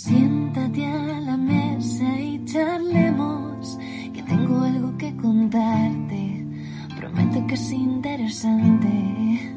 Siéntate 0.00 0.86
a 0.86 1.20
la 1.22 1.36
mesa 1.36 2.20
y 2.20 2.40
charlemos, 2.44 3.76
que 4.14 4.22
tengo 4.22 4.60
algo 4.62 4.96
que 4.96 5.12
contarte. 5.16 6.46
Prometo 6.96 7.44
que 7.48 7.54
es 7.54 7.72
interesante. 7.72 9.56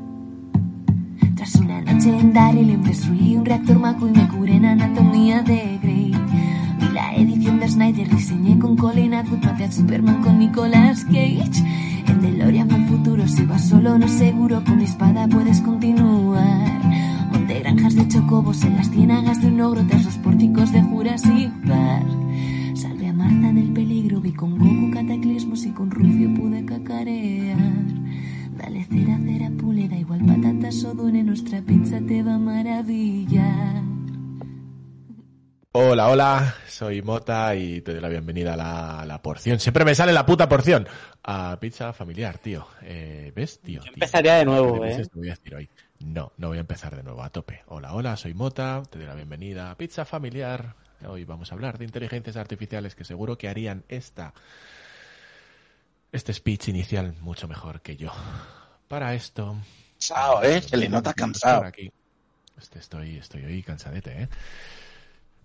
Tras 1.36 1.56
una 1.58 1.82
noche 1.82 2.20
en 2.20 2.34
Daryl 2.34 2.82
destruí 2.82 3.36
un 3.36 3.46
reactor 3.46 3.78
maco 3.78 4.08
y 4.08 4.14
me 4.14 4.28
curé 4.30 4.56
en 4.56 4.66
anatomía 4.66 5.44
de 5.44 5.78
Grey. 5.80 6.12
Vi 6.80 6.88
la 6.92 7.14
edición 7.18 7.60
de 7.60 7.68
Snyder, 7.70 8.10
diseñé 8.10 8.58
con 8.58 8.76
Colin 8.76 9.14
Atwood, 9.14 9.46
maté 9.46 9.66
a 9.66 9.72
Superman 9.72 10.24
con 10.24 10.40
Nicolas 10.40 11.06
Cage. 11.06 11.64
En 12.08 12.20
DeLorean 12.20 12.68
fue 12.68 12.80
el 12.80 12.88
futuro, 12.88 13.28
si 13.28 13.46
vas 13.46 13.70
solo 13.70 13.96
no 13.96 14.08
seguro, 14.08 14.64
con 14.64 14.78
mi 14.78 14.86
espada 14.86 15.28
puedes 15.28 15.62
continuar. 15.62 17.11
Monté 17.52 17.64
granjas 17.64 17.96
de 17.96 18.08
chocobos 18.08 18.64
en 18.64 18.78
las 18.78 18.90
ciénagas 18.92 19.42
de 19.42 19.48
un 19.48 19.60
ogro 19.60 19.86
tras 19.86 20.06
los 20.06 20.16
pórticos 20.20 20.72
de 20.72 20.82
Jurassic 20.84 21.52
Park. 21.68 22.08
Salvé 22.76 23.08
a 23.10 23.14
Marta 23.14 23.52
del 23.52 23.74
peligro, 23.74 24.22
vi 24.22 24.32
con 24.32 24.58
Goku 24.58 24.92
cataclismos 24.94 25.66
y 25.66 25.72
con 25.72 25.92
Rufio 25.92 26.34
pude 26.34 26.64
cacarear. 26.66 27.58
Dale 28.58 28.86
cera, 28.86 29.20
cera, 29.26 29.50
pule, 29.60 29.90
da 29.90 29.98
igual 29.98 30.26
patatas 30.26 30.82
o 30.86 30.94
dune, 30.94 31.24
nuestra 31.24 31.62
pizza 31.62 32.00
te 32.08 32.24
va 32.24 32.36
a 32.36 32.40
maravillar. 32.40 33.84
Hola, 35.74 36.08
hola, 36.10 36.56
soy 36.68 37.02
Mota 37.02 37.54
y 37.56 37.82
te 37.82 37.92
doy 37.92 38.02
la 38.02 38.10
bienvenida 38.10 38.54
a 38.54 38.58
la, 38.58 39.02
a 39.02 39.06
la 39.06 39.22
porción. 39.22 39.60
Siempre 39.60 39.84
me 39.84 39.94
sale 39.94 40.14
la 40.14 40.26
puta 40.26 40.48
porción. 40.48 40.88
A 41.24 41.58
pizza 41.60 41.92
familiar, 41.92 42.38
tío. 42.38 42.66
Eh, 42.82 43.34
¿Ves, 43.36 43.60
tío? 43.60 43.82
tío. 43.82 43.92
empezaría 43.94 44.36
de 44.36 44.46
nuevo, 44.46 44.80
¿Qué 44.80 44.92
¿eh? 44.92 45.70
No, 46.04 46.34
no 46.38 46.48
voy 46.48 46.58
a 46.58 46.62
empezar 46.62 46.96
de 46.96 47.04
nuevo, 47.04 47.24
a 47.24 47.30
tope. 47.30 47.64
Hola, 47.68 47.94
hola, 47.94 48.18
soy 48.18 48.34
Mota, 48.34 48.82
te 48.90 48.98
doy 48.98 49.08
la 49.08 49.14
bienvenida 49.14 49.72
a 49.72 49.78
Pizza 49.78 50.04
Familiar. 50.04 50.76
Hoy 51.08 51.26
vamos 51.26 51.52
a 51.52 51.56
hablar 51.56 51.78
de 51.78 51.86
inteligencias 51.86 52.38
artificiales 52.38 52.96
que 52.96 53.04
seguro 53.04 53.38
que 53.38 53.48
harían 53.48 53.84
esta, 53.88 54.34
este 56.12 56.34
speech 56.34 56.70
inicial 56.70 57.16
mucho 57.22 57.48
mejor 57.48 57.82
que 57.82 57.98
yo. 57.98 58.12
Para 58.88 59.14
esto... 59.14 59.58
Cansado, 59.94 60.44
¿eh? 60.44 60.62
Se 60.62 60.78
le 60.78 60.90
nota 60.90 61.14
cansado. 61.14 61.64
Aquí. 61.64 61.92
Este, 62.58 62.80
estoy, 62.80 63.18
estoy 63.18 63.46
hoy 63.46 63.62
cansadete, 63.62 64.24
¿eh? 64.24 64.30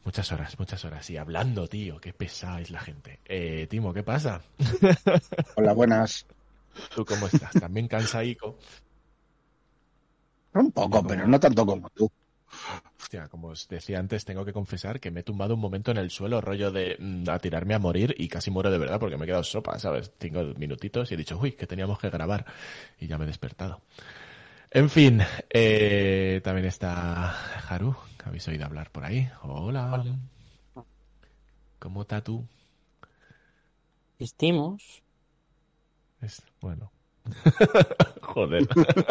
Muchas 0.05 0.33
horas, 0.33 0.59
muchas 0.59 0.85
horas. 0.87 1.09
Y 1.11 1.19
hablando, 1.19 1.69
tío, 1.69 2.01
qué 2.01 2.15
pesada 2.15 2.61
es 2.61 2.71
la 2.71 2.81
gente. 2.81 3.21
Eh, 3.27 3.67
Timo, 3.69 3.93
¿qué 3.93 4.03
pasa? 4.03 4.41
Hola, 5.57 5.75
buenas. 5.75 6.25
¿Tú 6.95 7.05
cómo 7.05 7.27
estás? 7.27 7.53
¿También 7.61 7.89
cansaico? 7.89 8.59
Un 10.57 10.73
poco, 10.73 11.07
pero 11.07 11.27
no 11.27 11.39
tanto 11.39 11.67
como 11.67 11.89
tú. 11.91 12.11
Hostia, 12.99 13.29
como 13.29 13.49
os 13.49 13.69
decía 13.69 13.99
antes, 13.99 14.25
tengo 14.25 14.45
que 14.45 14.53
confesar 14.53 15.01
que 15.01 15.11
me 15.11 15.21
he 15.21 15.23
tumbado 15.23 15.55
un 15.55 15.61
momento 15.61 15.91
en 15.91 15.99
el 15.99 16.11
suelo, 16.11 16.41
rollo 16.41 16.71
de 16.71 16.97
mm, 16.99 17.29
a 17.29 17.39
tirarme 17.39 17.75
a 17.75 17.79
morir 17.79 18.15
y 18.19 18.29
casi 18.29 18.51
muero 18.51 18.71
de 18.71 18.79
verdad 18.79 18.99
porque 18.99 19.17
me 19.17 19.25
he 19.25 19.27
quedado 19.27 19.45
sopa, 19.45 19.79
¿sabes? 19.79 20.13
Cinco 20.19 20.43
minutitos 20.57 21.11
y 21.11 21.15
he 21.15 21.17
dicho, 21.17 21.39
uy, 21.39 21.53
que 21.53 21.67
teníamos 21.67 21.99
que 21.99 22.11
grabar 22.11 22.47
y 22.99 23.07
ya 23.07 23.19
me 23.19 23.25
he 23.25 23.27
despertado. 23.27 23.83
En 24.71 24.91
fin, 24.91 25.21
eh, 25.51 26.41
también 26.43 26.67
está 26.67 27.31
Haru, 27.69 27.95
que 28.19 28.29
habéis 28.29 28.49
oído 28.49 28.65
hablar 28.65 28.91
por 28.91 29.05
ahí. 29.05 29.29
Hola. 29.43 30.05
¿Cómo 31.79 32.03
está 32.03 32.23
tú? 32.23 32.45
Existimos. 34.19 35.03
Es, 36.21 36.43
bueno. 36.61 36.91
Joder. 38.23 38.67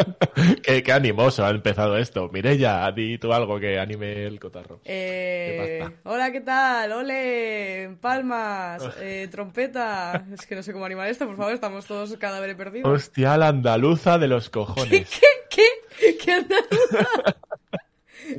qué, 0.62 0.82
qué 0.82 0.92
animoso 0.92 1.44
ha 1.44 1.50
empezado 1.50 1.96
esto. 1.96 2.28
Mireya, 2.32 2.90
di 2.92 3.18
tú 3.18 3.32
algo 3.32 3.58
que 3.58 3.78
anime 3.78 4.26
el 4.26 4.38
cotarro. 4.38 4.80
Eh, 4.84 5.82
¿Qué 5.82 5.96
hola, 6.04 6.30
¿qué 6.32 6.40
tal? 6.40 6.92
¡Ole! 6.92 7.96
Palmas, 8.00 8.82
eh, 9.00 9.28
trompeta. 9.30 10.24
Es 10.32 10.46
que 10.46 10.54
no 10.54 10.62
sé 10.62 10.72
cómo 10.72 10.84
animar 10.84 11.08
esto, 11.08 11.26
por 11.26 11.36
favor, 11.36 11.52
estamos 11.52 11.86
todos 11.86 12.16
cadáveres 12.16 12.56
perdidos. 12.56 12.90
Hostia, 12.90 13.36
la 13.36 13.48
andaluza 13.48 14.18
de 14.18 14.28
los 14.28 14.44
¿Qué? 14.50 14.50
cojones. 14.50 15.20
¿Qué? 15.50 15.66
¿Qué? 15.98 16.16
¿Qué 16.18 16.32
andaluza? 16.32 17.08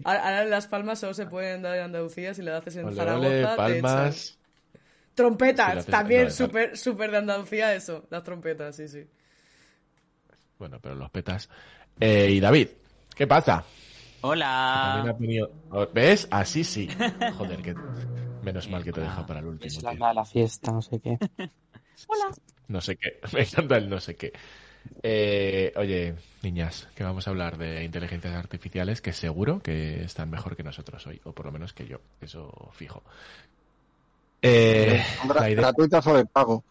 Ahora 0.03 0.43
las 0.45 0.67
palmas 0.67 0.99
solo 0.99 1.13
se 1.13 1.25
pueden 1.27 1.61
dar 1.61 1.75
en 1.75 1.83
Andalucía 1.83 2.33
si 2.33 2.41
le 2.41 2.51
haces 2.51 2.75
en 2.75 2.87
Ole, 2.87 2.95
Zaragoza. 2.95 3.27
ole, 3.27 3.39
te 3.47 3.55
palmas. 3.55 4.37
Trompetas, 5.15 5.77
haces- 5.77 5.91
también 5.91 6.25
no, 6.25 6.29
súper 6.31 6.77
súper 6.77 7.09
de 7.11 7.17
Andalucía 7.17 7.73
eso, 7.73 8.05
las 8.09 8.23
trompetas, 8.23 8.75
sí, 8.75 8.87
sí. 8.87 9.05
Bueno, 10.59 10.79
pero 10.81 10.95
los 10.95 11.09
petas. 11.09 11.49
Eh, 11.99 12.29
y 12.31 12.39
David, 12.39 12.69
¿qué 13.15 13.27
pasa? 13.27 13.63
También 13.63 13.73
Hola. 14.21 15.09
ha 15.09 15.13
venido- 15.13 15.51
oh, 15.69 15.87
¿Ves? 15.93 16.27
Así 16.31 16.63
sí. 16.63 16.89
Joder, 17.37 17.61
que 17.61 17.75
menos 18.41 18.69
mal 18.69 18.83
que 18.83 18.91
te 18.91 19.01
deja 19.01 19.25
para 19.25 19.39
el 19.39 19.45
último. 19.45 19.77
Es 19.77 19.83
la, 19.83 20.25
fiesta, 20.25 20.71
no 20.71 20.81
sé 20.81 20.99
qué. 20.99 21.17
No 22.67 22.81
sé 22.81 22.97
qué. 22.97 23.19
Me 23.33 23.41
encanta 23.41 23.77
el 23.77 23.89
no 23.89 23.99
sé 23.99 24.15
qué. 24.15 24.33
Eh, 25.03 25.73
oye, 25.75 26.15
niñas, 26.41 26.87
que 26.95 27.03
vamos 27.03 27.27
a 27.27 27.29
hablar 27.29 27.57
de 27.57 27.83
inteligencias 27.83 28.35
artificiales 28.35 29.01
que 29.01 29.13
seguro 29.13 29.61
que 29.61 30.03
están 30.03 30.29
mejor 30.29 30.55
que 30.55 30.63
nosotros 30.63 31.05
hoy, 31.07 31.21
o 31.23 31.31
por 31.31 31.45
lo 31.45 31.51
menos 31.51 31.73
que 31.73 31.87
yo, 31.87 31.99
eso 32.21 32.69
fijo. 32.73 33.03
Eh, 34.41 35.03
Gratuitas 35.55 36.05
o 36.07 36.17
de 36.17 36.25
pago. 36.25 36.63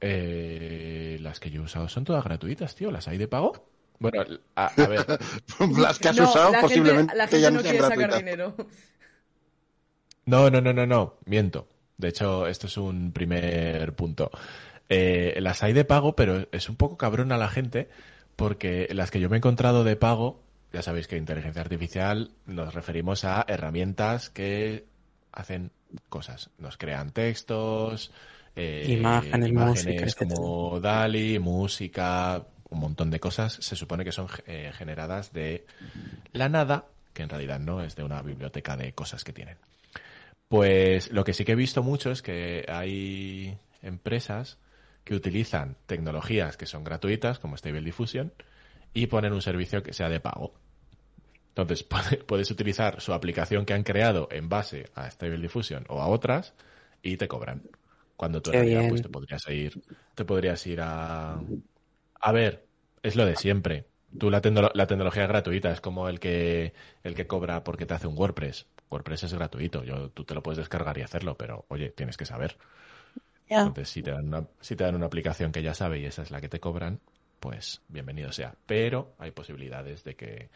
Eh, 0.00 1.18
las 1.20 1.40
que 1.40 1.50
yo 1.50 1.62
he 1.62 1.64
usado 1.64 1.88
son 1.88 2.04
todas 2.04 2.24
gratuitas, 2.24 2.74
tío. 2.74 2.90
¿Las 2.90 3.08
hay 3.08 3.18
de 3.18 3.28
pago? 3.28 3.68
Bueno, 3.98 4.22
a, 4.54 4.66
a 4.66 4.86
ver, 4.86 5.06
Las 5.78 5.98
que 5.98 6.08
has 6.08 6.16
No, 6.16 6.24
usado 6.28 6.52
la 6.52 6.60
posiblemente 6.60 7.12
gente, 7.12 7.16
la 7.16 7.24
que 7.26 7.30
gente 7.30 7.42
ya 7.42 7.50
no 7.50 7.62
quiere 7.62 7.78
sacar 7.80 8.16
dinero. 8.16 8.54
No, 10.26 10.50
no, 10.50 10.60
no, 10.60 10.72
no, 10.72 10.86
no, 10.86 11.14
miento. 11.24 11.68
De 11.96 12.08
hecho, 12.08 12.46
esto 12.46 12.66
es 12.66 12.76
un 12.76 13.12
primer 13.12 13.94
punto. 13.94 14.30
Eh, 14.88 15.36
las 15.40 15.62
hay 15.62 15.72
de 15.72 15.84
pago, 15.84 16.14
pero 16.14 16.46
es 16.52 16.68
un 16.68 16.76
poco 16.76 16.96
cabrón 16.96 17.32
a 17.32 17.38
la 17.38 17.48
gente 17.48 17.88
porque 18.36 18.88
las 18.92 19.10
que 19.10 19.20
yo 19.20 19.30
me 19.30 19.36
he 19.36 19.38
encontrado 19.38 19.82
de 19.82 19.96
pago, 19.96 20.42
ya 20.72 20.82
sabéis 20.82 21.06
que 21.08 21.16
inteligencia 21.16 21.62
artificial 21.62 22.32
nos 22.44 22.74
referimos 22.74 23.24
a 23.24 23.44
herramientas 23.48 24.28
que 24.30 24.84
hacen 25.32 25.70
cosas. 26.08 26.50
Nos 26.58 26.76
crean 26.76 27.12
textos, 27.12 28.12
eh, 28.56 28.84
Imágenes, 29.48 29.52
música, 29.52 29.92
como 30.18 30.80
DALI, 30.80 31.38
música, 31.38 32.44
un 32.70 32.80
montón 32.80 33.10
de 33.10 33.20
cosas. 33.20 33.52
Se 33.60 33.76
supone 33.76 34.04
que 34.04 34.12
son 34.12 34.26
eh, 34.46 34.72
generadas 34.74 35.32
de 35.32 35.66
la 36.32 36.48
nada, 36.48 36.86
que 37.12 37.22
en 37.22 37.28
realidad 37.28 37.60
no 37.60 37.82
es 37.82 37.96
de 37.96 38.04
una 38.04 38.22
biblioteca 38.22 38.76
de 38.76 38.92
cosas 38.94 39.24
que 39.24 39.32
tienen. 39.32 39.58
Pues 40.48 41.10
lo 41.12 41.24
que 41.24 41.32
sí 41.34 41.44
que 41.44 41.52
he 41.52 41.56
visto 41.56 41.82
mucho 41.82 42.10
es 42.10 42.22
que 42.22 42.64
hay 42.68 43.56
empresas 43.82 44.58
que 45.04 45.14
utilizan 45.14 45.76
tecnologías 45.86 46.56
que 46.56 46.66
son 46.66 46.84
gratuitas, 46.84 47.38
como 47.38 47.56
Stable 47.56 47.80
Diffusion, 47.82 48.32
y 48.94 49.06
ponen 49.06 49.32
un 49.32 49.42
servicio 49.42 49.82
que 49.82 49.92
sea 49.92 50.08
de 50.08 50.20
pago. 50.20 50.54
Entonces, 51.48 51.82
puede- 51.84 52.18
puedes 52.18 52.50
utilizar 52.50 53.00
su 53.00 53.12
aplicación 53.12 53.64
que 53.64 53.74
han 53.74 53.82
creado 53.82 54.28
en 54.30 54.48
base 54.48 54.90
a 54.94 55.10
Stable 55.10 55.38
Diffusion 55.38 55.84
o 55.88 56.00
a 56.00 56.06
otras 56.08 56.54
y 57.02 57.16
te 57.16 57.28
cobran. 57.28 57.62
Cuando 58.16 58.40
tú 58.40 58.50
en 58.50 58.60
realidad 58.60 58.88
pues, 58.88 59.02
te 59.02 59.08
podrías 59.08 59.48
ir, 59.48 59.82
te 60.14 60.24
podrías 60.24 60.66
ir 60.66 60.80
a... 60.80 61.40
A 62.20 62.32
ver, 62.32 62.66
es 63.02 63.16
lo 63.16 63.26
de 63.26 63.36
siempre. 63.36 63.86
Tú 64.18 64.30
la, 64.30 64.40
la 64.74 64.86
tecnología 64.86 65.24
es 65.24 65.28
gratuita, 65.28 65.70
es 65.70 65.80
como 65.80 66.08
el 66.08 66.18
que, 66.18 66.72
el 67.02 67.14
que 67.14 67.26
cobra 67.26 67.62
porque 67.62 67.86
te 67.86 67.94
hace 67.94 68.06
un 68.06 68.16
WordPress. 68.16 68.66
WordPress 68.90 69.24
es 69.24 69.34
gratuito, 69.34 69.84
yo, 69.84 70.10
tú 70.10 70.24
te 70.24 70.34
lo 70.34 70.42
puedes 70.42 70.58
descargar 70.58 70.96
y 70.96 71.02
hacerlo, 71.02 71.36
pero 71.36 71.66
oye, 71.68 71.90
tienes 71.90 72.16
que 72.16 72.24
saber. 72.24 72.56
Entonces, 73.48 73.90
si 73.90 74.02
te, 74.02 74.10
dan 74.10 74.26
una, 74.26 74.46
si 74.60 74.74
te 74.74 74.84
dan 74.84 74.94
una 74.94 75.06
aplicación 75.06 75.52
que 75.52 75.62
ya 75.62 75.74
sabe 75.74 76.00
y 76.00 76.04
esa 76.04 76.22
es 76.22 76.30
la 76.30 76.40
que 76.40 76.48
te 76.48 76.60
cobran, 76.60 77.00
pues 77.40 77.82
bienvenido 77.88 78.32
sea. 78.32 78.54
Pero 78.66 79.14
hay 79.18 79.30
posibilidades 79.30 80.02
de 80.04 80.16
que, 80.16 80.48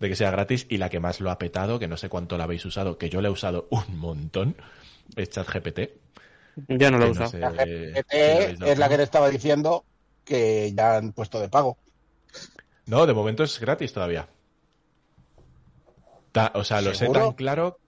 de 0.00 0.08
que 0.08 0.16
sea 0.16 0.30
gratis 0.30 0.66
y 0.68 0.78
la 0.78 0.88
que 0.88 1.00
más 1.00 1.20
lo 1.20 1.30
ha 1.30 1.38
petado, 1.38 1.78
que 1.78 1.88
no 1.88 1.96
sé 1.96 2.08
cuánto 2.08 2.36
la 2.36 2.44
habéis 2.44 2.64
usado, 2.64 2.98
que 2.98 3.10
yo 3.10 3.20
la 3.20 3.28
he 3.28 3.30
usado 3.30 3.68
un 3.70 3.98
montón, 3.98 4.56
es 5.16 5.30
ChatGPT. 5.30 5.80
Yo 6.68 6.90
no 6.90 6.98
lo 6.98 7.10
uso. 7.10 7.26
sé 7.26 7.38
La 7.40 7.50
GPT 7.50 8.14
habéis 8.44 8.58
dado 8.58 8.72
es 8.72 8.78
la 8.78 8.88
que 8.88 8.96
te 8.96 9.02
estaba 9.02 9.28
diciendo 9.30 9.84
que 10.24 10.72
ya 10.74 10.96
han 10.96 11.12
puesto 11.12 11.40
de 11.40 11.48
pago. 11.48 11.76
No, 12.86 13.06
de 13.06 13.14
momento 13.14 13.42
es 13.44 13.58
gratis 13.60 13.92
todavía. 13.92 14.28
Ta- 16.32 16.52
o 16.54 16.64
sea, 16.64 16.80
lo 16.82 16.94
sé 16.94 17.08
tan 17.08 17.32
claro, 17.32 17.78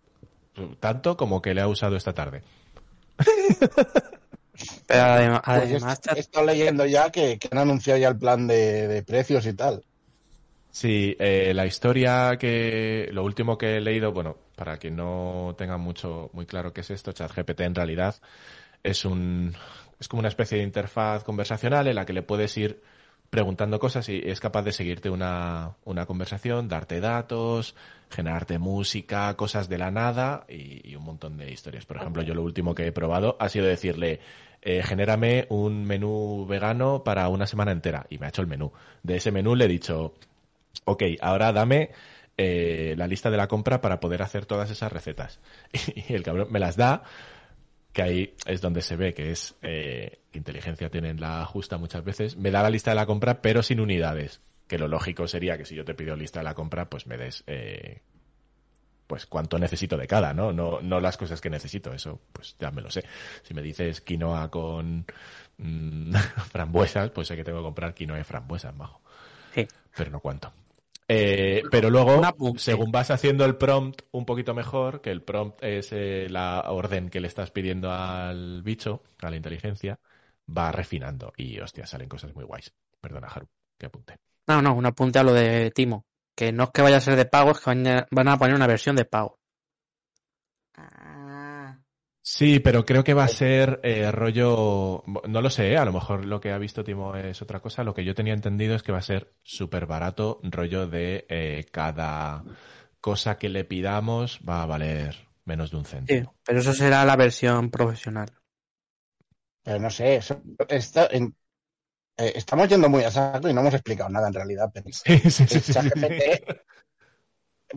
tanto 0.81 1.17
como 1.17 1.43
que 1.43 1.55
le 1.55 1.61
ha 1.61 1.69
usado 1.69 1.97
esta 1.97 2.13
tarde. 2.15 2.43
Pero 4.87 5.03
además, 5.03 5.41
Pues 5.45 5.59
además 5.59 6.01
estado 6.17 6.47
leyendo 6.47 6.87
ya 6.87 7.11
que, 7.11 7.39
que 7.39 7.49
han 7.51 7.59
anunciado 7.59 7.99
ya 7.99 8.09
el 8.09 8.19
plan 8.19 8.47
de, 8.47 8.89
de 8.89 9.03
precios 9.03 9.47
y 9.47 9.55
tal. 9.55 9.85
Sí, 10.77 11.17
eh, 11.19 11.55
la 11.55 11.65
historia 11.65 12.37
que 12.39 13.09
lo 13.11 13.25
último 13.25 13.57
que 13.57 13.79
he 13.79 13.81
leído, 13.81 14.13
bueno, 14.13 14.37
para 14.57 14.77
quien 14.77 14.95
no 14.95 15.55
tenga 15.57 15.79
mucho 15.79 16.29
muy 16.35 16.45
claro 16.45 16.75
qué 16.75 16.83
es 16.83 16.91
esto, 16.91 17.13
ChatGPT 17.13 17.63
en 17.63 17.75
realidad 17.75 18.17
es 18.83 19.07
un 19.07 19.55
es 19.99 20.07
como 20.07 20.21
una 20.21 20.29
especie 20.29 20.59
de 20.59 20.65
interfaz 20.65 21.25
conversacional 21.25 21.87
en 21.87 21.95
la 21.95 22.05
que 22.05 22.13
le 22.13 22.21
puedes 22.21 22.55
ir 22.59 22.83
preguntando 23.31 23.79
cosas 23.79 24.07
y 24.11 24.21
es 24.23 24.39
capaz 24.39 24.65
de 24.65 24.73
seguirte 24.73 25.09
una, 25.09 25.77
una 25.87 26.05
conversación, 26.05 26.69
darte 26.69 27.01
datos, 27.01 27.75
generarte 28.11 28.59
música, 28.59 29.35
cosas 29.35 29.71
de 29.71 29.79
la 29.79 29.91
nada 29.91 30.45
y, 30.47 30.95
un 30.95 31.05
montón 31.05 31.39
de 31.39 31.51
historias. 31.51 31.87
Por 31.87 31.97
ejemplo, 31.97 32.23
yo 32.23 32.35
lo 32.35 32.43
último 32.43 32.75
que 32.75 32.87
he 32.87 32.93
probado 32.93 33.39
ha 33.41 33.49
sido 33.49 33.65
decirle, 33.65 34.21
eh, 34.61 34.83
genérame 34.83 35.47
un 35.49 35.87
menú 35.87 36.45
vegano 36.47 37.03
para 37.03 37.29
una 37.31 37.47
semana 37.47 37.73
entera 37.73 38.07
y 38.11 38.19
me 38.19 38.27
ha 38.27 38.29
hecho 38.29 38.43
el 38.43 38.49
menú. 38.49 38.73
De 39.03 39.17
ese 39.17 39.33
menú 39.33 39.55
le 39.55 39.65
he 39.65 39.69
dicho, 39.69 40.13
ok, 40.85 41.03
ahora 41.21 41.53
dame 41.53 41.91
eh, 42.37 42.95
la 42.97 43.07
lista 43.07 43.31
de 43.31 43.37
la 43.37 43.49
compra 43.49 43.81
para 43.81 44.01
poder 44.01 44.23
hacer 44.23 44.47
todas 44.47 44.71
esas 44.71 44.93
recetas. 44.93 45.41
Y 46.09 46.13
el 46.13 46.23
cabrón 46.23 46.49
me 46.51 46.59
las 46.59 46.77
da, 46.77 47.03
que 47.93 48.03
ahí 48.03 48.35
es 48.47 48.61
donde 48.61 48.83
se 48.83 48.97
ve 48.97 49.15
que 49.15 49.31
es 49.31 49.55
eh, 49.63 50.21
inteligencia 50.33 50.91
tienen 50.91 51.21
la 51.21 51.45
justa 51.47 51.79
muchas 51.79 52.05
veces. 52.05 52.37
Me 52.37 52.51
da 52.51 52.63
la 52.63 52.71
lista 52.71 52.91
de 52.91 52.97
la 52.97 53.07
compra, 53.07 53.41
pero 53.41 53.63
sin 53.63 53.81
unidades. 53.81 54.41
Que 54.69 54.79
lo 54.79 54.89
lógico 54.89 55.29
sería 55.29 55.57
que 55.57 55.65
si 55.65 55.75
yo 55.75 55.85
te 55.85 55.95
pido 55.95 56.17
lista 56.17 56.41
de 56.41 56.45
la 56.45 56.55
compra, 56.55 56.91
pues 56.91 57.07
me 57.07 57.17
des 57.17 57.45
eh, 57.47 58.03
pues 59.07 59.27
cuánto 59.27 59.59
necesito 59.59 59.97
de 59.97 60.07
cada, 60.07 60.35
¿no? 60.35 60.53
¿no? 60.53 60.81
No 60.83 61.01
las 61.01 61.17
cosas 61.17 61.41
que 61.41 61.49
necesito, 61.49 61.93
eso 61.95 62.21
pues 62.33 62.57
ya 62.59 62.71
me 62.71 62.83
lo 62.83 62.91
sé. 62.91 63.05
Si 63.45 63.55
me 63.55 63.63
dices 63.63 64.01
quinoa 64.01 64.51
con 64.51 65.07
mm, 65.59 66.15
frambuesas, 66.51 67.11
pues 67.11 67.29
sé 67.29 67.37
que 67.37 67.45
tengo 67.45 67.61
que 67.61 67.65
comprar 67.65 67.95
quinoa 67.95 68.17
de 68.17 68.25
frambuesas, 68.25 68.77
bajo. 68.77 69.01
Sí. 69.55 69.67
Pero 69.97 70.11
no 70.11 70.21
cuánto. 70.21 70.53
Eh, 71.09 71.63
pero 71.71 71.89
luego, 71.89 72.21
según 72.57 72.91
vas 72.91 73.11
haciendo 73.11 73.45
el 73.45 73.57
prompt 73.57 74.03
un 74.11 74.25
poquito 74.27 74.55
mejor, 74.55 75.01
que 75.01 75.11
el 75.11 75.23
prompt 75.23 75.63
es 75.63 75.93
eh, 75.93 76.27
la 76.29 76.65
orden 76.69 77.11
que 77.11 77.21
le 77.21 77.29
estás 77.29 77.51
pidiendo 77.51 77.93
al 77.93 78.63
bicho, 78.63 79.03
a 79.23 79.31
la 79.31 79.37
inteligencia, 79.37 79.99
va 80.49 80.73
refinando 80.73 81.33
y, 81.37 81.61
hostia, 81.61 81.87
salen 81.87 82.09
cosas 82.09 82.35
muy 82.35 82.45
guays. 82.45 82.73
Perdona, 83.01 83.29
Haru, 83.29 83.47
que 83.79 83.87
apunte. 83.87 84.17
No, 84.49 84.61
no, 84.63 84.75
un 84.75 84.87
apunte 84.87 85.19
a 85.19 85.23
lo 85.23 85.33
de 85.33 85.71
Timo. 85.71 86.05
Que 86.35 86.53
no 86.53 86.65
es 86.65 86.71
que 86.71 86.83
vaya 86.83 86.99
a 86.99 87.01
ser 87.01 87.17
de 87.17 87.25
pago, 87.25 87.53
es 87.53 87.61
que 87.61 87.71
van 87.71 87.87
a- 87.87 88.07
van 88.11 88.29
a 88.29 88.39
poner 88.39 88.55
una 88.55 88.67
versión 88.67 88.97
de 88.97 89.05
pago. 89.05 89.39
Sí, 92.29 92.59
pero 92.59 92.85
creo 92.85 93.05
que 93.05 93.15
va 93.15 93.23
a 93.25 93.29
ser 93.29 93.79
eh, 93.85 94.11
rollo, 94.11 95.05
no 95.29 95.41
lo 95.41 95.49
sé, 95.49 95.73
¿eh? 95.73 95.77
a 95.79 95.85
lo 95.85 95.93
mejor 95.93 96.25
lo 96.25 96.41
que 96.41 96.51
ha 96.51 96.59
visto 96.59 96.83
Timo 96.83 97.15
es 97.15 97.41
otra 97.41 97.61
cosa. 97.61 97.85
Lo 97.85 97.95
que 97.95 98.05
yo 98.05 98.15
tenía 98.17 98.35
entendido 98.35 98.75
es 98.75 98.83
que 98.83 98.91
va 98.93 98.99
a 98.99 99.03
ser 99.03 99.33
súper 99.45 99.87
barato, 99.87 100.41
rollo 100.43 100.89
de 100.89 101.25
eh, 101.29 101.67
cada 101.71 102.45
cosa 103.01 103.39
que 103.39 103.49
le 103.49 103.65
pidamos 103.65 104.41
va 104.47 104.63
a 104.63 104.67
valer 104.67 105.29
menos 105.45 105.71
de 105.71 105.77
un 105.77 105.85
Sí, 106.09 106.17
céntimo. 106.17 106.35
pero 106.45 106.59
eso 106.59 106.73
será 106.73 107.05
la 107.05 107.15
versión 107.17 107.71
profesional. 107.71 108.29
Pero 109.63 109.79
no 109.81 109.91
sé, 109.91 110.17
eso- 110.17 110.43
está 110.69 111.07
en- 111.11 111.37
eh, 112.19 112.33
estamos 112.37 112.69
yendo 112.69 112.89
muy 112.91 113.05
a 113.05 113.11
saco 113.13 113.49
y 113.49 113.55
no 113.55 113.63
hemos 113.63 113.75
explicado 113.75 114.11
nada 114.11 114.29
en 114.29 114.35
realidad. 114.35 114.71
Pero, 114.75 114.87
Sí, 114.91 115.19
sí, 115.31 115.47
sí, 115.47 115.61
sí, 115.61 115.73
sí. 115.73 115.73
ChatGPT, 115.73 116.23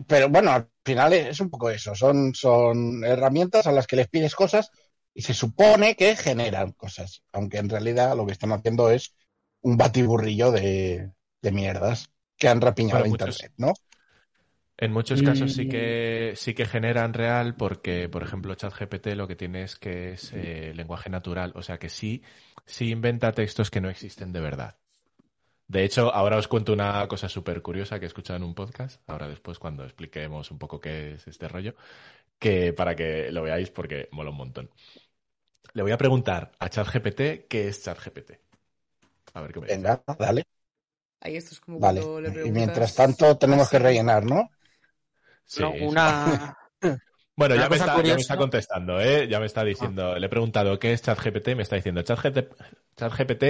pero 0.06 0.28
bueno, 0.28 0.52
al 0.52 0.68
final 0.84 1.12
es, 1.12 1.40
un 1.40 1.50
poco 1.50 1.70
eso. 1.70 1.94
Son, 1.94 2.34
son 2.34 3.04
herramientas 3.04 3.66
a 3.66 3.72
las 3.72 3.86
que 3.86 3.96
les 3.96 4.08
pides 4.08 4.34
cosas 4.34 4.70
y 5.14 5.22
se 5.22 5.34
supone 5.34 5.96
que 5.96 6.16
generan 6.16 6.72
cosas. 6.72 7.22
Aunque 7.32 7.58
en 7.58 7.68
realidad 7.68 8.16
lo 8.16 8.26
que 8.26 8.32
están 8.32 8.52
haciendo 8.52 8.90
es 8.90 9.14
un 9.62 9.76
batiburrillo 9.76 10.52
de, 10.52 11.12
de 11.42 11.52
mierdas 11.52 12.10
que 12.36 12.48
han 12.48 12.60
rapiñado 12.60 13.04
a 13.04 13.08
muchos- 13.08 13.38
Internet, 13.38 13.52
¿no? 13.58 13.72
En 14.78 14.92
muchos 14.92 15.22
casos 15.22 15.52
sí 15.52 15.66
Mm. 15.66 15.68
que 15.68 16.32
sí 16.36 16.54
que 16.54 16.64
generan 16.66 17.12
real 17.12 17.54
porque, 17.54 18.08
por 18.08 18.22
ejemplo, 18.22 18.54
ChatGPT 18.54 19.08
lo 19.08 19.28
que 19.28 19.36
tiene 19.36 19.62
es 19.62 19.76
que 19.76 20.12
es 20.12 20.32
eh, 20.32 20.72
lenguaje 20.74 21.10
natural, 21.10 21.52
o 21.54 21.62
sea 21.62 21.78
que 21.78 21.90
sí, 21.90 22.22
sí 22.66 22.90
inventa 22.90 23.32
textos 23.32 23.70
que 23.70 23.80
no 23.82 23.90
existen 23.90 24.32
de 24.32 24.40
verdad. 24.40 24.78
De 25.74 25.80
hecho, 25.84 26.12
ahora 26.12 26.36
os 26.42 26.48
cuento 26.52 26.72
una 26.72 27.06
cosa 27.12 27.28
súper 27.28 27.62
curiosa 27.62 27.98
que 27.98 28.06
he 28.06 28.08
escuchado 28.12 28.36
en 28.38 28.42
un 28.42 28.54
podcast, 28.60 29.00
ahora 29.08 29.28
después 29.28 29.58
cuando 29.58 29.84
expliquemos 29.84 30.50
un 30.50 30.58
poco 30.58 30.80
qué 30.80 31.14
es 31.14 31.26
este 31.28 31.46
rollo, 31.48 31.74
que 32.38 32.72
para 32.72 32.96
que 32.96 33.32
lo 33.32 33.42
veáis 33.42 33.70
porque 33.70 34.08
mola 34.12 34.30
un 34.30 34.36
montón. 34.38 34.70
Le 35.74 35.82
voy 35.82 35.90
a 35.92 35.98
preguntar 35.98 36.52
a 36.60 36.68
ChatGPT 36.68 37.48
qué 37.48 37.66
es 37.68 37.82
ChatGPT. 37.82 38.30
A 39.34 39.40
ver 39.42 39.52
qué 39.52 39.60
me 39.60 39.68
dice. 39.68 39.82
Venga, 39.82 40.02
dale. 40.18 40.44
Ahí 41.20 41.36
esto 41.36 41.52
es 41.54 41.60
como 41.60 41.78
Vale. 41.78 42.00
cuando 42.00 42.20
le 42.20 42.30
Y 42.30 42.32
preguntas. 42.32 42.52
mientras 42.52 42.94
tanto 42.94 43.36
tenemos 43.38 43.68
que 43.70 43.78
rellenar, 43.80 44.24
¿no? 44.24 44.50
Sí, 45.44 45.62
No, 45.62 45.72
sí. 45.88 45.88
una... 45.88 46.56
Bueno, 47.40 47.54
ya 47.54 47.70
me, 47.70 47.76
está, 47.76 48.02
ya 48.02 48.14
me 48.14 48.20
está 48.20 48.36
contestando, 48.36 49.00
¿eh? 49.00 49.26
Ya 49.26 49.40
me 49.40 49.46
está 49.46 49.64
diciendo, 49.64 50.14
le 50.18 50.26
he 50.26 50.28
preguntado 50.28 50.78
qué 50.78 50.92
es 50.92 51.00
ChatGPT, 51.00 51.56
me 51.56 51.62
está 51.62 51.74
diciendo, 51.74 52.02
ChatGPT, 52.02 52.52
ChatGPT 52.98 53.44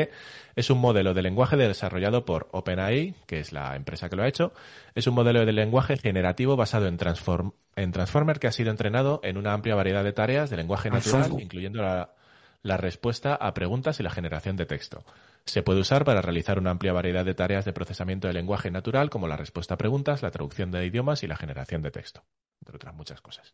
es 0.54 0.70
un 0.70 0.78
modelo 0.78 1.12
de 1.12 1.22
lenguaje 1.22 1.56
desarrollado 1.56 2.24
por 2.24 2.48
OpenAI, 2.52 3.16
que 3.26 3.40
es 3.40 3.52
la 3.52 3.74
empresa 3.74 4.08
que 4.08 4.14
lo 4.14 4.22
ha 4.22 4.28
hecho. 4.28 4.52
Es 4.94 5.08
un 5.08 5.14
modelo 5.14 5.44
de 5.44 5.50
lenguaje 5.50 5.96
generativo 5.96 6.54
basado 6.54 6.86
en, 6.86 6.98
transform, 6.98 7.50
en 7.74 7.90
Transformer 7.90 8.38
que 8.38 8.46
ha 8.46 8.52
sido 8.52 8.70
entrenado 8.70 9.18
en 9.24 9.36
una 9.36 9.54
amplia 9.54 9.74
variedad 9.74 10.04
de 10.04 10.12
tareas 10.12 10.50
de 10.50 10.56
lenguaje 10.56 10.88
natural, 10.88 11.22
Transformer. 11.22 11.42
incluyendo 11.42 11.82
la, 11.82 12.14
la 12.62 12.76
respuesta 12.76 13.34
a 13.34 13.52
preguntas 13.54 13.98
y 13.98 14.04
la 14.04 14.10
generación 14.10 14.54
de 14.54 14.66
texto. 14.66 15.04
Se 15.46 15.64
puede 15.64 15.80
usar 15.80 16.04
para 16.04 16.22
realizar 16.22 16.60
una 16.60 16.70
amplia 16.70 16.92
variedad 16.92 17.24
de 17.24 17.34
tareas 17.34 17.64
de 17.64 17.72
procesamiento 17.72 18.28
de 18.28 18.34
lenguaje 18.34 18.70
natural, 18.70 19.10
como 19.10 19.26
la 19.26 19.36
respuesta 19.36 19.74
a 19.74 19.78
preguntas, 19.78 20.22
la 20.22 20.30
traducción 20.30 20.70
de 20.70 20.86
idiomas 20.86 21.24
y 21.24 21.26
la 21.26 21.34
generación 21.34 21.82
de 21.82 21.90
texto, 21.90 22.22
entre 22.60 22.76
otras 22.76 22.94
muchas 22.94 23.20
cosas. 23.20 23.52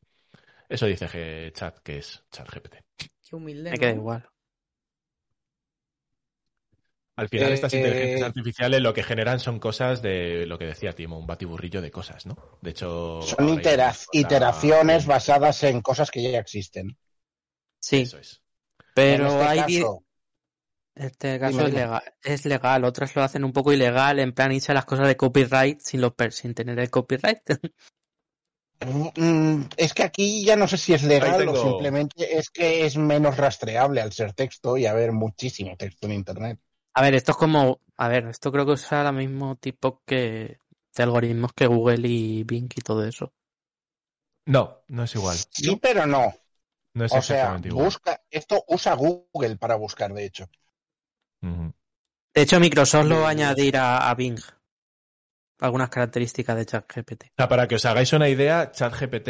Eso 0.69 0.87
dice 0.87 1.53
Chat, 1.55 1.79
que 1.81 1.99
es 1.99 2.25
ChatGPT. 2.31 2.75
Qué 2.97 3.37
humilde. 3.37 3.71
Me 3.71 3.79
queda 3.79 3.93
¿no? 3.93 4.01
igual. 4.01 4.29
Al 7.17 7.29
final, 7.31 7.51
Eh, 7.51 7.55
estas 7.55 7.73
eh, 7.73 7.77
inteligencias 7.79 8.23
artificiales 8.23 8.83
lo 8.83 8.93
que 8.93 9.03
generan 9.03 9.41
son 9.41 9.59
cosas 9.59 10.03
de 10.03 10.45
lo 10.47 10.59
que 10.59 10.67
decía 10.67 10.93
Timo, 10.93 11.19
un 11.19 11.27
batiburrillo 11.27 11.81
de 11.81 11.91
cosas, 11.91 12.27
¿no? 12.27 12.37
De 12.61 12.71
hecho, 12.71 13.23
Son 13.23 13.49
itera- 13.49 13.95
iteraciones 14.13 15.07
basadas 15.07 15.63
en 15.65 15.81
cosas 15.81 16.11
que 16.11 16.23
ya 16.31 16.39
existen. 16.39 16.99
Sí, 17.81 18.03
Eso 18.03 18.19
es. 18.19 18.43
pero 18.95 19.29
este 19.29 19.45
hay... 19.45 19.59
caso, 19.81 20.03
Este 20.95 21.39
caso 21.41 21.59
Dime, 21.59 21.69
es 21.69 21.75
legal, 21.75 22.03
es 22.23 22.45
legal, 22.45 22.85
otras 22.85 23.17
lo 23.17 23.23
hacen 23.23 23.45
un 23.45 23.53
poco 23.53 23.73
ilegal, 23.73 24.19
en 24.19 24.33
plan 24.33 24.53
a 24.53 24.75
las 24.75 24.85
cosas 24.85 25.07
de 25.07 25.17
copyright 25.17 25.81
sin 25.81 26.03
los 26.03 26.13
per- 26.15 26.33
sin 26.33 26.53
tener 26.55 26.79
el 26.79 26.91
copyright. 26.91 27.41
mm, 28.81 29.63
es 29.77 29.95
que 29.95 30.03
aquí 30.03 30.45
ya 30.45 30.57
no 30.57 30.69
sé 30.69 30.77
si 30.79 30.95
es 30.95 31.03
legal 31.03 31.37
tengo- 31.37 31.53
o 31.53 31.57
simplemente 31.57 32.39
es 32.39 32.51
que 32.51 32.87
es 32.87 32.97
menos 32.97 33.37
rastreable 33.37 34.01
al 34.01 34.13
ser 34.13 34.33
texto 34.35 34.77
y 34.77 34.87
haber 34.87 35.13
muchísimo 35.13 35.77
texto 35.77 36.07
en 36.07 36.13
Internet. 36.15 36.59
A 36.95 37.03
ver, 37.03 37.15
esto 37.15 37.31
es 37.33 37.39
como, 37.39 37.81
a 37.97 38.09
ver, 38.09 38.27
esto 38.27 38.51
creo 38.53 38.67
que 38.67 38.73
usa 38.73 39.09
el 39.09 39.15
mismo 39.15 39.55
tipo 39.57 40.03
que 40.07 40.59
de 40.97 41.03
algoritmos 41.03 41.53
que 41.53 41.67
Google 41.67 42.09
y 42.09 42.43
Bing 42.45 42.69
y 42.75 42.81
todo 42.81 43.05
eso. 43.05 43.33
No, 44.47 44.83
no 44.89 45.05
es 45.05 45.15
igual. 45.15 45.47
Sí, 45.51 45.77
pero 45.81 46.07
no. 46.07 46.35
No 46.95 47.05
es 47.05 47.13
O 47.13 47.23
sea, 47.23 47.47
exactamente 47.53 47.69
igual. 47.69 47.85
busca, 47.85 48.23
esto 48.31 48.65
usa 48.69 48.95
Google 48.95 49.57
para 49.57 49.77
buscar, 49.77 50.13
de 50.15 50.25
hecho. 50.27 50.49
De 52.35 52.43
hecho, 52.43 52.61
Microsoft 52.61 53.07
lo 53.07 53.23
va 53.23 53.27
a 53.29 53.31
Sí. 53.31 53.33
añadir 53.33 53.77
a, 53.77 54.09
a 54.09 54.15
Bing 54.15 54.39
algunas 55.61 55.89
características 55.89 56.57
de 56.57 56.67
ChatGPT. 56.67 57.25
O 57.25 57.35
sea, 57.37 57.49
para 57.49 57.67
que 57.69 57.77
os 57.77 57.85
hagáis 57.85 58.13
una 58.13 58.29
idea, 58.29 58.71
ChatGPT, 58.73 59.29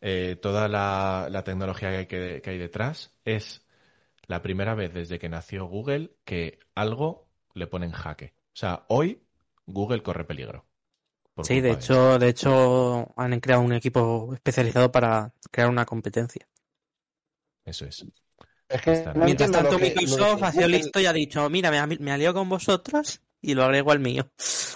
eh, 0.00 0.36
toda 0.40 0.68
la, 0.68 1.28
la 1.30 1.44
tecnología 1.44 1.90
que 1.90 1.96
hay, 1.96 2.06
que- 2.06 2.40
que 2.42 2.50
hay 2.50 2.58
detrás, 2.58 3.14
es 3.24 3.66
la 4.26 4.42
primera 4.42 4.74
vez 4.74 4.92
desde 4.92 5.18
que 5.18 5.28
nació 5.28 5.66
Google 5.66 6.12
que 6.24 6.58
algo 6.74 7.28
le 7.54 7.66
pone 7.66 7.86
en 7.86 7.92
jaque. 7.92 8.34
O 8.52 8.56
sea, 8.56 8.84
hoy 8.88 9.22
Google 9.66 10.02
corre 10.02 10.24
peligro. 10.24 10.66
Sí, 11.42 11.60
de 11.60 11.70
hecho, 11.70 12.18
de 12.18 12.28
hecho 12.28 13.12
han 13.16 13.38
creado 13.38 13.62
un 13.62 13.72
equipo 13.72 14.30
especializado 14.34 14.90
para 14.90 15.32
crear 15.52 15.68
una 15.70 15.84
competencia. 15.86 16.48
Eso 17.64 17.84
es. 17.84 18.04
Es 18.68 18.82
que 18.82 18.92
Está. 18.92 19.14
no 19.14 19.24
Mientras 19.24 19.50
tanto, 19.50 19.76
que- 19.76 19.84
Microsoft 19.94 20.42
ha 20.42 20.52
sido 20.52 20.68
listo 20.68 21.00
y 21.00 21.06
ha 21.06 21.12
dicho, 21.12 21.48
mira, 21.48 21.70
me, 21.70 21.78
ha- 21.78 21.86
me 21.86 22.12
alío 22.12 22.34
con 22.34 22.48
vosotros 22.48 23.20
y 23.40 23.54
lo 23.54 23.64
agrego 23.64 23.92
al 23.92 24.00
mío, 24.00 24.30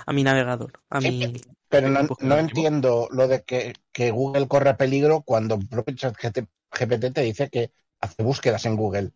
a 0.07 0.13
mi 0.13 0.23
navegador, 0.25 0.73
a 0.91 1.01
Sí, 1.01 1.11
mi... 1.11 1.41
Pero 1.69 1.89
no, 1.91 2.01
no 2.19 2.39
entiendo 2.39 3.09
lo 3.11 3.27
de 3.29 3.43
que, 3.45 3.73
que 3.93 4.11
Google 4.11 4.47
corre 4.49 4.75
peligro 4.75 5.23
cuando 5.23 5.55
el 5.57 5.67
propio 5.69 5.95
ChatGPT 5.97 6.49
GPT 6.71 7.11
te 7.13 7.23
dice 7.23 7.49
que 7.51 7.73
hace 8.01 8.23
búsquedas 8.23 8.67
en 8.67 8.77
Google. 8.77 9.13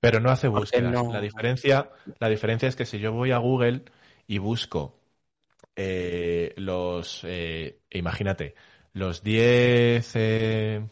Pero 0.00 0.20
no 0.20 0.30
hace 0.30 0.48
búsquedas. 0.48 0.94
no- 0.94 1.08
La, 1.08 1.20
diferencia, 1.20 1.90
la 2.18 2.28
diferencia 2.28 2.68
es 2.68 2.76
que 2.76 2.86
si 2.86 2.98
yo 3.00 3.12
voy 3.12 3.32
a 3.32 3.38
Google 3.38 3.84
y 4.26 4.38
busco 4.38 4.98
eh, 5.76 6.54
los, 6.58 7.22
eh, 7.24 7.80
imagínate, 7.90 8.54
los 8.94 9.22
10 9.22 10.12
eh, 10.16 10.88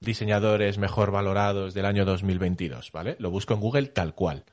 diseñadores 0.00 0.78
mejor 0.78 1.10
valorados 1.12 1.74
del 1.74 1.86
año 1.86 2.04
2022, 2.06 2.92
¿vale? 2.92 3.16
Lo 3.20 3.30
busco 3.30 3.54
en 3.54 3.60
Google 3.60 3.88
tal 3.88 4.14
cual. 4.14 4.44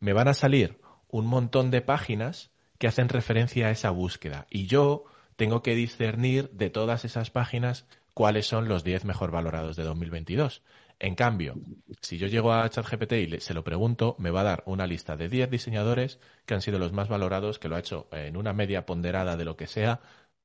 Me 0.00 0.12
van 0.14 0.28
a 0.28 0.34
salir 0.34 0.78
un 1.10 1.26
montón 1.26 1.70
de 1.70 1.80
páginas 1.82 2.50
que 2.78 2.86
hacen 2.88 3.08
referencia 3.08 3.66
a 3.66 3.70
esa 3.70 3.90
búsqueda 3.90 4.46
y 4.50 4.66
yo 4.66 5.04
tengo 5.36 5.62
que 5.62 5.74
discernir 5.74 6.50
de 6.50 6.70
todas 6.70 7.04
esas 7.04 7.30
páginas 7.30 7.86
cuáles 8.14 8.46
son 8.46 8.68
los 8.68 8.84
10 8.84 9.04
mejor 9.04 9.30
valorados 9.30 9.76
de 9.76 9.82
2022. 9.84 10.62
En 10.98 11.14
cambio, 11.14 11.54
si 12.02 12.18
yo 12.18 12.26
llego 12.26 12.52
a 12.52 12.68
ChatGPT 12.68 13.12
y 13.12 13.26
le- 13.26 13.40
se 13.40 13.54
lo 13.54 13.64
pregunto, 13.64 14.16
me 14.18 14.30
va 14.30 14.40
a 14.42 14.44
dar 14.44 14.62
una 14.66 14.86
lista 14.86 15.16
de 15.16 15.30
10 15.30 15.48
diseñadores 15.50 16.18
que 16.44 16.52
han 16.54 16.60
sido 16.60 16.78
los 16.78 16.92
más 16.92 17.08
valorados, 17.08 17.58
que 17.58 17.68
lo 17.68 17.76
ha 17.76 17.80
hecho 17.80 18.08
en 18.12 18.36
una 18.36 18.52
media 18.52 18.84
ponderada 18.84 19.38
de 19.38 19.46
lo 19.46 19.56
que 19.56 19.66
sea, 19.66 20.00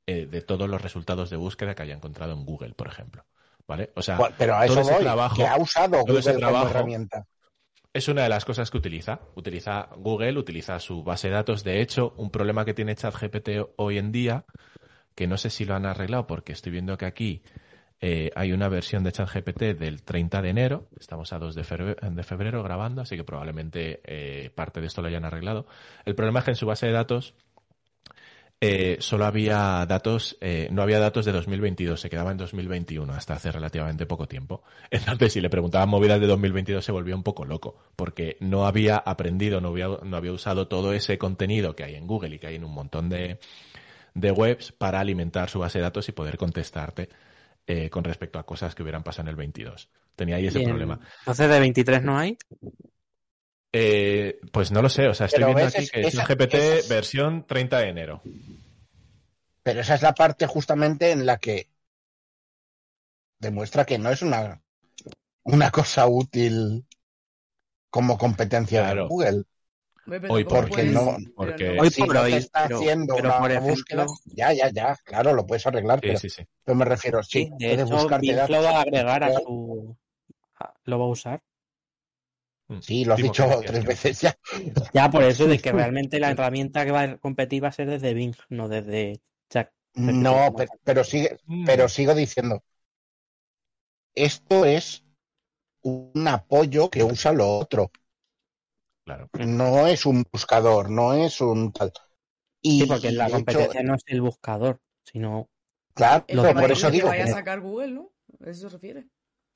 eh, 0.07 0.25
de 0.27 0.41
todos 0.41 0.69
los 0.69 0.81
resultados 0.81 1.29
de 1.29 1.35
búsqueda 1.35 1.75
que 1.75 1.83
haya 1.83 1.95
encontrado 1.95 2.31
en 2.33 2.45
Google, 2.45 2.73
por 2.73 2.87
ejemplo. 2.87 3.25
¿Vale? 3.67 3.91
O 3.95 4.01
sea, 4.03 4.19
Pero 4.37 4.55
a 4.55 4.65
todo 4.67 4.79
eso 4.79 4.81
ese 4.81 4.93
voy, 4.93 5.03
trabajo- 5.03 5.35
que 5.37 5.47
ha 5.47 5.57
usado 5.57 5.89
todo 5.91 6.01
Google 6.03 6.19
ese 6.19 6.29
como 6.29 6.39
trabajo- 6.39 6.69
herramienta. 6.69 7.25
Es 7.95 8.09
una 8.09 8.23
de 8.23 8.29
las 8.29 8.43
cosas 8.43 8.69
que 8.69 8.77
utiliza. 8.77 9.21
Utiliza 9.35 9.87
Google, 9.95 10.37
utiliza 10.37 10.77
su 10.81 11.01
base 11.01 11.29
de 11.29 11.35
datos. 11.35 11.63
De 11.63 11.79
hecho, 11.79 12.13
un 12.17 12.29
problema 12.29 12.65
que 12.65 12.73
tiene 12.73 12.93
ChatGPT 12.93 13.49
hoy 13.77 13.97
en 13.97 14.11
día, 14.11 14.43
que 15.15 15.27
no 15.27 15.37
sé 15.37 15.49
si 15.49 15.63
lo 15.63 15.75
han 15.75 15.85
arreglado 15.85 16.27
porque 16.27 16.51
estoy 16.51 16.73
viendo 16.73 16.97
que 16.97 17.05
aquí 17.05 17.41
eh, 18.01 18.31
hay 18.35 18.51
una 18.51 18.67
versión 18.67 19.05
de 19.05 19.13
ChatGPT 19.13 19.79
del 19.79 20.03
30 20.03 20.41
de 20.41 20.49
enero. 20.49 20.89
Estamos 20.99 21.31
a 21.31 21.39
2 21.39 21.55
de 21.55 21.63
febrero, 21.63 22.63
grabando, 22.63 23.01
así 23.01 23.15
que 23.15 23.23
probablemente 23.23 24.01
eh, 24.03 24.49
parte 24.53 24.81
de 24.81 24.87
esto 24.87 25.01
lo 25.01 25.07
hayan 25.07 25.23
arreglado. 25.23 25.65
El 26.03 26.15
problema 26.15 26.39
es 26.39 26.45
que 26.45 26.51
en 26.51 26.57
su 26.57 26.65
base 26.65 26.87
de 26.87 26.91
datos 26.91 27.33
eh, 28.67 28.97
solo 28.99 29.25
había 29.25 29.85
datos, 29.87 30.37
eh, 30.41 30.67
no 30.71 30.81
había 30.81 30.99
datos 30.99 31.25
de 31.25 31.31
2022, 31.31 31.99
se 31.99 32.09
quedaba 32.09 32.31
en 32.31 32.37
2021 32.37 33.11
hasta 33.13 33.33
hace 33.35 33.51
relativamente 33.51 34.05
poco 34.05 34.27
tiempo. 34.27 34.63
Entonces, 34.91 35.33
si 35.33 35.41
le 35.41 35.49
preguntaban 35.49 35.89
movidas 35.89 36.19
de 36.19 36.27
2022, 36.27 36.83
se 36.83 36.91
volvía 36.91 37.15
un 37.15 37.23
poco 37.23 37.45
loco, 37.45 37.77
porque 37.95 38.37
no 38.39 38.65
había 38.67 38.97
aprendido, 38.97 39.61
no 39.61 39.69
había, 39.69 39.87
no 40.03 40.17
había 40.17 40.31
usado 40.31 40.67
todo 40.67 40.93
ese 40.93 41.17
contenido 41.17 41.75
que 41.75 41.83
hay 41.83 41.95
en 41.95 42.07
Google 42.07 42.35
y 42.35 42.39
que 42.39 42.47
hay 42.47 42.55
en 42.55 42.63
un 42.63 42.73
montón 42.73 43.09
de, 43.09 43.39
de 44.13 44.31
webs 44.31 44.71
para 44.71 44.99
alimentar 44.99 45.49
su 45.49 45.59
base 45.59 45.79
de 45.79 45.83
datos 45.83 46.07
y 46.09 46.11
poder 46.11 46.37
contestarte 46.37 47.09
eh, 47.67 47.89
con 47.89 48.03
respecto 48.03 48.39
a 48.39 48.45
cosas 48.45 48.75
que 48.75 48.83
hubieran 48.83 49.03
pasado 49.03 49.23
en 49.23 49.29
el 49.29 49.35
22. 49.35 49.89
Tenía 50.15 50.35
ahí 50.37 50.47
ese 50.47 50.59
Bien. 50.59 50.69
problema. 50.69 50.99
Entonces 51.19 51.49
de 51.49 51.59
23 51.59 52.03
no 52.03 52.17
hay. 52.17 52.37
Eh, 53.77 54.39
pues 54.53 54.71
no 54.71 54.81
lo 54.81 54.87
sé, 54.87 55.07
o 55.09 55.13
sea, 55.13 55.25
estoy 55.25 55.43
Pero 55.43 55.47
viendo 55.53 55.65
ves, 55.65 55.75
aquí 55.75 55.83
es- 55.83 55.91
que 55.91 56.01
esa- 56.01 56.21
es 56.21 56.27
GPT 56.29 56.53
esas- 56.77 56.89
versión 56.89 57.45
30 57.45 57.79
de 57.79 57.89
enero. 57.89 58.21
Pero 59.65 59.81
esa 59.81 59.95
es 59.95 60.03
la 60.03 60.13
parte 60.13 60.45
justamente 60.45 61.09
en 61.09 61.25
la 61.25 61.37
que 61.39 61.71
demuestra 63.39 63.83
que 63.83 63.97
no 63.97 64.11
es 64.11 64.21
una, 64.21 64.61
una 65.43 65.71
cosa 65.71 66.05
útil 66.05 66.85
como 67.89 68.15
competencia 68.15 68.83
Claro. 68.83 69.01
de 69.03 69.07
Google. 69.07 69.43
Hoy 70.29 70.43
tampoco 70.43 70.49
por 70.49 70.63
hoy, 70.65 70.69
puedes- 70.69 70.91
no, 70.93 71.17
porque-. 71.35 71.79
Hoy 71.79 71.89
si 71.89 72.03
por 72.03 72.13
no 72.13 72.21
hoy, 72.21 72.31
te 72.33 72.37
está 72.37 72.63
pero- 72.67 72.77
haciendo 72.77 73.15
pero 73.15 73.29
una 73.29 73.39
por 73.39 73.51
ejemplo- 73.51 73.71
búsqueda, 73.73 74.05
ya, 74.25 74.53
ya, 74.53 74.69
ya, 74.69 74.95
claro, 75.03 75.33
lo 75.33 75.47
puedes 75.47 75.65
arreglar, 75.65 75.99
Sí, 75.99 76.07
pero, 76.09 76.19
sí, 76.19 76.29
sí. 76.29 76.43
pero 76.63 76.75
me 76.75 76.85
refiero, 76.85 77.23
sí, 77.23 77.29
Sí, 77.29 77.43
de 77.57 77.69
puedes 77.69 77.79
hecho, 77.87 77.95
buscarte 77.95 78.21
Bing 78.27 78.35
datos. 78.35 78.55
lo 78.55 78.61
va 78.61 78.69
a 78.69 78.81
agregar 78.81 79.23
a 79.23 79.33
su. 79.33 79.97
Lo 80.83 80.99
va 80.99 81.05
a 81.05 81.07
usar. 81.07 81.41
Mm. 82.67 82.79
Sí, 82.81 83.03
lo 83.03 83.15
has 83.15 83.21
dicho 83.21 83.43
¿qué 83.45 83.49
decías, 83.49 83.65
tres 83.71 83.85
veces 83.85 84.21
ya. 84.21 84.37
Ya 84.93 85.09
por 85.09 85.23
eso 85.23 85.47
de 85.47 85.57
que 85.57 85.71
realmente 85.91 86.19
la 86.19 86.29
herramienta 86.29 86.85
que 86.85 86.91
va 86.91 87.01
a 87.01 87.17
competir 87.17 87.63
va 87.63 87.69
a 87.69 87.71
ser 87.71 87.89
desde 87.89 88.13
Bing, 88.13 88.35
no 88.49 88.67
desde. 88.69 89.21
No, 89.95 90.53
pero, 90.57 90.71
pero 90.83 91.03
sigue, 91.03 91.37
Mm. 91.47 91.65
pero 91.65 91.89
sigo 91.89 92.13
diciendo, 92.15 92.63
esto 94.15 94.65
es 94.65 95.03
un 95.83 96.27
apoyo 96.27 96.89
que 96.89 97.03
usa 97.03 97.33
lo 97.33 97.57
otro, 97.59 97.91
Claro. 99.05 99.29
no 99.45 99.87
es 99.87 100.05
un 100.05 100.25
buscador, 100.31 100.89
no 100.89 101.13
es 101.13 101.39
un 101.41 101.71
tal. 101.71 101.91
Y, 102.61 102.81
Sí, 102.81 102.85
porque 102.87 103.11
la 103.11 103.27
hecho, 103.27 103.31
competencia 103.31 103.83
no 103.83 103.95
es 103.95 104.03
el 104.07 104.21
buscador, 104.21 104.81
sino. 105.05 105.49
claro, 105.93 106.25
Lo 106.27 106.41
por 106.43 106.55
vaya- 106.55 106.73
eso 106.73 106.87
el 106.87 106.93
que 106.93 106.97
digo 106.97 107.09
vaya 107.09 107.23
a 107.23 107.27
que, 107.27 107.33
sacar 107.33 107.61
Google, 107.61 107.91
¿no? 107.91 108.11
A 108.41 108.49
eso 108.49 108.61
se 108.61 108.69
refiere. 108.69 109.07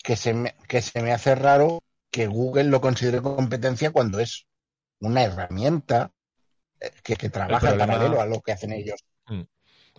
que 0.03 0.15
se 0.15 0.33
me, 0.33 0.55
que 0.67 0.81
se 0.81 1.01
me 1.01 1.11
hace 1.13 1.35
raro 1.35 1.79
que 2.11 2.27
Google 2.27 2.65
lo 2.65 2.81
considere 2.81 3.21
competencia 3.21 3.91
cuando 3.91 4.19
es 4.19 4.47
una 5.01 5.23
herramienta 5.23 6.11
eh, 6.81 6.91
que, 7.03 7.15
que 7.17 7.29
trabaja 7.29 7.71
en 7.71 7.79
paralelo 7.79 8.21
a 8.21 8.27
lo 8.27 8.41
que 8.41 8.53
hacen 8.53 8.73
ellos. 8.73 9.03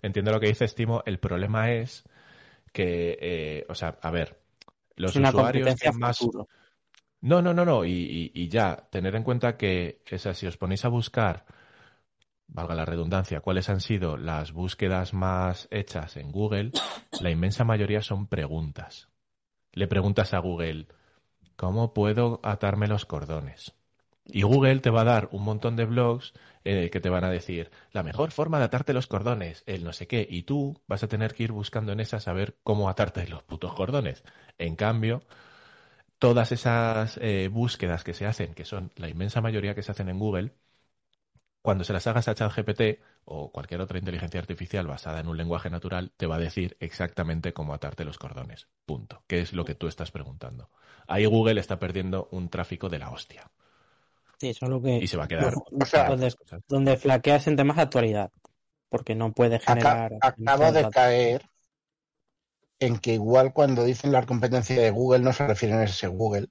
Entiendo 0.02 0.32
lo 0.32 0.40
que 0.40 0.48
dices, 0.48 0.74
Timo. 0.74 1.02
El 1.06 1.18
problema 1.18 1.72
es 1.72 2.04
que, 2.72 3.18
eh, 3.20 3.66
o 3.68 3.74
sea, 3.74 3.98
a 4.02 4.10
ver, 4.10 4.38
los 4.96 5.12
es 5.12 5.16
una 5.16 5.28
usuarios 5.30 5.74
más... 5.94 6.18
futuro. 6.18 6.48
No, 7.22 7.42
no, 7.42 7.52
no, 7.52 7.64
no. 7.64 7.84
Y, 7.84 7.90
y- 7.92 8.32
y 8.34 8.48
ya, 8.48 8.88
tener 8.90 9.14
en 9.14 9.22
cuenta 9.24 9.56
que, 9.56 10.02
esa, 10.06 10.32
si 10.34 10.46
os 10.46 10.56
ponéis 10.56 10.84
a 10.84 10.88
buscar, 10.88 11.44
valga 12.48 12.74
la 12.74 12.84
redundancia, 12.84 13.40
cuáles 13.40 13.68
han 13.68 13.80
sido 13.80 14.16
las 14.16 14.52
búsquedas 14.52 15.12
más 15.14 15.68
hechas 15.70 16.16
en 16.16 16.32
Google, 16.32 16.72
la 17.20 17.30
inmensa 17.30 17.64
mayoría 17.64 18.02
son 18.02 18.26
preguntas. 18.26 19.08
Le 19.72 19.86
preguntas 19.86 20.34
a 20.34 20.38
Google, 20.38 20.86
¿cómo 21.56 21.92
puedo 21.94 22.40
atarme 22.42 22.88
los 22.88 23.06
cordones? 23.06 23.74
Y 24.24 24.42
Google 24.42 24.80
te 24.80 24.90
va 24.90 25.02
a 25.02 25.04
dar 25.04 25.28
un 25.32 25.44
montón 25.44 25.76
de 25.76 25.84
blogs 25.84 26.32
que 26.62 27.00
te 27.00 27.08
van 27.08 27.24
a 27.24 27.30
decir 27.30 27.70
la 27.92 28.02
mejor 28.02 28.30
forma 28.32 28.58
de 28.58 28.64
atarte 28.66 28.92
los 28.92 29.06
cordones, 29.06 29.62
el 29.66 29.84
no 29.84 29.92
sé 29.92 30.06
qué, 30.06 30.26
y 30.28 30.42
tú 30.42 30.80
vas 30.86 31.02
a 31.02 31.08
tener 31.08 31.34
que 31.34 31.44
ir 31.44 31.52
buscando 31.52 31.92
en 31.92 32.00
esas 32.00 32.28
a 32.28 32.32
ver 32.32 32.56
cómo 32.62 32.88
atarte 32.88 33.26
los 33.28 33.42
putos 33.42 33.74
cordones. 33.74 34.22
En 34.58 34.76
cambio, 34.76 35.22
todas 36.18 36.52
esas 36.52 37.18
eh, 37.22 37.48
búsquedas 37.52 38.04
que 38.04 38.14
se 38.14 38.26
hacen, 38.26 38.54
que 38.54 38.64
son 38.64 38.92
la 38.96 39.08
inmensa 39.08 39.40
mayoría 39.40 39.74
que 39.74 39.82
se 39.82 39.92
hacen 39.92 40.08
en 40.08 40.18
Google, 40.18 40.52
cuando 41.62 41.84
se 41.84 41.92
las 41.92 42.06
hagas 42.06 42.28
a 42.28 42.34
ChatGPT 42.34 43.00
o 43.24 43.52
cualquier 43.52 43.80
otra 43.80 43.98
inteligencia 43.98 44.40
artificial 44.40 44.86
basada 44.86 45.20
en 45.20 45.28
un 45.28 45.36
lenguaje 45.36 45.70
natural, 45.70 46.12
te 46.16 46.26
va 46.26 46.36
a 46.36 46.38
decir 46.38 46.76
exactamente 46.80 47.52
cómo 47.52 47.74
atarte 47.74 48.04
los 48.04 48.18
cordones. 48.18 48.68
Punto. 48.86 49.22
¿Qué 49.26 49.40
es 49.40 49.52
lo 49.52 49.64
que 49.64 49.74
tú 49.74 49.86
estás 49.88 50.10
preguntando? 50.10 50.70
Ahí 51.06 51.26
Google 51.26 51.60
está 51.60 51.78
perdiendo 51.78 52.28
un 52.30 52.48
tráfico 52.48 52.88
de 52.88 52.98
la 52.98 53.10
hostia. 53.10 53.50
Sí, 54.40 54.48
eso 54.48 54.64
es 54.64 54.70
lo 54.70 54.80
que. 54.80 54.96
Y 54.96 55.06
se 55.06 55.18
va 55.18 55.24
a 55.24 55.28
quedar. 55.28 55.54
O 55.54 55.84
sea, 55.84 56.08
donde, 56.66 56.96
flaqueas 56.96 57.46
en 57.46 57.56
temas 57.56 57.76
de 57.76 57.82
actualidad. 57.82 58.30
Porque 58.88 59.14
no 59.14 59.32
puede 59.32 59.60
generar. 59.60 60.14
acabo 60.20 60.72
de 60.72 60.88
caer 60.88 61.42
en 62.78 62.98
que 62.98 63.12
igual 63.12 63.52
cuando 63.52 63.84
dicen 63.84 64.10
la 64.10 64.24
competencia 64.24 64.80
de 64.80 64.90
Google 64.90 65.20
no 65.20 65.34
se 65.34 65.46
refieren 65.46 65.78
a 65.78 65.84
ese 65.84 66.06
Google. 66.06 66.48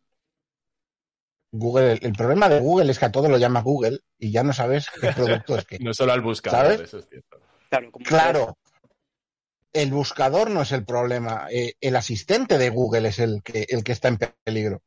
Google, 1.51 1.93
el, 1.93 1.99
el 2.03 2.13
problema 2.13 2.47
de 2.47 2.59
Google 2.59 2.91
es 2.91 2.99
que 2.99 3.05
a 3.05 3.11
todo 3.11 3.27
lo 3.27 3.39
llama 3.39 3.63
Google 3.63 3.99
y 4.19 4.31
ya 4.31 4.43
no 4.43 4.53
sabes 4.53 4.87
qué 5.01 5.11
producto 5.15 5.57
es 5.57 5.65
que. 5.65 5.79
No 5.79 5.93
solo 5.93 6.13
al 6.13 6.21
buscador, 6.21 6.73
¿Sabes? 6.73 6.81
eso 6.81 6.99
es 6.99 7.09
cierto. 7.09 7.41
Claro, 8.05 8.57
el 9.73 9.91
buscador 9.91 10.49
no 10.49 10.61
es 10.61 10.71
el 10.71 10.85
problema, 10.85 11.47
eh, 11.51 11.73
el 11.81 11.95
asistente 11.95 12.57
de 12.57 12.69
Google 12.69 13.09
es 13.09 13.19
el 13.19 13.41
que, 13.43 13.65
el 13.69 13.83
que 13.83 13.91
está 13.91 14.07
en 14.07 14.19
peligro. 14.43 14.81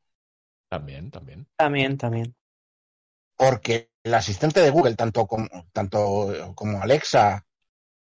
También, 0.69 1.11
también. 1.11 1.47
También, 1.57 1.99
también. 1.99 2.35
Porque 3.43 3.91
el 4.05 4.15
asistente 4.15 4.61
de 4.61 4.71
Google, 4.71 4.95
tanto 4.95 5.27
como, 5.27 5.49
tanto 5.73 6.53
como 6.55 6.83
Alexa, 6.83 7.45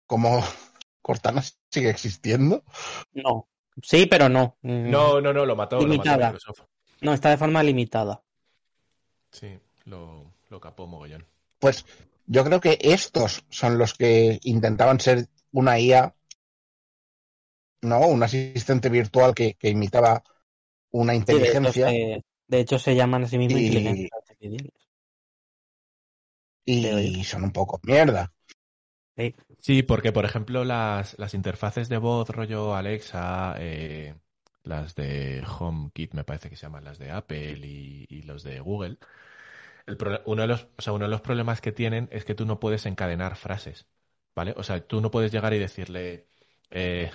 como 0.06 0.30
Cortana, 1.02 1.42
sigue 1.70 1.90
existiendo. 1.90 2.64
No. 3.12 3.48
Sí, 3.82 4.06
pero 4.06 4.28
no. 4.28 4.56
Mm, 4.62 4.90
No, 4.90 5.20
no, 5.20 5.32
no, 5.32 5.44
lo 5.46 5.56
mató, 5.56 5.86
lo 5.86 5.94
mató. 5.96 6.16
Microsoft. 6.16 6.62
No, 7.00 7.12
está 7.12 7.30
de 7.30 7.38
forma 7.38 7.62
limitada. 7.62 8.22
Sí, 9.32 9.58
lo, 9.86 10.34
lo 10.50 10.60
capó 10.60 10.86
mogollón. 10.86 11.26
Pues 11.60 11.84
yo 12.26 12.44
creo 12.44 12.60
que 12.60 12.78
estos 12.80 13.44
son 13.48 13.78
los 13.78 13.94
que 13.94 14.40
intentaban 14.42 14.98
ser 15.00 15.28
una 15.52 15.78
IA, 15.78 16.14
¿no? 17.82 18.00
Un 18.08 18.22
asistente 18.22 18.88
virtual 18.88 19.34
que, 19.34 19.54
que 19.54 19.70
imitaba 19.70 20.22
una 20.92 21.14
Sí, 21.26 21.38
de, 21.40 21.52
hecho, 21.52 21.72
inteligencia 21.72 21.86
se, 21.86 22.22
de 22.46 22.60
hecho, 22.60 22.78
se 22.78 22.94
llaman 22.96 23.24
a 23.24 23.28
sí 23.28 23.38
mismos 23.38 23.58
Y- 23.58 23.58
inteligencias 23.60 24.10
artificiales. 24.12 24.72
Y 26.72 27.24
son 27.24 27.44
un 27.44 27.52
poco 27.52 27.80
mierda. 27.82 28.32
Sí. 29.16 29.34
Sí, 29.60 29.82
porque 29.82 30.12
por 30.12 30.24
ejemplo 30.24 30.64
las, 30.64 31.18
las 31.18 31.34
interfaces 31.34 31.88
de 31.88 31.98
voz 31.98 32.28
rollo 32.30 32.74
Alexa, 32.76 33.56
eh, 33.58 34.14
las 34.62 34.94
de 34.94 35.44
HomeKit 35.44 36.14
me 36.14 36.22
parece 36.24 36.48
que 36.48 36.56
se 36.56 36.62
llaman 36.62 36.84
las 36.84 36.98
de 36.98 37.10
Apple 37.10 37.58
y, 37.66 38.06
y 38.08 38.22
los 38.22 38.44
de 38.44 38.60
Google, 38.60 38.98
el 39.86 39.96
pro- 39.98 40.22
uno, 40.26 40.42
de 40.42 40.48
los, 40.48 40.68
o 40.78 40.82
sea, 40.82 40.92
uno 40.94 41.06
de 41.06 41.10
los 41.12 41.22
problemas 41.22 41.60
que 41.60 41.72
tienen 41.72 42.08
es 42.12 42.24
que 42.24 42.34
tú 42.34 42.46
no 42.46 42.60
puedes 42.60 42.86
encadenar 42.86 43.36
frases, 43.36 43.86
¿vale? 44.36 44.54
O 44.56 44.62
sea, 44.64 44.86
tú 44.86 45.00
no 45.00 45.10
puedes 45.10 45.32
llegar 45.32 45.54
y 45.54 45.58
decirle, 45.60 46.28
eh, 46.70 47.10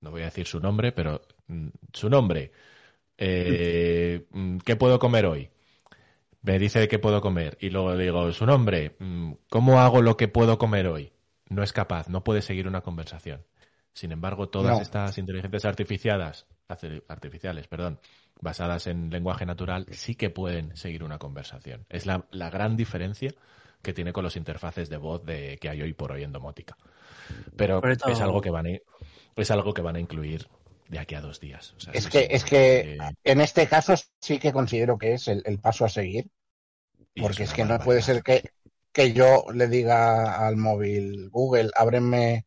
no 0.00 0.10
voy 0.12 0.22
a 0.22 0.26
decir 0.26 0.46
su 0.46 0.60
nombre, 0.60 0.92
pero 0.92 1.22
mm, 1.48 1.68
su 1.92 2.10
nombre, 2.10 2.52
eh, 3.18 4.26
mm, 4.32 4.58
¿qué 4.58 4.76
puedo 4.76 4.98
comer 5.00 5.26
hoy? 5.26 5.50
Me 6.42 6.58
dice 6.58 6.88
qué 6.88 6.98
puedo 6.98 7.20
comer 7.20 7.56
y 7.60 7.70
luego 7.70 7.94
le 7.94 8.04
digo 8.04 8.32
su 8.32 8.44
nombre, 8.46 8.96
mm, 8.98 9.32
¿cómo 9.48 9.80
hago 9.80 10.02
lo 10.02 10.16
que 10.16 10.28
puedo 10.28 10.58
comer 10.58 10.88
hoy? 10.88 11.12
No 11.48 11.62
es 11.62 11.72
capaz, 11.72 12.08
no 12.08 12.24
puede 12.24 12.42
seguir 12.42 12.66
una 12.66 12.80
conversación. 12.80 13.44
Sin 13.94 14.10
embargo, 14.10 14.48
todas 14.48 14.76
No. 14.78 14.82
estas 14.82 15.16
inteligencias 15.18 15.64
artificiales, 15.64 16.46
arti- 16.68 17.02
artificiales, 17.08 17.68
perdón, 17.68 18.00
basadas 18.40 18.86
en 18.88 19.10
lenguaje 19.10 19.46
natural, 19.46 19.86
sí 19.90 20.14
que 20.16 20.30
pueden 20.30 20.74
seguir 20.76 21.04
una 21.04 21.18
conversación. 21.18 21.84
Es 21.88 22.06
la, 22.06 22.26
la 22.32 22.50
gran 22.50 22.76
diferencia 22.76 23.32
que 23.82 23.92
tiene 23.92 24.12
con 24.12 24.24
los 24.24 24.36
interfaces 24.36 24.88
de 24.88 24.96
voz 24.96 25.24
de, 25.24 25.58
que 25.60 25.68
hay 25.68 25.82
hoy 25.82 25.92
por 25.92 26.10
hoy 26.12 26.22
en 26.24 26.32
domótica. 26.32 26.76
Pero 27.56 27.80
es 27.84 28.20
algo 28.20 28.40
que 28.40 28.50
van 28.50 28.66
a, 28.66 28.70
es 29.36 29.50
algo 29.50 29.74
que 29.74 29.82
van 29.82 29.96
a 29.96 30.00
incluir 30.00 30.48
de 30.92 30.98
aquí 30.98 31.14
a 31.14 31.22
dos 31.22 31.40
días. 31.40 31.72
O 31.74 31.80
sea, 31.80 31.94
Es 31.94 32.06
que, 32.06 32.28
es 32.30 32.44
que 32.44 32.98
en 33.24 33.40
este 33.40 33.66
caso 33.66 33.94
sí 34.20 34.38
que 34.38 34.52
considero 34.52 34.98
que 34.98 35.14
es 35.14 35.26
el, 35.26 35.42
el 35.46 35.58
paso 35.58 35.86
a 35.86 35.88
seguir, 35.88 36.28
porque 37.16 37.44
es, 37.44 37.54
que 37.54 37.64
no 37.64 37.78
puede 37.78 38.02
ser 38.02 38.22
que, 38.22 38.50
que 38.92 39.14
yo 39.14 39.46
le 39.54 39.68
diga 39.68 40.46
al 40.46 40.58
móvil, 40.58 41.30
Google, 41.30 41.70
ábreme 41.74 42.44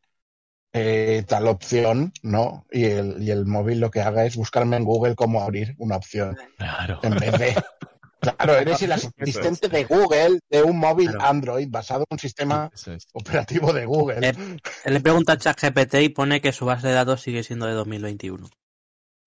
eh, 0.74 1.24
tal 1.28 1.48
opción, 1.48 2.14
¿no? 2.22 2.68
Y 2.72 2.86
el, 2.86 3.24
y 3.24 3.32
el 3.32 3.48
móvil 3.48 3.80
lo 3.80 3.90
que 3.90 4.02
haga 4.02 4.26
es 4.26 4.36
buscarme 4.36 4.78
en 4.78 4.84
Google 4.84 5.16
cómo 5.16 5.42
abrir 5.42 5.74
una 5.80 5.96
opción, 5.96 6.38
Claro. 6.58 7.00
en 7.02 7.16
vez 7.16 7.32
de... 7.40 7.56
Claro, 8.34 8.56
eres 8.58 8.82
el 8.82 8.92
asistente 8.92 9.70
de 9.70 9.84
Google 9.86 10.40
de 10.50 10.64
un 10.64 10.78
móvil 10.78 11.10
Claro. 11.12 11.26
Android 11.26 11.68
basado 11.70 12.02
en 12.02 12.08
un 12.16 12.20
sistema 12.20 12.72
es. 12.74 13.08
operativo 13.14 13.72
de 13.74 13.86
Google. 13.86 14.28
Él 14.28 14.94
le 14.94 15.00
pregunta 15.02 15.34
a 15.34 15.38
ChatGPT 15.38 15.96
y 15.96 16.10
pone 16.10 16.42
que 16.42 16.52
su 16.52 16.66
base 16.66 16.88
de 16.88 16.94
datos 16.94 17.22
sigue 17.22 17.44
siendo 17.44 17.66
de 17.66 17.74
2021. 17.74 18.48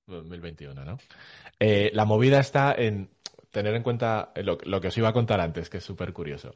2021, 0.06 0.84
¿no? 0.84 0.98
Eh, 1.60 1.90
la 1.92 2.04
movida 2.04 2.40
está 2.40 2.74
en 2.76 3.10
tener 3.50 3.74
en 3.74 3.82
cuenta 3.82 4.32
lo, 4.36 4.58
lo 4.64 4.80
que 4.80 4.88
os 4.88 4.98
iba 4.98 5.08
a 5.08 5.12
contar 5.12 5.40
antes, 5.40 5.68
que 5.68 5.78
es 5.78 5.84
súper 5.84 6.12
curioso. 6.12 6.54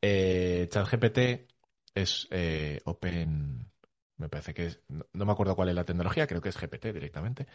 Eh, 0.00 0.68
ChatGPT 0.70 1.18
es 1.94 2.28
eh, 2.30 2.80
Open, 2.84 3.70
me 4.16 4.28
parece 4.28 4.52
que 4.54 4.66
es, 4.66 4.84
no, 4.88 5.04
no 5.12 5.24
me 5.24 5.32
acuerdo 5.32 5.56
cuál 5.56 5.68
es 5.70 5.74
la 5.74 5.84
tecnología, 5.84 6.26
creo 6.26 6.40
que 6.40 6.50
es 6.50 6.56
GPT 6.56 6.86
directamente. 6.92 7.46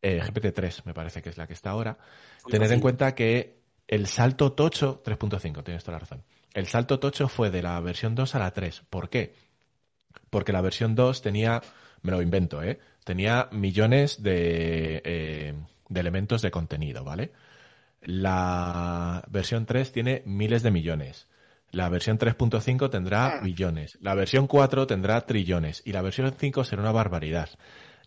Eh, 0.00 0.20
GPT-3 0.20 0.82
me 0.84 0.94
parece 0.94 1.20
que 1.22 1.30
es 1.30 1.36
la 1.36 1.46
que 1.46 1.54
está 1.54 1.70
ahora. 1.70 1.98
Tener 2.48 2.70
en 2.72 2.80
cuenta 2.80 3.14
que 3.14 3.65
el 3.88 4.06
salto 4.06 4.52
tocho, 4.52 5.02
3.5, 5.04 5.62
tienes 5.64 5.84
toda 5.84 5.94
la 5.94 6.00
razón. 6.00 6.22
El 6.54 6.66
salto 6.66 6.98
tocho 6.98 7.28
fue 7.28 7.50
de 7.50 7.62
la 7.62 7.78
versión 7.80 8.14
2 8.14 8.34
a 8.34 8.38
la 8.38 8.50
3. 8.50 8.82
¿Por 8.88 9.08
qué? 9.10 9.34
Porque 10.30 10.52
la 10.52 10.60
versión 10.60 10.94
2 10.94 11.22
tenía, 11.22 11.62
me 12.02 12.12
lo 12.12 12.22
invento, 12.22 12.62
¿eh? 12.62 12.78
Tenía 13.04 13.48
millones 13.52 14.22
de, 14.22 15.02
eh, 15.04 15.54
de 15.88 16.00
elementos 16.00 16.42
de 16.42 16.50
contenido, 16.50 17.04
¿vale? 17.04 17.32
La 18.00 19.24
versión 19.28 19.66
3 19.66 19.92
tiene 19.92 20.22
miles 20.24 20.62
de 20.62 20.70
millones. 20.70 21.28
La 21.70 21.88
versión 21.88 22.18
3.5 22.18 22.90
tendrá 22.90 23.40
billones. 23.40 23.98
La 24.00 24.14
versión 24.14 24.46
4 24.46 24.86
tendrá 24.86 25.20
trillones. 25.26 25.82
Y 25.84 25.92
la 25.92 26.02
versión 26.02 26.32
5 26.32 26.64
será 26.64 26.82
una 26.82 26.92
barbaridad. 26.92 27.50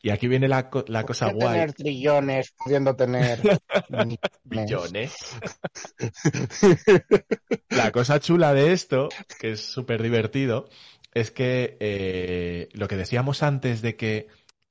Y 0.01 0.11
aquí 0.11 0.27
viene 0.27 0.47
la, 0.47 0.69
la 0.87 1.05
cosa 1.05 1.25
Puede 1.25 1.37
guay. 1.37 1.53
tener 1.59 1.73
trillones, 1.73 2.53
pudiendo 2.57 2.95
tener 2.95 3.39
millones. 3.89 4.19
Billones. 4.43 5.15
La 7.69 7.91
cosa 7.91 8.19
chula 8.19 8.53
de 8.53 8.71
esto, 8.73 9.09
que 9.39 9.51
es 9.51 9.61
súper 9.61 10.01
divertido, 10.01 10.69
es 11.13 11.31
que 11.31 11.77
eh, 11.79 12.69
lo 12.73 12.87
que 12.87 12.97
decíamos 12.97 13.43
antes 13.43 13.81
de 13.81 13.95
que, 13.95 14.27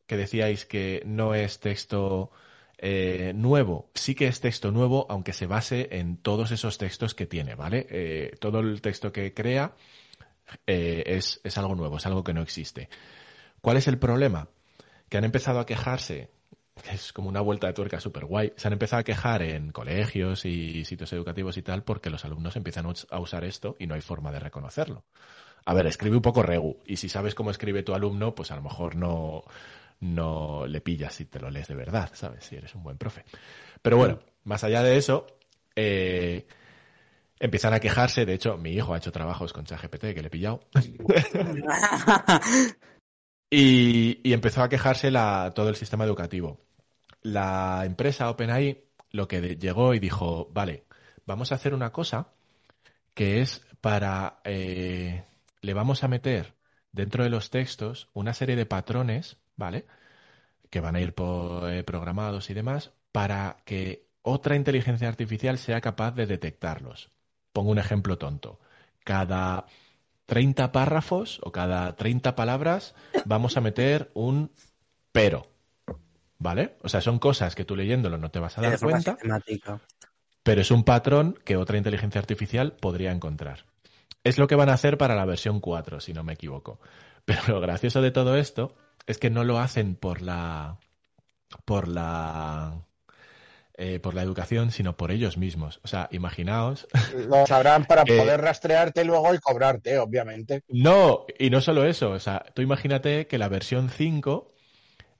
que 0.06 0.16
decíais 0.16 0.64
que 0.66 1.02
no 1.04 1.34
es 1.34 1.60
texto 1.60 2.30
eh, 2.78 3.32
nuevo, 3.34 3.90
sí 3.94 4.14
que 4.14 4.28
es 4.28 4.40
texto 4.40 4.70
nuevo, 4.70 5.06
aunque 5.10 5.32
se 5.32 5.46
base 5.46 5.88
en 5.98 6.16
todos 6.16 6.50
esos 6.52 6.78
textos 6.78 7.14
que 7.14 7.26
tiene, 7.26 7.54
¿vale? 7.54 7.86
Eh, 7.90 8.36
todo 8.40 8.60
el 8.60 8.80
texto 8.80 9.12
que 9.12 9.34
crea 9.34 9.74
es, 10.66 11.40
es 11.44 11.58
algo 11.58 11.74
nuevo, 11.74 11.98
es 11.98 12.06
algo 12.06 12.24
que 12.24 12.32
no 12.34 12.42
existe. 12.42 12.88
¿Cuál 13.60 13.76
es 13.76 13.88
el 13.88 13.98
problema? 13.98 14.48
Que 15.08 15.18
han 15.18 15.24
empezado 15.24 15.60
a 15.60 15.66
quejarse, 15.66 16.30
que 16.82 16.94
es 16.94 17.12
como 17.12 17.28
una 17.28 17.40
vuelta 17.40 17.66
de 17.66 17.72
tuerca 17.72 18.00
súper 18.00 18.24
guay, 18.26 18.52
se 18.56 18.68
han 18.68 18.72
empezado 18.74 19.00
a 19.00 19.04
quejar 19.04 19.42
en 19.42 19.72
colegios 19.72 20.44
y 20.44 20.84
sitios 20.84 21.12
educativos 21.12 21.56
y 21.56 21.62
tal 21.62 21.82
porque 21.82 22.10
los 22.10 22.24
alumnos 22.24 22.56
empiezan 22.56 22.86
a 22.86 22.90
us- 22.90 23.06
a 23.10 23.18
usar 23.18 23.44
esto 23.44 23.76
y 23.78 23.86
no 23.86 23.94
hay 23.94 24.00
forma 24.00 24.30
de 24.32 24.40
reconocerlo. 24.40 25.04
A 25.64 25.74
ver, 25.74 25.86
escribe 25.86 26.16
un 26.16 26.22
poco 26.22 26.42
regu 26.42 26.78
y 26.86 26.96
si 26.96 27.08
sabes 27.08 27.34
cómo 27.34 27.50
escribe 27.50 27.82
tu 27.82 27.94
alumno, 27.94 28.34
pues 28.34 28.50
a 28.50 28.56
lo 28.56 28.62
mejor 28.62 28.96
no, 28.96 29.42
no 30.00 30.66
le 30.66 30.80
pillas 30.80 31.14
si 31.14 31.24
te 31.26 31.40
lo 31.40 31.50
lees 31.50 31.68
de 31.68 31.74
verdad, 31.74 32.10
¿sabes? 32.14 32.44
Si 32.44 32.56
eres 32.56 32.74
un 32.74 32.82
buen 32.82 32.96
profe. 32.98 33.24
Pero 33.82 33.96
bueno, 33.96 34.18
más 34.44 34.64
allá 34.64 34.82
de 34.82 34.96
eso, 34.96 35.26
eh, 35.76 36.46
empiezan 37.40 37.74
a 37.74 37.80
quejarse. 37.80 38.24
De 38.24 38.34
hecho, 38.34 38.56
mi 38.56 38.70
hijo 38.72 38.94
ha 38.94 38.98
hecho 38.98 39.12
trabajos 39.12 39.52
con 39.52 39.64
ChatGPT 39.64 40.14
que 40.14 40.22
le 40.22 40.28
he 40.28 40.30
pillado. 40.30 40.60
Y, 43.50 44.32
empezó 44.32 44.62
a 44.62 44.68
quejarse 44.68 45.10
todo 45.54 45.68
el 45.68 45.76
sistema 45.76 46.04
educativo. 46.04 46.60
La 47.22 47.82
empresa 47.84 48.30
OpenAI 48.30 48.84
lo 49.10 49.28
que 49.28 49.56
llegó 49.56 49.94
y 49.94 49.98
dijo, 49.98 50.50
vale, 50.52 50.84
vamos 51.26 51.52
a 51.52 51.56
hacer 51.56 51.74
una 51.74 51.92
cosa 51.92 52.32
que 53.14 53.40
es 53.40 53.62
para, 53.80 54.40
eh, 54.44 55.24
le 55.62 55.74
vamos 55.74 56.04
a 56.04 56.08
meter 56.08 56.54
dentro 56.92 57.24
de 57.24 57.30
los 57.30 57.50
textos 57.50 58.08
una 58.14 58.34
serie 58.34 58.56
de 58.56 58.66
patrones, 58.66 59.38
¿vale? 59.56 59.86
Que 60.70 60.80
van 60.80 60.96
a 60.96 61.00
ir 61.00 61.14
po- 61.14 61.68
eh, 61.68 61.84
programados 61.84 62.50
y 62.50 62.54
demás, 62.54 62.92
para 63.12 63.58
que 63.64 64.08
otra 64.22 64.56
inteligencia 64.56 65.08
artificial 65.08 65.58
sea 65.58 65.80
capaz 65.80 66.12
de 66.12 66.26
detectarlos. 66.26 67.10
Pongo 67.52 67.70
un 67.70 67.78
ejemplo 67.78 68.18
tonto. 68.18 68.60
Cada 69.04 69.66
30 70.28 70.72
párrafos 70.72 71.40
o 71.42 71.52
cada 71.52 71.96
30 71.96 72.36
palabras 72.36 72.94
vamos 73.24 73.56
a 73.56 73.62
meter 73.62 74.10
un 74.12 74.52
pero. 75.10 75.50
¿Vale? 76.38 76.76
O 76.82 76.88
sea, 76.90 77.00
son 77.00 77.18
cosas 77.18 77.54
que 77.54 77.64
tú 77.64 77.74
leyéndolo 77.74 78.18
no 78.18 78.30
te 78.30 78.38
vas 78.38 78.58
a 78.58 78.60
dar 78.60 78.78
cuenta, 78.78 79.12
sistemática. 79.12 79.80
pero 80.42 80.60
es 80.60 80.70
un 80.70 80.84
patrón 80.84 81.34
que 81.44 81.56
otra 81.56 81.78
inteligencia 81.78 82.20
artificial 82.20 82.74
podría 82.74 83.10
encontrar. 83.10 83.64
Es 84.22 84.36
lo 84.36 84.46
que 84.46 84.54
van 84.54 84.68
a 84.68 84.74
hacer 84.74 84.98
para 84.98 85.16
la 85.16 85.24
versión 85.24 85.60
4, 85.60 85.98
si 86.00 86.12
no 86.12 86.22
me 86.22 86.34
equivoco. 86.34 86.78
Pero 87.24 87.40
lo 87.48 87.60
gracioso 87.60 88.02
de 88.02 88.10
todo 88.10 88.36
esto 88.36 88.76
es 89.06 89.16
que 89.16 89.30
no 89.30 89.44
lo 89.44 89.58
hacen 89.58 89.96
por 89.96 90.20
la 90.20 90.76
por 91.64 91.88
la 91.88 92.84
eh, 93.80 94.00
por 94.00 94.12
la 94.14 94.22
educación, 94.22 94.70
sino 94.72 94.96
por 94.96 95.10
ellos 95.12 95.38
mismos. 95.38 95.80
O 95.84 95.88
sea, 95.88 96.08
imaginaos 96.12 96.86
Lo 97.28 97.46
sabrán 97.46 97.84
para 97.86 98.02
Eh, 98.06 98.18
poder 98.18 98.40
rastrearte 98.40 99.04
luego 99.04 99.32
y 99.34 99.38
cobrarte, 99.38 99.98
obviamente. 99.98 100.62
No, 100.68 101.24
y 101.38 101.48
no 101.48 101.60
solo 101.60 101.84
eso, 101.86 102.10
o 102.10 102.18
sea, 102.18 102.44
tú 102.54 102.60
imagínate 102.62 103.26
que 103.28 103.38
la 103.38 103.48
versión 103.48 103.88
5, 103.88 104.52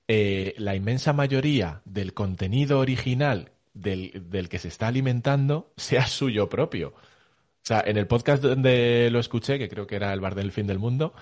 eh, 0.07 0.53
la 0.57 0.75
inmensa 0.75 1.13
mayoría 1.13 1.81
del 1.85 2.13
contenido 2.13 2.79
original 2.79 3.51
del, 3.73 4.23
del 4.29 4.49
que 4.49 4.59
se 4.59 4.67
está 4.67 4.87
alimentando 4.87 5.71
sea 5.77 6.05
suyo 6.07 6.49
propio. 6.49 6.89
O 6.89 7.65
sea, 7.69 7.83
en 7.85 7.97
el 7.97 8.07
podcast 8.07 8.41
donde 8.41 9.09
lo 9.11 9.19
escuché, 9.19 9.59
que 9.59 9.69
creo 9.69 9.85
que 9.85 9.95
era 9.95 10.11
el 10.13 10.19
bar 10.21 10.33
del 10.35 10.51
fin 10.51 10.65
del 10.67 10.79
mundo, 10.79 11.13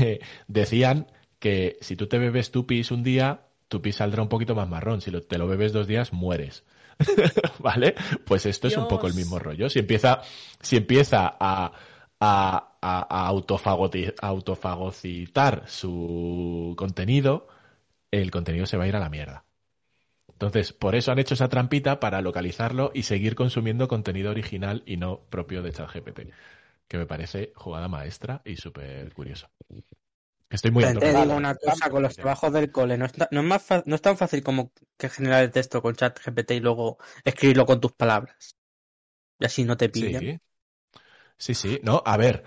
eh, 0.00 0.20
decían 0.46 1.08
que 1.38 1.76
si 1.80 1.96
tú 1.96 2.06
te 2.06 2.18
bebes 2.18 2.50
tu 2.50 2.66
pis 2.66 2.90
un 2.90 3.02
día, 3.02 3.42
tu 3.68 3.82
pis 3.82 3.96
saldrá 3.96 4.22
un 4.22 4.28
poquito 4.28 4.54
más 4.54 4.68
marrón. 4.68 5.00
Si 5.00 5.10
lo- 5.10 5.22
te 5.22 5.38
lo 5.38 5.46
bebes 5.48 5.72
dos 5.72 5.86
días, 5.86 6.12
mueres. 6.12 6.64
¿Vale? 7.58 7.94
Pues 8.24 8.46
esto 8.46 8.68
es 8.68 8.76
un 8.76 8.88
poco 8.88 9.06
el 9.06 9.14
mismo 9.14 9.38
rollo. 9.38 9.68
Si 9.68 9.78
empieza, 9.78 10.20
si 10.60 10.76
empieza 10.76 11.36
a, 11.38 11.72
a, 12.20 12.64
autofagocitar 14.20 15.64
su 15.66 16.74
contenido, 16.76 17.48
el 18.10 18.30
contenido 18.30 18.66
se 18.66 18.76
va 18.76 18.84
a 18.84 18.88
ir 18.88 18.96
a 18.96 19.00
la 19.00 19.10
mierda. 19.10 19.44
Entonces, 20.28 20.72
por 20.72 20.94
eso 20.94 21.10
han 21.10 21.18
hecho 21.18 21.34
esa 21.34 21.48
trampita 21.48 21.98
para 21.98 22.22
localizarlo 22.22 22.92
y 22.94 23.02
seguir 23.02 23.34
consumiendo 23.34 23.88
contenido 23.88 24.30
original 24.30 24.84
y 24.86 24.96
no 24.96 25.20
propio 25.30 25.62
de 25.62 25.72
ChatGPT, 25.72 26.20
que 26.86 26.98
me 26.98 27.06
parece 27.06 27.52
jugada 27.56 27.88
maestra 27.88 28.40
y 28.44 28.56
súper 28.56 29.12
curioso. 29.12 29.48
Estoy 30.50 30.70
muy 30.70 30.84
a 30.84 30.92
Te 30.98 31.12
digo 31.14 31.34
una 31.34 31.54
cosa, 31.56 31.90
con 31.90 32.02
los 32.02 32.16
trabajos 32.18 32.52
del 32.52 32.70
cole, 32.72 32.96
no 32.98 33.06
es, 33.06 33.12
no 33.30 33.40
es, 33.40 33.46
más 33.46 33.62
fa- 33.62 33.82
no 33.86 33.94
es 33.96 34.02
tan 34.02 34.16
fácil 34.16 34.42
como 34.42 34.72
que 34.96 35.08
generar 35.08 35.42
el 35.44 35.50
texto 35.50 35.82
con 35.82 35.94
chat 35.96 36.18
GPT 36.20 36.54
y 36.56 36.60
luego 36.60 36.98
escribirlo 37.24 37.66
con 37.66 37.80
tus 37.80 37.92
palabras. 37.92 38.56
Y 39.40 39.46
así 39.46 39.64
no 39.64 39.76
te 39.76 39.88
pillan. 39.90 40.24
Sí, 40.24 40.40
sí, 41.38 41.54
sí. 41.54 41.80
No, 41.82 42.02
a 42.04 42.16
ver, 42.16 42.44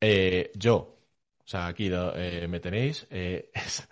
eh, 0.00 0.52
yo, 0.56 0.76
o 1.40 1.48
sea, 1.48 1.66
aquí 1.68 1.90
eh, 1.92 2.46
me 2.48 2.60
tenéis. 2.60 3.06
eh, 3.10 3.50
es- 3.54 3.88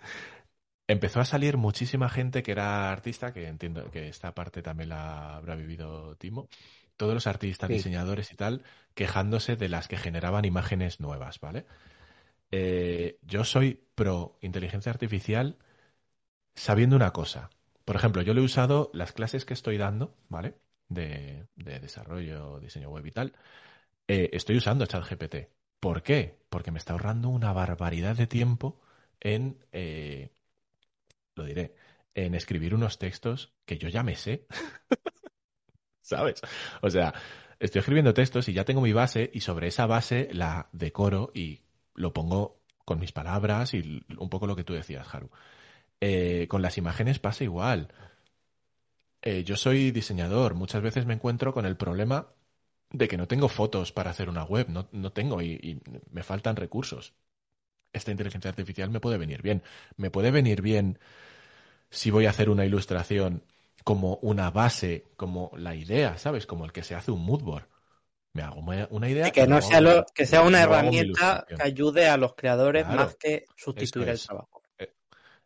empezó 0.87 1.21
a 1.21 1.25
salir 1.25 1.57
muchísima 1.57 2.09
gente 2.09 2.43
que 2.43 2.51
era 2.53 2.91
artista, 2.91 3.33
que 3.33 3.47
entiendo 3.47 3.91
que 3.91 4.09
esta 4.09 4.33
parte 4.35 4.61
también 4.63 4.89
la 4.89 5.35
habrá 5.37 5.55
vivido 5.55 6.15
Timo. 6.17 6.49
Todos 6.97 7.13
los 7.15 7.27
artistas, 7.27 7.69
Sí. 7.69 7.71
diseñadores 7.71 8.31
y 8.33 8.35
tal, 8.37 8.63
quejándose 8.95 9.55
de 9.57 9.69
las 9.69 9.87
que 9.87 9.97
generaban 9.97 10.45
imágenes 10.45 10.99
nuevas, 11.01 11.39
¿vale? 11.41 11.65
Eh, 12.51 13.19
yo 13.23 13.43
soy 13.43 13.81
pro 13.95 14.37
inteligencia 14.41 14.91
artificial 14.91 15.57
sabiendo 16.55 16.95
una 16.95 17.11
cosa. 17.13 17.49
Por 17.85 17.95
ejemplo, 17.95 18.21
yo 18.21 18.33
lo 18.33 18.41
he 18.41 18.45
usado 18.45 18.89
las 18.93 19.13
clases 19.13 19.45
que 19.45 19.53
estoy 19.53 19.77
dando, 19.77 20.15
¿vale? 20.29 20.55
De, 20.89 21.47
de 21.55 21.79
desarrollo, 21.79 22.59
diseño 22.59 22.89
web 22.89 23.05
y 23.05 23.11
tal. 23.11 23.33
eh, 24.07 24.31
estoy 24.33 24.57
usando 24.57 24.85
ChatGPT. 24.87 25.35
¿Por 25.79 26.03
qué? 26.03 26.39
Porque 26.49 26.71
me 26.71 26.79
está 26.79 26.93
ahorrando 26.93 27.29
una 27.29 27.53
barbaridad 27.53 28.15
de 28.17 28.27
tiempo 28.27 28.81
en, 29.21 29.59
eh, 29.73 30.31
lo 31.35 31.43
diré, 31.45 31.75
en 32.13 32.35
escribir 32.35 32.73
unos 32.75 32.97
textos 32.97 33.53
que 33.65 33.77
yo 33.77 33.89
ya 33.89 34.03
me 34.03 34.15
sé. 34.15 34.47
¿Sabes? 36.01 36.41
O 36.81 36.89
sea, 36.89 37.13
estoy 37.59 37.79
escribiendo 37.79 38.13
textos 38.13 38.47
y 38.49 38.53
ya 38.53 38.65
tengo 38.65 38.81
mi 38.81 38.93
base 38.93 39.29
y 39.33 39.41
sobre 39.41 39.67
esa 39.67 39.85
base 39.87 40.29
la 40.33 40.69
decoro 40.71 41.31
y 41.33 41.61
lo 41.95 42.13
pongo 42.13 42.61
con 42.85 42.99
mis 42.99 43.11
palabras 43.11 43.73
y 43.73 44.03
un 44.17 44.29
poco 44.29 44.47
lo 44.47 44.55
que 44.55 44.63
tú 44.63 44.73
decías, 44.73 45.13
Haru. 45.13 45.29
Eh, 46.01 46.47
con 46.49 46.61
las 46.61 46.77
imágenes 46.77 47.19
pasa 47.19 47.43
igual. 47.43 47.89
Eh, 49.21 49.43
yo 49.43 49.57
soy 49.57 49.91
diseñador, 49.91 50.53
muchas 50.53 50.81
veces 50.81 51.05
me 51.05 51.13
encuentro 51.15 51.53
con 51.53 51.65
el 51.65 51.77
problema 51.77 52.27
de 52.91 53.07
que 53.07 53.17
no 53.17 53.27
tengo 53.27 53.49
fotos 53.49 53.91
para 53.91 54.11
hacer 54.11 54.29
una 54.29 54.43
web, 54.43 54.69
no, 54.69 54.87
no 54.91 55.11
tengo 55.11 55.41
y, 55.41 55.53
y 55.53 55.81
me 56.11 56.23
faltan 56.23 56.55
recursos. 56.55 57.13
Esta 57.93 58.11
inteligencia 58.11 58.49
artificial 58.49 58.89
me 58.91 58.99
puede 59.01 59.17
venir 59.17 59.41
bien. 59.41 59.63
Me 59.97 60.11
puede 60.11 60.31
venir 60.31 60.61
bien 60.61 60.99
si 61.89 62.11
voy 62.11 62.25
a 62.27 62.31
hacer 62.31 62.49
una 62.49 62.65
ilustración 62.65 63.43
como 63.83 64.17
una 64.21 64.51
base, 64.51 65.05
como 65.17 65.51
la 65.57 65.75
idea, 65.75 66.17
¿sabes? 66.17 66.47
Como 66.47 66.65
el 66.65 66.71
que 66.73 66.83
se 66.83 66.95
hace 66.95 67.11
un 67.11 67.23
mood 67.25 67.43
board. 67.43 67.67
Me 68.35 68.43
hago 68.43 68.61
una 68.91 69.09
idea. 69.09 69.27
Y 69.27 69.31
que 69.31 69.47
no 69.47 69.61
sea 69.61 69.81
lo, 69.81 70.05
que 70.13 70.25
sea 70.25 70.41
una 70.41 70.61
herramienta 70.61 71.45
que 71.47 71.63
ayude 71.63 72.07
a 72.07 72.17
los 72.17 72.35
creadores 72.35 72.85
Claro, 72.85 72.97
más 72.97 73.15
que 73.15 73.45
sustituir 73.55 74.09
el 74.09 74.13
es. 74.19 74.27
trabajo. 74.27 74.61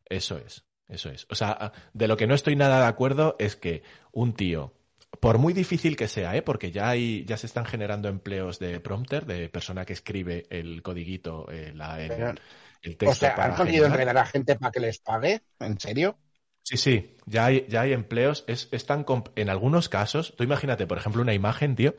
Eso 0.10 0.38
es, 0.38 0.64
eso 0.88 1.10
es. 1.10 1.28
O 1.30 1.36
sea, 1.36 1.72
de 1.94 2.08
lo 2.08 2.18
que 2.18 2.28
no 2.28 2.34
estoy 2.34 2.56
nada 2.56 2.80
de 2.80 2.88
acuerdo 2.88 3.36
es 3.40 3.56
que 3.56 3.84
un 4.12 4.34
tío, 4.34 4.74
por 5.20 5.38
muy 5.38 5.54
difícil 5.54 5.96
que 5.96 6.08
sea, 6.08 6.36
¿eh? 6.36 6.42
porque 6.42 6.72
ya 6.72 6.90
hay, 6.90 7.26
ya 7.26 7.38
se 7.38 7.46
están 7.48 7.66
generando 7.66 8.10
empleos 8.10 8.60
de 8.60 8.80
prompter, 8.80 9.26
de 9.26 9.50
persona 9.50 9.86
que 9.86 9.94
escribe 9.94 10.48
el 10.50 10.82
codiguito, 10.82 11.48
eh, 11.52 11.74
la- 11.76 12.02
el, 12.04 12.40
el 12.82 12.98
texto 12.98 13.10
O 13.12 13.14
sea, 13.20 13.36
para 13.36 13.50
¿han 13.54 13.58
conseguido 13.58 13.86
enredar 13.86 14.18
a 14.18 14.26
gente 14.26 14.56
para 14.56 14.72
que 14.72 14.80
les 14.80 15.00
pague? 15.00 15.42
¿En 15.60 15.80
serio? 15.80 16.18
Sí, 16.64 16.78
sí, 16.78 17.18
ya 17.26 17.46
hay, 17.46 17.66
ya 17.68 17.82
hay 17.82 17.94
empleos. 17.94 18.44
Es, 18.48 18.68
es 18.72 18.86
tan 18.86 19.06
comp- 19.06 19.32
en 19.36 19.50
algunos 19.50 19.90
casos, 19.90 20.36
tú 20.38 20.44
imagínate, 20.44 20.86
por 20.86 20.98
ejemplo, 20.98 21.22
una 21.22 21.34
imagen, 21.34 21.76
tío, 21.76 21.96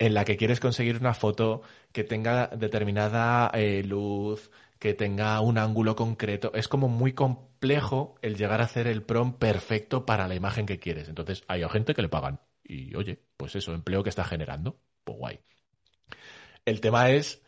en 0.00 0.14
la 0.14 0.24
que 0.24 0.36
quieres 0.38 0.60
conseguir 0.60 0.96
una 0.98 1.14
foto 1.14 1.62
que 1.92 2.04
tenga 2.04 2.48
determinada 2.48 3.50
eh, 3.54 3.84
luz, 3.84 4.50
que 4.80 4.94
tenga 4.94 5.40
un 5.42 5.58
ángulo 5.58 5.94
concreto. 5.96 6.52
Es 6.54 6.68
como 6.68 6.88
muy 6.88 7.12
complejo 7.14 8.16
el 8.22 8.36
llegar 8.36 8.62
a 8.62 8.64
hacer 8.64 8.88
el 8.88 9.04
prompt 9.04 9.38
perfecto 9.38 10.06
para 10.06 10.26
la 10.28 10.34
imagen 10.36 10.66
que 10.66 10.80
quieres. 10.80 11.08
Entonces, 11.08 11.44
hay 11.48 11.62
gente 11.68 11.94
que 11.94 12.02
le 12.02 12.08
pagan. 12.08 12.40
Y 12.64 12.94
oye, 12.96 13.22
pues 13.36 13.54
eso, 13.56 13.74
empleo 13.74 14.02
que 14.02 14.10
está 14.10 14.24
generando, 14.24 14.80
pues 15.04 15.18
guay. 15.18 15.40
El 16.64 16.80
tema 16.80 17.10
es 17.10 17.42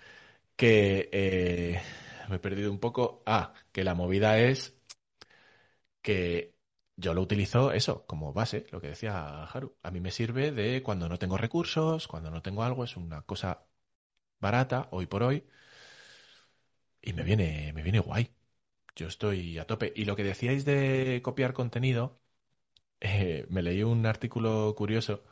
que 0.57 1.09
eh, 1.13 1.83
me 2.31 2.37
he 2.37 2.39
perdido 2.41 2.71
un 2.73 2.81
poco. 2.81 3.23
Ah, 3.27 3.55
que 3.73 3.85
la 3.85 3.95
movida 3.95 4.39
es 4.41 4.77
que 6.03 6.52
yo 7.03 7.15
lo 7.15 7.23
utilizo 7.23 7.73
eso 7.73 8.07
como 8.07 8.33
base, 8.33 8.67
lo 8.73 8.81
que 8.81 8.89
decía 8.89 9.45
Haru. 9.45 9.77
A 9.83 9.91
mí 9.91 10.01
me 10.01 10.11
sirve 10.13 10.53
de 10.53 10.83
cuando 10.83 11.09
no 11.09 11.19
tengo 11.19 11.37
recursos, 11.39 12.09
cuando 12.09 12.31
no 12.31 12.43
tengo 12.43 12.65
algo, 12.65 12.85
es 12.85 12.97
una 12.97 13.23
cosa 13.23 13.67
barata 14.41 14.89
hoy 14.93 15.07
por 15.07 15.23
hoy 15.25 15.45
y 17.01 17.13
me 17.13 17.23
viene, 17.23 17.73
me 17.75 17.83
viene 17.83 18.01
guay. 18.01 18.31
Yo 18.97 19.09
estoy 19.09 19.59
a 19.59 19.67
tope. 19.67 19.93
Y 19.97 20.05
lo 20.05 20.17
que 20.17 20.25
decíais 20.25 20.65
de 20.65 21.21
copiar 21.25 21.53
contenido, 21.55 22.21
eh, 23.01 23.47
me 23.51 23.63
leí 23.63 23.83
un 23.83 24.07
artículo 24.07 24.75
curioso 24.77 25.25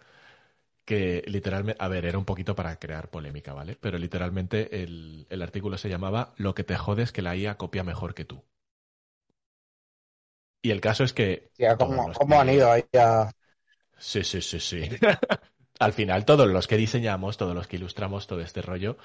que 0.84 1.24
literalmente, 1.26 1.82
a 1.82 1.88
ver, 1.88 2.06
era 2.06 2.18
un 2.18 2.24
poquito 2.26 2.56
para 2.56 2.78
crear 2.78 3.10
polémica, 3.10 3.54
¿vale? 3.54 3.76
Pero 3.80 3.98
literalmente 3.98 4.82
el, 4.84 5.26
el 5.30 5.42
artículo 5.42 5.78
se 5.78 5.88
llamaba 5.90 6.34
Lo 6.38 6.54
que 6.54 6.64
te 6.64 6.76
jodes 6.76 7.12
que 7.12 7.22
la 7.22 7.36
IA 7.36 7.56
copia 7.58 7.84
mejor 7.84 8.14
que 8.14 8.24
tú. 8.26 8.44
Y 10.62 10.70
el 10.70 10.80
caso 10.80 11.04
es 11.04 11.12
que... 11.12 11.50
Tía, 11.56 11.76
¿cómo, 11.76 12.08
los 12.08 12.18
cómo 12.18 12.34
que- 12.34 12.40
han 12.40 12.50
ido 12.50 12.70
ahí 12.70 12.84
a...? 12.98 13.30
Sí, 13.98 14.24
sí, 14.24 14.40
sí, 14.40 14.60
sí. 14.60 14.82
Al 15.78 15.92
final, 15.92 16.24
todos 16.24 16.48
los 16.48 16.66
que 16.66 16.76
diseñamos, 16.76 17.36
todos 17.36 17.54
los 17.54 17.66
que 17.66 17.76
ilustramos 17.76 18.26
todo 18.26 18.40
este 18.40 18.60
rollo, 18.62 18.96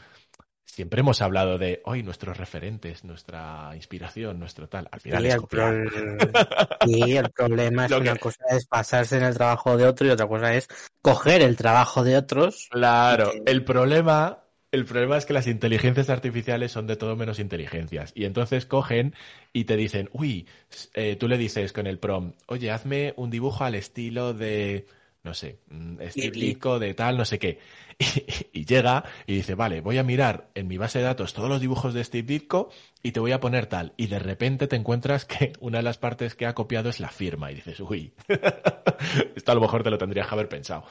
siempre 0.66 1.02
hemos 1.02 1.22
hablado 1.22 1.58
de 1.58 1.82
hoy 1.86 2.04
nuestros 2.04 2.38
referentes, 2.38 3.04
nuestra 3.06 3.72
inspiración, 3.76 4.40
nuestro 4.40 4.68
tal. 4.68 4.88
Al 4.92 5.00
final 5.00 5.24
Sí, 5.24 5.28
es 5.28 5.34
el, 5.36 5.42
copiar. 5.42 5.84
pro- 5.86 6.30
sí, 6.86 7.18
el 7.18 7.32
problema 7.32 7.86
es 7.86 7.92
Lo 7.92 7.98
que 7.98 8.04
que- 8.04 8.10
una 8.10 8.20
cosa 8.20 8.46
es 8.50 8.66
pasarse 8.68 9.18
en 9.18 9.24
el 9.24 9.34
trabajo 9.36 9.78
de 9.78 9.86
otro 9.88 10.08
y 10.08 10.10
otra 10.12 10.28
cosa 10.28 10.54
es 10.54 10.68
coger 11.02 11.42
el 11.42 11.56
trabajo 11.56 12.04
de 12.04 12.18
otros. 12.18 12.68
Claro, 12.70 13.32
que- 13.32 13.44
el 13.52 13.64
problema, 13.64 14.45
el 14.76 14.86
problema 14.86 15.18
es 15.18 15.26
que 15.26 15.34
las 15.34 15.48
inteligencias 15.48 16.10
artificiales 16.10 16.72
son 16.72 16.86
de 16.86 16.96
todo 16.96 17.16
menos 17.16 17.40
inteligencias. 17.40 18.12
Y 18.16 18.26
entonces 18.26 18.66
cogen 18.66 19.16
y 19.54 19.64
te 19.64 19.78
dicen, 19.78 20.10
uy, 20.12 20.48
eh, 20.94 21.16
tú 21.16 21.28
le 21.28 21.38
dices 21.38 21.74
con 21.74 21.88
el 21.88 21.98
prompt, 21.98 22.38
oye, 22.48 22.72
hazme 22.72 23.14
un 23.18 23.30
dibujo 23.30 23.64
al 23.64 23.76
estilo 23.76 24.34
de, 24.34 24.86
no 25.24 25.34
sé, 25.34 25.60
mm. 25.70 25.98
Ditko 26.32 26.80
de 26.80 26.94
tal, 26.94 27.18
no 27.18 27.26
sé 27.26 27.40
qué. 27.40 27.60
Y, 27.98 28.60
y 28.60 28.66
llega 28.66 29.06
y 29.26 29.36
dice, 29.36 29.56
vale, 29.56 29.80
voy 29.80 29.98
a 29.98 30.04
mirar 30.04 30.50
en 30.54 30.68
mi 30.68 30.78
base 30.78 31.00
de 31.00 31.06
datos 31.06 31.34
todos 31.34 31.48
los 31.48 31.62
dibujos 31.62 31.94
de 31.94 32.04
Steve 32.04 32.28
Ditko 32.28 32.70
y 33.02 33.14
te 33.14 33.22
voy 33.22 33.32
a 33.32 33.40
poner 33.40 33.68
tal. 33.68 33.94
Y 33.96 34.08
de 34.08 34.20
repente 34.20 34.68
te 34.68 34.76
encuentras 34.76 35.24
que 35.24 35.54
una 35.62 35.78
de 35.78 35.84
las 35.84 35.98
partes 35.98 36.36
que 36.36 36.46
ha 36.46 36.54
copiado 36.54 36.90
es 36.90 37.00
la 37.00 37.08
firma. 37.08 37.52
Y 37.52 37.56
dices, 37.56 37.80
uy, 37.80 38.12
esto 39.36 39.52
a 39.52 39.56
lo 39.56 39.62
mejor 39.62 39.82
te 39.84 39.90
lo 39.90 39.98
tendrías 39.98 40.28
que 40.28 40.34
haber 40.34 40.50
pensado. 40.50 40.84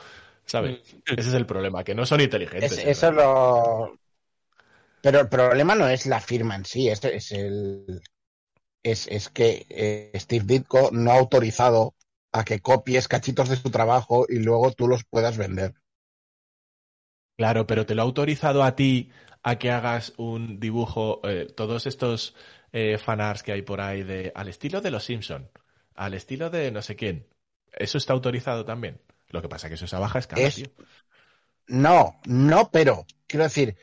¿Sabes? 0.46 0.76
Ese 1.16 1.28
es 1.30 1.35
el 1.35 1.46
problema, 1.46 1.85
que 1.85 1.94
no 1.94 2.07
son 2.07 2.20
inteligentes. 2.20 2.78
Es- 2.78 2.78
en 2.78 2.88
eso 2.88 3.09
es 3.09 3.14
lo... 3.14 3.98
Pero 5.02 5.20
el 5.20 5.28
problema 5.28 5.76
no 5.76 5.87
es 5.88 6.04
la 6.07 6.20
firma 6.20 6.57
en 6.57 6.64
sí, 6.64 6.88
es, 6.88 7.04
es 7.04 7.30
el... 7.33 8.00
Es, 8.83 9.09
es 9.09 9.28
que 9.30 9.66
eh, 9.70 10.12
Steve 10.20 10.44
Ditko 10.46 10.90
no 10.92 11.12
ha 11.12 11.18
autorizado 11.18 11.94
a 12.33 12.44
que 12.44 12.61
copies 12.61 13.09
cachitos 13.09 13.48
de 13.50 13.57
su 13.57 13.70
trabajo 13.70 14.26
y 14.28 14.40
luego 14.40 14.72
tú 14.72 14.88
los 14.88 15.04
puedas 15.04 15.37
vender. 15.38 15.74
Claro, 17.37 17.66
pero 17.66 17.85
te 17.87 17.94
lo 17.94 18.02
ha 18.02 18.04
autorizado 18.04 18.62
a 18.62 18.76
ti 18.76 19.11
a 19.42 19.59
que 19.59 19.70
hagas 19.72 20.12
un 20.16 20.61
dibujo, 20.61 21.20
eh, 21.24 21.46
todos 21.57 21.87
estos 21.87 22.35
eh, 22.72 22.96
fanarts 22.98 23.42
que 23.42 23.52
hay 23.52 23.62
por 23.62 23.80
ahí 23.80 24.02
de 24.04 24.33
al 24.35 24.48
estilo 24.48 24.80
de 24.80 24.90
los 24.92 25.04
Simpson, 25.04 25.50
al 25.94 26.14
estilo 26.14 26.48
de 26.50 26.70
no 26.70 26.80
sé 26.83 26.94
quién. 26.96 27.26
Eso 27.72 27.98
está 27.98 28.12
autorizado 28.12 28.64
también. 28.64 29.00
Lo 29.35 29.42
que 29.42 29.49
pasa 29.49 29.68
que 29.68 29.75
eso 29.75 29.85
es 29.87 29.94
a 29.94 29.99
baja 29.99 30.18
escala, 30.18 30.40
Es- 30.40 30.55
tío. 30.55 30.70
No, 31.66 32.20
no, 32.27 32.70
pero 32.70 33.07
quiero 33.27 33.44
decir, 33.44 33.77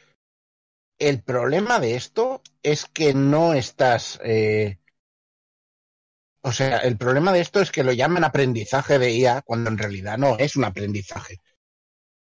el 1.00 1.22
problema 1.22 1.82
de 1.82 1.96
esto 1.96 2.42
es 2.64 2.86
que 2.86 3.14
no 3.14 3.54
estás... 3.54 4.22
eh, 4.24 4.78
O 6.44 6.52
sea, 6.52 6.78
el 6.80 6.98
problema 6.98 7.32
de 7.34 7.40
esto 7.42 7.62
es 7.62 7.72
que 7.72 7.84
lo 7.84 7.94
llaman 7.94 8.24
aprendizaje 8.24 9.00
de 9.00 9.12
IA 9.12 9.42
cuando 9.42 9.70
en 9.70 9.78
realidad 9.78 10.18
no 10.18 10.38
es 10.38 10.56
un 10.56 10.64
aprendizaje. 10.66 11.38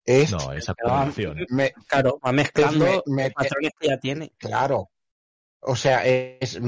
Es, 0.05 0.35
No, 0.35 0.53
es 0.53 0.69
actualización. 0.69 1.47
me- 1.51 1.73
Claro, 1.89 2.21
va 2.25 2.33
mezclando 2.33 2.87
Es 2.87 3.03
me- 3.07 3.31
me- 3.33 3.33
patrones 3.33 3.73
que 3.79 3.89
ya 3.89 3.99
tiene. 3.99 4.33
claro. 4.39 4.91
O 5.61 5.77
sea, 5.77 6.05
es 6.07 6.61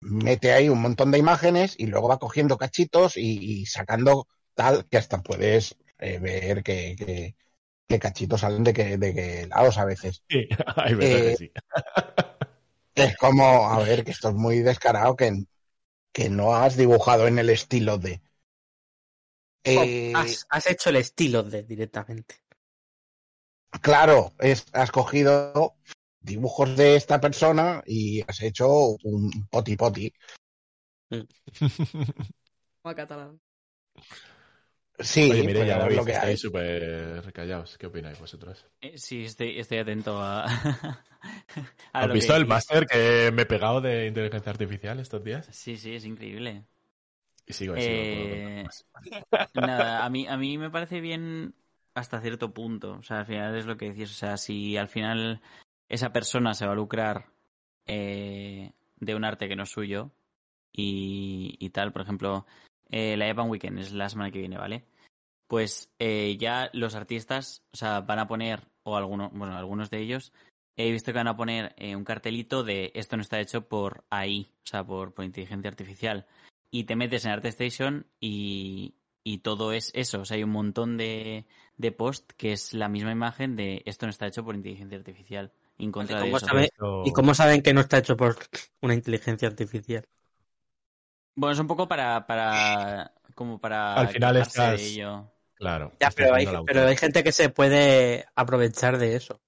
mete 0.00 0.52
ahí 0.52 0.68
un 0.68 0.82
montón 0.82 1.10
de 1.10 1.18
imágenes 1.18 1.74
y 1.78 1.86
luego 1.86 2.08
va 2.08 2.18
cogiendo 2.18 2.58
cachitos 2.58 3.16
y, 3.16 3.62
y 3.62 3.66
sacando 3.66 4.28
tal 4.54 4.86
que 4.88 4.98
hasta 4.98 5.22
puedes 5.22 5.76
eh, 5.98 6.18
ver 6.18 6.62
que, 6.62 6.96
que, 6.96 7.36
que 7.88 7.98
cachitos 7.98 8.40
salen 8.40 8.64
de 8.64 8.72
que, 8.72 8.98
de 8.98 9.14
que 9.14 9.46
lados 9.46 9.78
a 9.78 9.84
veces. 9.84 10.22
Sí, 10.28 10.48
hay 10.76 10.94
veces 10.94 11.22
que 11.22 11.30
Eh, 11.32 11.36
sí. 11.36 11.52
Es 12.94 13.16
como, 13.16 13.70
a 13.70 13.78
ver, 13.78 14.04
que 14.04 14.10
esto 14.10 14.30
es 14.30 14.34
muy 14.34 14.58
descarado, 14.58 15.14
que, 15.14 15.44
que 16.12 16.28
no 16.28 16.56
has 16.56 16.76
dibujado 16.76 17.28
en 17.28 17.38
el 17.38 17.48
estilo 17.50 17.96
de. 17.96 18.20
Eh, 19.62 20.12
Has, 20.16 20.46
has 20.48 20.66
hecho 20.66 20.90
el 20.90 20.96
estilo 20.96 21.44
de 21.44 21.62
directamente. 21.62 22.36
Claro, 23.82 24.32
es, 24.40 24.66
has 24.72 24.90
cogido 24.90 25.76
dibujos 26.20 26.76
de 26.76 26.96
esta 26.96 27.20
persona 27.20 27.82
y 27.86 28.22
has 28.26 28.42
hecho 28.42 28.96
un 29.04 29.46
poti 29.48 29.76
poti. 29.76 30.12
Como 32.82 32.90
a 32.90 32.94
catalán. 32.94 33.40
Sí, 34.98 35.30
Oye, 35.30 35.44
mire, 35.44 35.60
pero 35.60 35.64
ya 35.64 35.78
es 35.78 35.78
David, 35.78 35.96
lo 35.96 36.04
que 36.04 36.12
hay. 36.12 36.16
estáis 36.16 36.40
súper 36.40 37.32
callados. 37.32 37.78
¿Qué 37.78 37.86
opináis 37.86 38.18
vosotros? 38.18 38.66
Eh, 38.80 38.98
Sí, 38.98 39.24
estoy, 39.24 39.58
estoy 39.58 39.78
atento 39.78 40.20
a. 40.20 40.44
a 41.92 42.02
¿Has 42.02 42.06
lo 42.06 42.14
visto 42.14 42.32
que 42.32 42.38
el 42.38 42.46
máster 42.46 42.86
que 42.86 43.30
me 43.32 43.42
he 43.42 43.46
pegado 43.46 43.80
de 43.80 44.06
inteligencia 44.06 44.50
artificial 44.50 44.98
estos 45.00 45.22
días? 45.24 45.46
Sí, 45.50 45.76
sí, 45.76 45.94
es 45.94 46.04
increíble. 46.04 46.64
Y 47.46 47.52
sigo 47.52 47.74
puedo 47.74 47.86
Eh. 47.86 48.66
Nada, 49.54 50.04
a 50.04 50.10
mí, 50.10 50.26
a 50.26 50.36
mí 50.36 50.58
me 50.58 50.70
parece 50.70 51.00
bien 51.00 51.54
hasta 51.94 52.20
cierto 52.20 52.52
punto. 52.52 52.92
O 52.98 53.02
sea, 53.02 53.20
al 53.20 53.26
final 53.26 53.56
es 53.56 53.66
lo 53.66 53.76
que 53.76 53.90
decís. 53.90 54.10
O 54.10 54.14
sea, 54.14 54.36
si 54.36 54.76
al 54.76 54.88
final 54.88 55.40
esa 55.88 56.12
persona 56.12 56.54
se 56.54 56.66
va 56.66 56.72
a 56.72 56.76
lucrar 56.76 57.26
eh, 57.86 58.72
de 58.96 59.14
un 59.14 59.24
arte 59.24 59.48
que 59.48 59.56
no 59.56 59.62
es 59.64 59.70
suyo 59.70 60.10
y, 60.72 61.56
y 61.58 61.70
tal, 61.70 61.92
por 61.92 62.02
ejemplo, 62.02 62.46
eh, 62.90 63.16
la 63.16 63.26
Japan 63.26 63.48
Weekend 63.50 63.78
es 63.78 63.92
la 63.92 64.08
semana 64.08 64.30
que 64.30 64.38
viene, 64.40 64.56
¿vale? 64.58 64.84
Pues 65.46 65.90
eh, 65.98 66.36
ya 66.38 66.70
los 66.72 66.94
artistas, 66.94 67.62
o 67.72 67.76
sea, 67.76 68.00
van 68.00 68.18
a 68.18 68.26
poner, 68.28 68.68
o 68.82 68.96
algunos, 68.96 69.32
bueno, 69.32 69.56
algunos 69.56 69.88
de 69.90 70.00
ellos, 70.00 70.32
he 70.76 70.90
visto 70.92 71.12
que 71.12 71.18
van 71.18 71.28
a 71.28 71.36
poner 71.36 71.74
eh, 71.78 71.96
un 71.96 72.04
cartelito 72.04 72.62
de 72.64 72.92
esto 72.94 73.16
no 73.16 73.22
está 73.22 73.40
hecho 73.40 73.66
por 73.66 74.04
AI, 74.10 74.52
o 74.62 74.66
sea, 74.66 74.84
por, 74.84 75.14
por 75.14 75.24
inteligencia 75.24 75.68
artificial 75.70 76.26
y 76.70 76.84
te 76.84 76.96
metes 76.96 77.24
en 77.24 77.32
ArtStation 77.32 78.06
y, 78.20 78.94
y 79.24 79.38
todo 79.38 79.72
es 79.72 79.90
eso. 79.94 80.20
O 80.20 80.24
sea, 80.26 80.36
hay 80.36 80.44
un 80.44 80.50
montón 80.50 80.98
de, 80.98 81.46
de 81.78 81.92
post 81.92 82.30
que 82.36 82.52
es 82.52 82.74
la 82.74 82.88
misma 82.88 83.10
imagen 83.10 83.56
de 83.56 83.82
esto 83.86 84.04
no 84.06 84.10
está 84.10 84.26
hecho 84.26 84.44
por 84.44 84.54
inteligencia 84.54 84.98
artificial. 84.98 85.50
En 85.78 85.92
contra 85.92 86.18
de 86.18 86.24
¿Cómo 86.26 86.36
eso. 86.36 86.46
sabe- 86.46 86.64
Esto- 86.64 87.02
¿Y 87.06 87.12
cómo 87.12 87.34
saben 87.34 87.62
que 87.62 87.72
no 87.72 87.80
está 87.80 87.98
hecho 87.98 88.16
por 88.16 88.36
una 88.82 88.94
inteligencia 88.94 89.48
artificial? 89.48 90.04
Bueno, 91.38 91.52
es 91.52 91.58
un 91.60 91.68
poco 91.68 91.86
para, 91.86 92.26
para 92.26 93.12
como 93.36 93.60
para 93.60 93.94
Al 93.94 94.08
final 94.08 94.36
estás- 94.38 94.80
ello. 94.80 95.30
Claro. 95.54 95.92
Ya, 96.00 96.08
estás 96.08 96.14
pero 96.16 96.34
hay, 96.34 96.46
pero 96.66 96.96
gente 96.96 97.22
que 97.22 97.30
se 97.30 97.48
puede 97.48 98.26
aprovechar 98.34 98.98
de 98.98 99.14
eso. 99.14 99.40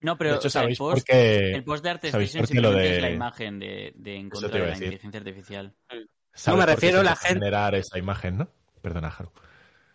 No, 0.00 0.16
pero 0.16 0.30
de 0.30 0.36
hecho, 0.36 0.48
o 0.48 0.50
sea, 0.50 0.62
el 0.64 0.76
post, 0.76 1.06
qué. 1.06 1.52
el 1.52 1.64
post 1.64 1.84
de 1.84 1.90
¿sabéis 2.10 2.14
ArtStation 2.34 2.40
por 2.42 2.48
qué 2.48 2.60
lo 2.60 2.68
simplemente 2.70 2.88
de- 2.88 2.96
es 2.96 3.02
la 3.02 3.10
imagen 3.10 3.58
de, 3.58 3.92
de 3.96 4.16
encontrar 4.16 4.60
la 4.62 4.72
inteligencia 4.74 5.18
artificial. 5.20 5.74
¿Sabes 6.32 6.46
No, 6.46 6.56
me 6.56 6.66
refiero 6.72 6.96
se 6.96 7.00
a 7.00 7.04
la 7.10 7.16
gente- 7.16 7.34
generar 7.34 7.74
esa 7.74 7.98
imagen, 7.98 8.38
¿no? 8.38 8.48
Perdona, 8.80 9.10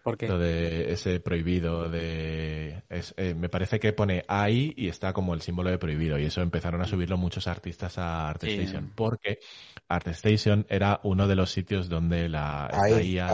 Porque 0.04 0.28
Lo 0.28 0.38
de 0.38 0.94
ese 0.94 1.20
prohibido 1.20 1.90
de... 1.90 2.84
es- 2.90 3.14
eh, 3.18 3.34
me 3.36 3.50
parece 3.50 3.80
que 3.80 3.92
pone 3.94 4.24
ahí 4.28 4.74
y 4.78 4.88
está 4.88 5.14
como 5.14 5.34
el 5.34 5.42
símbolo 5.42 5.70
de 5.72 5.78
prohibido 5.80 6.18
y 6.20 6.26
eso 6.26 6.42
empezaron 6.42 6.82
a 6.82 6.86
subirlo 6.88 7.18
muchos 7.18 7.48
artistas 7.48 7.98
a 7.98 8.30
ArtStation 8.30 8.84
Sí. 8.84 8.92
porque 8.96 9.40
ArtStation 9.88 10.66
era 10.70 11.00
uno 11.04 11.28
de 11.28 11.36
los 11.36 11.52
sitios 11.52 11.90
donde 11.90 12.30
la 12.30 12.70
Ahí, 12.72 13.14
IA, 13.16 13.32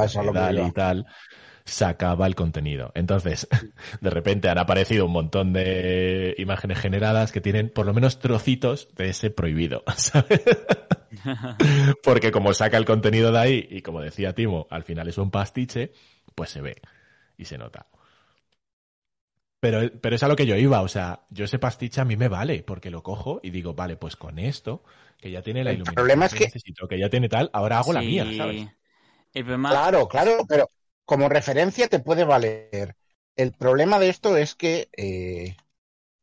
y 0.67 0.71
tal 0.71 1.05
sacaba 1.65 2.27
el 2.27 2.35
contenido. 2.35 2.91
Entonces, 2.95 3.47
de 4.01 4.09
repente 4.09 4.49
han 4.49 4.57
aparecido 4.57 5.05
un 5.05 5.11
montón 5.11 5.53
de 5.53 6.35
imágenes 6.37 6.79
generadas 6.79 7.31
que 7.31 7.41
tienen 7.41 7.69
por 7.69 7.85
lo 7.85 7.93
menos 7.93 8.19
trocitos 8.19 8.89
de 8.95 9.09
ese 9.09 9.29
prohibido, 9.29 9.83
¿sabes? 9.97 10.41
Porque 12.03 12.31
como 12.31 12.53
saca 12.53 12.77
el 12.77 12.85
contenido 12.85 13.31
de 13.31 13.39
ahí 13.39 13.67
y 13.69 13.81
como 13.81 14.01
decía 14.01 14.33
Timo, 14.33 14.67
al 14.69 14.83
final 14.83 15.07
es 15.07 15.17
un 15.17 15.31
pastiche, 15.31 15.91
pues 16.37 16.51
se 16.51 16.61
ve 16.61 16.81
y 17.37 17.45
se 17.45 17.57
nota. 17.57 17.87
Pero, 19.59 19.79
pero 20.01 20.15
es 20.15 20.23
a 20.23 20.27
lo 20.27 20.35
que 20.35 20.45
yo 20.45 20.55
iba, 20.55 20.81
o 20.81 20.87
sea, 20.87 21.25
yo 21.31 21.45
ese 21.45 21.57
pastiche 21.59 21.99
a 22.01 22.05
mí 22.05 22.15
me 22.15 22.27
vale, 22.27 22.63
porque 22.63 22.91
lo 22.91 23.01
cojo 23.03 23.39
y 23.43 23.49
digo, 23.49 23.73
vale, 23.73 23.97
pues 23.97 24.15
con 24.15 24.37
esto, 24.39 24.83
que 25.19 25.31
ya 25.31 25.41
tiene 25.41 25.63
la 25.63 25.73
El 25.73 25.73
iluminación 25.73 25.95
problema 25.95 26.25
es 26.25 26.33
que 26.33 26.39
que- 26.39 26.45
necesito, 26.45 26.87
que 26.87 26.99
ya 26.99 27.09
tiene 27.09 27.27
tal, 27.29 27.49
ahora 27.53 27.79
hago 27.79 27.91
la 27.93 28.03
mía, 28.03 28.31
¿sabes? 28.31 28.69
El 29.33 29.43
problema, 29.45 29.69
Claro, 29.69 30.07
claro, 30.07 30.45
pero 30.47 30.69
como 31.05 31.29
referencia 31.29 31.87
te 31.87 31.99
puede 31.99 32.23
valer. 32.23 32.95
El 33.35 33.53
problema 33.53 33.99
de 33.99 34.09
esto 34.09 34.37
es 34.37 34.55
que 34.55 34.89
eh, 34.97 35.55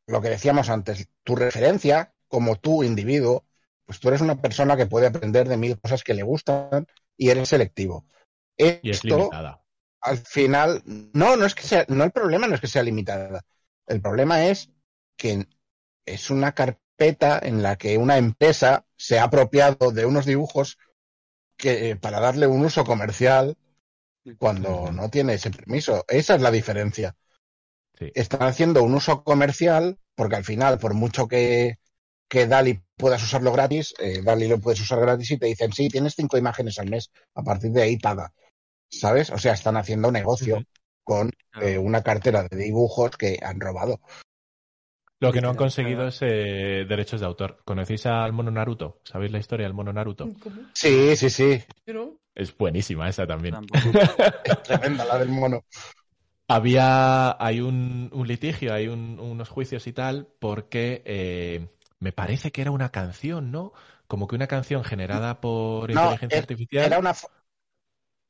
lo 0.06 0.22
que 0.22 0.30
decíamos 0.30 0.70
antes, 0.70 1.08
tu 1.24 1.36
referencia, 1.36 2.14
como 2.28 2.56
tú 2.56 2.84
individuo, 2.84 3.46
pues 3.86 4.00
tú 4.00 4.08
eres 4.08 4.20
una 4.22 4.40
persona 4.40 4.76
que 4.76 4.86
puede 4.86 5.08
aprender 5.08 5.48
de 5.48 5.56
mil 5.58 5.80
cosas 5.80 6.04
que 6.04 6.14
le 6.14 6.22
gustan 6.24 6.86
y 7.16 7.30
eres 7.30 7.50
selectivo. 7.50 8.06
Y 8.82 8.90
es 8.92 9.02
limitada. 9.04 9.63
Al 10.04 10.18
final, 10.18 10.82
no, 10.84 11.36
no 11.36 11.46
es 11.46 11.54
que 11.54 11.62
sea, 11.62 11.86
no 11.88 12.04
el 12.04 12.12
problema 12.12 12.46
no 12.46 12.54
es 12.54 12.60
que 12.60 12.66
sea 12.66 12.82
limitada. 12.82 13.42
El 13.86 14.00
problema 14.00 14.46
es 14.46 14.70
que 15.16 15.46
es 16.04 16.30
una 16.30 16.52
carpeta 16.52 17.40
en 17.42 17.62
la 17.62 17.76
que 17.76 17.96
una 17.96 18.18
empresa 18.18 18.84
se 18.96 19.18
ha 19.18 19.24
apropiado 19.24 19.92
de 19.92 20.04
unos 20.04 20.26
dibujos 20.26 20.78
que 21.56 21.90
eh, 21.90 21.96
para 21.96 22.20
darle 22.20 22.46
un 22.46 22.64
uso 22.64 22.84
comercial 22.84 23.56
cuando 24.38 24.92
no 24.92 25.08
tiene 25.10 25.34
ese 25.34 25.50
permiso. 25.50 26.04
Esa 26.08 26.34
es 26.34 26.42
la 26.42 26.50
diferencia. 26.50 27.16
Sí. 27.98 28.10
Están 28.14 28.42
haciendo 28.42 28.82
un 28.82 28.94
uso 28.94 29.24
comercial 29.24 29.98
porque 30.14 30.36
al 30.36 30.44
final, 30.44 30.78
por 30.78 30.92
mucho 30.94 31.28
que, 31.28 31.78
que 32.28 32.46
Dali 32.46 32.82
puedas 32.96 33.22
usarlo 33.22 33.52
gratis, 33.52 33.94
eh, 33.98 34.20
Dali 34.22 34.48
lo 34.48 34.60
puedes 34.60 34.80
usar 34.80 35.00
gratis 35.00 35.30
y 35.30 35.38
te 35.38 35.46
dicen, 35.46 35.72
sí, 35.72 35.88
tienes 35.88 36.14
cinco 36.14 36.36
imágenes 36.36 36.78
al 36.78 36.90
mes, 36.90 37.10
a 37.34 37.42
partir 37.42 37.70
de 37.70 37.82
ahí 37.82 37.96
paga. 37.98 38.32
¿Sabes? 38.90 39.30
O 39.30 39.38
sea, 39.38 39.52
están 39.54 39.76
haciendo 39.76 40.10
negocio 40.10 40.64
con 41.02 41.30
Claro. 41.50 41.68
eh, 41.68 41.78
una 41.78 42.02
cartera 42.02 42.44
de 42.48 42.56
dibujos 42.56 43.16
que 43.16 43.38
han 43.42 43.60
robado. 43.60 44.00
Lo 45.20 45.32
que 45.32 45.40
no 45.40 45.48
han 45.50 45.56
conseguido 45.56 46.06
es 46.08 46.18
eh, 46.22 46.84
derechos 46.88 47.20
de 47.20 47.26
autor. 47.26 47.58
¿Conocéis 47.64 48.04
al 48.06 48.32
mono 48.32 48.50
Naruto? 48.50 49.00
¿Sabéis 49.04 49.32
la 49.32 49.38
historia 49.38 49.66
del 49.66 49.74
mono 49.74 49.92
Naruto? 49.92 50.28
¿Cómo? 50.42 50.56
Sí, 50.74 51.16
sí, 51.16 51.30
sí. 51.30 51.62
Es 52.34 52.56
buenísima 52.56 53.08
esa 53.08 53.26
también. 53.26 53.54
Es 54.44 54.62
tremenda 54.62 55.04
la 55.04 55.18
del 55.18 55.28
mono. 55.28 55.64
Había, 56.46 57.42
hay 57.42 57.60
un, 57.60 58.10
un 58.12 58.28
litigio, 58.28 58.74
hay 58.74 58.88
un- 58.88 59.18
unos 59.18 59.48
juicios 59.48 59.86
y 59.86 59.92
tal, 59.94 60.28
porque 60.40 61.02
eh, 61.06 61.68
me 62.00 62.12
parece 62.12 62.52
que 62.52 62.60
era 62.60 62.70
una 62.70 62.90
canción, 62.90 63.50
¿no? 63.50 63.72
Como 64.06 64.26
que 64.28 64.36
una 64.36 64.46
canción 64.46 64.84
generada 64.84 65.40
por 65.40 65.90
No, 65.90 66.02
inteligencia 66.02 66.38
er- 66.38 66.42
artificial. 66.42 66.84
Era 66.86 66.98
una, 66.98 67.14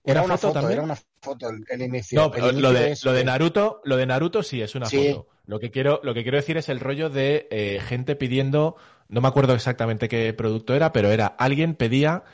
era 0.05 0.23
¿Una 0.23 0.37
foto 0.37 0.49
foto, 0.49 0.61
también? 0.61 0.73
era 0.79 0.83
una 0.83 0.97
foto 1.21 1.49
el, 1.51 1.65
el 1.69 1.83
inicio. 1.83 2.21
No, 2.21 2.35
El 2.35 2.43
inicio 2.45 2.61
lo 2.61 2.73
de, 2.73 2.91
es, 2.93 3.05
lo 3.05 3.13
de 3.13 3.25
Naruto, 3.25 3.81
lo 3.85 3.97
de 3.97 4.07
Naruto 4.07 4.43
sí 4.43 4.61
es 4.63 4.75
una 4.75 4.87
Sí. 4.87 5.09
foto. 5.13 5.29
Lo 5.47 5.61
que 5.61 5.71
quiero, 5.71 6.01
lo 6.03 6.15
que 6.15 6.23
quiero 6.23 6.37
decir 6.39 6.57
es 6.57 6.69
el 6.69 6.81
rollo 6.81 7.11
de 7.11 7.49
eh, 7.51 7.81
gente 7.87 8.17
pidiendo, 8.17 8.77
no 9.09 9.21
me 9.21 9.29
acuerdo 9.29 9.55
exactamente 9.55 10.09
qué 10.09 10.33
producto 10.33 10.75
era, 10.75 10.93
pero 10.93 11.11
era 11.11 11.27
alguien 11.27 11.75
pedía 11.75 12.25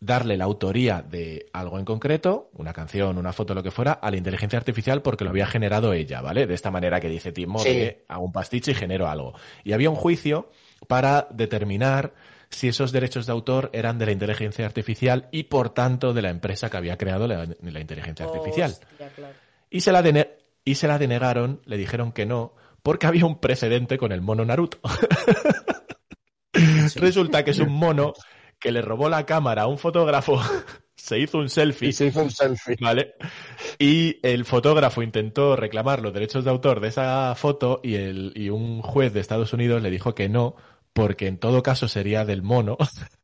darle 0.00 0.36
la 0.36 0.44
autoría 0.44 1.00
de 1.02 1.46
algo 1.54 1.78
en 1.78 1.84
concreto, 1.86 2.50
una 2.52 2.72
canción, 2.74 3.16
una 3.16 3.32
foto, 3.32 3.54
lo 3.54 3.62
que 3.62 3.70
fuera, 3.70 3.92
a 3.92 4.10
la 4.10 4.16
inteligencia 4.18 4.58
artificial 4.58 5.00
porque 5.02 5.24
lo 5.24 5.30
había 5.30 5.46
generado 5.46 5.92
ella, 5.94 6.20
¿vale? 6.20 6.46
De 6.46 6.54
esta 6.54 6.70
manera 6.70 7.00
que 7.00 7.08
dice 7.08 7.32
Timo, 7.32 7.58
Sí. 7.60 7.90
hago 8.08 8.24
un 8.24 8.32
pastiche 8.32 8.72
y 8.72 8.74
genero 8.74 9.08
algo. 9.08 9.34
Y 9.62 9.72
había 9.72 9.88
un 9.88 9.96
juicio 9.96 10.50
para 10.88 11.26
determinar 11.30 12.12
si 12.54 12.68
esos 12.68 12.92
derechos 12.92 13.26
de 13.26 13.32
autor 13.32 13.70
eran 13.72 13.98
de 13.98 14.06
la 14.06 14.12
inteligencia 14.12 14.64
artificial 14.64 15.28
y 15.32 15.44
por 15.44 15.70
tanto 15.70 16.14
de 16.14 16.22
la 16.22 16.30
empresa 16.30 16.70
que 16.70 16.76
había 16.76 16.96
creado 16.96 17.26
la, 17.26 17.46
la 17.60 17.80
inteligencia 17.80 18.26
artificial. 18.26 18.70
Hostia, 18.72 19.08
claro. 19.14 19.34
Y 19.70 19.80
se, 19.80 19.92
la 19.92 20.02
dene- 20.02 20.30
y 20.64 20.76
se 20.76 20.86
la 20.88 20.98
denegaron, 20.98 21.60
le 21.64 21.76
dijeron 21.76 22.12
que 22.12 22.26
no, 22.26 22.54
porque 22.82 23.06
había 23.06 23.26
un 23.26 23.40
precedente 23.40 23.98
con 23.98 24.12
el 24.12 24.20
mono 24.20 24.44
Naruto. 24.44 24.78
Resulta 26.96 27.44
que 27.44 27.50
es 27.50 27.58
un 27.58 27.72
mono 27.72 28.14
que 28.58 28.72
le 28.72 28.82
robó 28.82 29.08
la 29.08 29.26
cámara 29.26 29.62
a 29.62 29.66
un 29.66 29.78
fotógrafo, 29.78 30.40
se 30.94 31.18
hizo 31.18 31.38
un 31.38 31.50
selfie, 31.50 31.88
Y 31.88 31.92
se 31.92 32.06
hizo 32.06 32.22
un 32.22 32.30
selfie. 32.30 32.76
¿vale? 32.80 33.14
Y 33.78 34.18
el 34.22 34.44
fotógrafo 34.44 35.02
intentó 35.02 35.56
reclamar 35.56 36.00
los 36.00 36.14
derechos 36.14 36.44
de 36.44 36.50
autor 36.50 36.80
de 36.80 36.88
esa 36.88 37.34
foto 37.34 37.80
y, 37.82 37.96
el, 37.96 38.32
y 38.36 38.48
un 38.50 38.80
juez 38.80 39.12
de 39.12 39.20
Estados 39.20 39.52
Unidos 39.52 39.82
le 39.82 39.90
dijo 39.90 40.14
que 40.14 40.28
no, 40.28 40.54
porque 40.94 41.28
en 41.28 41.38
todo 41.38 41.62
caso 41.64 41.88
sería 41.88 42.24
del 42.26 42.42
mono, 42.42 42.78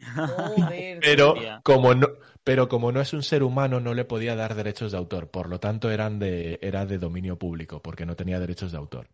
Joder. 0.00 1.00
pero 1.00 1.34
como 1.62 1.94
no, 1.94 2.08
pero 2.44 2.68
como 2.68 2.92
no 2.92 3.00
es 3.00 3.12
un 3.12 3.22
ser 3.22 3.42
humano 3.42 3.80
no 3.80 3.94
le 3.94 4.04
podía 4.04 4.34
dar 4.36 4.54
derechos 4.54 4.92
de 4.92 4.98
autor, 4.98 5.30
por 5.30 5.48
lo 5.48 5.60
tanto 5.60 5.90
eran 5.90 6.18
de, 6.18 6.58
era 6.62 6.86
de 6.86 6.98
dominio 6.98 7.38
público, 7.38 7.82
porque 7.82 8.06
no 8.06 8.16
tenía 8.16 8.40
derechos 8.40 8.72
de 8.72 8.78
autor. 8.78 9.08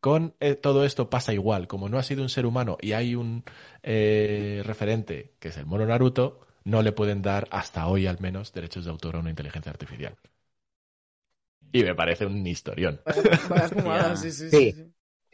Con 0.00 0.34
eh, 0.40 0.56
todo 0.56 0.84
esto 0.86 1.10
pasa 1.10 1.34
igual, 1.34 1.68
como 1.68 1.88
no 1.88 1.98
ha 1.98 2.04
sido 2.04 2.22
un 2.22 2.30
ser 2.30 2.46
humano 2.46 2.78
y 2.80 2.92
hay 2.92 3.16
un 3.16 3.44
eh, 3.82 4.62
referente 4.64 5.34
que 5.40 5.48
es 5.48 5.58
el 5.58 5.66
mono 5.66 5.86
Naruto, 5.86 6.40
no 6.64 6.82
le 6.82 6.92
pueden 6.92 7.22
dar 7.22 7.48
hasta 7.52 7.86
hoy 7.88 8.06
al 8.06 8.20
menos 8.20 8.52
derechos 8.52 8.86
de 8.86 8.92
autor 8.92 9.16
a 9.16 9.20
una 9.20 9.30
inteligencia 9.30 9.72
artificial. 9.72 10.16
Y 11.72 11.82
me 11.84 11.94
parece 11.94 12.26
un 12.26 12.46
historión. 12.46 13.00
Vaya, 13.04 13.22
vaya 13.48 13.68
fumada, 13.68 14.16
sí, 14.16 14.30
sí, 14.32 14.50
Sí. 14.50 14.92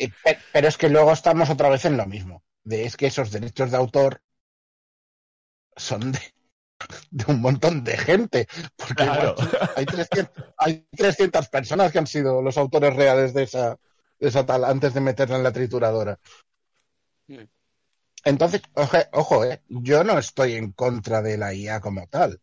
Pe- 0.09 0.45
Pero 0.53 0.69
es 0.69 0.77
que 0.79 0.89
luego 0.89 1.13
estamos 1.13 1.51
otra 1.51 1.69
vez 1.69 1.85
en 1.85 1.97
lo 1.97 2.07
mismo. 2.07 2.45
De, 2.65 2.85
es 2.85 2.97
que 2.97 3.07
esos 3.07 3.31
derechos 3.33 3.71
de 3.71 3.77
autor 3.77 4.23
son 5.77 6.13
de, 6.13 6.21
de 7.11 7.25
un 7.29 7.41
montón 7.41 7.85
de 7.85 7.97
gente. 7.97 8.49
Porque 8.77 9.11
Claro. 9.11 9.35
hay, 9.75 9.87
300, 9.87 10.35
hay 10.59 10.87
300 10.97 11.49
personas 11.49 11.93
que 11.93 11.99
han 12.01 12.07
sido 12.09 12.43
los 12.43 12.59
autores 12.59 12.95
reales 12.97 13.35
de 13.35 13.45
esa, 13.45 13.79
de 14.21 14.29
esa 14.29 14.47
tal 14.47 14.65
antes 14.65 14.95
de 14.95 15.03
meterla 15.03 15.37
en 15.39 15.45
la 15.45 15.53
trituradora. 15.53 16.19
Mm. 17.29 17.49
Entonces, 18.25 18.63
oje- 18.75 19.09
ojo, 19.13 19.45
eh, 19.45 19.63
yo 19.69 20.03
no 20.05 20.19
estoy 20.19 20.55
en 20.55 20.73
contra 20.73 21.23
de 21.23 21.39
la 21.39 21.55
IA 21.55 21.81
como 21.81 22.07
tal. 22.09 22.41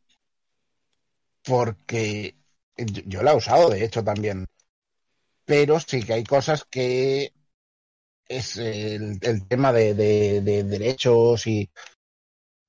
Porque 1.44 2.36
yo, 2.78 3.02
yo 3.06 3.24
la 3.24 3.32
he 3.34 3.36
usado, 3.36 3.70
de 3.70 3.84
hecho, 3.84 4.04
también. 4.04 4.46
Pero 5.46 5.80
sí 5.80 6.04
que 6.04 6.14
hay 6.14 6.24
cosas 6.24 6.66
que 6.66 7.34
es 8.30 8.56
el, 8.58 9.18
el 9.22 9.48
tema 9.48 9.74
de, 9.74 9.94
de- 9.96 10.42
de 10.42 10.64
derechos 10.64 11.46
y, 11.48 11.70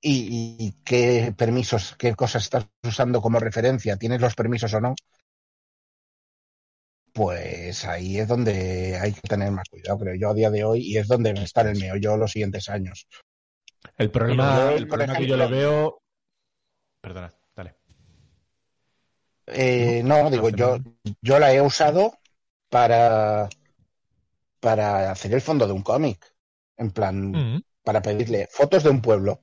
y, 0.03 0.57
y 0.59 0.73
qué 0.85 1.33
permisos, 1.37 1.94
qué 1.99 2.14
cosas 2.16 2.44
estás 2.44 2.66
usando 2.83 3.20
como 3.20 3.38
referencia, 3.38 3.96
tienes 3.96 4.20
los 4.20 4.35
permisos 4.35 4.73
o 4.75 4.81
no, 4.81 4.94
pues 7.12 7.85
ahí 7.85 8.18
es 8.18 8.29
donde 8.29 8.99
hay 8.99 9.12
que 9.12 9.20
tener 9.29 9.51
más 9.51 9.68
cuidado, 9.68 9.99
creo 9.99 10.14
yo, 10.14 10.31
a 10.31 10.35
día 10.35 10.51
de 10.51 10.64
hoy, 10.64 10.81
y 10.83 10.96
es 10.96 11.09
donde 11.09 11.35
va 11.35 11.40
a 11.40 11.44
estar 11.44 11.66
el 11.66 11.79
meollo 11.79 12.16
los 12.16 12.33
siguientes 12.33 12.68
años. 12.68 13.07
El 13.96 14.11
problema, 14.11 14.73
el 14.73 14.88
problema 14.88 15.16
que 15.16 15.27
yo 15.27 15.37
le 15.37 15.44
ejemplo- 15.44 15.57
veo... 15.57 15.99
Perdona, 17.03 17.35
dale. 17.57 17.75
Eh, 19.46 20.03
No, 20.05 20.31
digo, 20.31 20.51
yo, 20.51 20.79
yo 21.20 21.38
la 21.38 21.53
he 21.53 21.61
usado 21.61 22.18
para, 22.70 23.49
para 24.61 25.11
hacer 25.11 25.35
el 25.35 25.40
fondo 25.40 25.66
de 25.66 25.73
un 25.73 25.83
cómic, 25.83 26.35
en 26.77 26.90
plan, 26.92 27.16
Mm. 27.33 27.62
para 27.85 28.03
pedirle 28.03 28.49
fotos 28.51 28.83
de 28.85 28.90
un 28.90 29.03
pueblo. 29.03 29.42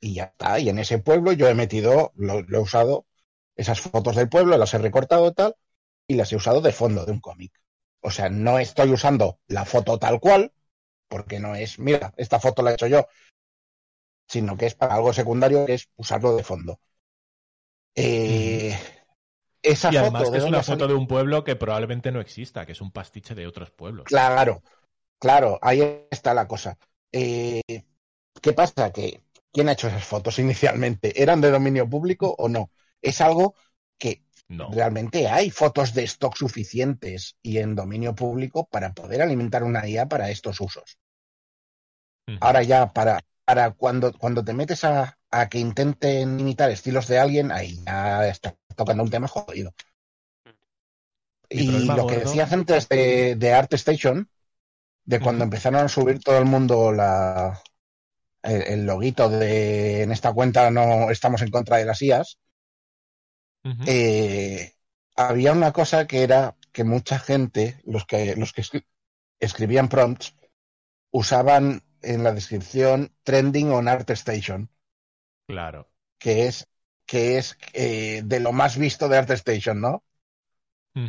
Y 0.00 0.14
ya 0.14 0.24
está. 0.24 0.58
Y 0.58 0.68
en 0.68 0.78
ese 0.78 0.98
pueblo 0.98 1.32
yo 1.32 1.48
he 1.48 1.54
metido, 1.54 2.12
lo, 2.16 2.42
lo 2.42 2.58
he 2.58 2.60
usado, 2.60 3.06
esas 3.56 3.80
fotos 3.80 4.16
del 4.16 4.28
pueblo, 4.28 4.56
las 4.56 4.72
he 4.74 4.78
recortado 4.78 5.32
tal, 5.32 5.56
y 6.06 6.14
las 6.14 6.32
he 6.32 6.36
usado 6.36 6.60
de 6.60 6.72
fondo 6.72 7.04
de 7.04 7.12
un 7.12 7.20
cómic. 7.20 7.52
O 8.00 8.10
sea, 8.10 8.30
no 8.30 8.58
estoy 8.58 8.90
usando 8.92 9.40
la 9.46 9.64
foto 9.64 9.98
tal 9.98 10.20
cual, 10.20 10.52
porque 11.08 11.40
no 11.40 11.54
es, 11.56 11.78
mira, 11.78 12.14
esta 12.16 12.40
foto 12.40 12.62
la 12.62 12.72
he 12.72 12.74
hecho 12.74 12.86
yo. 12.88 13.06
sino 14.26 14.56
que 14.56 14.64
es 14.66 14.74
para 14.74 14.94
algo 14.94 15.12
secundario, 15.12 15.66
que 15.66 15.74
es 15.74 15.90
usarlo 15.96 16.34
de 16.34 16.42
fondo. 16.44 16.80
Eh, 17.94 18.76
esa 19.62 19.92
Y 19.92 19.96
además 19.96 20.30
foto 20.30 20.30
que 20.30 20.38
de 20.38 20.38
es 20.38 20.46
una 20.46 20.62
foto 20.62 20.88
de 20.88 20.94
un 20.94 21.06
pueblo 21.06 21.44
que 21.44 21.54
probablemente 21.54 22.10
no 22.12 22.20
exista, 22.22 22.64
que 22.64 22.72
es 22.72 22.80
un 22.80 22.92
pastiche 22.92 23.34
de 23.34 23.46
otros 23.46 23.70
pueblos. 23.70 24.08
Claro, 24.08 24.62
claro, 25.18 25.58
ahí 25.62 25.82
está 26.10 26.34
la 26.34 26.48
cosa. 26.48 26.78
Eh, 27.12 27.62
¿Qué 28.42 28.52
pasa? 28.54 28.92
Que 28.92 29.22
¿quién 29.52 29.68
ha 29.68 29.72
hecho 29.72 29.88
esas 29.88 30.04
fotos 30.06 30.38
inicialmente? 30.40 31.22
¿Eran 31.22 31.40
de 31.40 31.50
dominio 31.50 31.88
público 31.90 32.34
o 32.38 32.48
no? 32.48 32.72
Es 33.02 33.20
algo 33.20 33.54
que 33.98 34.24
No. 34.50 34.68
realmente 34.68 35.28
hay 35.28 35.50
fotos 35.50 35.94
de 35.94 36.04
stock 36.04 36.36
suficientes 36.36 37.36
y 37.42 37.58
en 37.58 37.74
dominio 37.76 38.14
público 38.14 38.68
para 38.68 38.94
poder 38.94 39.22
alimentar 39.22 39.64
una 39.64 39.88
IA 39.88 40.08
para 40.08 40.30
estos 40.30 40.60
usos. 40.60 40.98
Ahora 42.40 42.62
ya, 42.62 42.92
para, 42.92 43.20
para 43.44 43.70
cuando, 43.72 44.12
cuando 44.18 44.44
te 44.44 44.52
metes 44.54 44.84
a, 44.84 45.18
a 45.30 45.48
que 45.48 45.58
intenten 45.58 46.38
imitar 46.40 46.70
estilos 46.70 47.06
de 47.08 47.18
alguien, 47.18 47.52
ahí 47.52 47.82
ya 47.86 48.26
está 48.28 48.56
tocando 48.76 49.02
un 49.02 49.10
tema 49.10 49.28
jodido. 49.28 49.72
Mi 51.52 51.62
Y 51.62 51.86
lo 51.86 52.06
que 52.06 52.18
decías 52.18 52.52
antes 52.52 52.88
de, 52.88 53.34
de 53.36 53.52
ArtStation, 53.52 54.28
de 55.04 55.20
cuando 55.20 55.44
empezaron 55.44 55.84
a 55.84 55.88
subir 55.88 56.20
todo 56.20 56.38
el 56.38 56.44
mundo 56.44 56.92
la, 56.92 57.60
el, 58.42 58.62
el 58.62 58.86
loguito 58.86 59.28
de 59.28 60.02
en 60.02 60.12
esta 60.12 60.32
cuenta 60.32 60.70
no 60.70 61.10
estamos 61.10 61.42
en 61.42 61.50
contra 61.50 61.78
de 61.78 61.84
las 61.86 62.00
IAs, 62.02 62.38
eh, 63.86 64.72
había 65.16 65.52
una 65.52 65.72
cosa 65.72 66.06
que 66.06 66.22
era 66.22 66.56
que 66.72 66.84
mucha 66.84 67.18
gente, 67.18 67.80
los 67.84 68.06
que, 68.06 68.36
los 68.36 68.52
que 68.52 68.62
escri- 68.62 68.86
escribían 69.40 69.88
prompts, 69.88 70.34
usaban 71.10 71.82
en 72.02 72.22
la 72.22 72.32
descripción 72.32 73.12
trending 73.24 73.70
on 73.72 73.88
ArtStation, 73.88 74.70
Claro. 75.46 75.88
que 76.18 76.46
es, 76.46 76.68
que 77.10 77.38
es 77.38 77.58
eh, 77.72 78.22
de 78.24 78.38
lo 78.38 78.52
más 78.52 78.78
visto 78.78 79.08
de 79.08 79.18
ArtStation, 79.18 79.80
¿no? 79.80 80.04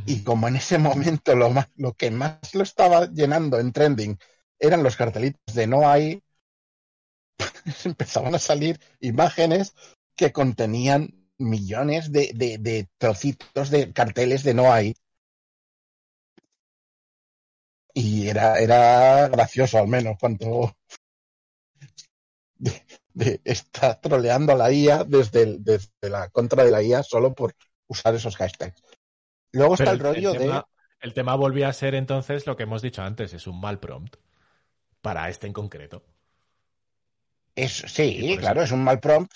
Y 0.07 0.23
como 0.23 0.47
en 0.47 0.55
ese 0.55 0.79
momento 0.79 1.35
lo, 1.35 1.51
más, 1.51 1.67
lo 1.75 1.93
que 1.93 2.09
más 2.09 2.55
lo 2.55 2.63
estaba 2.63 3.05
llenando 3.05 3.59
en 3.59 3.71
trending 3.71 4.17
eran 4.57 4.81
los 4.81 4.95
cartelitos 4.95 5.53
de 5.53 5.67
no 5.67 5.87
hay, 5.87 6.23
empezaban 7.85 8.33
a 8.33 8.39
salir 8.39 8.79
imágenes 8.99 9.75
que 10.15 10.31
contenían 10.31 11.29
millones 11.37 12.11
de, 12.11 12.31
de, 12.33 12.57
de 12.57 12.89
trocitos 12.97 13.69
de 13.69 13.93
carteles 13.93 14.41
de 14.41 14.55
no 14.55 14.73
hay. 14.73 14.95
Y 17.93 18.27
era, 18.27 18.57
era 18.57 19.27
gracioso 19.27 19.77
al 19.77 19.87
menos 19.87 20.17
cuando 20.19 20.75
de, 23.13 23.39
de 23.43 23.51
estar 23.51 23.99
troleando 24.01 24.53
a 24.53 24.55
la 24.55 24.71
IA 24.71 25.03
desde, 25.03 25.43
el- 25.43 25.63
desde 25.63 25.89
la 26.09 26.29
contra 26.29 26.63
de 26.63 26.71
la 26.71 26.81
IA 26.81 27.03
solo 27.03 27.33
por 27.33 27.53
usar 27.87 28.15
esos 28.15 28.35
hashtags. 28.37 28.81
Luego 29.53 29.73
está 29.75 29.91
el 29.91 29.99
rollo 29.99 30.31
de... 30.33 30.39
tema, 30.39 30.65
el 31.01 31.13
tema 31.13 31.35
volvía 31.35 31.69
a 31.69 31.73
ser 31.73 31.95
entonces 31.95 32.47
lo 32.47 32.55
que 32.55 32.63
hemos 32.63 32.81
dicho 32.81 33.01
antes, 33.01 33.33
es 33.33 33.47
un 33.47 33.59
mal 33.59 33.79
prompt. 33.79 34.15
Para 35.01 35.29
este 35.29 35.47
en 35.47 35.53
concreto. 35.53 36.03
Es, 37.55 37.83
sí, 37.87 38.37
claro, 38.39 38.61
es 38.61 38.71
un 38.71 38.83
mal 38.83 38.99
prompt, 38.99 39.33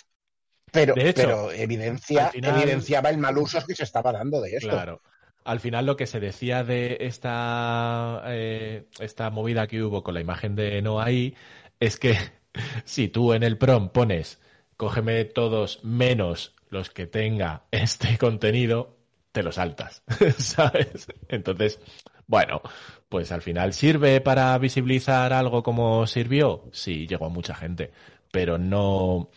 pero, 0.71 0.93
De 0.93 1.09
hecho, 1.09 1.21
pero 1.21 1.51
evidencia, 1.51 2.27
final- 2.29 2.61
evidenciaba 2.61 3.09
el 3.09 3.17
mal 3.17 3.37
uso 3.37 3.65
que 3.65 3.75
se 3.75 3.83
estaba 3.83 4.11
dando 4.11 4.41
de 4.41 4.55
esto. 4.55 4.69
Claro. 4.69 5.01
Al 5.43 5.59
final 5.59 5.85
lo 5.85 5.95
que 5.95 6.07
se 6.07 6.19
decía 6.19 6.63
de 6.63 6.97
esta, 7.01 8.23
eh, 8.27 8.87
esta 8.99 9.29
movida 9.29 9.67
que 9.67 9.83
hubo 9.83 10.01
con 10.03 10.13
la 10.15 10.21
imagen 10.21 10.55
de 10.55 10.81
No 10.81 10.99
ahí 10.99 11.35
es 11.79 11.97
que 11.97 12.17
si 12.85 13.07
tú 13.07 13.33
en 13.33 13.43
el 13.43 13.57
prom 13.57 13.89
pones 13.89 14.39
cógeme 14.77 15.25
todos 15.25 15.83
menos 15.83 16.55
los 16.69 16.89
que 16.89 17.07
tenga 17.07 17.63
este 17.71 18.17
contenido, 18.19 18.97
te 19.31 19.43
lo 19.43 19.51
saltas, 19.51 20.03
¿sabes? 20.37 21.07
Entonces, 21.27 21.79
bueno, 22.27 22.61
pues 23.09 23.31
al 23.31 23.41
final 23.41 23.73
sirve 23.73 24.21
para 24.21 24.57
visibilizar 24.57 25.33
algo 25.33 25.63
como 25.63 26.07
sirvió. 26.07 26.69
Sí, 26.71 27.07
llegó 27.07 27.25
a 27.25 27.29
mucha 27.29 27.55
gente, 27.55 27.91
pero 28.31 28.57
no... 28.57 29.29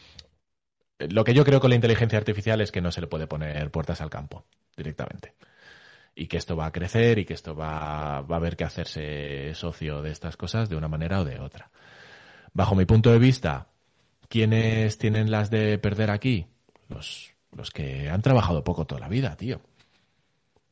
Lo 0.98 1.22
que 1.22 1.34
yo 1.34 1.44
creo 1.44 1.60
con 1.60 1.70
la 1.70 1.76
inteligencia 1.76 2.18
artificial 2.18 2.60
es 2.60 2.72
que 2.72 2.80
no 2.80 2.90
se 2.90 3.00
le 3.00 3.06
puede 3.06 3.28
poner 3.28 3.70
puertas 3.70 4.00
al 4.00 4.10
campo 4.10 4.44
directamente. 4.76 5.34
Y 6.16 6.26
que 6.26 6.38
esto 6.38 6.56
va 6.56 6.66
a 6.66 6.72
crecer 6.72 7.20
y 7.20 7.24
que 7.24 7.34
esto 7.34 7.54
va, 7.54 8.22
va 8.22 8.36
a 8.36 8.38
haber 8.38 8.56
que 8.56 8.64
hacerse 8.64 9.54
socio 9.54 10.02
de 10.02 10.10
estas 10.10 10.36
cosas 10.36 10.68
de 10.68 10.74
una 10.74 10.88
manera 10.88 11.20
o 11.20 11.24
de 11.24 11.38
otra. 11.38 11.70
Bajo 12.52 12.74
mi 12.74 12.84
punto 12.84 13.10
de 13.12 13.18
vista, 13.18 13.68
¿quiénes 14.28 14.98
tienen 14.98 15.30
las 15.30 15.50
de 15.50 15.78
perder 15.78 16.10
aquí? 16.10 16.46
Los, 16.88 17.34
los 17.56 17.70
que 17.70 18.08
han 18.10 18.22
trabajado 18.22 18.64
poco 18.64 18.86
toda 18.86 19.00
la 19.00 19.08
vida, 19.08 19.36
tío. 19.36 19.60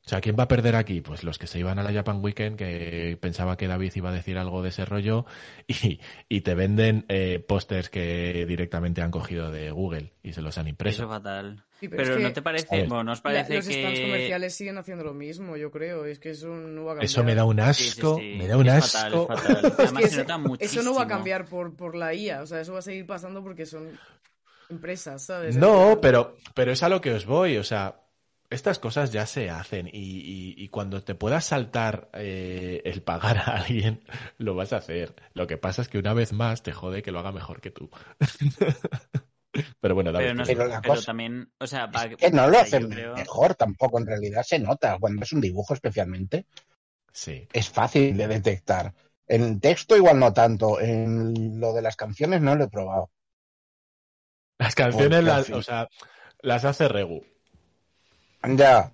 O 0.05 0.09
sea, 0.09 0.21
¿quién 0.21 0.37
va 0.39 0.45
a 0.45 0.49
perder 0.49 0.77
aquí? 0.77 1.01
Pues 1.01 1.25
los 1.25 1.37
que 1.37 1.49
se 1.49 1.59
iban 1.59 1.81
a 1.81 1.83
la 1.83 1.93
Japan 1.93 2.23
Weekend, 2.23 2.57
que 2.57 3.19
pensaba 3.21 3.57
que 3.57 3.67
David 3.67 3.93
iba 3.97 4.11
a 4.11 4.13
decir 4.13 4.39
algo 4.39 4.63
de 4.63 4.69
ese 4.69 4.85
rollo, 4.85 5.27
y, 5.67 5.99
y 6.29 6.41
te 6.43 6.55
venden 6.55 7.05
eh, 7.09 7.45
pósters 7.47 7.91
que 7.91 8.47
directamente 8.47 9.03
han 9.03 9.11
cogido 9.11 9.51
de 9.51 9.73
Google 9.73 10.13
y 10.23 10.33
se 10.33 10.43
los 10.43 10.59
han 10.59 10.67
Eso 10.67 10.71
impreso. 10.71 11.03
es 11.03 11.09
fatal. 11.09 11.65
Sí, 11.79 11.89
pero 11.89 12.03
pero 12.03 12.11
es 12.13 12.17
que- 12.17 12.23
¿no 12.23 12.33
te 12.33 12.43
parece? 12.43 12.67
Bueno, 12.79 13.05
¿no 13.05 13.13
os 13.13 13.19
La- 13.19 13.23
parece 13.23 13.57
los 13.57 13.65
stands 13.67 13.99
que... 13.99 14.03
comerciales 14.03 14.55
siguen 14.55 14.79
haciendo 14.79 15.05
lo 15.05 15.13
mismo, 15.15 15.57
yo 15.59 15.71
creo. 15.71 16.07
Es 16.07 16.19
que 16.19 16.31
eso 16.31 16.49
no 16.49 16.85
va 16.87 16.93
a 16.93 16.95
cambiar. 16.95 17.05
Eso 17.05 17.23
me 17.25 17.35
da 17.35 17.45
un 17.45 17.59
Sí, 17.75 17.85
sí, 17.85 17.91
asco, 18.01 18.17
sí. 18.19 18.35
me 18.39 18.47
da 18.49 18.57
un 18.57 18.67
Es 18.69 18.93
fatal, 18.93 19.13
asco. 19.15 19.33
es 19.33 19.41
fatal. 19.41 19.65
Es 19.67 19.79
Además 19.79 19.93
que 19.93 20.01
se 20.01 20.07
ese- 20.07 20.17
nota 20.23 20.39
muchísimo. 20.39 20.81
eso 20.81 20.91
no 20.91 20.97
va 20.97 21.03
a 21.03 21.07
cambiar 21.07 21.45
por, 21.45 21.77
por 21.77 21.95
la 21.95 22.15
IA. 22.15 22.43
O 22.43 22.47
sea, 22.47 22.61
eso 22.61 22.73
va 22.73 22.79
a 22.79 22.83
seguir 22.83 23.07
pasando 23.07 23.43
porque 23.43 23.67
son 23.67 23.89
empresas, 24.71 25.23
¿sabes? 25.23 25.57
No, 25.57 25.99
pero, 26.01 26.37
pero 26.55 26.73
es 26.73 26.83
a 26.83 26.89
lo 26.89 27.01
que 27.01 27.13
os 27.13 27.27
voy. 27.27 27.59
O 27.59 27.63
sea, 27.65 28.01
estas 28.49 28.79
cosas 28.79 29.13
ya 29.13 29.27
se 29.27 29.51
hacen 29.51 29.87
y, 29.89 29.91
y- 29.99 30.55
y 30.57 30.69
cuando 30.69 31.03
te 31.03 31.15
puedas 31.15 31.45
saltar 31.45 32.09
eh, 32.15 32.81
el 32.87 33.03
pagar 33.03 33.37
a 33.39 33.57
alguien, 33.57 34.03
lo 34.39 34.55
vas 34.55 34.73
a 34.73 34.79
hacer. 34.79 35.15
Lo 35.35 35.47
que 35.47 35.59
pasa 35.59 35.83
es 35.83 35.89
que 35.89 35.99
una 35.99 36.15
vez 36.15 36.33
más 36.33 36.63
te 36.63 36.73
jode 36.73 37.03
que 37.03 37.11
lo 37.13 37.19
haga 37.19 37.33
mejor 37.33 37.61
que 37.61 37.71
tú. 37.71 37.91
pero 39.81 39.95
bueno, 39.95 40.13
David, 40.13 40.25
Pero, 40.27 40.35
no 40.35 40.43
tú- 40.43 40.47
sé, 40.47 40.57
Pero 40.57 40.69
la 40.69 40.81
pero 40.81 40.95
cosa- 40.95 41.07
también, 41.07 41.51
o 41.59 41.67
sea, 41.67 41.87
va- 41.87 42.09
Que 42.09 42.31
no 42.31 42.49
lo 42.49 42.59
hacen 42.59 42.89
creo- 42.91 43.15
mejor 43.15 43.55
tampoco, 43.55 43.99
en 43.99 44.07
realidad 44.07 44.43
se 44.43 44.59
nota. 44.59 44.97
Cuando 45.01 45.23
es 45.23 45.33
un 45.33 45.41
dibujo 45.41 45.75
especialmente, 45.75 46.47
sí. 47.13 47.47
es 47.53 47.69
fácil 47.69 48.17
de 48.17 48.29
detectar. 48.29 48.93
En 49.29 49.43
el 49.43 49.61
texto 49.61 49.97
igual 49.97 50.19
no 50.19 50.33
tanto, 50.33 50.81
en 50.81 51.59
lo 51.61 51.73
de 51.73 51.83
las 51.83 51.97
canciones 51.97 52.41
no 52.41 52.55
lo 52.55 52.65
he 52.65 52.69
probado. 52.69 53.11
Las 54.59 54.75
canciones, 54.75 55.09
Porque, 55.19 55.23
las, 55.23 55.51
o 55.51 55.63
sea, 55.63 55.89
las 56.43 56.65
hace 56.65 56.89
Regu. 56.89 57.23
Ya. 58.57 58.93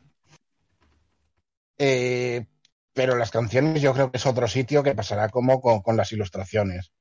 Eh, 1.79 2.47
pero 2.95 3.17
las 3.17 3.31
canciones 3.31 3.81
yo 3.83 3.93
creo 3.93 4.11
que 4.11 4.17
es 4.19 4.27
otro 4.27 4.47
sitio 4.49 4.83
que 4.83 4.95
pasará 4.95 5.29
como 5.29 5.61
con, 5.61 5.83
con 5.83 5.97
las 5.97 6.13
ilustraciones, 6.13 6.93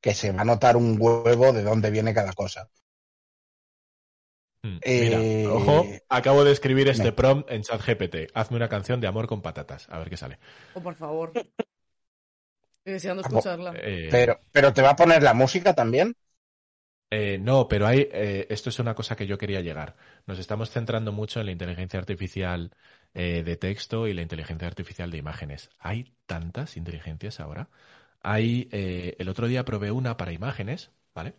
que 0.00 0.14
se 0.14 0.32
va 0.32 0.42
a 0.42 0.44
notar 0.44 0.76
un 0.76 0.96
huevo 1.00 1.52
de 1.52 1.62
dónde 1.62 1.90
viene 1.90 2.14
cada 2.14 2.32
cosa. 2.32 2.68
Mm, 4.62 4.78
Eh, 4.82 5.00
Mira, 5.00 5.18
ojo, 5.44 5.86
acabo 6.08 6.44
de 6.44 6.52
escribir 6.52 6.88
este 6.88 7.12
prompt 7.12 7.50
en 7.50 7.62
ChatGPT. 7.62 8.30
Hazme 8.34 8.56
una 8.56 8.68
canción 8.68 9.00
de 9.00 9.06
amor 9.06 9.26
con 9.26 9.42
patatas. 9.42 9.88
A 9.90 9.98
ver 9.98 10.10
qué 10.10 10.16
sale. 10.16 10.38
Oh, 10.74 10.82
por 10.82 10.94
favor. 10.94 11.32
Estoy 12.78 12.92
deseando 12.94 13.22
escucharla. 13.22 13.72
Eh, 13.74 14.08
Pero, 14.10 14.40
pero 14.52 14.72
te 14.72 14.82
va 14.82 14.90
a 14.90 14.96
poner 14.96 15.22
la 15.22 15.34
música 15.34 15.74
también. 15.74 16.14
Eh, 17.10 17.38
no, 17.40 17.68
pero 17.68 17.86
hay, 17.86 18.06
eh, 18.12 18.46
esto 18.50 18.68
es 18.68 18.78
una 18.80 18.94
cosa 18.94 19.16
que 19.16 19.26
yo 19.26 19.38
quería 19.38 19.62
llegar. 19.62 19.96
Nos 20.26 20.38
estamos 20.38 20.70
centrando 20.70 21.10
mucho 21.12 21.40
en 21.40 21.46
la 21.46 21.52
inteligencia 21.52 21.98
artificial 21.98 22.70
eh, 23.14 23.42
de 23.44 23.56
texto 23.56 24.06
y 24.06 24.12
la 24.14 24.20
inteligencia 24.22 24.68
artificial 24.68 25.10
de 25.10 25.16
imágenes. 25.18 25.70
Hay 25.78 26.12
tantas 26.26 26.76
inteligencias 26.76 27.40
ahora. 27.40 27.70
Hay, 28.20 28.68
eh, 28.72 29.16
el 29.18 29.28
otro 29.30 29.46
día 29.48 29.64
probé 29.64 29.90
una 29.90 30.16
para 30.18 30.32
imágenes, 30.32 30.90
¿vale? 31.14 31.34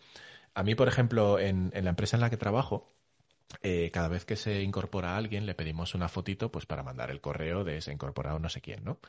A 0.55 0.63
mí, 0.63 0.75
por 0.75 0.87
ejemplo, 0.87 1.39
en, 1.39 1.71
en 1.75 1.83
la 1.85 1.91
empresa 1.91 2.17
en 2.17 2.21
la 2.21 2.29
que 2.31 2.37
trabajo, 2.37 2.93
eh, 3.61 3.89
cada 3.91 4.07
vez 4.07 4.25
que 4.25 4.35
se 4.35 4.61
incorpora 4.61 5.17
alguien, 5.17 5.45
le 5.45 5.55
pedimos 5.55 5.95
una 5.95 6.07
fotito, 6.07 6.51
pues 6.51 6.65
para 6.65 6.83
mandar 6.83 7.11
el 7.11 7.21
correo 7.21 7.63
de 7.63 7.81
se 7.81 7.91
ha 7.91 7.93
incorporado 7.93 8.39
no 8.39 8.49
sé 8.49 8.61
quién, 8.61 8.83
¿no? 8.83 8.99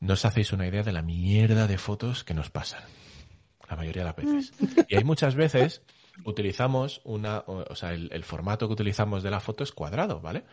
No 0.00 0.14
os 0.14 0.24
hacéis 0.24 0.52
una 0.52 0.66
idea 0.66 0.82
de 0.82 0.92
la 0.92 1.02
mierda 1.02 1.66
de 1.66 1.78
fotos 1.78 2.24
que 2.24 2.34
nos 2.34 2.50
pasan. 2.50 2.82
La 3.68 3.76
mayoría 3.76 4.02
de 4.02 4.06
las 4.06 4.16
veces. 4.16 4.52
Y 4.88 4.96
hay 4.96 5.04
muchas 5.04 5.34
veces 5.34 5.82
utilizamos 6.24 7.00
una, 7.04 7.38
o 7.46 7.64
o 7.70 7.74
sea, 7.74 7.92
el, 7.92 8.10
el 8.12 8.24
formato 8.24 8.66
que 8.66 8.74
utilizamos 8.74 9.22
de 9.22 9.30
la 9.30 9.40
foto 9.40 9.64
es 9.64 9.72
cuadrado, 9.72 10.20
¿vale? 10.20 10.44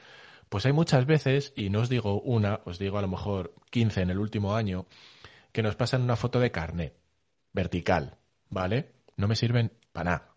Pues 0.49 0.65
hay 0.65 0.71
muchas 0.73 1.05
veces, 1.05 1.53
y 1.55 1.69
no 1.69 1.79
os 1.79 1.89
digo 1.89 2.21
una, 2.21 2.61
os 2.65 2.79
digo 2.79 2.97
a 2.97 3.01
lo 3.01 3.07
mejor 3.07 3.53
15 3.71 4.01
en 4.01 4.09
el 4.11 4.19
último 4.19 4.55
año, 4.55 4.85
que 5.51 5.63
nos 5.63 5.75
pasan 5.75 6.01
una 6.01 6.15
foto 6.15 6.39
de 6.39 6.51
carnet, 6.51 6.95
vertical, 7.53 8.17
¿vale? 8.49 8.91
No 9.15 9.27
me 9.27 9.35
sirven 9.35 9.71
para 9.91 10.11
nada. 10.11 10.33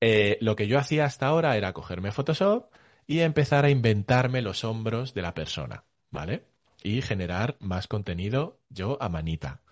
Eh, 0.00 0.38
lo 0.40 0.56
que 0.56 0.66
yo 0.66 0.78
hacía 0.78 1.04
hasta 1.04 1.26
ahora 1.26 1.56
era 1.56 1.72
cogerme 1.72 2.12
Photoshop 2.12 2.72
y 3.06 3.20
empezar 3.20 3.64
a 3.64 3.70
inventarme 3.70 4.42
los 4.42 4.64
hombros 4.64 5.14
de 5.14 5.22
la 5.22 5.34
persona, 5.34 5.84
¿vale? 6.10 6.44
Y 6.82 7.02
generar 7.02 7.56
más 7.60 7.86
contenido 7.88 8.60
yo 8.68 8.98
a 9.00 9.08
manita. 9.08 9.62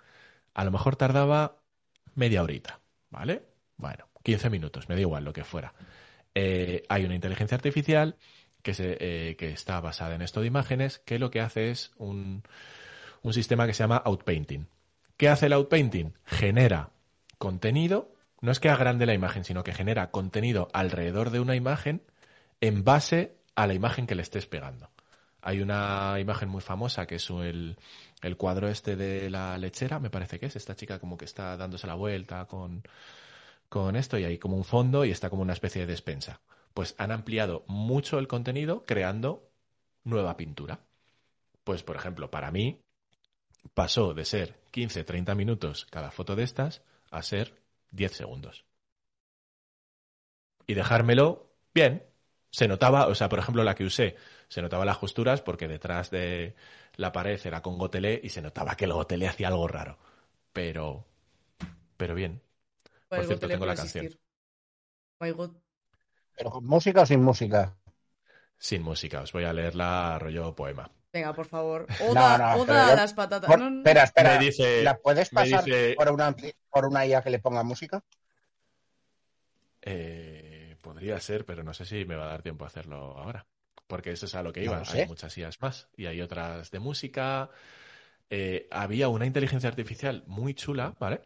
A 0.54 0.64
lo 0.64 0.70
mejor 0.70 0.96
tardaba 0.96 1.62
media 2.14 2.42
horita, 2.42 2.80
¿vale? 3.10 3.42
Bueno, 3.76 4.08
15 4.22 4.50
minutos, 4.50 4.88
me 4.88 4.94
da 4.94 5.00
igual 5.00 5.24
lo 5.24 5.32
que 5.32 5.44
fuera. 5.44 5.74
Eh, 6.34 6.84
hay 6.88 7.04
una 7.04 7.14
inteligencia 7.14 7.56
artificial 7.56 8.16
eh, 8.64 9.34
que 9.38 9.50
está 9.50 9.80
basada 9.80 10.14
en 10.14 10.22
esto 10.22 10.40
de 10.40 10.46
imágenes, 10.46 10.98
que 11.00 11.18
lo 11.18 11.30
que 11.30 11.40
hace 11.40 11.70
es 11.70 11.92
un, 11.96 12.42
un 13.22 13.32
sistema 13.32 13.66
que 13.66 13.74
se 13.74 13.82
llama 13.82 14.02
outpainting. 14.04 14.68
¿Qué 15.16 15.28
hace 15.28 15.46
el 15.46 15.52
outpainting? 15.54 16.14
Genera 16.24 16.90
contenido, 17.38 18.11
no 18.43 18.51
es 18.51 18.61
que 18.61 18.68
agrande 18.68 19.07
la 19.07 19.14
imagen, 19.14 19.45
sino 19.45 19.62
que 19.62 19.72
genera 19.72 20.11
contenido 20.11 20.68
alrededor 20.72 21.30
de 21.30 21.40
una 21.40 21.55
imagen 21.55 22.03
en 22.61 22.84
base 22.84 23.36
a 23.55 23.66
la 23.66 23.72
imagen 23.72 24.07
que 24.07 24.16
le 24.16 24.22
estés 24.22 24.47
pegando. 24.47 24.90
Hay 25.40 25.61
una 25.61 26.18
imagen 26.20 26.49
muy 26.49 26.61
famosa 26.61 27.07
que 27.07 27.16
es 27.16 27.30
el, 27.30 27.78
el 28.20 28.36
cuadro 28.36 28.68
este 28.68 28.97
de 28.97 29.30
la 29.30 29.57
lechera, 29.59 30.01
me 30.01 30.11
parece 30.11 30.40
que 30.40 30.47
es, 30.47 30.57
esta 30.57 30.74
chica 30.74 30.99
como 30.99 31.16
que 31.16 31.24
está 31.24 31.57
dándose 31.57 31.86
la 31.86 31.95
vuelta 31.95 32.47
con, 32.47 32.82
con 33.68 33.95
esto 33.95 34.18
y 34.18 34.24
hay 34.24 34.38
como 34.38 34.57
un 34.57 34.64
fondo 34.64 35.05
y 35.05 35.12
está 35.12 35.30
como 35.30 35.43
una 35.43 35.53
especie 35.53 35.82
de 35.82 35.93
despensa. 35.93 36.40
Pues 36.74 36.97
han 36.99 37.12
ampliado 37.12 37.64
mucho 37.68 38.18
el 38.18 38.26
contenido 38.26 38.84
creando 38.84 39.49
nueva 40.03 40.36
pintura. 40.36 40.80
Pues, 41.62 41.84
por 41.84 41.95
ejemplo, 41.95 42.30
para 42.30 42.51
mí 42.51 42.80
pasó 43.72 44.14
de 44.14 44.24
ser 44.24 44.59
15-30 44.72 45.36
minutos 45.36 45.86
cada 45.90 46.11
foto 46.11 46.34
de 46.34 46.43
estas 46.43 46.82
a 47.11 47.22
ser 47.22 47.61
10 47.93 48.12
segundos. 48.12 48.64
Y 50.66 50.74
dejármelo 50.74 51.53
bien. 51.74 52.05
Se 52.51 52.68
notaba, 52.68 53.07
o 53.07 53.14
sea, 53.14 53.28
por 53.28 53.38
ejemplo, 53.38 53.64
la 53.64 53.74
que 53.74 53.84
usé, 53.84 54.16
se 54.49 54.61
notaba 54.61 54.84
las 54.84 54.99
costuras 54.99 55.40
porque 55.40 55.68
detrás 55.68 56.11
de 56.11 56.55
la 56.97 57.11
pared 57.12 57.40
era 57.45 57.62
con 57.62 57.78
gotelé 57.78 58.20
y 58.22 58.28
se 58.28 58.43
notaba 58.43 58.76
que 58.76 58.84
el 58.84 58.93
gotelé 58.93 59.26
hacía 59.28 59.49
algo 59.49 59.66
raro. 59.68 59.99
Pero, 60.53 61.07
pero 61.97 62.14
bien. 62.14 62.43
Por 63.09 63.20
El 63.20 63.26
cierto, 63.26 63.49
tengo 63.49 63.66
la 63.66 63.76
canción. 63.76 64.09
¿Pero 66.36 66.51
con 66.55 66.64
música 66.72 67.03
o 67.03 67.07
sin 67.07 67.22
música? 67.28 67.61
Sin 68.68 68.82
música, 68.82 69.20
os 69.22 69.32
voy 69.32 69.45
a 69.45 69.53
leerla 69.53 70.18
rollo 70.18 70.55
poema. 70.55 70.90
Venga, 71.12 71.32
por 71.34 71.46
favor. 71.46 71.86
Oda, 72.08 72.38
no, 72.38 72.62
oda 72.62 72.92
a 72.92 72.96
las 72.96 73.12
patatas. 73.12 73.48
Por- 73.50 73.58
No, 73.58 73.70
no. 73.70 73.78
espera, 73.78 74.02
espera. 74.04 74.38
Me 74.38 74.44
dice- 74.44 74.82
¿La 74.82 74.96
puedes 74.98 75.30
me 75.32 75.42
pasar 75.42 75.64
dice- 75.64 75.94
por, 75.96 76.10
una, 76.10 76.34
por 76.70 76.86
una 76.86 77.06
IA 77.06 77.22
que 77.22 77.30
le 77.30 77.38
ponga 77.38 77.62
música? 77.62 78.02
Eh, 79.82 80.76
podría 80.82 81.18
ser, 81.20 81.44
pero 81.44 81.62
no 81.64 81.74
sé 81.74 81.84
si 81.84 82.04
me 82.04 82.14
va 82.16 82.24
a 82.26 82.28
dar 82.28 82.42
tiempo 82.42 82.64
a 82.64 82.68
hacerlo 82.68 82.96
ahora. 83.18 83.46
Porque 83.86 84.12
eso 84.12 84.26
es 84.26 84.34
a 84.34 84.42
lo 84.42 84.52
que 84.52 84.60
No 84.64 84.72
iba. 84.72 84.84
sé. 84.84 85.02
Hay 85.02 85.08
muchas 85.08 85.36
IAs 85.38 85.60
más. 85.60 85.88
Y 85.96 86.06
hay 86.06 86.20
otras 86.20 86.70
de 86.70 86.78
música. 86.78 87.50
Eh, 88.30 88.68
había 88.70 89.08
una 89.08 89.26
inteligencia 89.26 89.68
artificial 89.68 90.24
muy 90.26 90.54
chula, 90.54 90.94
¿vale? 90.98 91.22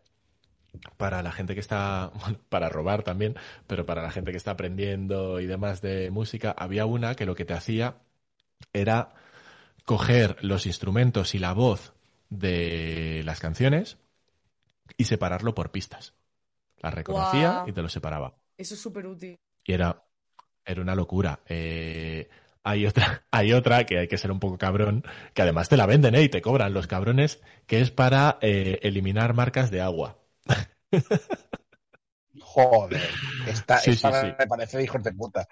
Para 0.97 1.23
la 1.23 1.33
gente 1.33 1.55
que 1.55 1.61
está, 1.61 2.11
bueno, 2.23 2.39
para 2.49 2.69
robar 2.69 3.03
también, 3.03 3.35
pero 3.67 3.87
para 3.87 4.03
la 4.03 4.11
gente 4.11 4.31
que 4.31 4.37
está 4.37 4.53
aprendiendo 4.53 5.41
y 5.41 5.47
demás 5.47 5.81
de 5.81 6.11
música, 6.11 6.55
había 6.57 6.87
una 6.87 7.15
que 7.15 7.27
lo 7.27 7.35
que 7.35 7.45
te 7.45 7.55
hacía 7.55 7.97
era 8.73 9.15
coger 9.87 10.37
los 10.43 10.67
instrumentos 10.67 11.35
y 11.35 11.39
la 11.39 11.55
voz 11.55 11.95
de 12.29 13.23
las 13.25 13.41
canciones 13.41 13.97
y 14.99 15.05
separarlo 15.05 15.55
por 15.55 15.71
pistas. 15.71 16.13
Las 16.79 16.93
reconocía 16.93 17.65
y 17.67 17.73
te 17.73 17.81
lo 17.81 17.89
separaba. 17.89 18.35
Eso 18.59 18.75
es 18.75 18.81
súper 18.81 19.07
útil. 19.07 19.39
Y 19.65 19.73
era, 19.73 20.05
era 20.65 20.83
una 20.83 20.95
locura. 20.95 21.41
Eh, 21.47 22.29
hay 22.63 22.87
otra, 22.87 23.23
hay 23.31 23.53
otra 23.53 23.87
que 23.87 23.99
hay 23.99 24.09
que 24.09 24.19
ser 24.19 24.31
un 24.33 24.41
poco 24.41 24.59
cabrón, 24.59 25.05
que 25.33 25.43
además 25.43 25.69
te 25.69 25.77
la 25.77 25.87
venden, 25.87 26.15
¿eh? 26.15 26.23
Y 26.23 26.29
te 26.29 26.43
cobran 26.43 26.75
los 26.75 26.87
cabrones, 26.87 27.41
que 27.67 27.81
es 27.81 27.91
para 27.91 28.39
eh, 28.43 28.81
eliminar 28.83 29.35
marcas 29.35 29.71
de 29.71 29.81
agua. 29.81 30.19
Joder, 32.41 33.03
esta, 33.47 33.79
Sí, 33.79 33.91
esta 33.91 34.21
sí, 34.21 34.29
sí. 34.29 34.35
me 34.39 34.47
parece 34.47 34.83
hijos 34.83 35.03
de 35.03 35.13
puta. 35.13 35.47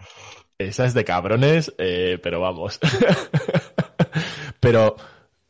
Esa 0.58 0.86
es 0.86 0.94
de 0.94 1.04
cabrones, 1.04 1.72
eh, 1.78 2.18
pero 2.22 2.40
vamos. 2.40 2.80
pero, 4.64 4.96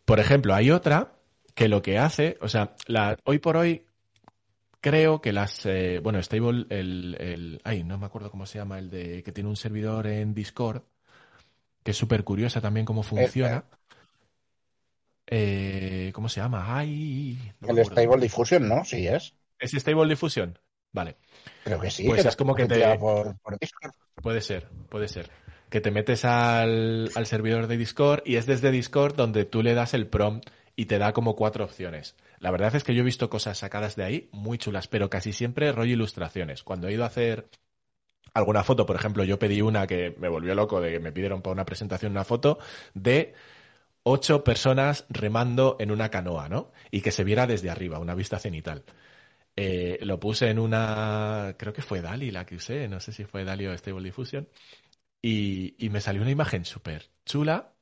por 0.04 0.20
ejemplo, 0.20 0.54
hay 0.54 0.70
otra 0.70 1.12
que 1.54 1.68
lo 1.68 1.82
que 1.82 1.98
hace, 1.98 2.36
o 2.40 2.48
sea, 2.48 2.74
la, 2.86 3.16
hoy 3.24 3.38
por 3.38 3.56
hoy 3.56 3.86
creo 4.80 5.20
que 5.20 5.32
las, 5.32 5.64
eh, 5.66 6.00
bueno, 6.02 6.22
Stable, 6.22 6.66
el, 6.68 7.16
el, 7.18 7.60
ay, 7.64 7.84
no 7.84 7.96
me 7.96 8.06
acuerdo 8.06 8.30
cómo 8.30 8.44
se 8.44 8.58
llama, 8.58 8.78
el 8.78 8.90
de 8.90 9.22
que 9.22 9.32
tiene 9.32 9.48
un 9.48 9.56
servidor 9.56 10.06
en 10.06 10.34
Discord, 10.34 10.82
que 11.82 11.92
es 11.92 11.96
súper 11.96 12.24
curiosa 12.24 12.60
también 12.60 12.84
cómo 12.84 13.02
funciona. 13.02 13.64
Eh, 15.26 16.10
¿Cómo 16.14 16.28
se 16.28 16.40
llama? 16.40 16.76
Ay, 16.76 17.38
no 17.60 17.68
El. 17.70 17.84
Stable 17.84 18.20
Diffusion, 18.20 18.68
¿no? 18.68 18.84
Sí 18.84 19.06
es. 19.08 19.34
¿Es 19.58 19.72
Stable 19.72 20.08
Diffusion? 20.08 20.58
Vale. 20.92 21.16
Creo 21.64 21.80
que 21.80 21.90
sí. 21.90 22.06
Pues 22.06 22.26
es 22.26 22.36
como 22.36 22.54
que 22.54 22.66
te- 22.66 22.74
funciona 22.74 22.98
Por, 22.98 23.38
por 23.38 23.58
Discord. 23.58 23.92
Puede 24.22 24.40
ser, 24.40 24.68
puede 24.90 25.08
ser. 25.08 25.30
Que 25.74 25.80
te 25.80 25.90
metes 25.90 26.24
al, 26.24 27.10
al 27.16 27.26
servidor 27.26 27.66
de 27.66 27.76
Discord 27.76 28.22
y 28.24 28.36
es 28.36 28.46
desde 28.46 28.70
Discord 28.70 29.16
donde 29.16 29.44
tú 29.44 29.60
le 29.60 29.74
das 29.74 29.92
el 29.92 30.06
prompt 30.06 30.48
y 30.76 30.86
te 30.86 30.98
da 30.98 31.12
como 31.12 31.34
cuatro 31.34 31.64
opciones. 31.64 32.14
La 32.38 32.52
verdad 32.52 32.76
es 32.76 32.84
que 32.84 32.94
yo 32.94 33.00
he 33.00 33.04
visto 33.04 33.28
cosas 33.28 33.58
sacadas 33.58 33.96
de 33.96 34.04
ahí 34.04 34.28
muy 34.30 34.56
chulas, 34.56 34.86
pero 34.86 35.10
casi 35.10 35.32
siempre 35.32 35.72
rollo 35.72 35.94
ilustraciones. 35.94 36.62
Cuando 36.62 36.86
he 36.86 36.92
ido 36.92 37.02
a 37.02 37.08
hacer 37.08 37.48
alguna 38.34 38.62
foto, 38.62 38.86
por 38.86 38.94
ejemplo, 38.94 39.24
yo 39.24 39.40
pedí 39.40 39.62
una 39.62 39.88
que 39.88 40.14
me 40.16 40.28
volvió 40.28 40.54
loco 40.54 40.80
de 40.80 40.92
que 40.92 41.00
me 41.00 41.10
pidieron 41.10 41.42
para 41.42 41.54
una 41.54 41.64
presentación 41.66 42.12
una 42.12 42.22
foto 42.22 42.60
de 42.94 43.34
ocho 44.04 44.44
personas 44.44 45.06
remando 45.08 45.76
en 45.80 45.90
una 45.90 46.08
canoa, 46.08 46.48
¿no? 46.48 46.70
Y 46.92 47.00
que 47.00 47.10
se 47.10 47.24
viera 47.24 47.48
desde 47.48 47.68
arriba, 47.68 47.98
una 47.98 48.14
vista 48.14 48.38
cenital. 48.38 48.84
Eh, 49.56 49.98
lo 50.02 50.18
puse 50.18 50.50
en 50.50 50.58
una, 50.58 51.54
creo 51.56 51.72
que 51.72 51.82
fue 51.82 52.00
Dali 52.00 52.32
la 52.32 52.44
que 52.44 52.56
usé, 52.56 52.88
no 52.88 52.98
sé 52.98 53.12
si 53.12 53.24
fue 53.24 53.44
Dali 53.44 53.66
o 53.66 53.78
Stable 53.78 54.02
Diffusion, 54.02 54.48
y, 55.26 55.74
y 55.78 55.88
me 55.88 56.02
salió 56.02 56.20
una 56.20 56.30
imagen 56.30 56.66
súper 56.66 57.08
chula, 57.24 57.72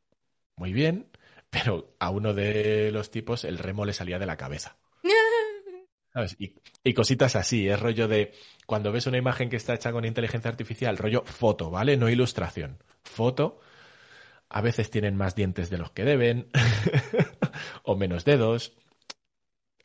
muy 0.55 0.72
bien, 0.72 1.11
pero 1.51 1.97
a 1.99 2.11
uno 2.11 2.34
de 2.34 2.93
los 2.93 3.11
tipos 3.11 3.43
el 3.43 3.59
remo 3.59 3.84
le 3.84 3.93
salía 3.93 4.20
de 4.20 4.26
la 4.26 4.36
cabeza. 4.36 4.76
¿Sabes? 6.12 6.36
Y, 6.38 6.55
y 6.84 6.95
cositas 6.95 7.34
así, 7.34 7.68
es 7.68 7.80
rollo 7.80 8.07
de 8.07 8.32
cuando 8.64 8.93
ves 8.93 9.09
una 9.09 9.18
imagen 9.18 9.51
que 9.51 9.57
está 9.57 9.74
hecha 9.74 9.90
con 9.90 10.05
inteligencia 10.05 10.53
artificial, 10.53 10.97
rollo 10.97 11.24
foto, 11.24 11.68
¿vale? 11.68 11.97
No 11.97 12.09
ilustración. 12.09 12.78
Foto, 13.03 13.59
a 14.49 14.61
veces 14.61 14.88
tienen 14.90 15.16
más 15.16 15.34
dientes 15.34 15.68
de 15.68 15.78
los 15.78 15.90
que 15.90 16.05
deben, 16.05 16.49
o 17.82 17.97
menos 17.97 18.24
dedos. 18.24 18.72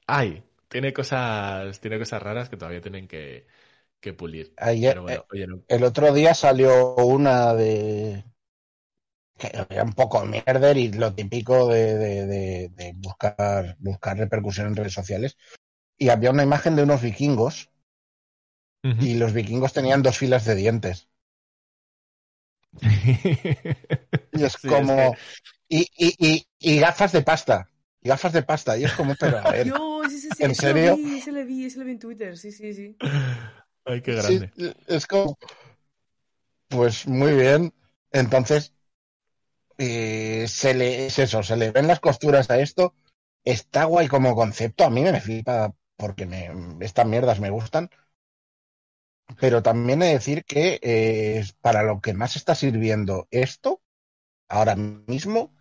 Ay, 0.06 0.44
tiene 0.68 0.94
cosas, 0.94 1.82
tiene 1.82 1.98
cosas 1.98 2.22
raras 2.22 2.50
que 2.50 2.58
todavía 2.58 2.82
tienen 2.82 3.08
que, 3.08 3.48
que 4.00 4.14
pulir. 4.14 4.54
Ayer- 4.58 4.94
Pero 4.94 5.04
bueno, 5.04 5.26
oye, 5.32 5.48
no- 5.48 5.64
El 5.68 5.84
otro 5.84 6.14
día 6.14 6.34
salió 6.34 6.96
una 6.96 7.54
de. 7.54 8.24
que 9.38 9.48
era 9.70 9.84
un 9.84 9.94
poco 9.94 10.26
mierder 10.26 10.78
y 10.78 10.92
lo 10.92 11.14
típico 11.14 11.68
de, 11.68 11.96
de- 11.96 12.26
de- 12.28 12.70
de 12.76 12.94
buscar, 12.98 13.76
buscar 13.80 14.18
repercusión 14.18 14.68
en 14.68 14.76
redes 14.76 14.94
sociales. 14.94 15.38
Y 15.98 16.10
había 16.10 16.32
una 16.32 16.44
imagen 16.44 16.76
de 16.76 16.84
unos 16.84 17.02
vikingos 17.02 17.70
y 18.84 19.16
los 19.16 19.34
vikingos 19.34 19.74
tenían 19.74 20.02
dos 20.04 20.18
filas 20.18 20.46
de 20.46 20.56
dientes. 20.56 21.08
Y 24.34 24.44
es 24.44 24.54
Sí, 24.62 24.68
como. 24.68 25.14
que- 25.14 25.18
Y, 25.70 25.82
y, 25.98 26.16
y, 26.20 26.48
y 26.60 26.80
gafas 26.80 27.12
de 27.12 27.22
pasta. 27.22 27.70
Y 28.02 28.10
gafas 28.10 28.32
de 28.34 28.44
pasta. 28.44 28.78
Y 28.78 28.86
es 28.86 28.94
como, 28.94 29.16
pero 29.20 29.38
a 29.40 29.52
ver. 29.52 29.66
Dios, 29.66 30.14
ese, 30.14 30.30
ese, 30.30 30.46
¿En 30.46 30.56
serio? 30.56 30.92
Lo 30.92 30.98
vi, 30.98 31.18
ese 31.18 31.32
lo 31.32 31.46
vi, 31.46 31.66
ese 31.66 31.80
lo 31.80 31.86
vi 31.86 31.92
en 31.92 32.00
Twitter, 32.00 32.38
sí, 32.38 32.52
sí, 32.52 32.74
sí. 32.74 32.96
Ay, 33.88 34.02
qué 34.02 34.22
Sí, 34.22 34.40
grande. 34.40 34.74
es 34.88 35.08
como. 35.08 35.38
Pues 36.70 37.08
muy 37.08 37.34
bien. 37.34 37.74
Entonces, 38.12 38.74
eh, 39.78 40.46
se 40.48 40.74
le, 40.74 41.06
es 41.08 41.20
eso, 41.20 41.44
se 41.44 41.56
le 41.58 41.72
ven 41.72 41.88
las 41.88 42.00
costuras 42.00 42.50
a 42.50 42.60
esto. 42.60 42.94
Está 43.44 43.86
guay 43.86 44.08
como 44.08 44.36
concepto. 44.36 44.84
A 44.84 44.90
mí 44.90 45.04
me 45.04 45.22
flipa 45.22 45.74
porque 45.96 46.26
me, 46.26 46.50
estas 46.82 47.06
mierdas 47.06 47.40
me 47.40 47.50
gustan. 47.50 47.90
Pero 49.40 49.62
también 49.62 50.02
he 50.02 50.08
de 50.08 50.14
decir 50.14 50.46
que 50.46 50.80
eh, 50.82 51.44
para 51.62 51.84
lo 51.84 52.02
que 52.02 52.14
más 52.14 52.36
está 52.36 52.56
sirviendo 52.56 53.28
esto, 53.30 53.82
ahora 54.50 54.76
mismo, 54.76 55.54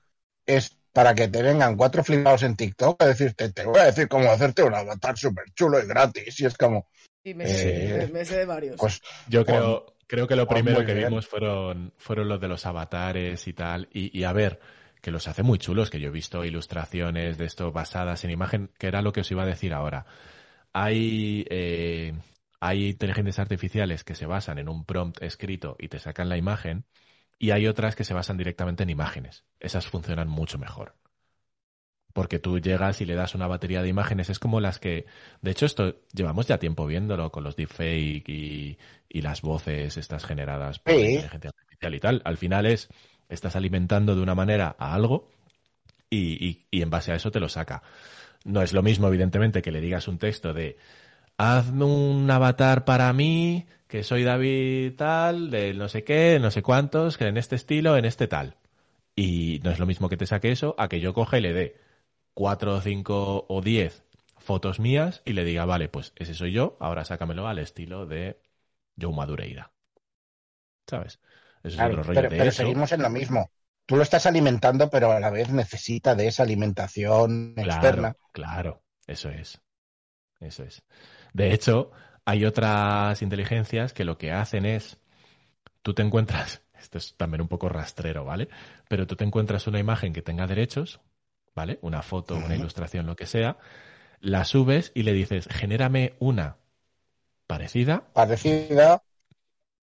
es 0.46 0.76
para 0.92 1.14
que 1.14 1.28
te 1.28 1.42
vengan 1.42 1.76
cuatro 1.76 2.04
flipados 2.04 2.42
en 2.42 2.56
TikTok 2.56 3.02
a 3.02 3.06
decirte, 3.06 3.52
te 3.52 3.66
voy 3.66 3.80
a 3.80 3.84
decir 3.86 4.08
cómo 4.08 4.30
hacerte 4.30 4.62
un 4.62 4.74
avatar 4.74 5.18
súper 5.18 5.46
chulo 5.54 5.78
y 5.82 5.86
gratis. 5.86 6.40
Y 6.40 6.46
es 6.46 6.56
como, 6.56 6.88
Sí, 7.26 7.34
me, 7.34 7.44
Eh, 7.44 7.48
sé, 7.48 7.74
me, 7.88 8.06
me 8.08 8.24
sé 8.24 8.36
de 8.38 8.44
varios. 8.46 8.76
pues 8.80 9.02
Yo 9.26 9.44
creo, 9.44 9.96
creo 10.06 10.26
que 10.28 10.36
lo 10.36 10.46
primero 10.48 10.84
que 10.84 10.94
bien. 10.94 11.08
vimos 11.08 11.26
fueron, 11.26 11.92
fueron 11.96 12.28
los 12.28 12.40
de 12.40 12.48
los 12.48 12.66
avatares 12.66 13.48
y 13.48 13.52
tal. 13.52 13.88
Y, 13.92 14.16
y 14.16 14.24
a 14.24 14.32
ver, 14.32 14.60
que 15.00 15.10
los 15.10 15.28
hace 15.28 15.42
muy 15.42 15.58
chulos, 15.58 15.90
que 15.90 16.00
yo 16.00 16.08
he 16.08 16.12
visto 16.12 16.44
ilustraciones 16.44 17.38
de 17.38 17.44
esto 17.46 17.72
basadas 17.72 18.24
en 18.24 18.30
imagen, 18.30 18.70
que 18.78 18.86
era 18.88 19.02
lo 19.02 19.12
que 19.12 19.20
os 19.22 19.30
iba 19.30 19.42
a 19.42 19.46
decir 19.46 19.72
ahora. 19.74 20.06
Hay, 20.72 21.46
eh, 21.50 22.14
hay 22.60 22.88
inteligencias 22.90 23.38
artificiales 23.40 24.04
que 24.04 24.14
se 24.14 24.26
basan 24.26 24.58
en 24.58 24.68
un 24.68 24.84
prompt 24.84 25.22
escrito 25.22 25.76
y 25.78 25.88
te 25.88 25.98
sacan 25.98 26.28
la 26.28 26.36
imagen, 26.36 26.84
y 27.38 27.50
hay 27.52 27.66
otras 27.66 27.96
que 27.96 28.04
se 28.04 28.14
basan 28.14 28.36
directamente 28.38 28.82
en 28.84 28.90
imágenes. 28.90 29.44
Esas 29.60 29.86
funcionan 29.88 30.28
mucho 30.28 30.58
mejor. 30.58 30.94
Porque 32.16 32.38
tú 32.38 32.58
llegas 32.58 33.02
y 33.02 33.04
le 33.04 33.14
das 33.14 33.34
una 33.34 33.46
batería 33.46 33.82
de 33.82 33.88
imágenes, 33.90 34.30
es 34.30 34.38
como 34.38 34.58
las 34.58 34.78
que, 34.78 35.04
de 35.42 35.50
hecho 35.50 35.66
esto 35.66 35.96
llevamos 36.14 36.46
ya 36.46 36.56
tiempo 36.58 36.86
viéndolo 36.86 37.30
con 37.30 37.44
los 37.44 37.56
deepfake 37.56 38.26
y, 38.30 38.78
y 39.10 39.20
las 39.20 39.42
voces 39.42 39.98
estas 39.98 40.24
generadas 40.24 40.78
por 40.78 40.94
Sí. 40.94 41.00
la 41.02 41.10
inteligencia 41.10 41.50
artificial 41.50 41.94
y 41.94 42.00
tal. 42.00 42.22
Al 42.24 42.38
final 42.38 42.64
es, 42.64 42.88
estás 43.28 43.54
alimentando 43.54 44.14
de 44.16 44.22
una 44.22 44.34
manera 44.34 44.74
a 44.78 44.94
algo 44.94 45.28
y, 46.10 46.44
y- 46.46 46.66
y 46.70 46.82
en 46.82 46.90
base 46.90 47.12
a 47.12 47.16
eso 47.16 47.30
te 47.30 47.40
lo 47.40 47.48
saca. 47.48 47.82
No 48.44 48.62
es 48.62 48.72
lo 48.72 48.82
mismo, 48.82 49.08
evidentemente, 49.08 49.62
que 49.62 49.72
le 49.72 49.80
digas 49.82 50.08
un 50.08 50.18
texto 50.18 50.54
de 50.54 50.78
hazme 51.38 51.84
un 51.84 52.30
avatar 52.30 52.84
para 52.86 53.12
mí, 53.12 53.66
que 53.88 54.04
soy 54.04 54.24
David 54.24 54.94
tal, 54.96 55.50
de 55.50 55.74
no 55.74 55.88
sé 55.88 56.04
qué, 56.04 56.38
no 56.40 56.50
sé 56.50 56.62
cuántos, 56.62 57.18
que 57.18 57.26
en 57.28 57.36
este 57.38 57.56
estilo, 57.56 57.96
en 57.96 58.04
este 58.06 58.28
tal. 58.28 58.56
Y 59.16 59.60
no 59.64 59.70
es 59.70 59.78
lo 59.78 59.86
mismo 59.86 60.08
que 60.08 60.16
te 60.16 60.26
saque 60.26 60.52
eso 60.52 60.74
a 60.78 60.88
que 60.88 61.00
yo 61.00 61.14
coja 61.14 61.38
y 61.38 61.42
le 61.42 61.52
dé 61.52 61.76
cuatro, 62.36 62.78
cinco 62.82 63.46
o 63.48 63.62
diez 63.62 64.04
fotos 64.36 64.78
mías 64.78 65.22
y 65.24 65.32
le 65.32 65.42
diga, 65.42 65.64
vale, 65.64 65.88
pues 65.88 66.12
ese 66.16 66.34
soy 66.34 66.52
yo, 66.52 66.76
ahora 66.80 67.06
sácamelo 67.06 67.48
al 67.48 67.58
estilo 67.58 68.04
de 68.04 68.38
Joe 69.00 69.14
Madureira. 69.14 69.72
¿Sabes? 70.86 71.18
Eso 71.64 71.82
es 71.82 71.90
otro 71.90 72.02
rollo. 72.02 72.14
pero, 72.14 72.28
de 72.28 72.36
pero 72.36 72.50
eso, 72.50 72.62
seguimos 72.62 72.92
en 72.92 73.02
lo 73.02 73.08
mismo. 73.08 73.50
Tú 73.86 73.96
lo 73.96 74.02
estás 74.02 74.26
alimentando, 74.26 74.90
pero 74.90 75.12
a 75.12 75.18
la 75.18 75.30
vez 75.30 75.50
necesita 75.50 76.14
de 76.14 76.28
esa 76.28 76.42
alimentación 76.42 77.54
externa. 77.56 78.14
Claro, 78.32 78.82
eso 79.06 79.30
es. 79.30 79.58
Eso 80.38 80.62
es. 80.62 80.82
De 81.32 81.54
hecho, 81.54 81.90
hay 82.26 82.44
otras 82.44 83.22
inteligencias 83.22 83.94
que 83.94 84.04
lo 84.04 84.18
que 84.18 84.32
hacen 84.32 84.66
es, 84.66 84.98
tú 85.80 85.94
te 85.94 86.02
encuentras, 86.02 86.62
esto 86.78 86.98
es 86.98 87.16
también 87.16 87.40
un 87.40 87.48
poco 87.48 87.70
rastrero, 87.70 88.26
¿vale? 88.26 88.48
Pero 88.88 89.06
tú 89.06 89.16
te 89.16 89.24
encuentras 89.24 89.66
una 89.66 89.78
imagen 89.78 90.12
que 90.12 90.20
tenga 90.20 90.46
derechos, 90.46 91.00
¿vale? 91.56 91.80
Una 91.82 92.02
foto, 92.02 92.38
una 92.38 92.56
ilustración, 92.56 93.06
lo 93.06 93.16
que 93.16 93.26
sea, 93.26 93.58
la 94.20 94.44
subes 94.44 94.92
y 94.94 95.04
le 95.04 95.12
dices, 95.14 95.48
genérame 95.50 96.14
una 96.20 96.58
parecida, 97.46 98.04
Parecida. 98.12 99.00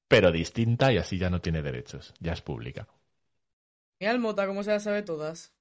pero 0.08 0.32
distinta 0.32 0.94
y 0.94 0.98
así 0.98 1.18
ya 1.18 1.30
no 1.30 1.42
tiene 1.42 1.62
derechos, 1.62 2.14
ya 2.22 2.32
es 2.32 2.42
pública. 2.42 2.88
Mira 4.00 4.12
el 4.12 4.20
Mota, 4.20 4.46
cómo 4.48 4.64
se 4.64 4.72
las 4.72 4.84
sabe 4.84 5.02
todas. 5.04 5.53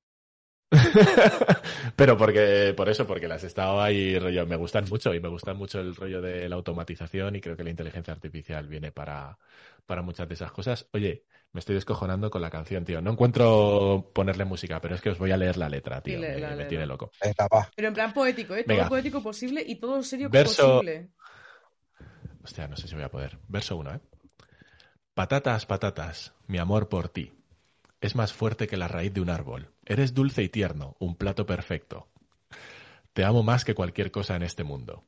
Pero 1.96 2.16
porque, 2.16 2.74
por 2.76 2.88
eso, 2.88 3.06
porque 3.06 3.28
las 3.28 3.44
he 3.44 3.46
estado 3.46 3.80
ahí, 3.80 4.18
rollo, 4.18 4.46
me 4.46 4.56
gustan 4.56 4.86
mucho 4.88 5.14
y 5.14 5.20
me 5.20 5.28
gusta 5.28 5.54
mucho 5.54 5.80
el 5.80 5.94
rollo 5.94 6.20
de 6.20 6.48
la 6.48 6.56
automatización 6.56 7.36
y 7.36 7.40
creo 7.40 7.56
que 7.56 7.64
la 7.64 7.70
inteligencia 7.70 8.12
artificial 8.12 8.66
viene 8.68 8.92
para, 8.92 9.38
para 9.86 10.02
muchas 10.02 10.28
de 10.28 10.34
esas 10.34 10.52
cosas. 10.52 10.88
Oye, 10.92 11.24
me 11.52 11.60
estoy 11.60 11.74
descojonando 11.74 12.30
con 12.30 12.40
la 12.40 12.50
canción, 12.50 12.84
tío. 12.84 13.02
No 13.02 13.12
encuentro 13.12 14.10
ponerle 14.14 14.44
música, 14.44 14.80
pero 14.80 14.94
es 14.94 15.00
que 15.02 15.10
os 15.10 15.18
voy 15.18 15.32
a 15.32 15.36
leer 15.36 15.56
la 15.58 15.68
letra, 15.68 16.00
tío. 16.00 16.18
Sí, 16.20 16.40
me, 16.56 16.64
tiene 16.64 16.86
loco. 16.86 17.10
Venga, 17.22 17.46
va. 17.52 17.70
Pero 17.76 17.88
en 17.88 17.94
plan 17.94 18.12
poético, 18.14 18.54
¿eh? 18.54 18.64
Todo 18.64 18.76
Venga. 18.76 18.88
poético 18.88 19.22
posible 19.22 19.62
y 19.66 19.76
todo 19.76 20.02
serio 20.02 20.30
Verso- 20.30 20.76
posible. 20.76 21.10
Hostia, 22.42 22.66
no 22.66 22.76
sé 22.76 22.88
si 22.88 22.94
voy 22.94 23.04
a 23.04 23.10
poder. 23.10 23.38
Verso 23.48 23.76
1, 23.76 23.94
¿eh? 23.94 24.00
Patatas, 25.14 25.66
patatas, 25.66 26.32
mi 26.46 26.58
amor 26.58 26.88
por 26.88 27.10
ti. 27.10 27.32
Es 28.02 28.16
más 28.16 28.32
fuerte 28.32 28.66
que 28.66 28.76
la 28.76 28.88
raíz 28.88 29.14
de 29.14 29.20
un 29.20 29.30
árbol. 29.30 29.70
Eres 29.86 30.12
dulce 30.12 30.42
y 30.42 30.48
tierno, 30.48 30.96
un 30.98 31.14
plato 31.14 31.46
perfecto. 31.46 32.08
Te 33.12 33.24
amo 33.24 33.44
más 33.44 33.64
que 33.64 33.76
cualquier 33.76 34.10
cosa 34.10 34.34
en 34.34 34.42
este 34.42 34.64
mundo. 34.64 35.04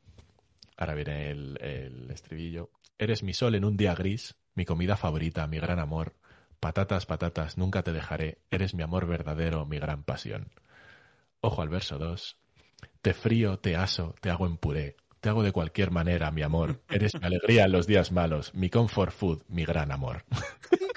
Ahora 0.76 0.94
viene 0.94 1.30
el, 1.32 1.58
el 1.60 2.08
estribillo. 2.12 2.70
Eres 2.96 3.24
mi 3.24 3.34
sol 3.34 3.56
en 3.56 3.64
un 3.64 3.76
día 3.76 3.96
gris, 3.96 4.36
mi 4.54 4.64
comida 4.64 4.96
favorita, 4.96 5.48
mi 5.48 5.58
gran 5.58 5.80
amor. 5.80 6.14
Patatas, 6.60 7.04
patatas, 7.04 7.58
nunca 7.58 7.82
te 7.82 7.92
dejaré. 7.92 8.38
Eres 8.52 8.74
mi 8.74 8.84
amor 8.84 9.08
verdadero, 9.08 9.66
mi 9.66 9.80
gran 9.80 10.04
pasión. 10.04 10.52
Ojo 11.40 11.62
al 11.62 11.70
verso 11.70 11.98
2. 11.98 12.38
Te 13.02 13.12
frío, 13.12 13.58
te 13.58 13.74
aso, 13.74 14.14
te 14.20 14.30
hago 14.30 14.46
en 14.46 14.56
puré. 14.56 14.94
Te 15.20 15.30
hago 15.30 15.42
de 15.42 15.50
cualquier 15.50 15.90
manera, 15.90 16.30
mi 16.30 16.42
amor. 16.42 16.84
Eres 16.88 17.14
mi 17.14 17.26
alegría 17.26 17.64
en 17.64 17.72
los 17.72 17.88
días 17.88 18.12
malos, 18.12 18.54
mi 18.54 18.70
comfort 18.70 19.10
food, 19.12 19.42
mi 19.48 19.64
gran 19.64 19.90
amor. 19.90 20.24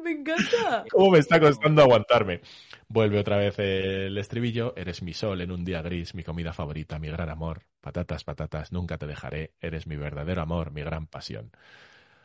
¡Me 0.04 0.12
encanta! 0.12 0.84
¿Cómo 0.90 1.10
me 1.10 1.18
está 1.18 1.40
costando 1.40 1.82
aguantarme? 1.82 2.40
Vuelve 2.88 3.18
otra 3.18 3.36
vez 3.36 3.58
el 3.58 4.16
estribillo. 4.18 4.74
Eres 4.76 5.02
mi 5.02 5.12
sol 5.12 5.40
en 5.40 5.50
un 5.52 5.64
día 5.64 5.82
gris, 5.82 6.14
mi 6.14 6.24
comida 6.24 6.52
favorita, 6.52 6.98
mi 6.98 7.08
gran 7.08 7.28
amor. 7.30 7.62
Patatas, 7.80 8.24
patatas, 8.24 8.72
nunca 8.72 8.98
te 8.98 9.06
dejaré. 9.06 9.54
Eres 9.60 9.86
mi 9.86 9.96
verdadero 9.96 10.42
amor, 10.42 10.72
mi 10.72 10.82
gran 10.82 11.06
pasión. 11.06 11.52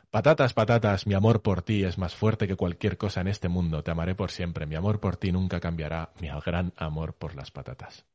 Patatas, 0.10 0.54
patatas, 0.54 1.08
mi 1.08 1.14
amor 1.14 1.42
por 1.42 1.62
ti 1.62 1.84
es 1.84 1.98
más 1.98 2.16
fuerte 2.16 2.48
que 2.48 2.56
cualquier 2.56 2.98
cosa 2.98 3.22
en 3.22 3.28
este 3.28 3.50
mundo. 3.50 3.84
Te 3.84 3.92
amaré 3.92 4.16
por 4.16 4.32
siempre. 4.32 4.66
Mi 4.66 4.76
amor 4.76 5.00
por 5.00 5.18
ti 5.18 5.32
nunca 5.32 5.60
cambiará. 5.60 6.12
Mi 6.22 6.30
gran 6.46 6.74
amor 6.78 7.14
por 7.14 7.36
las 7.36 7.52
patatas. 7.52 8.06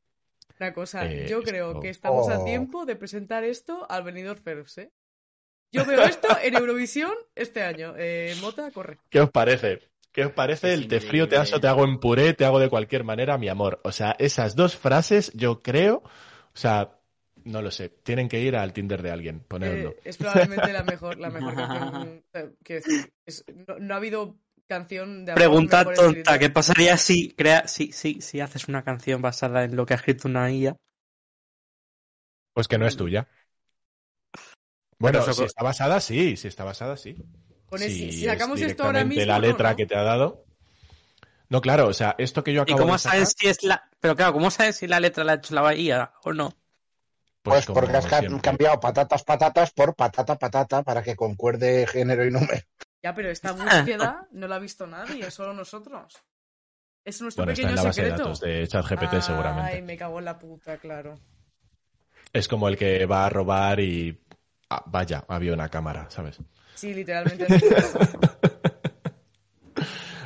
Una 0.59 0.73
cosa, 0.73 1.05
Eh, 1.05 1.27
yo 1.29 1.41
creo 1.43 1.79
que 1.79 1.89
estamos 1.89 2.27
a 2.29 2.39
Oh. 2.39 2.45
tiempo 2.45 2.85
de 2.85 2.95
presentar 2.95 3.43
esto 3.43 3.85
al 3.89 4.03
Benidorm 4.03 4.41
First, 4.41 4.77
¿eh? 4.79 4.91
Yo 5.71 5.85
veo 5.85 6.05
esto 6.05 6.37
en 6.41 6.55
Eurovisión 6.55 7.13
este 7.35 7.63
año. 7.63 7.93
Eh, 7.97 8.35
Mota, 8.37 8.71
corre. 8.71 8.99
¿Qué 9.09 9.19
os 9.21 9.29
parece? 9.31 9.79
¿Qué 10.11 10.25
os 10.25 10.31
parece 10.33 10.67
Es 10.67 10.73
el 10.73 10.87
te 10.87 10.99
frío, 10.99 11.27
te 11.29 11.37
aso, 11.37 11.59
te 11.59 11.67
hago 11.67 11.85
en 11.85 11.99
puré, 11.99 12.33
te 12.33 12.45
hago 12.45 12.59
de 12.59 12.69
cualquier 12.69 13.03
manera, 13.03 13.37
mi 13.37 13.47
amor? 13.49 13.79
O 13.83 13.91
sea, 13.91 14.15
esas 14.19 14.55
dos 14.55 14.75
frases 14.75 15.31
yo 15.33 15.61
creo, 15.61 16.03
o 16.53 16.57
sea, 16.57 16.99
no 17.45 17.61
lo 17.61 17.71
sé, 17.71 17.89
tienen 17.89 18.27
que 18.29 18.41
ir 18.41 18.55
al 18.57 18.73
Tinder 18.73 19.01
de 19.01 19.11
alguien, 19.11 19.39
ponerlo. 19.41 19.95
Eh, 19.95 20.01
es 20.03 20.17
probablemente 20.17 20.73
la 20.73 20.83
mejor, 20.83 21.19
la 21.19 21.29
mejor 21.29 21.55
canción. 21.55 22.23
eh, 22.33 22.53
quiero 22.63 22.79
decir, 22.81 23.13
es- 23.25 23.45
no, 23.67 23.77
no 23.79 23.93
ha 23.93 23.97
habido 23.97 24.37
canción 24.67 25.25
de 25.25 25.31
amor 25.33 25.49
Pregunta 25.49 25.91
tonta, 25.93 26.39
escrita. 26.39 26.39
¿qué 26.39 26.49
pasaría 26.49 26.95
si 26.95 27.31
crea, 27.33 27.67
si, 27.67 27.91
si, 27.91 28.21
si 28.21 28.39
haces 28.39 28.69
una 28.69 28.83
canción 28.85 29.21
basada 29.21 29.65
en 29.65 29.75
lo 29.75 29.85
que 29.85 29.93
ha 29.93 29.97
escrito 29.97 30.27
una 30.29 30.49
IA? 30.51 30.77
Pues 32.53 32.67
que 32.67 32.77
no 32.77 32.85
es 32.87 32.95
tuya. 32.97 33.27
Bueno, 35.01 35.19
Pero 35.19 35.31
eso 35.31 35.33
si 35.33 35.43
está 35.45 35.63
basada, 35.63 35.99
sí, 35.99 36.37
si 36.37 36.47
está 36.47 36.63
basada, 36.63 36.95
sí. 36.97 37.15
Pone, 37.67 37.89
si, 37.89 38.11
si 38.11 38.25
es 38.27 38.31
sacamos 38.31 38.61
esto 38.61 38.83
ahora 38.83 39.03
directamente 39.03 39.25
mismo. 39.25 39.25
la 39.33 39.39
no, 39.39 39.47
letra 39.47 39.69
¿no? 39.71 39.75
que 39.75 39.85
te 39.85 39.95
ha 39.95 40.03
dado. 40.03 40.45
No, 41.49 41.61
claro, 41.61 41.87
o 41.87 41.93
sea, 41.93 42.15
esto 42.17 42.43
que 42.43 42.53
yo 42.53 42.65
¿Y 42.67 42.73
acabo 42.73 42.79
cómo 42.79 42.93
de 42.93 42.99
sacar, 42.99 43.25
sabes 43.25 43.35
si 43.37 43.47
es 43.47 43.63
la... 43.63 43.89
Pero 43.99 44.15
claro, 44.15 44.33
¿cómo 44.33 44.51
sabes 44.51 44.77
si 44.77 44.87
la 44.87 44.99
letra 44.99 45.23
la 45.23 45.33
ha 45.33 45.35
hecho 45.35 45.53
la 45.55 45.75
IA 45.75 46.13
o 46.23 46.33
no? 46.33 46.53
Pues, 47.41 47.65
como 47.65 47.79
porque 47.79 47.97
has 47.97 48.05
siempre. 48.05 48.39
cambiado 48.41 48.79
patatas, 48.79 49.23
patatas 49.23 49.71
por 49.71 49.95
patata, 49.95 50.37
patata 50.37 50.83
para 50.83 51.01
que 51.03 51.15
concuerde 51.15 51.87
género 51.87 52.25
y 52.25 52.31
número. 52.31 52.61
Ya, 53.03 53.15
pero 53.15 53.29
esta 53.31 53.51
búsqueda 53.53 54.27
no 54.31 54.47
la 54.47 54.55
ha 54.57 54.59
visto 54.59 54.85
nadie, 54.87 55.25
es 55.27 55.33
solo 55.33 55.53
nosotros. 55.53 56.23
Es 57.03 57.19
nuestro 57.21 57.45
Bueno, 57.45 57.53
está 57.53 57.67
pequeño 57.67 57.69
en 57.69 57.75
la 57.75 57.83
base 57.83 58.03
de 58.03 58.09
secreto. 58.09 58.23
datos 58.23 58.39
de 58.41 58.67
ChatGPT 58.67 59.13
Ay, 59.13 59.21
seguramente. 59.21 59.81
me 59.81 59.97
cago 59.97 60.19
en 60.19 60.25
la 60.25 60.37
puta, 60.37 60.77
claro. 60.77 61.19
Es 62.31 62.47
como 62.47 62.67
el 62.67 62.77
que 62.77 63.05
va 63.05 63.25
a 63.25 63.29
robar 63.29 63.79
y... 63.79 64.21
ah, 64.71 64.83
vaya, 64.87 65.23
había 65.27 65.53
una 65.53 65.69
cámara, 65.69 66.09
¿sabes? 66.09 66.39
Sí, 66.73 66.93
literalmente. 66.93 67.45
es. 67.75 67.93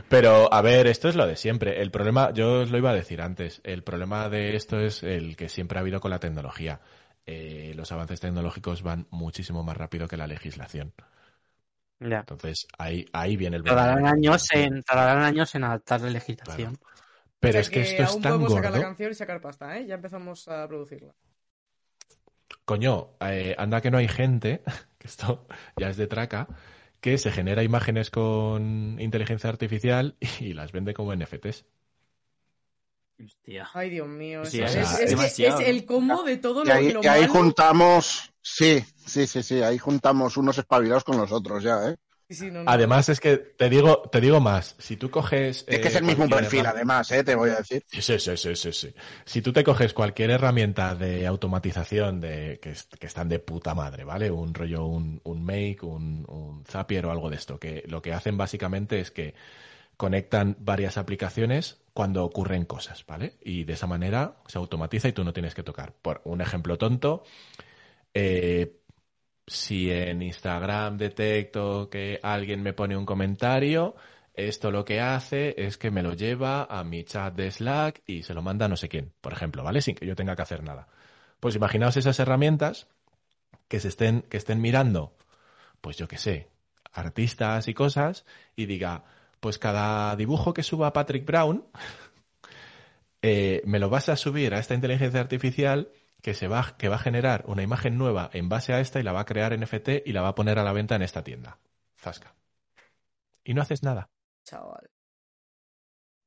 Pero, 0.08 0.52
a 0.54 0.62
ver, 0.62 0.88
esto 0.88 1.10
es 1.10 1.16
lo 1.16 1.26
de 1.28 1.36
siempre. 1.36 1.82
El 1.82 1.91
problema, 1.91 2.32
yo 2.32 2.62
os 2.62 2.72
lo 2.72 2.78
iba 2.78 2.91
a 2.91 2.93
decir 2.93 3.22
antes, 3.22 3.60
el 3.64 3.84
problema 3.84 4.30
de 4.30 4.56
esto 4.56 4.80
es 4.80 5.04
el 5.04 5.36
que 5.36 5.50
siempre 5.50 5.78
ha 5.78 5.82
habido 5.82 6.00
con 6.00 6.12
la 6.12 6.20
tecnología. 6.20 6.80
Eh, 7.26 7.74
los 7.76 7.91
avances 7.91 8.20
tecnológicos 8.20 8.84
van 8.84 9.08
muchísimo 9.10 9.64
más 9.64 9.76
rápido 9.78 10.08
que 10.08 10.18
la 10.18 10.28
legislación. 10.28 10.93
Ya. 12.00 12.26
Entonces, 12.28 12.68
ahí, 12.78 13.06
ahí 13.14 13.36
viene 13.38 13.58
el 13.58 13.64
Tardarán 13.64 14.06
años 14.08 14.48
problema. 14.48 14.54
en, 14.54 14.84
tardarán 14.84 15.24
años 15.24 15.56
en 15.56 15.64
adaptar 15.66 16.02
la 16.02 16.10
legislación. 16.10 16.78
Pero 17.39 17.58
O 17.58 17.62
sea 17.62 17.64
es 17.64 17.70
que 17.70 17.82
esto 17.82 18.04
es 18.04 18.04
aún 18.04 18.22
tan 18.22 18.32
podemos 18.34 18.54
sacar 18.54 18.72
la 18.72 18.78
gordo. 18.78 18.80
canción 18.80 19.12
y 19.12 19.16
sacar 19.16 19.41
pasta, 19.41 19.78
¿eh? 19.78 19.86
Ya 19.88 19.96
empezamos 19.96 20.48
a 20.48 20.68
producirla. 20.68 21.14
Coño, 22.66 23.11
eh, 23.22 23.55
anda 23.57 23.82
que 23.82 23.91
no 23.91 23.97
hay 23.97 24.07
gente, 24.07 24.63
que 24.97 25.07
esto 25.07 25.47
ya 25.78 25.89
es 25.89 25.97
de 25.97 26.07
traca, 26.07 26.47
que 27.01 27.18
se 27.18 27.32
genera 27.32 27.63
imágenes 27.63 28.09
con 28.09 28.97
inteligencia 28.99 29.49
artificial 29.49 30.16
y 30.39 30.53
las 30.53 30.72
vende 30.72 30.93
como 30.93 31.13
NFTs. 31.13 31.66
Hostia. 33.24 33.68
Ay, 33.74 33.89
Dios 33.91 34.07
mío. 34.07 34.43
Sí, 34.45 34.61
es, 34.61 34.72
o 34.72 34.74
sea, 34.74 34.82
es- 34.82 34.91
es 34.91 34.99
es 34.99 35.05
que 35.05 35.09
demasiado, 35.11 35.61
es 35.61 35.68
el 35.70 35.86
combo 35.86 36.24
de 36.24 36.38
todo 36.38 36.66
lo, 36.66 36.74
ahí, 36.74 36.91
lo 36.91 37.01
y 37.01 37.07
ahí 37.07 37.28
juntamos, 37.28 38.34
sí, 38.41 38.84
sí, 39.05 39.26
sí, 39.28 39.41
sí, 39.43 39.61
ahí 39.61 39.78
juntamos 39.78 40.36
unos 40.38 40.57
espabilados 40.57 41.03
con 41.05 41.18
los 41.18 41.32
otros 41.32 41.63
ya, 41.63 41.89
¿eh? 41.89 41.95
Sí, 42.28 42.34
sí, 42.36 42.52
no, 42.52 42.64
no. 42.64 42.72
Además 42.72 43.10
es 43.10 43.20
que 43.20 43.38
te 43.38 43.70
digo, 43.70 44.02
te 44.12 44.20
digo 44.20 44.40
más, 44.40 44.76
si 44.80 44.98
tú 44.98 45.12
coges... 45.12 45.64
Es 45.68 45.80
que 45.80 45.88
es 45.90 45.96
eh, 45.96 45.98
el 46.00 46.04
mismo 46.06 46.28
perfil, 46.28 46.60
herramienta- 46.60 46.70
además, 46.72 47.12
¿eh? 47.12 47.24
Te 47.24 47.36
voy 47.36 47.52
a 47.52 47.58
decir. 47.58 47.84
Sí, 47.88 48.02
sí, 48.02 48.20
sí, 48.20 48.36
sí, 48.36 48.56
sí, 48.56 48.74
sí. 48.74 48.94
Si 49.26 49.42
tú 49.42 49.54
te 49.54 49.64
coges 49.64 49.94
cualquier 49.94 50.32
herramienta 50.32 50.96
de 50.96 51.26
automatización 51.28 52.20
de 52.20 52.60
que 52.62 52.72
están 53.06 53.30
de 53.30 53.40
puta 53.40 53.76
madre, 53.76 54.04
¿vale? 54.04 54.32
Un 54.32 54.54
rollo, 54.54 54.86
un, 54.86 55.22
un 55.24 55.46
Make, 55.46 55.80
un, 55.84 56.26
un 56.28 56.66
Zapier 56.66 57.06
o 57.06 57.12
algo 57.12 57.30
de 57.30 57.36
esto, 57.38 57.60
que 57.60 57.84
lo 57.88 58.02
que 58.02 58.14
hacen 58.14 58.38
básicamente 58.38 59.00
es 59.00 59.12
que 59.12 59.36
conectan 59.98 60.58
varias 60.60 60.98
aplicaciones 60.98 61.80
cuando 61.94 62.26
ocurren 62.26 62.66
cosas, 62.66 63.06
¿vale? 63.08 63.36
Y 63.44 63.66
de 63.66 63.74
esa 63.74 63.88
manera 63.88 64.38
se 64.48 64.58
automatiza 64.60 65.08
y 65.10 65.14
tú 65.14 65.24
no 65.24 65.34
tienes 65.34 65.56
que 65.56 65.64
tocar. 65.64 65.94
Por 65.94 66.22
un 66.26 66.42
ejemplo 66.42 66.78
tonto, 66.78 67.24
eh, 68.14 68.78
si 69.48 69.91
en 69.91 70.22
Instagram 70.22 70.98
detecto 70.98 71.89
que 71.89 72.20
alguien 72.24 72.62
me 72.64 72.74
pone 72.74 72.98
un 72.98 73.06
comentario, 73.06 73.96
esto 74.34 74.72
lo 74.72 74.84
que 74.84 75.00
hace 75.00 75.56
es 75.58 75.78
que 75.78 75.91
me 75.91 76.04
lo 76.04 76.14
lleva 76.14 76.66
a 76.66 76.84
mi 76.84 77.04
chat 77.04 77.34
de 77.36 77.52
Slack 77.52 78.02
y 78.06 78.24
se 78.24 78.34
lo 78.34 78.41
manda 78.41 78.66
a 78.66 78.70
no 78.70 78.76
sé 78.76 78.89
quién, 78.89 79.14
por 79.22 79.34
ejemplo, 79.34 79.64
¿vale? 79.64 79.82
Sin 79.82 79.96
que 79.96 80.06
yo 80.06 80.16
tenga 80.16 80.36
que 80.36 80.41
hacer 80.41 80.64
nada. 80.64 80.88
Pues 81.39 81.56
imaginaos 81.56 81.98
esas 81.98 82.20
herramientas 82.20 82.88
que 83.68 83.80
se 83.80 83.88
estén, 83.89 84.24
que 84.24 84.38
estén 84.38 84.62
mirando, 84.62 85.16
pues 85.82 85.98
yo 85.98 86.08
qué 86.08 86.18
sé, 86.18 86.50
artistas 86.91 87.68
y 87.68 87.74
cosas, 87.74 88.26
y 88.56 88.66
diga, 88.66 89.06
pues 89.39 89.58
cada 89.60 90.16
dibujo 90.16 90.54
que 90.54 90.64
suba 90.64 90.93
Patrick 90.93 91.26
Brown, 91.26 91.66
eh, 93.22 93.62
me 93.66 93.80
lo 93.80 93.89
vas 93.89 94.10
a 94.10 94.16
subir 94.16 94.54
a 94.54 94.60
esta 94.60 94.74
inteligencia 94.76 95.20
artificial 95.20 95.89
que 96.26 96.34
se 96.34 96.48
va, 96.48 96.74
que 96.80 96.90
va 96.90 96.96
a 96.96 97.06
generar 97.08 97.44
una 97.46 97.62
imagen 97.62 98.00
nueva 98.00 98.32
en 98.34 98.50
base 98.50 98.74
a 98.74 98.80
esta 98.80 99.00
y 99.00 99.04
la 99.04 99.12
va 99.12 99.20
a 99.20 99.26
crear 99.26 99.54
en 99.54 99.62
NFT 99.62 100.02
y 100.08 100.12
la 100.12 100.24
va 100.24 100.30
a 100.30 100.34
poner 100.34 100.58
a 100.58 100.64
la 100.64 100.74
venta 100.74 100.96
en 100.96 101.04
esta 101.04 101.24
tienda. 101.24 101.60
Zasca. 102.00 102.34
Y 103.44 103.54
no 103.54 103.62
haces 103.62 103.84
nada. 103.84 104.10
Chaval. 104.44 104.90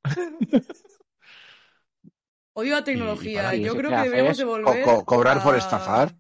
Odio 2.53 2.77
la 2.77 2.85
tecnología. 2.85 3.53
y 3.57 3.63
Yo 3.63 3.73
eso 3.73 3.79
creo 3.79 3.91
que 3.91 4.09
debemos 4.09 4.31
es 4.31 4.39
de 4.39 4.45
co- 4.45 4.51
volver 4.53 4.85
co- 4.85 5.05
cobrar 5.05 5.43
por 5.43 5.57
estafar. 5.57 6.15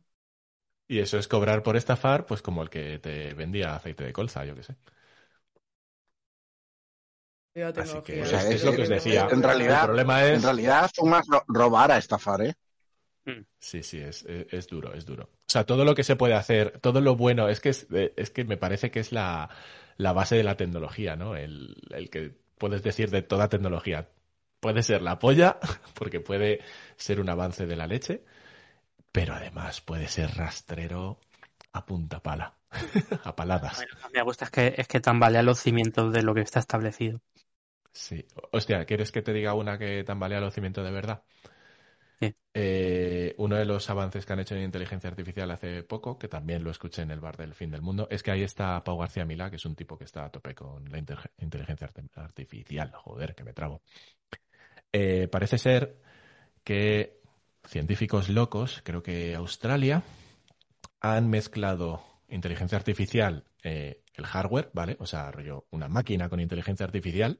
Y 0.88 0.98
eso 0.98 1.16
es 1.16 1.28
cobrar 1.28 1.62
por 1.62 1.76
estafar, 1.76 2.26
pues 2.26 2.42
como 2.42 2.64
el 2.64 2.70
que 2.70 2.98
te 2.98 3.32
vendía 3.34 3.76
aceite 3.76 4.02
de 4.02 4.12
colza, 4.12 4.44
yo 4.44 4.56
qué 4.56 4.64
sé. 4.64 4.74
Así 7.54 7.72
tecnología. 7.74 8.02
que 8.02 8.22
O 8.22 8.26
sea, 8.26 8.50
es, 8.50 8.64
lo 8.64 8.72
que 8.72 8.82
os 8.82 8.88
decía. 8.88 9.28
en 9.30 9.40
realidad- 9.40 9.82
el 9.82 9.86
problema 9.86 10.24
es... 10.24 10.34
En 10.38 10.42
realidad, 10.42 10.90
son 10.92 11.10
más 11.10 11.24
ro- 11.28 11.44
robar 11.46 11.92
a 11.92 11.98
estafar, 11.98 12.42
¿eh? 12.42 12.54
Sí, 13.60 13.82
sí, 13.82 13.98
es, 13.98 14.24
es, 14.24 14.46
es 14.52 14.66
duro, 14.68 14.94
es 14.94 15.04
duro. 15.04 15.24
O 15.24 15.50
sea, 15.50 15.64
todo 15.64 15.84
lo 15.84 15.94
que 15.94 16.04
se 16.04 16.16
puede 16.16 16.34
hacer, 16.34 16.78
todo 16.80 17.00
lo 17.00 17.16
bueno, 17.16 17.48
es 17.48 17.60
que, 17.60 17.70
es, 17.70 17.86
es 17.90 18.30
que 18.30 18.44
me 18.44 18.56
parece 18.56 18.90
que 18.90 19.00
es 19.00 19.12
la, 19.12 19.50
la 19.96 20.12
base 20.12 20.36
de 20.36 20.44
la 20.44 20.56
tecnología, 20.56 21.16
¿no? 21.16 21.36
El, 21.36 21.76
el 21.90 22.10
que 22.10 22.32
puedes 22.58 22.82
decir 22.82 23.10
de 23.10 23.22
toda 23.22 23.48
tecnología. 23.48 24.08
Puede 24.60 24.82
ser 24.82 25.02
la 25.02 25.18
polla, 25.18 25.58
porque 25.94 26.20
puede 26.20 26.60
ser 26.96 27.20
un 27.20 27.28
avance 27.28 27.66
de 27.66 27.76
la 27.76 27.86
leche, 27.86 28.22
pero 29.12 29.34
además 29.34 29.80
puede 29.80 30.08
ser 30.08 30.30
rastrero 30.36 31.20
a 31.72 31.84
punta 31.86 32.22
pala, 32.22 32.54
a 33.24 33.34
paladas. 33.36 33.78
Bueno, 33.78 33.94
me 34.12 34.22
gusta 34.22 34.44
es 34.46 34.50
que, 34.50 34.74
es 34.76 34.88
que 34.88 35.00
tambalea 35.00 35.42
los 35.42 35.60
cimientos 35.60 36.12
de 36.12 36.22
lo 36.22 36.34
que 36.34 36.40
está 36.42 36.60
establecido. 36.60 37.20
Sí. 37.92 38.24
Hostia, 38.52 38.84
¿quieres 38.84 39.10
que 39.12 39.22
te 39.22 39.32
diga 39.32 39.54
una 39.54 39.78
que 39.78 40.04
tambalea 40.04 40.40
los 40.40 40.54
cimientos 40.54 40.84
de 40.84 40.90
verdad? 40.90 41.22
Eh, 42.20 43.34
uno 43.38 43.56
de 43.56 43.64
los 43.64 43.88
avances 43.90 44.26
que 44.26 44.32
han 44.32 44.40
hecho 44.40 44.56
en 44.56 44.62
inteligencia 44.62 45.08
artificial 45.08 45.50
hace 45.50 45.84
poco, 45.84 46.18
que 46.18 46.26
también 46.28 46.64
lo 46.64 46.70
escuché 46.70 47.02
en 47.02 47.12
el 47.12 47.20
bar 47.20 47.36
del 47.36 47.54
fin 47.54 47.70
del 47.70 47.82
mundo, 47.82 48.08
es 48.10 48.22
que 48.22 48.32
ahí 48.32 48.42
está 48.42 48.82
Pau 48.82 48.98
García 48.98 49.24
Milá, 49.24 49.50
que 49.50 49.56
es 49.56 49.64
un 49.64 49.76
tipo 49.76 49.96
que 49.96 50.04
está 50.04 50.24
a 50.24 50.30
tope 50.30 50.54
con 50.54 50.90
la 50.90 50.98
inteligencia 51.38 51.88
artificial. 52.16 52.92
Joder, 52.94 53.34
que 53.34 53.44
me 53.44 53.52
trabo. 53.52 53.82
Eh, 54.92 55.28
parece 55.28 55.58
ser 55.58 56.00
que 56.64 57.20
científicos 57.64 58.28
locos, 58.28 58.80
creo 58.84 59.02
que 59.02 59.34
Australia, 59.34 60.02
han 61.00 61.28
mezclado 61.28 62.02
inteligencia 62.28 62.76
artificial, 62.78 63.44
eh, 63.62 64.02
el 64.14 64.26
hardware, 64.26 64.70
¿vale? 64.72 64.96
O 65.00 65.06
sea, 65.06 65.30
rollo, 65.30 65.66
una 65.70 65.88
máquina 65.88 66.28
con 66.28 66.40
inteligencia 66.40 66.86
artificial, 66.86 67.38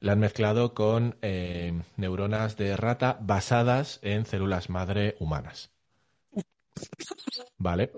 la 0.00 0.12
han 0.12 0.18
mezclado 0.20 0.74
con 0.74 1.16
eh, 1.22 1.80
neuronas 1.96 2.56
de 2.56 2.76
rata 2.76 3.18
basadas 3.20 3.98
en 4.02 4.24
células 4.24 4.68
madre 4.70 5.16
humanas. 5.20 5.70
¿Vale? 7.58 7.92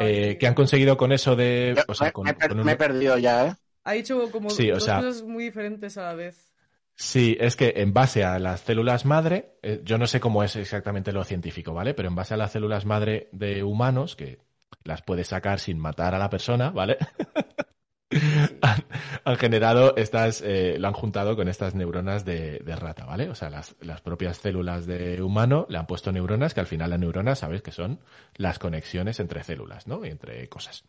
Eh. 0.00 0.36
¿Qué 0.40 0.46
han 0.46 0.54
conseguido 0.54 0.96
con 0.96 1.12
eso 1.12 1.36
de... 1.36 1.76
O 1.88 1.94
sea, 1.94 2.06
me, 2.06 2.12
con- 2.12 2.24
me 2.24 2.30
he 2.30 2.34
per- 2.34 2.48
con 2.48 2.60
un- 2.60 2.66
me 2.66 2.72
he 2.72 2.76
perdido 2.76 3.18
ya, 3.18 3.46
¿eh? 3.48 3.54
Ha 3.84 3.92
dicho 3.92 4.30
como 4.30 4.50
Sí, 4.50 4.70
o 4.70 4.74
dos 4.74 4.84
sea- 4.84 4.96
cosas 5.00 5.22
muy 5.22 5.44
diferentes 5.44 5.96
a 5.98 6.02
la 6.02 6.14
vez. 6.14 6.52
Sí, 6.94 7.36
es 7.38 7.54
que 7.54 7.74
en 7.76 7.92
base 7.92 8.24
a 8.24 8.38
las 8.38 8.60
células 8.62 9.04
madre, 9.04 9.56
eh, 9.62 9.80
yo 9.84 9.98
no 9.98 10.06
sé 10.06 10.18
cómo 10.20 10.42
es 10.42 10.56
exactamente 10.56 11.12
lo 11.12 11.22
científico, 11.24 11.72
¿vale? 11.72 11.94
Pero 11.94 12.08
en 12.08 12.14
base 12.16 12.34
a 12.34 12.36
las 12.36 12.50
células 12.52 12.86
madre 12.86 13.28
de 13.32 13.62
humanos, 13.62 14.16
que 14.16 14.40
las 14.84 15.02
puedes 15.02 15.28
sacar 15.28 15.60
sin 15.60 15.78
matar 15.78 16.14
a 16.14 16.18
la 16.18 16.28
persona, 16.30 16.70
¿vale? 16.70 16.96
han, 18.10 18.84
han 19.24 19.36
generado 19.36 19.96
estas, 19.96 20.40
eh, 20.42 20.76
lo 20.78 20.88
han 20.88 20.94
juntado 20.94 21.36
con 21.36 21.48
estas 21.48 21.74
neuronas 21.74 22.24
de, 22.24 22.58
de 22.64 22.76
rata, 22.76 23.04
¿vale? 23.04 23.28
O 23.28 23.34
sea, 23.34 23.50
las, 23.50 23.76
las 23.80 24.00
propias 24.00 24.38
células 24.38 24.86
de 24.86 25.22
humano 25.22 25.66
le 25.68 25.78
han 25.78 25.86
puesto 25.86 26.12
neuronas, 26.12 26.54
que 26.54 26.60
al 26.60 26.66
final 26.66 26.90
las 26.90 26.98
neuronas, 26.98 27.40
¿sabes? 27.40 27.62
Que 27.62 27.72
son 27.72 28.00
las 28.36 28.58
conexiones 28.58 29.20
entre 29.20 29.44
células, 29.44 29.86
¿no? 29.86 30.04
Y 30.04 30.08
entre 30.10 30.48
cosas. 30.48 30.84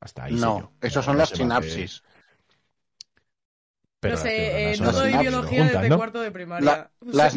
Hasta 0.00 0.24
ahí. 0.24 0.34
No, 0.34 0.72
esos 0.80 1.04
son 1.04 1.14
No 1.14 1.20
las 1.20 1.30
sinapsis. 1.30 2.02
pero 4.00 4.14
no 4.16 4.22
sé, 4.22 4.72
eh, 4.72 4.76
no 4.80 4.92
doy 4.92 5.16
biología 5.16 5.64
juntan, 5.64 5.82
desde 5.82 5.88
¿no? 5.88 5.96
cuarto 5.96 6.20
de 6.20 6.30
primaria. 6.30 6.90
La- 7.00 7.32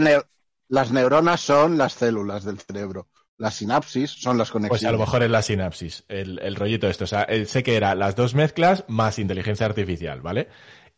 las 0.70 0.92
neuronas 0.92 1.42
son 1.42 1.78
las 1.78 1.94
células 1.94 2.46
del 2.46 2.60
cerebro. 2.60 3.10
Las 3.42 3.56
sinapsis 3.56 4.12
son 4.12 4.38
las 4.38 4.52
conexiones. 4.52 4.82
Pues 4.82 4.88
a 4.88 4.92
lo 4.92 5.00
mejor 5.00 5.24
es 5.24 5.32
la 5.32 5.42
sinapsis, 5.42 6.04
el, 6.08 6.38
el 6.44 6.56
rollito 6.56 6.88
esto. 6.88 7.06
O 7.06 7.08
sea, 7.08 7.24
eh, 7.24 7.48
sé 7.48 7.64
que 7.64 7.76
era 7.76 7.96
las 7.96 8.16
dos 8.16 8.36
mezclas 8.36 8.86
más 8.88 9.18
inteligencia 9.18 9.66
artificial, 9.66 10.22
¿vale? 10.22 10.48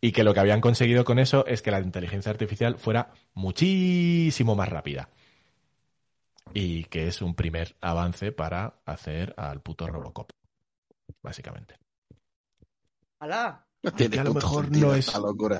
Y 0.02 0.12
que 0.12 0.24
lo 0.24 0.34
que 0.34 0.40
habían 0.40 0.60
conseguido 0.60 1.06
con 1.06 1.18
eso 1.18 1.46
es 1.46 1.62
que 1.62 1.70
la 1.70 1.80
inteligencia 1.80 2.30
artificial 2.30 2.76
fuera 2.76 3.14
muchísimo 3.32 4.54
más 4.54 4.68
rápida. 4.68 5.08
Y 6.52 6.84
que 6.84 7.08
es 7.08 7.22
un 7.22 7.34
primer 7.34 7.76
avance 7.80 8.30
para 8.30 8.74
hacer 8.84 9.32
al 9.38 9.62
puto 9.62 9.86
Robocop, 9.86 10.28
básicamente. 11.22 11.78
¡Hala! 13.20 13.64
Tiene 13.92 14.14
que 14.14 14.20
a 14.20 14.24
lo 14.24 14.34
mejor 14.34 14.70
no 14.70 14.94
es-. 14.94 15.12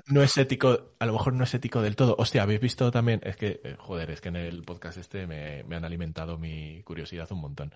No 0.06 0.22
es 0.22 0.36
ético, 0.36 0.94
a 0.98 1.06
lo 1.06 1.12
mejor 1.12 1.34
no 1.34 1.44
es 1.44 1.54
ético 1.54 1.82
del 1.82 1.96
todo. 1.96 2.14
Hostia, 2.18 2.42
habéis 2.42 2.60
visto 2.60 2.90
también, 2.90 3.20
es 3.22 3.36
que, 3.36 3.60
eh, 3.62 3.76
joder, 3.78 4.10
es 4.10 4.20
que 4.20 4.28
en 4.28 4.36
el 4.36 4.62
podcast 4.62 4.98
este 4.98 5.26
me, 5.26 5.64
me 5.64 5.76
han 5.76 5.84
alimentado 5.84 6.38
mi 6.38 6.82
curiosidad 6.82 7.30
un 7.32 7.40
montón. 7.40 7.74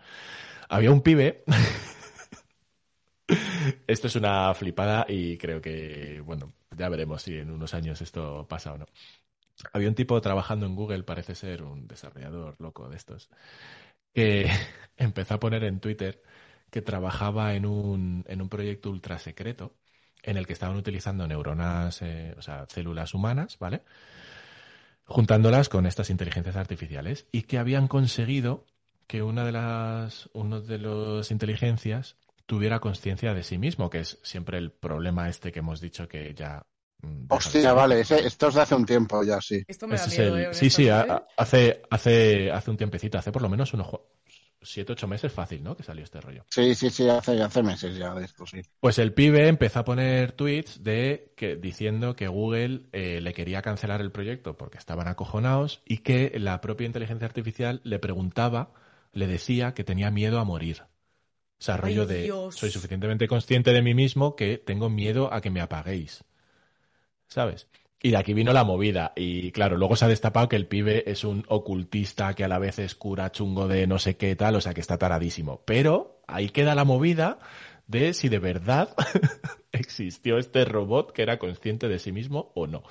Había 0.69 0.91
un 0.91 1.03
pibe, 1.03 1.45
esto 3.87 4.07
es 4.07 4.17
una 4.17 4.53
flipada 4.55 5.07
y 5.09 5.37
creo 5.37 5.61
que, 5.61 6.23
bueno, 6.25 6.53
ya 6.77 6.89
veremos 6.89 7.23
si 7.23 7.39
en 7.39 7.51
unos 7.51 7.75
años 7.75 8.01
esto 8.01 8.47
pasa 8.49 8.73
o 8.73 8.79
no. 8.79 8.87
Había 9.73 9.89
un 9.89 9.95
tipo 9.95 10.21
trabajando 10.21 10.67
en 10.67 10.77
Google, 10.77 11.03
parece 11.03 11.35
ser 11.35 11.63
un 11.63 11.89
desarrollador 11.89 12.57
loco 12.59 12.89
de 12.89 12.97
estos, 12.97 13.29
que 14.15 14.49
empezó 14.97 15.35
a 15.35 15.41
poner 15.41 15.65
en 15.65 15.81
Twitter 15.81 16.23
que 16.71 16.83
trabajaba 16.83 17.55
en 17.55 17.67
un, 17.67 18.25
en 18.29 18.43
un 18.43 18.49
proyecto 18.49 18.91
ultra 18.91 19.19
secreto 19.19 19.75
en 20.23 20.37
el 20.37 20.47
que 20.47 20.53
estaban 20.53 20.77
utilizando 20.77 21.27
neuronas, 21.27 22.03
eh, 22.03 22.35
o 22.39 22.43
sea, 22.43 22.67
células 22.69 23.15
humanas, 23.15 23.59
¿vale? 23.59 23.83
Juntándolas 25.05 25.69
con 25.71 25.87
estas 25.87 26.11
inteligencias 26.11 26.57
artificiales 26.57 27.27
y 27.33 27.43
que 27.43 27.59
habían 27.59 27.89
conseguido 27.89 28.67
que 29.07 29.23
una 29.23 29.45
de 29.45 29.53
las, 29.53 30.29
uno 30.35 30.61
de 30.61 30.79
las 30.79 31.31
inteligencias 31.31 32.17
tuviera 32.45 32.81
conciencia 32.81 33.33
de 33.33 33.43
sí 33.43 33.57
mismo, 33.57 33.89
que 33.89 34.01
es 34.01 34.19
siempre 34.23 34.59
el 34.59 34.71
problema 34.71 35.29
este 35.31 35.51
que 35.51 35.61
hemos 35.61 35.81
dicho 35.81 36.09
que 36.09 36.35
ya. 36.35 36.63
mm, 37.03 37.25
Hostia, 37.31 37.73
vale, 37.73 38.01
ese- 38.01 38.27
esto 38.27 38.49
es 38.49 38.55
de 38.55 38.61
hace 38.61 38.75
un 38.75 38.85
tiempo 38.85 39.23
ya, 39.23 39.41
sí. 39.41 39.63
Esto 39.67 39.87
me 39.87 39.97
da 39.97 40.05
es 40.05 40.13
miedo, 40.13 40.37
el- 40.37 40.43
eh, 40.45 40.55
sí, 40.55 40.71
sí, 40.71 40.89
hace, 40.89 41.83
hace, 41.91 42.51
hace 42.53 42.71
un 42.71 42.77
tiempecito, 42.77 43.19
hace 43.19 43.33
por 43.33 43.43
lo 43.43 43.49
menos 43.49 43.73
unos 43.75 43.89
siete, 44.63 44.93
ocho 44.93 45.07
meses 45.09 45.33
fácil, 45.33 45.63
¿no? 45.63 45.77
Que 45.77 45.83
salió 45.83 46.05
este 46.05 46.21
rollo. 46.21 46.45
Sí, 46.51 46.75
sí, 46.75 46.91
sí, 46.91 47.09
hace, 47.09 47.41
hace 47.43 47.63
meses 47.63 47.97
ya 47.97 48.15
de 48.15 48.25
esto, 48.25 48.47
sí. 48.47 48.61
Pues 48.81 48.99
el 48.99 49.13
pibe 49.13 49.49
empezó 49.49 49.81
a 49.81 49.85
poner 49.85 50.33
tweets 50.33 50.83
de 50.85 51.33
que 51.37 51.57
diciendo 51.57 52.15
que 52.15 52.29
Google 52.29 52.87
eh, 52.93 53.21
le 53.21 53.35
quería 53.35 53.61
cancelar 53.63 54.01
el 54.01 54.13
proyecto 54.13 54.57
porque 54.57 54.79
estaban 54.79 55.09
acojonados 55.09 55.83
y 55.85 55.99
que 55.99 56.33
la 56.39 56.61
propia 56.61 56.87
inteligencia 56.87 57.27
artificial 57.27 57.81
le 57.85 57.99
preguntaba, 57.99 58.73
le 59.13 59.27
decía 59.27 59.75
que 59.75 59.85
tenía 59.85 60.11
miedo 60.11 60.39
a 60.39 60.45
morir. 60.45 60.83
O 61.61 61.63
sea, 61.65 61.77
Ay, 61.77 61.95
rollo 61.95 62.07
de 62.07 62.23
Dios. 62.25 62.55
soy 62.57 62.71
suficientemente 62.71 63.29
consciente 63.29 63.73
de 63.73 63.83
mí 63.83 63.95
mismo 63.95 64.37
que 64.37 64.59
tengo 64.59 64.91
miedo 64.91 65.33
a 65.33 65.41
que 65.41 65.51
me 65.51 65.61
apaguéis. 65.61 66.25
¿Sabes? 67.29 67.67
Y 68.01 68.11
de 68.11 68.17
aquí 68.17 68.33
vino 68.33 68.53
la 68.53 68.65
movida. 68.65 69.13
Y 69.17 69.51
claro, 69.51 69.77
luego 69.77 69.97
se 69.97 70.05
ha 70.05 70.09
destapado 70.09 70.49
que 70.49 70.57
el 70.57 70.67
pibe 70.69 71.11
es 71.11 71.25
un 71.25 71.45
ocultista 71.49 72.35
que 72.35 72.45
a 72.45 72.49
la 72.49 72.59
vez 72.59 72.79
es 72.79 72.95
cura 72.95 73.33
chungo 73.33 73.67
de 73.67 73.87
no 73.87 73.99
sé 73.99 74.17
qué 74.17 74.37
tal, 74.37 74.55
o 74.55 74.61
sea 74.61 74.75
que 74.75 74.81
está 74.81 74.99
taradísimo. 74.99 75.63
Pero 75.65 76.23
ahí 76.29 76.51
queda 76.51 76.75
la 76.77 76.85
movida 76.85 77.39
de 77.89 78.15
si 78.15 78.29
de 78.29 78.39
verdad 78.39 78.95
existió 79.73 80.39
este 80.39 80.65
robot 80.65 81.13
que 81.13 81.23
era 81.23 81.39
consciente 81.39 81.89
de 81.89 81.99
sí 81.99 82.13
mismo 82.13 82.53
o 82.55 82.67
no. 82.69 82.85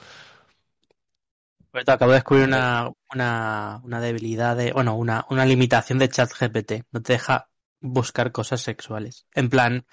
Acabo 1.71 2.11
de 2.11 2.17
descubrir 2.17 2.45
una, 2.47 2.91
una, 3.13 3.81
una 3.83 4.01
debilidad 4.01 4.57
de, 4.57 4.73
bueno, 4.73 4.95
una, 4.95 5.25
una 5.29 5.45
limitación 5.45 5.99
de 5.99 6.09
ChatGPT. 6.09 6.83
No 6.91 7.01
te 7.01 7.13
deja 7.13 7.49
buscar 7.79 8.31
cosas 8.31 8.61
sexuales. 8.61 9.27
En 9.33 9.49
plan, 9.49 9.85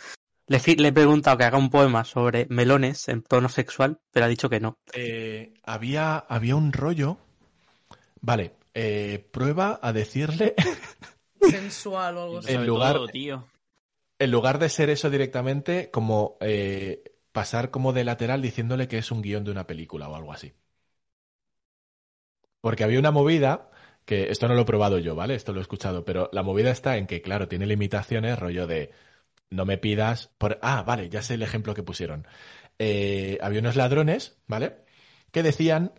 le, 0.47 0.59
le 0.77 0.89
he 0.89 0.93
preguntado 0.93 1.37
que 1.39 1.45
haga 1.45 1.59
un 1.59 1.71
poema 1.71 2.05
sobre 2.05 2.47
melones 2.49 3.09
en 3.09 3.23
tono 3.23 3.49
sexual, 3.49 4.01
pero 4.11 4.27
ha 4.27 4.29
dicho 4.29 4.49
que 4.49 4.61
no. 4.61 4.79
Eh, 4.95 5.53
había, 5.65 6.17
había 6.19 6.57
un 6.57 6.73
rollo. 6.73 7.19
Vale, 8.21 8.53
eh, 8.75 9.27
prueba 9.33 9.79
a 9.83 9.93
decirle, 9.93 10.55
Sensual 11.41 12.17
o 12.17 12.23
algo 12.25 12.39
así. 12.39 12.53
En 12.55 12.67
lugar- 12.67 12.95
todo, 12.97 13.09
tío. 13.09 13.47
en 14.19 14.31
lugar 14.33 14.59
de 14.59 14.69
ser 14.69 14.91
eso 14.91 15.09
directamente, 15.11 15.91
como 15.91 16.37
eh, 16.41 17.03
pasar 17.33 17.71
como 17.71 17.93
de 17.93 18.05
lateral 18.05 18.43
diciéndole 18.43 18.89
que 18.89 18.99
es 18.99 19.11
un 19.13 19.23
guion 19.23 19.45
de 19.45 19.51
una 19.53 19.67
película 19.69 20.09
o 20.09 20.17
algo 20.17 20.33
así. 20.33 20.53
Porque 22.61 22.85
había 22.85 22.99
una 22.99 23.11
movida, 23.11 23.71
que 24.05 24.31
esto 24.31 24.49
no 24.49 24.55
lo 24.55 24.63
he 24.63 24.65
probado 24.65 24.99
yo, 24.99 25.15
¿vale? 25.15 25.35
Esto 25.35 25.53
lo 25.53 25.61
he 25.61 25.63
escuchado, 25.63 26.05
pero 26.05 26.29
la 26.33 26.43
movida 26.43 26.71
está 26.71 26.97
en 26.97 27.07
que, 27.07 27.23
claro, 27.23 27.49
tiene 27.49 27.67
limitaciones, 27.67 28.39
rollo 28.39 28.67
de 28.67 28.91
no 29.55 29.65
me 29.65 29.79
pidas 29.79 30.31
por... 30.39 30.59
Ah, 30.63 30.83
vale, 30.83 31.09
ya 31.09 31.23
sé 31.23 31.35
el 31.35 31.43
ejemplo 31.43 31.75
que 31.75 31.83
pusieron. 31.83 32.27
Eh, 32.79 33.39
había 33.41 33.61
unos 33.61 33.77
ladrones, 33.77 34.37
¿vale? 34.47 34.77
Que 35.31 35.43
decían 35.43 35.93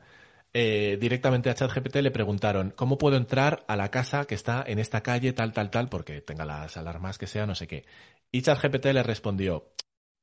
eh, 0.57 0.97
directamente 1.01 1.49
a 1.49 1.53
ChatGPT 1.53 1.97
le 1.97 2.11
preguntaron 2.11 2.71
cómo 2.77 2.97
puedo 2.97 3.17
entrar 3.17 3.65
a 3.67 3.75
la 3.75 3.91
casa 3.91 4.23
que 4.23 4.35
está 4.35 4.63
en 4.65 4.79
esta 4.79 5.01
calle 5.01 5.33
tal 5.33 5.51
tal 5.51 5.69
tal 5.69 5.89
porque 5.89 6.21
tenga 6.21 6.45
las 6.45 6.77
alarmas 6.77 7.17
que 7.17 7.27
sea 7.27 7.45
no 7.45 7.55
sé 7.55 7.67
qué 7.67 7.83
y 8.31 8.41
ChatGPT 8.41 8.85
le 8.85 9.03
respondió 9.03 9.73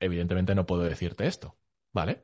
evidentemente 0.00 0.54
no 0.54 0.64
puedo 0.64 0.84
decirte 0.84 1.26
esto 1.26 1.54
vale 1.92 2.22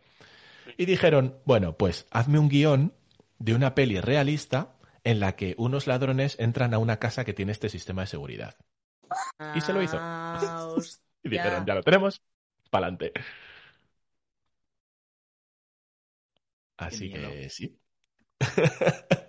y 0.79 0.87
dijeron 0.87 1.37
bueno 1.45 1.77
pues 1.77 2.07
hazme 2.11 2.39
un 2.39 2.49
guion 2.49 2.95
de 3.39 3.55
una 3.55 3.75
peli 3.75 4.01
realista 4.01 4.79
en 5.05 5.21
la 5.21 5.37
que 5.37 5.55
unos 5.59 5.87
ladrones 5.87 6.41
entran 6.41 6.73
a 6.73 6.79
una 6.79 6.99
casa 6.99 7.27
que 7.27 7.35
tiene 7.35 7.53
este 7.53 7.69
sistema 7.69 8.01
de 8.01 8.07
seguridad 8.07 8.55
Y 9.55 9.61
se 9.61 9.73
lo 9.73 9.83
hizo. 9.83 9.97
Ah, 10.01 10.69
y 11.23 11.29
dijeron 11.29 11.65
ya 11.67 11.75
lo 11.75 11.83
tenemos 11.83 12.23
pa'lante 12.71 13.13
así 16.77 17.11
que 17.11 17.49
sí 17.51 17.79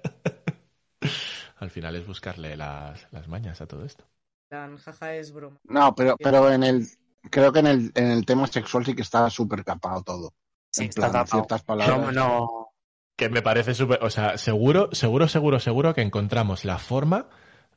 Al 1.58 1.70
final 1.70 1.96
es 1.98 2.08
buscarle 2.08 2.56
las, 2.56 3.06
las 3.12 3.28
mañas 3.28 3.60
a 3.62 3.68
todo 3.68 3.84
esto. 3.86 4.06
Jaja, 4.50 5.16
es 5.16 5.32
broma. 5.32 5.58
No, 5.66 5.94
pero, 5.94 6.16
pero 6.18 6.50
en 6.52 6.64
el. 6.64 6.88
Creo 7.30 7.52
que 7.52 7.60
en 7.60 7.68
el, 7.68 7.92
en 7.96 8.12
el 8.12 8.26
tema 8.26 8.48
sexual 8.48 8.86
sí 8.86 8.96
que 8.96 9.02
está 9.02 9.30
súper 9.30 9.64
capado 9.66 10.02
todo. 10.04 10.34
Sí, 10.72 10.84
en 10.84 10.90
está 10.90 11.02
plan, 11.02 11.12
tapado. 11.12 11.42
ciertas 11.42 11.64
palabras. 11.64 12.00
No, 12.00 12.12
no. 12.12 12.70
Que 13.18 13.28
me 13.30 13.42
parece 13.42 13.74
súper. 13.74 14.00
O 14.04 14.10
sea, 14.10 14.38
seguro, 14.38 14.90
seguro, 14.94 15.28
seguro, 15.28 15.60
seguro 15.60 15.94
que 15.94 16.02
encontramos 16.02 16.64
la 16.64 16.78
forma 16.78 17.28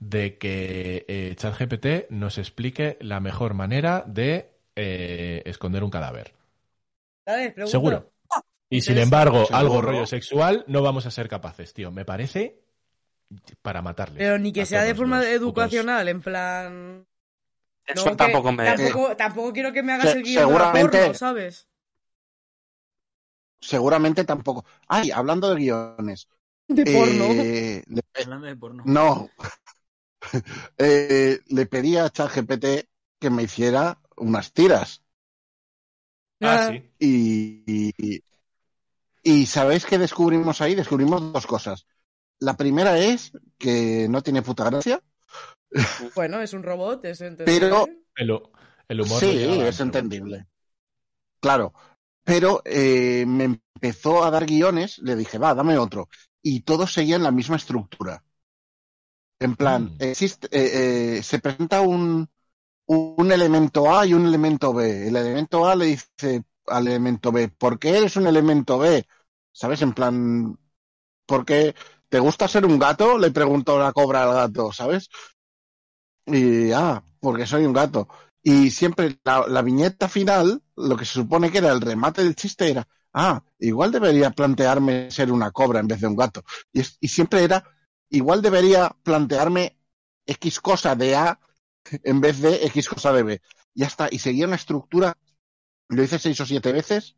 de 0.05 0.37
que 0.37 1.05
eh, 1.07 1.35
ChatGPT 1.37 2.11
nos 2.11 2.37
explique 2.39 2.99
la 3.01 3.21
mejor 3.21 3.55
manera 3.55 4.03
de 4.07 4.51
eh, 4.75 5.43
esconder 5.47 5.85
un 5.85 5.91
cadáver. 5.91 6.35
Dale, 7.25 7.53
pregunta. 7.53 7.71
Seguro. 7.71 8.13
Y 8.69 8.81
sin 8.81 8.99
embargo, 8.99 9.45
¿seguro? 9.45 9.57
algo 9.57 9.81
rollo 9.83 10.07
sexual 10.07 10.65
no 10.67 10.83
vamos 10.83 11.07
a 11.07 11.11
ser 11.13 11.29
capaces, 11.29 11.73
tío. 11.73 11.93
Me 11.93 12.05
parece 12.05 12.59
para 13.63 13.81
matarles. 13.81 14.19
Pero 14.19 14.39
ni 14.39 14.53
que 14.53 14.67
sea 14.67 14.83
de 14.83 14.95
forma 14.95 15.21
putos- 15.21 15.29
educacional, 15.31 16.09
en 16.09 16.21
plan. 16.21 17.07
Eso 17.87 18.05
No, 18.07 18.11
que 18.13 18.17
tampoco 18.17 18.51
me. 18.53 18.65
Tampoco, 18.65 19.17
tampoco 19.17 19.53
quiero 19.53 19.73
que 19.73 19.83
me 19.85 19.93
hagas 19.93 20.11
Se- 20.11 20.19
el 20.19 20.23
guion 20.25 20.43
seguramente- 20.47 20.99
porno, 20.99 21.15
¿sabes? 21.15 21.69
Seguramente 23.61 24.25
tampoco. 24.25 24.65
Ay, 24.89 25.11
hablando 25.13 25.49
de 25.55 25.61
guiones. 25.61 26.27
De 26.67 26.85
porno. 26.85 27.25
eh, 27.31 27.85
Hablando 28.21 28.47
de 28.47 28.57
porno. 28.57 28.83
no. 28.87 29.31
Eh, 30.79 31.41
le 31.49 31.67
pedí 31.67 31.97
a 31.97 32.09
ChatGPT 32.11 32.89
que 33.19 33.31
me 33.31 33.43
hiciera 33.45 33.99
unas 34.17 34.53
tiras. 34.53 35.03
Ah, 36.41 36.69
sí. 36.71 36.83
Y, 36.99 37.93
y, 37.97 38.23
y 39.23 39.47
¿sabéis 39.47 39.87
qué 39.87 39.99
descubrimos 39.99 40.61
ahí? 40.61 40.75
Descubrimos 40.75 41.33
dos 41.33 41.47
cosas. 41.47 41.87
La 42.41 42.57
primera 42.57 42.99
es 42.99 43.33
que 43.59 44.09
no 44.09 44.23
tiene 44.23 44.43
puta 44.43 44.65
gracia. 44.65 45.03
Bueno, 46.15 46.41
es 46.43 46.53
un 46.53 46.63
robot, 46.63 47.05
es 47.07 47.21
entendible. 47.21 47.61
Pero- 47.61 47.89
El, 48.17 48.43
el 48.89 49.01
humor. 49.01 49.21
Sí, 49.21 49.29
es 49.63 49.81
entendible. 49.81 50.47
Claro. 51.41 51.73
Pero 52.25 52.63
eh, 52.65 53.25
me 53.27 53.45
empezó 53.45 54.23
a 54.23 54.31
dar 54.31 54.47
guiones, 54.47 54.99
le 54.99 55.17
dije, 55.17 55.39
va, 55.39 55.55
dame 55.55 55.79
otro. 55.79 56.09
Y 56.43 56.61
todos 56.61 56.93
seguían 56.93 57.23
la 57.23 57.31
misma 57.33 57.57
estructura. 57.57 58.23
En 59.47 59.57
plan, 59.57 59.85
Mm. 59.85 59.97
existe, 59.99 60.47
eh, 60.53 61.19
eh, 61.19 61.23
se 61.23 61.39
presenta 61.41 61.81
un, 61.81 62.29
un 62.87 63.33
elemento 63.33 63.95
A 63.95 64.07
y 64.07 64.15
un 64.15 64.27
elemento 64.27 64.73
B. 64.75 65.09
El 65.09 65.17
elemento 65.17 65.67
A 65.69 65.77
le 65.77 65.87
dice 65.87 66.45
al 66.69 66.87
elemento 66.89 67.33
B, 67.33 67.49
¿por 67.49 67.79
qué 67.79 67.99
eres 67.99 68.17
un 68.17 68.27
elemento 68.29 68.79
B? 68.79 69.07
¿Sabes? 69.53 69.83
En 69.83 69.93
plan, 69.95 70.59
¿por 71.27 71.45
qué 71.47 71.75
te 72.09 72.21
gusta 72.21 72.49
ser 72.49 72.67
un 72.67 72.79
gato? 72.79 73.19
Le 73.19 73.31
preguntó 73.33 73.79
la 73.79 73.93
cobra 73.93 74.25
al 74.25 74.35
gato, 74.35 74.73
¿sabes? 74.73 75.11
Y, 76.27 76.71
ah, 76.73 77.03
porque 77.21 77.47
soy 77.47 77.65
un 77.65 77.73
gato. 77.73 78.09
Y 78.43 78.71
siempre 78.71 79.19
la, 79.25 79.47
la 79.49 79.63
viñeta 79.63 80.09
final, 80.09 80.63
lo 80.77 80.97
que 80.97 81.05
se 81.05 81.15
supone 81.15 81.51
que 81.51 81.59
era 81.59 81.73
el 81.73 81.81
remate 81.81 82.23
del 82.23 82.35
chiste 82.37 82.71
era, 82.71 82.87
ah, 83.13 83.43
igual 83.59 83.93
debería 83.93 84.31
plantearme 84.31 85.11
ser 85.11 85.31
una 85.33 85.51
cobra 85.51 85.81
en 85.81 85.89
vez 85.89 86.01
de 86.01 86.07
un 86.09 86.17
gato. 86.17 86.43
Y, 86.73 86.81
es- 86.81 86.97
y 87.01 87.09
siempre 87.09 87.45
era, 87.45 87.65
igual 88.13 88.43
debería 88.43 88.97
plantearme 89.03 89.77
X 90.27 90.61
cosa 90.61 90.95
de 90.95 91.17
A 91.17 91.41
en 92.05 92.21
vez 92.21 92.41
de 92.41 92.67
X 92.67 92.89
cosa 92.89 93.13
de 93.13 93.23
B. 93.25 93.43
Ya 93.75 93.87
está. 93.87 94.09
Y 94.11 94.19
seguía 94.21 94.47
una 94.47 94.57
estructura, 94.57 95.17
lo 95.89 96.03
hice 96.03 96.19
seis 96.19 96.41
o 96.41 96.47
siete 96.47 96.73
veces, 96.73 97.17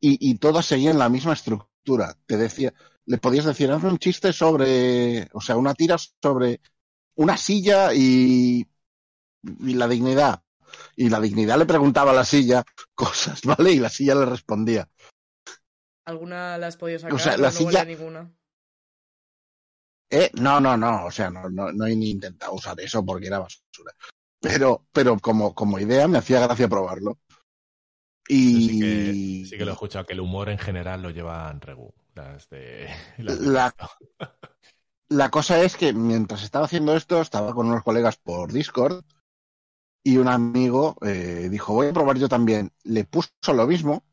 y, 0.00 0.16
y 0.30 0.36
todas 0.36 0.66
seguían 0.66 0.98
la 0.98 1.08
misma 1.08 1.34
estructura. 1.34 2.16
Te 2.26 2.36
decía, 2.36 2.72
le 3.04 3.18
podías 3.18 3.44
decir, 3.44 3.70
hazme 3.70 3.90
un 3.90 3.98
chiste 3.98 4.32
sobre, 4.32 5.28
o 5.32 5.40
sea, 5.40 5.56
una 5.56 5.74
tira 5.74 5.96
sobre 6.22 6.60
una 7.14 7.36
silla 7.36 7.92
y, 7.92 8.66
y 9.42 9.74
la 9.74 9.86
dignidad. 9.88 10.42
Y 10.96 11.10
la 11.10 11.20
dignidad 11.20 11.58
le 11.58 11.66
preguntaba 11.66 12.12
a 12.12 12.14
la 12.14 12.24
silla 12.24 12.64
cosas, 12.94 13.42
¿vale? 13.42 13.72
Y 13.72 13.78
la 13.78 13.90
silla 13.90 14.14
le 14.14 14.24
respondía. 14.24 14.88
¿Alguna 16.04 16.58
la 16.58 16.66
has 16.68 16.76
podido 16.76 16.98
sacar? 16.98 17.14
O 17.14 17.18
sea, 17.18 17.36
No, 17.36 17.42
la 17.42 17.50
silla- 17.50 17.84
ninguna. 17.84 18.32
Eh, 20.12 20.30
no, 20.34 20.60
no, 20.60 20.76
no, 20.76 21.06
o 21.06 21.10
sea, 21.10 21.30
no, 21.30 21.48
no, 21.48 21.72
no 21.72 21.86
he 21.86 21.96
ni 21.96 22.10
intentado 22.10 22.52
usar 22.52 22.78
eso 22.80 23.04
porque 23.04 23.26
era 23.28 23.38
basura. 23.38 23.92
Pero, 24.40 24.86
pero 24.92 25.18
como, 25.18 25.54
como 25.54 25.78
idea 25.78 26.06
me 26.06 26.18
hacía 26.18 26.40
gracia 26.40 26.68
probarlo. 26.68 27.18
Y 28.28 28.66
Sí 28.68 28.78
que, 28.78 29.46
sí 29.48 29.56
que 29.56 29.64
lo 29.64 29.70
he 29.70 29.74
escuchado, 29.74 30.04
que 30.06 30.12
el 30.12 30.20
humor 30.20 30.48
en 30.50 30.58
general 30.58 31.02
lo 31.02 31.10
llevan 31.10 31.60
Regu. 31.60 31.92
Las 32.14 32.48
de. 32.50 32.88
las 33.18 33.40
de 33.40 33.46
La- 33.48 33.74
la 35.08 35.30
cosa 35.30 35.62
es 35.62 35.76
que 35.76 35.92
mientras 35.92 36.42
estaba 36.42 36.66
haciendo 36.66 36.94
esto, 36.96 37.20
estaba 37.20 37.54
con 37.54 37.66
unos 37.68 37.82
colegas 37.82 38.16
por 38.16 38.52
Discord 38.52 39.04
y 40.04 40.16
un 40.16 40.28
amigo 40.28 40.96
eh, 41.02 41.48
dijo, 41.50 41.74
voy 41.74 41.88
a 41.88 41.92
probar 41.92 42.18
yo 42.18 42.28
también. 42.28 42.72
Le 42.84 43.04
puso 43.04 43.30
lo 43.54 43.66
mismo 43.66 44.04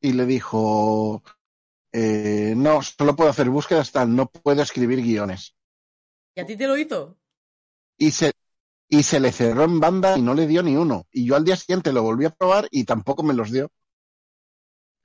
y 0.00 0.12
le 0.12 0.26
dijo, 0.26 1.22
eh, 2.00 2.54
no, 2.56 2.82
solo 2.82 3.16
puedo 3.16 3.30
hacer 3.30 3.48
búsquedas 3.50 3.92
tal, 3.92 4.14
no 4.14 4.26
puedo 4.30 4.62
escribir 4.62 5.00
guiones. 5.02 5.54
¿Y 6.34 6.40
a 6.40 6.46
ti 6.46 6.56
te 6.56 6.66
lo 6.66 6.76
hizo? 6.76 7.18
Y 7.96 8.10
se, 8.10 8.32
y 8.88 9.02
se 9.04 9.20
le 9.20 9.32
cerró 9.32 9.64
en 9.64 9.80
banda 9.80 10.18
y 10.18 10.22
no 10.22 10.34
le 10.34 10.46
dio 10.46 10.62
ni 10.62 10.76
uno. 10.76 11.06
Y 11.12 11.26
yo 11.26 11.36
al 11.36 11.44
día 11.44 11.56
siguiente 11.56 11.92
lo 11.92 12.02
volví 12.02 12.24
a 12.26 12.30
probar 12.30 12.68
y 12.70 12.84
tampoco 12.84 13.22
me 13.22 13.34
los 13.34 13.52
dio. 13.52 13.70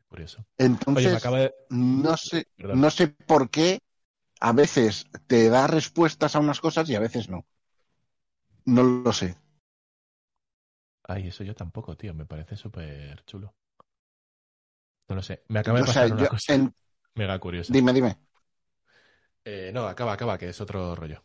Curioso. 0.08 0.46
Entonces, 0.58 1.06
Oye, 1.06 1.12
me 1.12 1.18
acaba 1.18 1.40
de. 1.40 1.54
no 1.70 2.18
sé, 2.18 2.48
Perdón. 2.58 2.80
no 2.80 2.90
sé 2.90 3.08
por 3.08 3.50
qué 3.50 3.80
a 4.40 4.54
veces 4.54 5.06
te 5.28 5.50
da 5.50 5.68
respuestas 5.68 6.36
a 6.36 6.40
unas 6.40 6.62
cosas 6.62 6.90
y 6.90 6.96
a 6.96 7.00
veces 7.02 7.30
no. 7.30 7.46
No 8.66 8.84
lo 8.84 9.14
sé. 9.14 9.38
Ay, 11.04 11.28
eso 11.30 11.44
yo 11.46 11.56
tampoco, 11.56 11.96
tío. 11.98 12.14
Me 12.14 12.26
parece 12.26 12.56
súper 12.58 13.24
chulo. 13.26 13.56
No 15.10 15.16
lo 15.16 15.22
sé. 15.22 15.44
Me 15.48 15.60
acaba 15.60 15.78
de 15.80 15.84
O 15.84 15.88
sea, 15.88 16.08
una 16.08 16.18
yo 16.18 16.28
cosa 16.28 16.54
en- 16.56 16.74
mega 17.16 17.40
curiosa. 17.40 17.76
dime, 17.76 17.94
dime. 17.94 18.18
Eh, 19.46 19.72
no, 19.74 19.88
acaba, 19.88 20.14
acaba, 20.14 20.38
que 20.38 20.50
es 20.50 20.62
otro 20.62 20.96
rollo. 20.96 21.24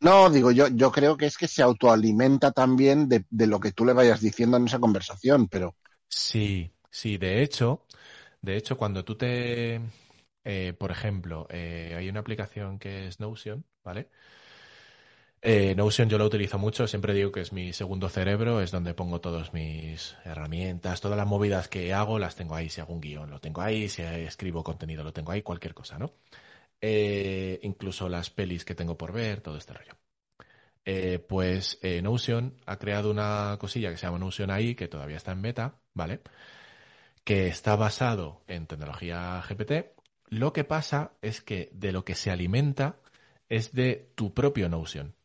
No, 0.00 0.30
digo, 0.30 0.50
yo, 0.52 0.68
yo 0.68 0.90
creo 0.92 1.16
que 1.18 1.26
es 1.26 1.36
que 1.36 1.48
se 1.48 1.62
autoalimenta 1.62 2.50
también 2.52 3.08
de, 3.08 3.24
de 3.30 3.46
lo 3.46 3.60
que 3.60 3.72
tú 3.72 3.84
le 3.84 3.92
vayas 3.92 4.20
diciendo 4.20 4.56
en 4.56 4.66
esa 4.66 4.78
conversación, 4.78 5.48
pero 5.48 5.74
Sí, 6.08 6.72
sí, 6.90 7.18
de 7.18 7.42
hecho, 7.42 7.86
de 8.42 8.56
hecho, 8.56 8.76
cuando 8.76 9.04
tú 9.04 9.16
te, 9.16 9.80
eh, 10.44 10.74
por 10.78 10.90
ejemplo, 10.90 11.46
eh, 11.50 11.94
hay 11.96 12.08
una 12.08 12.20
aplicación 12.20 12.78
que 12.78 13.08
es 13.08 13.20
Notion, 13.20 13.64
¿vale? 13.84 14.10
Eh, 15.42 15.74
Notion 15.76 16.08
yo 16.08 16.18
lo 16.18 16.24
utilizo 16.26 16.58
mucho, 16.58 16.88
siempre 16.88 17.14
digo 17.14 17.30
que 17.30 17.40
es 17.40 17.52
mi 17.52 17.72
segundo 17.72 18.08
cerebro, 18.08 18.60
es 18.60 18.70
donde 18.72 18.94
pongo 18.94 19.20
todas 19.20 19.52
mis 19.52 20.16
herramientas, 20.24 21.00
todas 21.00 21.16
las 21.16 21.26
movidas 21.26 21.68
que 21.68 21.94
hago 21.94 22.18
las 22.18 22.34
tengo 22.34 22.54
ahí, 22.56 22.68
si 22.68 22.80
hago 22.80 22.92
un 22.94 23.00
guion 23.00 23.30
lo 23.30 23.40
tengo 23.40 23.60
ahí, 23.60 23.88
si 23.88 24.02
escribo 24.02 24.64
contenido 24.64 25.04
lo 25.04 25.12
tengo 25.12 25.30
ahí, 25.32 25.42
cualquier 25.42 25.74
cosa, 25.74 25.98
¿no? 25.98 26.12
Eh, 26.80 27.60
incluso 27.62 28.08
las 28.08 28.30
pelis 28.30 28.64
que 28.64 28.74
tengo 28.74 28.96
por 28.98 29.12
ver, 29.12 29.40
todo 29.40 29.56
este 29.58 29.74
rollo. 29.74 29.94
Eh, 30.84 31.18
pues 31.18 31.78
eh, 31.82 32.00
Notion 32.02 32.60
ha 32.66 32.78
creado 32.78 33.10
una 33.10 33.56
cosilla 33.60 33.90
que 33.90 33.96
se 33.98 34.06
llama 34.06 34.18
Notion 34.20 34.50
AI, 34.50 34.74
que 34.76 34.88
todavía 34.88 35.16
está 35.16 35.32
en 35.32 35.42
beta, 35.42 35.80
¿vale? 35.94 36.20
Que 37.24 37.48
está 37.48 37.76
basado 37.76 38.42
en 38.46 38.66
tecnología 38.66 39.42
GPT. 39.48 39.94
Lo 40.28 40.52
que 40.52 40.64
pasa 40.64 41.12
es 41.22 41.40
que 41.42 41.70
de 41.72 41.92
lo 41.92 42.04
que 42.04 42.14
se 42.14 42.30
alimenta 42.30 43.00
es 43.48 43.72
de 43.72 44.12
tu 44.14 44.32
propio 44.34 44.68
Notion. 44.68 45.15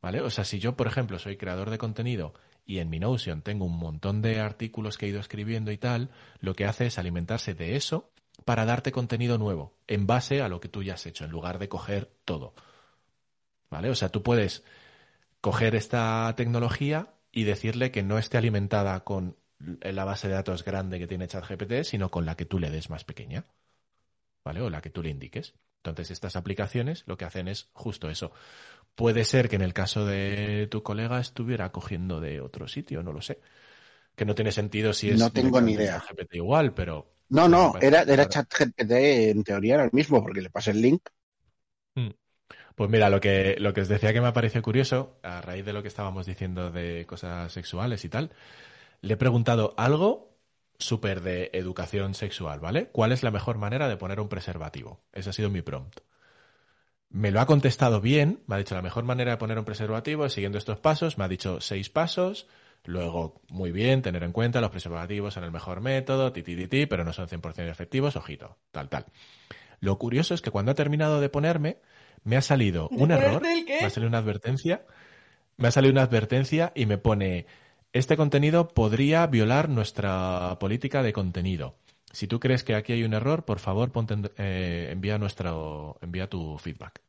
¿Vale? 0.00 0.20
O 0.20 0.30
sea, 0.30 0.44
si 0.44 0.58
yo, 0.60 0.76
por 0.76 0.86
ejemplo, 0.86 1.18
soy 1.18 1.36
creador 1.36 1.70
de 1.70 1.78
contenido 1.78 2.34
y 2.64 2.78
en 2.78 2.90
mi 2.90 3.00
Notion 3.00 3.42
tengo 3.42 3.64
un 3.64 3.78
montón 3.78 4.22
de 4.22 4.40
artículos 4.40 4.96
que 4.96 5.06
he 5.06 5.08
ido 5.08 5.20
escribiendo 5.20 5.72
y 5.72 5.78
tal, 5.78 6.10
lo 6.40 6.54
que 6.54 6.66
hace 6.66 6.86
es 6.86 6.98
alimentarse 6.98 7.54
de 7.54 7.76
eso 7.76 8.12
para 8.44 8.64
darte 8.64 8.92
contenido 8.92 9.38
nuevo, 9.38 9.76
en 9.86 10.06
base 10.06 10.40
a 10.42 10.48
lo 10.48 10.60
que 10.60 10.68
tú 10.68 10.82
ya 10.82 10.94
has 10.94 11.06
hecho, 11.06 11.24
en 11.24 11.30
lugar 11.30 11.58
de 11.58 11.68
coger 11.68 12.12
todo. 12.24 12.54
¿Vale? 13.70 13.90
O 13.90 13.94
sea, 13.94 14.10
tú 14.10 14.22
puedes 14.22 14.64
coger 15.40 15.74
esta 15.74 16.32
tecnología 16.36 17.14
y 17.32 17.44
decirle 17.44 17.90
que 17.90 18.02
no 18.02 18.18
esté 18.18 18.38
alimentada 18.38 19.04
con 19.04 19.36
la 19.58 20.04
base 20.04 20.28
de 20.28 20.34
datos 20.34 20.64
grande 20.64 20.98
que 20.98 21.06
tiene 21.06 21.26
ChatGPT, 21.26 21.82
sino 21.82 22.10
con 22.10 22.24
la 22.26 22.36
que 22.36 22.44
tú 22.46 22.58
le 22.58 22.70
des 22.70 22.90
más 22.90 23.04
pequeña. 23.04 23.46
¿Vale? 24.44 24.60
O 24.62 24.70
la 24.70 24.80
que 24.80 24.90
tú 24.90 25.02
le 25.02 25.10
indiques. 25.10 25.54
Entonces, 25.78 26.10
estas 26.10 26.36
aplicaciones 26.36 27.04
lo 27.06 27.16
que 27.16 27.24
hacen 27.24 27.48
es 27.48 27.68
justo 27.72 28.10
eso. 28.10 28.32
Puede 28.94 29.24
ser 29.24 29.48
que 29.48 29.56
en 29.56 29.62
el 29.62 29.72
caso 29.72 30.04
de 30.04 30.66
tu 30.70 30.82
colega 30.82 31.20
estuviera 31.20 31.70
cogiendo 31.70 32.20
de 32.20 32.40
otro 32.40 32.66
sitio, 32.68 33.02
no 33.02 33.12
lo 33.12 33.22
sé. 33.22 33.40
Que 34.16 34.24
no 34.24 34.34
tiene 34.34 34.50
sentido 34.50 34.92
si 34.92 35.10
es. 35.10 35.18
No 35.18 35.30
tengo 35.30 35.60
ni 35.60 35.72
idea. 35.72 36.00
ChatGPT 36.00 36.34
igual, 36.34 36.74
pero. 36.74 37.14
No, 37.28 37.48
no, 37.48 37.74
era, 37.80 38.02
era. 38.02 38.28
ChatGPT 38.28 38.90
en 38.90 39.44
teoría 39.44 39.74
era 39.74 39.84
el 39.84 39.92
mismo, 39.92 40.22
porque 40.22 40.40
le 40.40 40.50
pasé 40.50 40.72
el 40.72 40.82
link. 40.82 41.02
Pues 42.78 42.90
mira, 42.90 43.10
lo 43.10 43.20
que, 43.20 43.56
lo 43.58 43.74
que 43.74 43.80
os 43.80 43.88
decía 43.88 44.12
que 44.12 44.20
me 44.20 44.30
pareció 44.30 44.62
curioso, 44.62 45.18
a 45.24 45.40
raíz 45.40 45.64
de 45.64 45.72
lo 45.72 45.82
que 45.82 45.88
estábamos 45.88 46.26
diciendo 46.26 46.70
de 46.70 47.06
cosas 47.06 47.50
sexuales 47.50 48.04
y 48.04 48.08
tal, 48.08 48.30
le 49.00 49.14
he 49.14 49.16
preguntado 49.16 49.74
algo 49.76 50.27
súper 50.78 51.20
de 51.20 51.50
educación 51.52 52.14
sexual, 52.14 52.60
¿vale? 52.60 52.88
¿Cuál 52.88 53.12
es 53.12 53.22
la 53.22 53.30
mejor 53.30 53.58
manera 53.58 53.88
de 53.88 53.96
poner 53.96 54.20
un 54.20 54.28
preservativo? 54.28 55.00
Ese 55.12 55.30
ha 55.30 55.32
sido 55.32 55.50
mi 55.50 55.62
prompt. 55.62 56.00
Me 57.10 57.30
lo 57.30 57.40
ha 57.40 57.46
contestado 57.46 58.00
bien, 58.00 58.42
me 58.46 58.56
ha 58.56 58.58
dicho 58.58 58.74
la 58.74 58.82
mejor 58.82 59.04
manera 59.04 59.32
de 59.32 59.36
poner 59.38 59.58
un 59.58 59.64
preservativo 59.64 60.26
es 60.26 60.34
siguiendo 60.34 60.58
estos 60.58 60.78
pasos, 60.78 61.16
me 61.16 61.24
ha 61.24 61.28
dicho 61.28 61.60
seis 61.60 61.88
pasos, 61.88 62.46
luego 62.84 63.40
muy 63.48 63.72
bien, 63.72 64.02
tener 64.02 64.22
en 64.22 64.32
cuenta 64.32 64.60
los 64.60 64.70
preservativos 64.70 65.34
son 65.34 65.44
el 65.44 65.50
mejor 65.50 65.80
método, 65.80 66.32
ti, 66.32 66.42
ti, 66.42 66.54
ti, 66.54 66.68
ti, 66.68 66.86
pero 66.86 67.04
no 67.04 67.12
son 67.14 67.26
100% 67.26 67.70
efectivos, 67.70 68.16
ojito, 68.16 68.58
tal, 68.70 68.88
tal. 68.90 69.06
Lo 69.80 69.98
curioso 69.98 70.34
es 70.34 70.42
que 70.42 70.50
cuando 70.50 70.72
ha 70.72 70.74
terminado 70.74 71.20
de 71.20 71.28
ponerme, 71.30 71.78
me 72.24 72.36
ha 72.36 72.42
salido 72.42 72.88
¿De 72.90 73.02
un 73.02 73.10
error, 73.10 73.42
me 73.42 73.84
ha 73.86 73.90
salido 73.90 74.08
una 74.08 74.18
advertencia, 74.18 74.84
me 75.56 75.68
ha 75.68 75.70
salido 75.70 75.92
una 75.92 76.02
advertencia 76.02 76.72
y 76.74 76.86
me 76.86 76.98
pone, 76.98 77.46
este 77.92 78.16
contenido 78.16 78.68
podría 78.68 79.26
violar 79.26 79.68
nuestra 79.68 80.56
política 80.60 81.02
de 81.02 81.12
contenido. 81.12 81.76
Si 82.12 82.26
tú 82.26 82.40
crees 82.40 82.64
que 82.64 82.74
aquí 82.74 82.92
hay 82.94 83.04
un 83.04 83.14
error, 83.14 83.44
por 83.44 83.58
favor, 83.58 83.92
ponte 83.92 84.14
en- 84.14 84.30
eh, 84.38 84.88
envía, 84.92 85.18
nuestro, 85.18 85.98
envía 86.02 86.28
tu 86.28 86.58
feedback. 86.58 87.02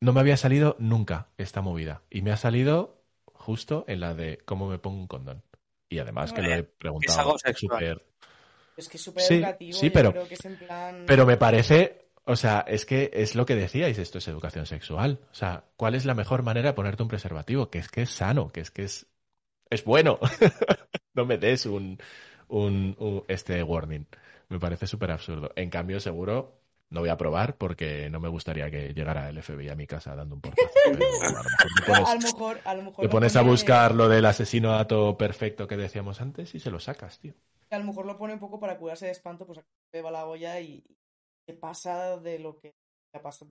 No 0.00 0.12
me 0.12 0.20
había 0.20 0.36
salido 0.36 0.76
nunca 0.78 1.28
esta 1.38 1.60
movida. 1.62 2.02
Y 2.10 2.22
me 2.22 2.32
ha 2.32 2.36
salido 2.36 3.02
justo 3.26 3.84
en 3.88 4.00
la 4.00 4.14
de 4.14 4.38
cómo 4.44 4.68
me 4.68 4.78
pongo 4.78 5.00
un 5.00 5.06
condón. 5.06 5.42
Y 5.88 5.98
además 5.98 6.32
que 6.32 6.42
lo 6.42 6.48
he 6.50 6.54
algo 6.54 6.68
preguntado 6.78 7.38
sexual. 7.38 7.84
súper 7.84 8.06
Es 8.76 8.88
que 8.88 8.96
es 8.96 9.02
súper 9.02 9.22
Sí, 9.24 9.34
educativo. 9.34 9.78
sí, 9.78 9.90
pero- 9.90 10.12
creo 10.12 10.28
que 10.28 10.34
es 10.34 10.44
en 10.44 10.56
plan... 10.56 11.04
pero 11.06 11.26
me 11.26 11.36
parece, 11.36 12.06
o 12.24 12.36
sea, 12.36 12.60
es 12.68 12.86
que 12.86 13.10
es 13.14 13.34
lo 13.34 13.46
que 13.46 13.54
decíais, 13.56 13.98
esto 13.98 14.18
es 14.18 14.28
educación 14.28 14.66
sexual. 14.66 15.20
O 15.30 15.34
sea, 15.34 15.64
¿cuál 15.76 15.94
es 15.94 16.04
la 16.04 16.14
mejor 16.14 16.42
manera 16.42 16.68
de 16.70 16.74
ponerte 16.74 17.02
un 17.02 17.08
preservativo? 17.08 17.70
Que 17.70 17.78
es 17.78 17.88
que 17.88 18.02
es 18.02 18.10
sano, 18.10 18.48
que 18.50 18.60
es 18.60 18.70
que 18.70 18.84
es, 18.84 19.06
es 19.70 19.84
bueno. 19.84 20.18
no 21.14 21.26
me 21.26 21.38
des 21.38 21.66
un, 21.66 21.98
un, 22.48 22.96
un- 22.98 23.24
este 23.28 23.62
warning. 23.62 24.06
Me 24.48 24.58
parece 24.60 24.86
súper 24.86 25.10
absurdo. 25.10 25.50
En 25.56 25.70
cambio, 25.70 26.00
seguro 26.00 26.60
no 26.90 27.00
voy 27.00 27.08
a 27.08 27.16
probar 27.16 27.56
porque 27.56 28.10
no 28.10 28.20
me 28.20 28.28
gustaría 28.28 28.70
que 28.70 28.92
llegara 28.94 29.30
el 29.30 29.38
FBI 29.38 29.70
a 29.70 29.76
mi 29.76 29.86
casa 29.86 30.14
dando 30.14 30.34
un 30.34 30.42
portazo. 30.42 30.68
A 31.86 32.14
lo 32.14 32.20
mejor 32.20 32.60
A 32.64 32.74
lo 32.74 32.82
mejor, 32.82 33.04
te 33.04 33.08
pones 33.08 33.34
a 33.36 33.42
buscar 33.42 33.94
lo 33.94 34.08
del 34.08 34.26
asesinato 34.26 35.16
perfecto 35.16 35.66
que 35.66 35.76
decíamos 35.76 36.20
antes 36.20 36.54
y 36.54 36.60
se 36.60 36.70
lo 36.70 36.78
sacas, 36.80 37.18
tío. 37.18 37.34
A 37.70 37.78
lo 37.78 37.84
mejor 37.84 38.06
lo 38.06 38.18
pone 38.18 38.34
un 38.34 38.40
poco 38.40 38.60
para 38.60 38.76
curarse 38.78 39.06
de 39.06 39.12
espanto, 39.12 39.46
pues 39.46 39.60
beba 39.92 40.10
la 40.10 40.26
olla 40.26 40.60
y 40.60 40.84
y 41.46 41.52
pasa 41.54 42.18
de 42.18 42.38
lo 42.38 42.58
que 42.58 42.74
ha 43.14 43.22
pasado. 43.22 43.50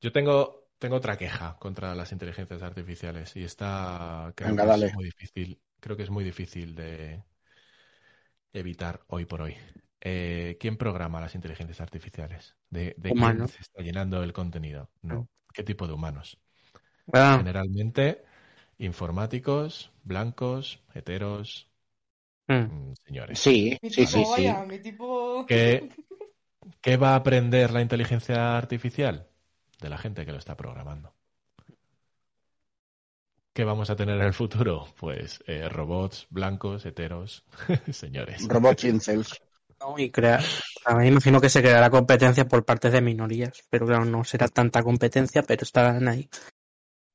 Yo 0.00 0.12
tengo, 0.12 0.68
tengo 0.78 0.96
otra 0.96 1.16
queja 1.16 1.56
contra 1.58 1.94
las 1.94 2.12
inteligencias 2.12 2.62
artificiales 2.62 3.36
y 3.36 3.44
esta 3.44 4.32
creo 4.36 4.56
Venga, 4.56 4.64
que 4.64 4.66
dale. 4.66 4.88
es 4.88 4.92
muy 4.92 5.04
difícil, 5.04 5.60
creo 5.80 5.96
que 5.96 6.02
es 6.04 6.10
muy 6.10 6.24
difícil 6.24 6.74
de 6.74 7.22
evitar 8.52 9.02
hoy 9.08 9.24
por 9.26 9.42
hoy. 9.42 9.56
Eh, 10.00 10.56
¿Quién 10.60 10.76
programa 10.76 11.20
las 11.20 11.34
inteligencias 11.34 11.80
artificiales? 11.80 12.56
¿De, 12.70 12.94
de 12.98 13.14
quién 13.14 13.46
Humanos. 13.46 13.52
se 13.52 13.62
está 13.62 13.82
llenando 13.82 14.22
el 14.22 14.32
contenido? 14.32 14.90
No. 15.02 15.28
¿Qué 15.52 15.62
tipo 15.64 15.86
de 15.86 15.92
humanos? 15.94 16.38
Ah, 17.12 17.46
Generalmente 17.46 18.24
informáticos, 18.78 19.92
blancos, 20.04 20.82
heteros, 20.94 21.70
mm. 22.48 22.54
mm, 22.54 22.94
señores. 23.06 23.38
Sí, 23.38 23.78
Mi 23.82 23.90
sí, 23.90 24.06
tipo, 24.06 24.10
sí, 24.10 24.24
sí. 24.24 24.30
vaya, 24.30 24.64
mi 24.64 24.78
tipo... 24.78 25.44
¿Qué, 25.46 25.88
¿Qué 26.80 26.96
va 26.96 27.10
a 27.10 27.16
aprender 27.16 27.70
la 27.72 27.82
inteligencia 27.82 28.56
artificial? 28.56 29.28
De 29.80 29.88
la 29.88 29.98
gente 29.98 30.24
que 30.24 30.32
lo 30.32 30.38
está 30.38 30.56
programando. 30.56 31.14
¿Qué 33.52 33.64
vamos 33.64 33.90
a 33.90 33.96
tener 33.96 34.16
en 34.16 34.26
el 34.26 34.32
futuro? 34.32 34.86
Pues 34.98 35.42
eh, 35.46 35.68
robots 35.68 36.26
blancos, 36.30 36.86
heteros, 36.86 37.44
señores. 37.90 38.46
Robots 38.48 38.84
incels. 38.84 39.42
No, 39.78 39.98
y 39.98 40.10
crea... 40.10 40.40
mí 40.96 41.08
imagino 41.08 41.40
que 41.40 41.50
se 41.50 41.60
creará 41.60 41.90
competencia 41.90 42.46
por 42.46 42.64
parte 42.64 42.88
de 42.90 43.00
minorías, 43.02 43.62
pero 43.68 43.86
claro, 43.86 44.04
no 44.04 44.24
será 44.24 44.48
tanta 44.48 44.82
competencia, 44.82 45.42
pero 45.42 45.64
estarán 45.64 46.08
ahí. 46.08 46.28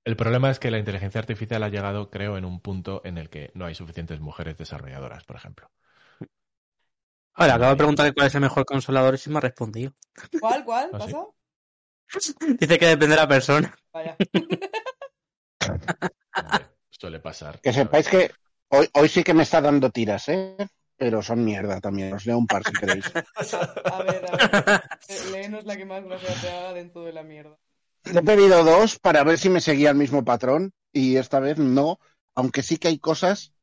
El 0.07 0.15
problema 0.15 0.49
es 0.49 0.57
que 0.57 0.71
la 0.71 0.77
inteligencia 0.77 1.19
artificial 1.19 1.61
ha 1.63 1.67
llegado, 1.67 2.09
creo, 2.09 2.37
en 2.37 2.45
un 2.45 2.61
punto 2.61 3.01
en 3.03 3.17
el 3.17 3.29
que 3.29 3.51
no 3.55 3.65
hay 3.65 3.75
suficientes 3.75 4.21
mujeres 4.21 4.55
desarrolladoras, 4.55 5.25
por 5.25 5.35
ejemplo. 5.35 5.69
Ahora, 7.33 7.55
acabo 7.55 7.71
de 7.71 7.75
preguntarle 7.75 8.13
cuál 8.13 8.27
es 8.27 8.35
el 8.35 8.39
mejor 8.39 8.63
consolador 8.63 9.15
y 9.15 9.17
sí 9.17 9.29
me 9.29 9.39
ha 9.39 9.41
respondido. 9.41 9.91
¿Cuál, 10.39 10.63
cuál? 10.63 10.91
¿Ah, 10.93 10.99
sí? 11.01 11.11
¿Pasa? 11.11 12.33
Dice 12.57 12.79
que 12.79 12.85
depende 12.85 13.15
de 13.17 13.21
la 13.21 13.27
persona. 13.27 13.75
Vaya. 13.91 14.15
Hombre, 15.67 16.67
suele 16.89 17.19
pasar. 17.19 17.59
Que 17.59 17.73
sepáis 17.73 18.07
que 18.07 18.31
hoy, 18.69 18.87
hoy 18.93 19.09
sí 19.09 19.25
que 19.25 19.33
me 19.33 19.43
está 19.43 19.59
dando 19.59 19.89
tiras, 19.89 20.29
¿eh? 20.29 20.55
Pero 20.95 21.21
son 21.21 21.43
mierda 21.43 21.81
también. 21.81 22.13
Os 22.13 22.25
leo 22.25 22.37
un 22.37 22.47
par 22.47 22.63
si 22.63 22.71
queréis. 22.71 23.11
A 23.83 24.03
ver, 24.03 24.25
a 24.25 24.37
ver. 24.37 24.81
Eh, 25.09 25.19
Léenos 25.33 25.65
la 25.65 25.75
que 25.75 25.85
más 25.85 26.01
gracia 26.05 26.33
te 26.39 26.49
haga 26.49 26.71
dentro 26.71 27.03
de 27.03 27.11
la 27.11 27.23
mierda. 27.23 27.57
Le 28.13 28.19
he 28.19 28.23
pedido 28.23 28.63
dos 28.63 28.99
para 28.99 29.23
ver 29.23 29.37
si 29.37 29.49
me 29.49 29.61
seguía 29.61 29.89
el 29.89 29.97
mismo 29.97 30.23
patrón 30.23 30.71
y 30.91 31.17
esta 31.17 31.39
vez 31.39 31.57
no, 31.57 31.99
aunque 32.35 32.63
sí 32.63 32.77
que 32.77 32.87
hay 32.87 32.99
cosas 32.99 33.53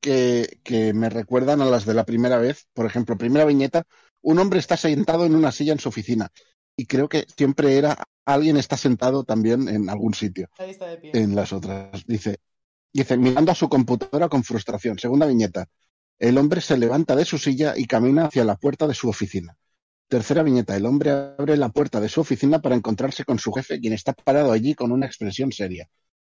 que, 0.00 0.60
que 0.64 0.92
me 0.94 1.08
recuerdan 1.08 1.62
a 1.62 1.66
las 1.66 1.84
de 1.84 1.94
la 1.94 2.04
primera 2.04 2.38
vez. 2.38 2.66
Por 2.74 2.86
ejemplo, 2.86 3.16
primera 3.16 3.44
viñeta, 3.44 3.84
un 4.20 4.38
hombre 4.38 4.58
está 4.58 4.76
sentado 4.76 5.26
en 5.26 5.34
una 5.34 5.52
silla 5.52 5.72
en 5.72 5.80
su 5.80 5.88
oficina 5.88 6.30
y 6.76 6.86
creo 6.86 7.08
que 7.08 7.26
siempre 7.36 7.76
era 7.76 8.02
alguien 8.24 8.56
está 8.56 8.76
sentado 8.76 9.24
también 9.24 9.68
en 9.68 9.90
algún 9.90 10.14
sitio, 10.14 10.48
Nadie 10.58 10.72
está 10.72 10.86
de 10.86 10.98
pie. 10.98 11.10
en 11.14 11.34
las 11.34 11.52
otras. 11.52 12.04
Dice, 12.06 12.38
dice, 12.92 13.16
mirando 13.16 13.52
a 13.52 13.54
su 13.54 13.68
computadora 13.68 14.28
con 14.28 14.44
frustración. 14.44 14.98
Segunda 14.98 15.26
viñeta, 15.26 15.66
el 16.18 16.38
hombre 16.38 16.60
se 16.60 16.78
levanta 16.78 17.16
de 17.16 17.24
su 17.24 17.38
silla 17.38 17.74
y 17.76 17.86
camina 17.86 18.26
hacia 18.26 18.44
la 18.44 18.56
puerta 18.56 18.86
de 18.86 18.94
su 18.94 19.08
oficina. 19.08 19.56
Tercera 20.12 20.42
viñeta, 20.42 20.76
el 20.76 20.84
hombre 20.84 21.10
abre 21.10 21.56
la 21.56 21.70
puerta 21.70 21.98
de 21.98 22.10
su 22.10 22.20
oficina 22.20 22.60
para 22.60 22.74
encontrarse 22.74 23.24
con 23.24 23.38
su 23.38 23.50
jefe, 23.50 23.80
quien 23.80 23.94
está 23.94 24.12
parado 24.12 24.52
allí 24.52 24.74
con 24.74 24.92
una 24.92 25.06
expresión 25.06 25.52
seria. 25.52 25.88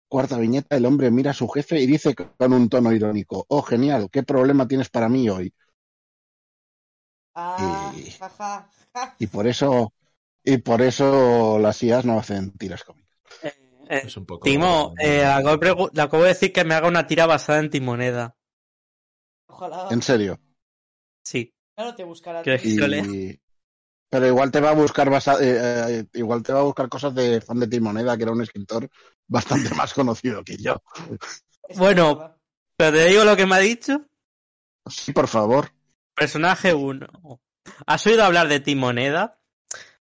Cuarta 0.08 0.36
viñeta, 0.36 0.76
el 0.76 0.84
hombre 0.84 1.12
mira 1.12 1.30
a 1.30 1.34
su 1.34 1.46
jefe 1.46 1.80
y 1.80 1.86
dice 1.86 2.12
con 2.16 2.52
un 2.52 2.68
tono 2.68 2.92
irónico, 2.92 3.46
oh, 3.48 3.62
genial, 3.62 4.08
¿qué 4.10 4.24
problema 4.24 4.66
tienes 4.66 4.88
para 4.88 5.08
mí 5.08 5.30
hoy? 5.30 5.52
Ah, 7.36 7.92
Y- 7.96 8.10
jaja, 8.10 8.68
ja. 8.92 9.14
Y 9.20 9.28
por 9.28 9.46
eso, 9.46 9.92
y 10.42 10.58
por 10.58 10.82
eso 10.82 11.60
las 11.60 11.80
IAs 11.84 12.04
no 12.04 12.18
hacen 12.18 12.50
tiras 12.58 12.82
cómicas. 12.82 13.08
Eh, 13.44 13.52
eh, 13.90 14.02
Es 14.06 14.16
un 14.16 14.26
poco. 14.26 14.44
Timo, 14.44 14.92
eh, 15.00 15.24
acabo 15.24 15.88
le 15.92 16.02
acabo 16.02 16.24
de 16.24 16.30
decir 16.30 16.52
que 16.52 16.64
me 16.64 16.74
haga 16.74 16.88
una 16.88 17.06
tira 17.06 17.26
basada 17.26 17.60
en 17.60 17.70
Timoneda. 17.70 18.34
Ojalá. 19.46 19.86
En 19.92 20.02
serio. 20.02 20.40
Sí. 21.22 21.54
Claro, 21.76 21.94
te 21.94 22.02
buscará. 22.02 22.42
Y... 22.64 23.38
Pero 24.10 24.26
igual 24.26 24.50
te 24.50 24.60
va 24.60 24.70
a 24.70 24.74
buscar 24.74 25.10
basa- 25.10 25.38
eh, 25.40 25.98
eh, 26.00 26.04
igual 26.14 26.42
te 26.42 26.52
va 26.52 26.60
a 26.60 26.64
buscar 26.64 26.88
cosas 26.88 27.14
de 27.14 27.40
fan 27.40 27.60
de 27.60 27.66
Timoneda, 27.68 28.16
que 28.16 28.22
era 28.22 28.32
un 28.32 28.40
escritor 28.42 28.88
bastante 29.28 29.74
más 29.74 29.92
conocido 29.94 30.42
que 30.44 30.56
yo. 30.56 30.76
Bueno. 31.76 32.34
Pero 32.78 32.96
te 32.96 33.04
digo 33.06 33.24
lo 33.24 33.36
que 33.36 33.44
me 33.44 33.56
ha 33.56 33.58
dicho. 33.58 34.06
Sí, 34.86 35.12
por 35.12 35.28
favor. 35.28 35.70
Personaje 36.14 36.72
1. 36.72 37.06
¿Has 37.86 38.06
oído 38.06 38.24
hablar 38.24 38.48
de 38.48 38.60
Timoneda? 38.60 39.38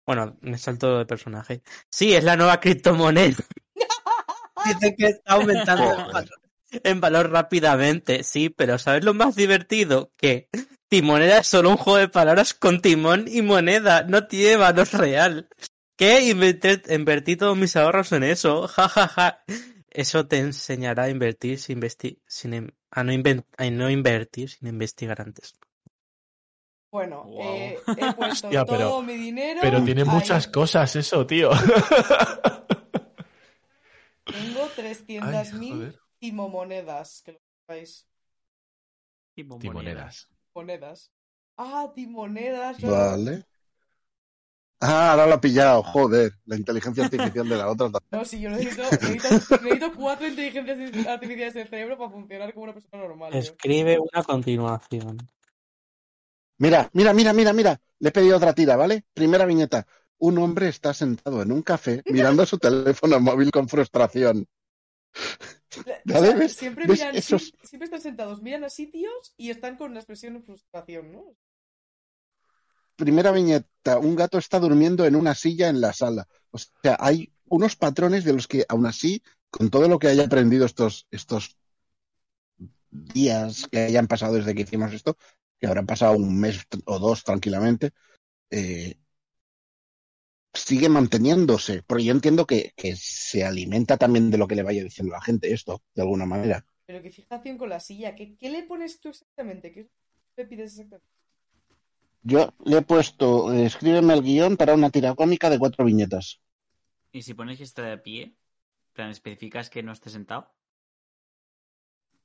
Bueno, 0.05 0.37
me 0.43 0.59
salto 0.59 0.99
de 0.99 1.07
personaje. 1.07 1.63
Sí, 1.91 2.15
es 2.15 2.25
la 2.25 2.37
nueva 2.37 2.61
criptomoneda. 2.61 3.37
Dice 4.67 4.95
que 4.97 5.07
está 5.07 5.35
aumentando 5.35 5.85
valor, 5.97 6.29
en 6.71 7.01
valor 7.01 7.31
rápidamente. 7.31 8.23
Sí, 8.23 8.51
pero 8.51 8.79
¿sabes 8.79 9.05
lo 9.05 9.15
más 9.15 9.37
divertido? 9.37 10.13
Que 10.17 10.49
Timoneda 10.89 11.39
es 11.39 11.47
solo 11.47 11.71
un 11.71 11.77
juego 11.77 11.99
de 11.99 12.09
palabras 12.09 12.55
con 12.55 12.81
timón 12.81 13.27
y 13.29 13.43
moneda. 13.43 14.03
No 14.05 14.27
tiene 14.27 14.57
valor 14.57 14.89
real. 14.93 15.49
¿Qué? 15.97 16.23
Invertí, 16.29 16.69
invertí 16.95 17.37
todos 17.37 17.57
mis 17.57 17.75
ahorros 17.77 18.13
en 18.13 18.23
eso. 18.25 18.69
Ja, 18.69 18.89
ja, 18.89 19.09
ja. 19.09 19.45
Eso 19.91 20.27
te 20.27 20.39
enseñará 20.39 21.05
a 21.05 21.11
invertir 21.11 21.59
sin 21.59 21.75
investi 21.79 22.23
sin, 22.27 22.55
in- 22.55 22.75
a, 22.91 23.03
no 23.03 23.13
a 23.13 23.71
no 23.71 23.91
invertir 23.91 24.49
sin 24.51 24.69
investigar 24.69 25.21
antes. 25.21 25.55
Bueno, 26.91 27.25
Wow. 27.25 27.43
eh, 27.43 27.79
he 27.99 28.13
puesto 28.15 28.47
Hostia, 28.47 28.65
todo 28.65 28.77
pero- 28.79 29.03
mi 29.03 29.15
dinero. 29.17 29.61
Pero 29.61 29.83
tiene 29.85 30.03
ahí. 30.03 30.09
muchas 30.09 30.47
cosas 30.49 30.95
eso, 30.97 31.27
tío. 31.27 31.51
Tengo 34.25 34.69
Ay, 34.77 34.95
300.000 34.95 35.71
joder. 35.73 35.99
Timomonedas, 36.19 37.23
que 37.25 37.33
lo 37.33 37.39
sepáis. 37.61 38.07
Timonedas. 39.35 40.29
Monedas. 40.55 41.13
Ah, 41.57 41.91
timonedas. 41.95 42.77
claro. 42.77 43.11
Vale. 43.11 43.45
Ah, 44.81 45.11
ahora 45.11 45.27
lo 45.27 45.35
ha 45.35 45.41
pillado, 45.41 45.83
joder. 45.83 46.33
La 46.47 46.57
inteligencia 46.57 47.05
artificial 47.05 47.49
de 47.49 47.57
la 47.57 47.69
otra. 47.69 47.91
No, 48.13 48.25
sí, 48.25 48.41
yo 48.41 48.51
necesito, 48.51 48.83
necesito, 48.83 49.57
necesito 49.63 49.93
cuatro 49.95 50.29
inteligencias 50.29 51.07
artificiales 51.07 51.57
en 51.57 51.63
el 51.63 51.69
cerebro 51.69 51.99
para 51.99 52.11
funcionar 52.11 52.55
como 52.55 52.65
una 52.65 52.75
persona 52.75 53.03
normal. 53.03 53.35
Escribe 53.35 53.99
una 53.99 54.23
continuación. 54.23 55.19
Mira, 56.59 56.89
mira, 56.93 57.13
mira, 57.13 57.33
mira, 57.33 57.53
mira. 57.53 57.81
Le 57.99 58.09
he 58.09 58.13
pedido 58.13 58.37
otra 58.37 58.53
tira, 58.53 58.77
¿vale? 58.77 59.05
Primera 59.15 59.47
viñeta. 59.47 59.85
Un 60.19 60.39
hombre 60.39 60.69
está 60.69 60.95
sentado 60.95 61.43
en 61.43 61.51
un 61.51 61.63
café 61.63 62.03
mirando 62.07 62.47
su 62.47 62.59
teléfono 62.59 63.19
móvil 63.21 63.51
con 63.51 63.69
frustración. 63.69 64.47
O 65.79 65.83
sea, 65.83 66.35
¿ves? 66.35 66.53
Siempre, 66.55 66.87
¿Ves? 66.87 66.99
miran, 66.99 67.17
Esos- 67.17 67.53
sie- 67.53 67.67
siempre 67.69 67.85
están 67.87 68.01
sentados, 68.01 68.43
miran 68.43 68.65
a 68.65 68.71
sitios 68.71 69.35
y 69.37 69.51
están 69.51 69.77
con 69.77 69.91
una 69.91 70.01
expresión 70.01 70.35
de 70.35 70.41
frustración, 70.41 71.13
¿no? 71.13 71.37
Primera 72.97 73.31
viñeta. 73.31 73.99
Un 73.99 74.17
gato 74.17 74.39
está 74.39 74.59
durmiendo 74.59 75.07
en 75.07 75.15
una 75.15 75.35
silla 75.35 75.69
en 75.69 75.81
la 75.81 75.93
sala. 75.93 76.27
O 76.51 76.59
sea, 76.59 76.97
hay 76.99 77.33
unos 77.47 77.77
patrones 77.77 78.25
de 78.25 78.33
los 78.33 78.49
que, 78.49 78.65
aún 78.69 78.87
así, 78.87 79.23
con 79.51 79.71
todo 79.71 79.89
lo 79.89 79.99
que 79.99 80.09
haya 80.09 80.25
aprendido 80.25 80.67
estos, 80.67 81.07
estos 81.11 81.57
días 82.91 83.67
que 83.71 83.81
hayan 83.81 84.09
pasado 84.09 84.35
desde 84.35 84.55
que 84.55 84.63
hicimos 84.63 84.93
esto, 84.93 85.17
que 85.61 85.67
habrán 85.67 85.87
pasado 85.87 86.17
un 86.17 86.41
mes 86.41 86.67
o 86.87 86.99
dos 86.99 87.23
tranquilamente, 87.23 87.93
eh, 88.51 88.99
sigue 90.55 90.89
manteniéndose. 90.89 91.83
Porque 91.87 92.05
yo 92.05 92.13
entiendo 92.13 92.47
que, 92.47 92.73
que 92.77 92.97
se 92.97 93.45
alimenta 93.45 93.97
también 93.97 94.31
de 94.31 94.39
lo 94.39 94.49
que 94.49 94.55
le 94.57 94.63
vaya 94.63 94.83
diciendo 94.85 95.13
la 95.15 95.23
gente 95.23 95.53
esto, 95.53 95.83
de 95.95 96.03
alguna 96.03 96.27
manera. 96.27 96.65
Pero 96.87 97.03
qué 97.03 97.11
fijación 97.13 97.57
con 97.57 97.69
la 97.69 97.79
silla. 97.81 98.17
¿Qué, 98.17 98.37
qué 98.37 98.51
le 98.51 98.65
pones 98.65 99.01
tú 99.01 99.11
exactamente? 99.11 99.73
¿Qué 99.73 99.89
le 100.37 100.45
pides 100.47 100.73
exactamente? 100.73 101.07
Yo 102.33 102.43
le 102.65 102.77
he 102.79 102.83
puesto, 102.83 103.53
eh, 103.53 103.65
escríbeme 103.67 104.15
el 104.15 104.23
guion 104.23 104.57
para 104.57 104.75
una 104.75 104.91
tira 104.91 105.17
cómica 105.17 105.51
de 105.51 105.59
cuatro 105.59 105.85
viñetas. 105.85 106.41
Y 107.13 107.21
si 107.23 107.35
pones 107.35 107.59
que 107.59 107.65
está 107.65 107.83
de 107.83 107.99
pie, 107.99 108.35
plan, 108.95 109.11
especificas 109.11 109.69
que 109.71 109.83
no 109.83 109.93
esté 109.93 110.09
sentado. 110.11 110.55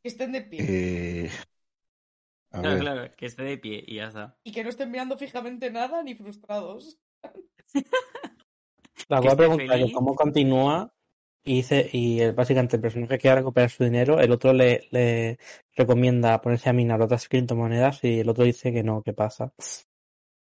Que 0.02 0.08
estén 0.12 0.32
de 0.36 0.42
pie. 0.52 0.64
Eh, 0.68 1.30
Claro, 2.60 2.78
ver. 2.78 2.84
claro, 2.84 3.16
que 3.18 3.26
esté 3.28 3.44
de 3.44 3.58
pie 3.60 3.84
y 3.86 3.96
ya 3.98 4.08
está. 4.08 4.38
Y 4.44 4.52
que 4.54 4.64
no 4.64 4.70
estén 4.70 4.90
mirando 4.92 5.18
fijamente 5.18 5.70
nada 5.72 6.02
ni 6.04 6.16
frustrados. 6.16 7.00
La 9.10 9.20
voy 9.20 9.32
a 9.32 9.36
preguntar 9.38 9.80
cómo 9.92 10.16
continúa 10.16 10.94
y 11.46 11.58
dice 11.58 11.90
y 11.94 12.20
el- 12.22 12.34
básicamente 12.34 12.78
el 12.78 12.82
personaje 12.82 13.18
quiere 13.18 13.38
recuperar 13.38 13.70
su 13.70 13.84
dinero, 13.84 14.20
el 14.20 14.32
otro 14.32 14.54
le, 14.54 14.88
le 14.92 15.38
recomienda 15.76 16.42
ponerse 16.42 16.70
a 16.70 16.74
minar 16.74 17.02
otras 17.02 17.28
criptomonedas 17.30 18.04
y 18.04 18.20
el 18.22 18.30
otro 18.30 18.46
dice 18.46 18.72
que 18.74 18.84
no, 18.84 19.02
¿qué 19.04 19.14
pasa? 19.14 19.54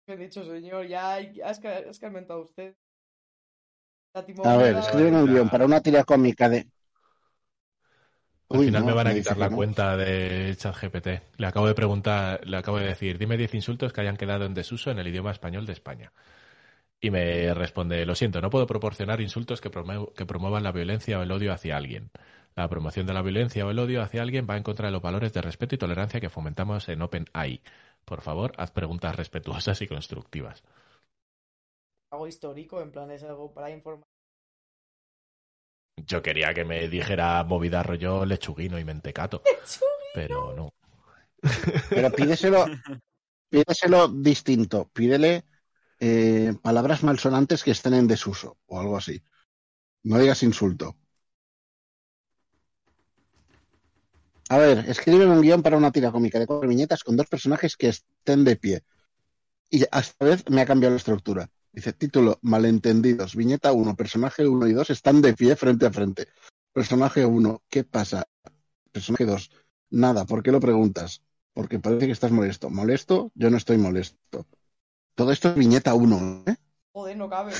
Me 0.08 0.14
he 0.14 0.16
dicho, 0.16 0.44
señor, 0.44 0.88
ya 0.88 1.14
has, 1.44 1.60
has 1.64 1.98
calmentado 2.00 2.42
usted. 2.42 2.74
A 4.50 4.56
ver, 4.56 4.74
escríbeme 4.78 5.20
un 5.22 5.28
guion 5.30 5.48
para 5.52 5.64
una 5.70 5.80
tira 5.80 6.02
cómica 6.02 6.48
de. 6.48 6.66
Al 8.50 8.60
Uy, 8.60 8.66
final 8.66 8.82
no, 8.82 8.86
me 8.86 8.92
van 8.94 9.06
a 9.06 9.14
quitar 9.14 9.36
la 9.36 9.50
no. 9.50 9.56
cuenta 9.56 9.96
de 9.96 10.54
ChatGPT. 10.56 11.08
Le 11.36 11.46
acabo 11.46 11.66
de 11.66 11.74
preguntar, 11.74 12.46
le 12.46 12.56
acabo 12.56 12.78
de 12.78 12.86
decir, 12.86 13.18
dime 13.18 13.36
10 13.36 13.54
insultos 13.54 13.92
que 13.92 14.00
hayan 14.00 14.16
quedado 14.16 14.46
en 14.46 14.54
desuso 14.54 14.90
en 14.90 14.98
el 14.98 15.06
idioma 15.08 15.30
español 15.32 15.66
de 15.66 15.72
España. 15.74 16.12
Y 17.00 17.10
me 17.10 17.54
responde, 17.54 18.04
lo 18.06 18.14
siento, 18.14 18.40
no 18.40 18.50
puedo 18.50 18.66
proporcionar 18.66 19.20
insultos 19.20 19.60
que, 19.60 19.70
promu- 19.70 20.12
que 20.14 20.26
promuevan 20.26 20.64
la 20.64 20.72
violencia 20.72 21.18
o 21.18 21.22
el 21.22 21.30
odio 21.30 21.52
hacia 21.52 21.76
alguien. 21.76 22.10
La 22.56 22.68
promoción 22.68 23.06
de 23.06 23.14
la 23.14 23.22
violencia 23.22 23.64
o 23.64 23.70
el 23.70 23.78
odio 23.78 24.02
hacia 24.02 24.22
alguien 24.22 24.46
va 24.50 24.56
en 24.56 24.64
contra 24.64 24.86
de 24.88 24.92
los 24.92 25.02
valores 25.02 25.32
de 25.32 25.40
respeto 25.42 25.76
y 25.76 25.78
tolerancia 25.78 26.20
que 26.20 26.28
fomentamos 26.30 26.88
en 26.88 27.02
OpenAI. 27.02 27.62
Por 28.04 28.20
favor, 28.20 28.52
haz 28.56 28.72
preguntas 28.72 29.14
respetuosas 29.14 29.80
y 29.82 29.86
constructivas. 29.86 30.64
Algo 32.10 32.26
histórico, 32.26 32.82
en 32.82 32.90
plan, 32.92 33.10
es 33.10 33.22
algo 33.22 33.50
para 33.54 33.70
informar. 33.70 34.04
Yo 35.96 36.22
quería 36.22 36.54
que 36.54 36.64
me 36.64 36.88
dijera 36.88 37.42
movida 37.44 37.82
rollo 37.82 38.24
lechuguino 38.24 38.78
y 38.78 38.84
mentecato, 38.84 39.42
pero 40.14 40.54
no. 40.54 40.72
Pero 41.88 42.10
pídeselo, 42.10 42.66
pídeselo 43.50 44.08
distinto. 44.08 44.88
Pídele 44.92 45.44
eh, 46.00 46.54
palabras 46.62 47.02
malsonantes 47.02 47.62
que 47.64 47.72
estén 47.72 47.94
en 47.94 48.06
desuso 48.06 48.58
o 48.66 48.80
algo 48.80 48.96
así. 48.96 49.22
No 50.04 50.18
digas 50.18 50.42
insulto. 50.42 50.96
A 54.50 54.56
ver, 54.56 54.84
escríbeme 54.88 55.32
un 55.36 55.42
guion 55.42 55.62
para 55.62 55.76
una 55.76 55.92
tira 55.92 56.10
cómica 56.10 56.38
de 56.38 56.46
cuatro 56.46 56.68
viñetas 56.68 57.04
con 57.04 57.16
dos 57.16 57.26
personajes 57.26 57.76
que 57.76 57.88
estén 57.88 58.44
de 58.44 58.56
pie. 58.56 58.82
Y 59.68 59.82
esta 59.82 60.24
vez 60.24 60.48
me 60.48 60.62
ha 60.62 60.66
cambiado 60.66 60.94
la 60.94 60.98
estructura. 60.98 61.50
Dice 61.72 61.92
título, 61.92 62.38
malentendidos. 62.42 63.36
Viñeta 63.36 63.72
1, 63.72 63.94
personaje 63.94 64.48
1 64.48 64.66
y 64.68 64.72
2 64.72 64.90
están 64.90 65.20
de 65.20 65.34
pie 65.34 65.54
frente 65.54 65.86
a 65.86 65.92
frente. 65.92 66.28
Personaje 66.72 67.26
1, 67.26 67.62
¿qué 67.68 67.84
pasa? 67.84 68.26
Personaje 68.90 69.26
2, 69.26 69.50
nada, 69.90 70.24
¿por 70.24 70.42
qué 70.42 70.50
lo 70.50 70.60
preguntas? 70.60 71.22
Porque 71.52 71.78
parece 71.78 72.06
que 72.06 72.12
estás 72.12 72.32
molesto. 72.32 72.70
¿Molesto? 72.70 73.30
Yo 73.34 73.50
no 73.50 73.58
estoy 73.58 73.76
molesto. 73.76 74.46
Todo 75.18 75.32
esto 75.32 75.48
es 75.48 75.56
viñeta 75.56 75.94
1, 75.94 76.44
¿eh? 76.46 76.54
Joder, 76.92 77.16
no 77.16 77.28
cabe. 77.28 77.52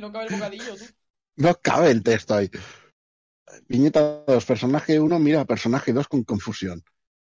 No 0.00 0.10
cabe 0.10 0.26
el 0.26 0.34
bocadillo, 0.34 0.74
tú. 0.74 0.84
No 1.36 1.54
cabe 1.54 1.92
el 1.92 2.02
texto 2.02 2.34
ahí. 2.34 2.50
Viñeta 3.68 4.24
2, 4.26 4.44
personaje 4.44 4.98
1, 4.98 5.20
mira, 5.20 5.44
personaje 5.44 5.92
2 5.92 6.08
con 6.08 6.24
confusión. 6.24 6.82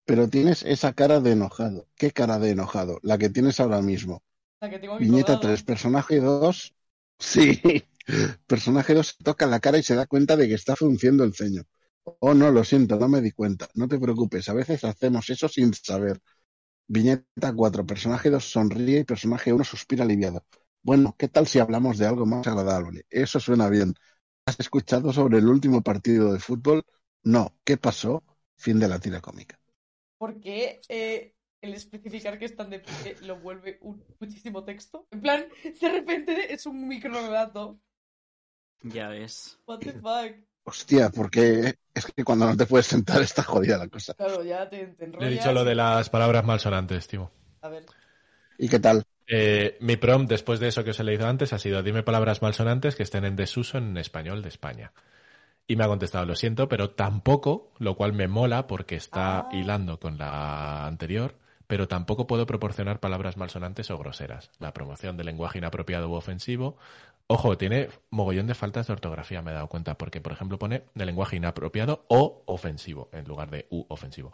Pero 0.04 0.28
tienes 0.28 0.64
esa 0.64 0.92
cara 0.92 1.20
de 1.20 1.32
enojado. 1.32 1.88
¿Qué 1.96 2.10
cara 2.10 2.38
de 2.38 2.50
enojado? 2.50 3.00
La 3.02 3.16
que 3.16 3.30
tienes 3.30 3.58
ahora 3.58 3.80
mismo. 3.80 4.22
La 4.60 4.68
que 4.68 4.78
tengo 4.80 4.98
Viñeta 4.98 5.38
colgado. 5.38 5.48
3, 5.48 5.62
personaje 5.62 6.20
2. 6.20 6.74
Sí. 7.18 7.62
Personaje 8.46 8.92
2 8.92 9.06
se 9.06 9.24
toca 9.24 9.46
la 9.46 9.60
cara 9.60 9.78
y 9.78 9.82
se 9.82 9.94
da 9.94 10.04
cuenta 10.06 10.36
de 10.36 10.46
que 10.46 10.54
está 10.54 10.76
frunciendo 10.76 11.24
el 11.24 11.32
ceño. 11.32 11.62
Oh, 12.18 12.34
no, 12.34 12.50
lo 12.50 12.64
siento, 12.64 12.98
no 12.98 13.08
me 13.08 13.22
di 13.22 13.30
cuenta. 13.32 13.70
No 13.72 13.88
te 13.88 13.98
preocupes, 13.98 14.46
a 14.50 14.52
veces 14.52 14.84
hacemos 14.84 15.30
eso 15.30 15.48
sin 15.48 15.72
saber. 15.72 16.20
Viñeta 16.93 17.53
4, 17.55 17.86
personaje 17.86 18.30
2 18.30 18.51
sonríe 18.51 18.99
y 18.99 19.05
personaje 19.05 19.53
1 19.53 19.62
suspira 19.62 20.03
aliviado. 20.03 20.45
Bueno, 20.82 21.14
¿qué 21.16 21.28
tal 21.28 21.47
si 21.47 21.61
hablamos 21.61 21.99
de 21.99 22.07
algo 22.07 22.26
más 22.26 22.45
agradable? 22.49 23.07
Eso 23.09 23.38
suena 23.38 23.68
bien. 23.68 23.95
¿Has 24.45 24.59
escuchado 24.59 25.12
sobre 25.12 25.38
el 25.38 25.47
último 25.47 25.82
partido 25.82 26.32
de 26.32 26.41
fútbol? 26.41 26.82
No. 27.22 27.55
¿Qué 27.62 27.76
pasó? 27.76 28.24
Fin 28.57 28.80
de 28.80 28.88
la 28.88 28.99
tira 28.99 29.20
cómica. 29.20 29.57
¿Por 30.18 30.41
qué 30.41 30.80
eh, 30.88 31.36
el 31.61 31.74
especificar 31.74 32.41
que 32.41 32.47
están 32.47 32.70
de 32.70 32.80
pie 32.80 33.14
lo 33.22 33.38
vuelve 33.38 33.78
un 33.82 34.05
muchísimo 34.18 34.64
texto? 34.64 35.07
En 35.12 35.20
plan, 35.20 35.45
de 35.80 35.88
repente 35.88 36.53
es 36.53 36.66
un 36.66 36.88
microrelato. 36.88 37.78
Ya 38.82 39.11
ves. 39.11 39.57
What 39.64 39.78
the 39.78 39.93
fuck. 39.93 40.49
Hostia, 40.64 41.11
porque 41.11 41.74
es 41.94 42.06
que 42.06 42.22
cuando 42.24 42.46
no 42.46 42.56
te 42.56 42.66
puedes 42.66 42.86
sentar 42.86 43.22
está 43.22 43.42
jodida 43.42 43.78
la 43.78 43.88
cosa. 43.88 44.14
Claro, 44.14 44.44
ya 44.44 44.68
te, 44.68 44.86
te 44.88 45.08
Le 45.08 45.26
he 45.26 45.30
dicho 45.30 45.52
lo 45.52 45.64
de 45.64 45.74
las 45.74 46.11
palabras 46.11 46.44
malsonantes, 46.44 47.08
Timo. 47.08 47.30
A 47.62 47.68
ver. 47.68 47.84
¿Y 48.58 48.68
qué 48.68 48.78
tal? 48.78 49.02
Eh, 49.26 49.76
mi 49.80 49.96
prompt, 49.96 50.28
después 50.28 50.61
de 50.61 50.68
eso 50.68 50.84
que 50.84 50.90
os 50.90 51.00
he 51.00 51.04
leído 51.04 51.26
antes, 51.26 51.52
ha 51.52 51.58
sido 51.58 51.82
dime 51.82 52.02
palabras 52.02 52.42
malsonantes 52.42 52.94
que 52.96 53.02
estén 53.04 53.24
en 53.24 53.36
desuso 53.36 53.78
en 53.78 53.96
español 53.96 54.42
de 54.42 54.48
España. 54.48 54.92
Y 55.66 55.76
me 55.76 55.84
ha 55.84 55.88
contestado, 55.88 56.26
lo 56.26 56.34
siento, 56.34 56.68
pero 56.68 56.90
tampoco, 56.90 57.72
lo 57.78 57.96
cual 57.96 58.12
me 58.12 58.26
mola 58.28 58.66
porque 58.66 58.96
está 58.96 59.40
Ah. 59.40 59.48
hilando 59.52 60.00
con 60.00 60.18
la 60.18 60.84
anterior, 60.86 61.36
pero 61.68 61.86
tampoco 61.86 62.26
puedo 62.26 62.44
proporcionar 62.46 62.98
palabras 62.98 63.36
malsonantes 63.36 63.88
o 63.92 63.98
groseras. 63.98 64.50
La 64.58 64.72
promoción 64.74 65.16
del 65.16 65.26
lenguaje 65.26 65.58
inapropiado 65.58 66.08
u 66.08 66.14
ofensivo. 66.14 66.76
Ojo, 67.32 67.56
tiene 67.56 67.88
mogollón 68.10 68.48
de 68.48 68.54
faltas 68.56 68.88
de 68.88 68.92
ortografía, 68.92 69.40
me 69.40 69.52
he 69.52 69.54
dado 69.54 69.68
cuenta, 69.68 69.96
porque, 69.96 70.20
por 70.20 70.32
ejemplo, 70.32 70.58
pone 70.58 70.82
de 70.94 71.06
lenguaje 71.06 71.36
inapropiado 71.36 72.04
o 72.08 72.42
ofensivo, 72.46 73.08
en 73.12 73.24
lugar 73.28 73.52
de 73.52 73.68
u 73.70 73.84
ofensivo. 73.88 74.32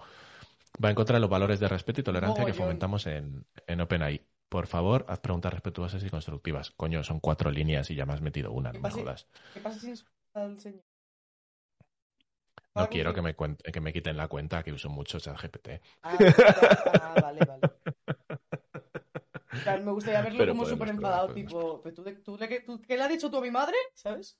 Va 0.83 0.89
en 0.89 0.95
contra 0.95 1.13
de 1.17 1.21
los 1.21 1.29
valores 1.29 1.61
de 1.61 1.69
respeto 1.69 2.01
y 2.01 2.05
tolerancia 2.05 2.47
que 2.47 2.55
fomentamos 2.55 3.07
en, 3.07 3.45
en 3.67 3.81
OpenAI. 3.83 4.23
Por 4.49 4.67
favor, 4.67 5.05
haz 5.11 5.21
preguntas 5.21 5.53
respetuosas 5.53 6.03
y 6.05 6.09
constructivas. 6.09 6.71
Coño, 6.71 7.05
son 7.05 7.21
cuatro 7.21 7.51
líneas 7.51 7.91
y 7.91 7.97
ya 7.97 8.07
me 8.07 8.15
has 8.15 8.23
metido 8.23 8.51
una, 8.53 8.73
no 8.73 8.81
me 8.81 8.91
jodas. 8.91 9.27
¿Qué 9.53 9.61
pasa 9.61 9.79
si 9.79 9.91
insulta 9.91 10.13
al 10.33 10.59
señor? 10.59 10.81
No 12.75 12.89
quiero 12.89 13.13
que- 13.13 13.21
me, 13.21 13.37
cuente- 13.37 13.71
que 13.73 13.81
me 13.83 13.93
quiten 13.93 14.17
la 14.17 14.29
cuenta 14.29 14.63
que 14.63 14.73
uso 14.73 14.89
mucho 14.89 15.19
ChatGPT. 15.19 15.69
Ah, 16.03 16.17
ah, 16.95 17.15
vale, 17.21 17.45
vale. 17.45 17.61
Me 19.65 19.93
gustaría 19.93 20.23
verlo 20.23 20.39
Pero 20.39 20.53
como 20.53 20.65
súper 20.67 20.89
enfadado, 20.89 21.31
tipo, 21.33 21.81
¿pero 21.83 21.95
tú, 21.95 22.03
de- 22.05 22.17
tú 22.17 22.37
qué, 22.39 22.61
tú- 22.61 22.81
qué 22.83 22.97
le 22.97 23.03
has 23.03 23.09
dicho 23.11 23.31
tú 23.31 23.39
a 23.39 23.41
mi 23.43 23.51
madre? 23.51 23.77
¿Sabes? 23.95 24.39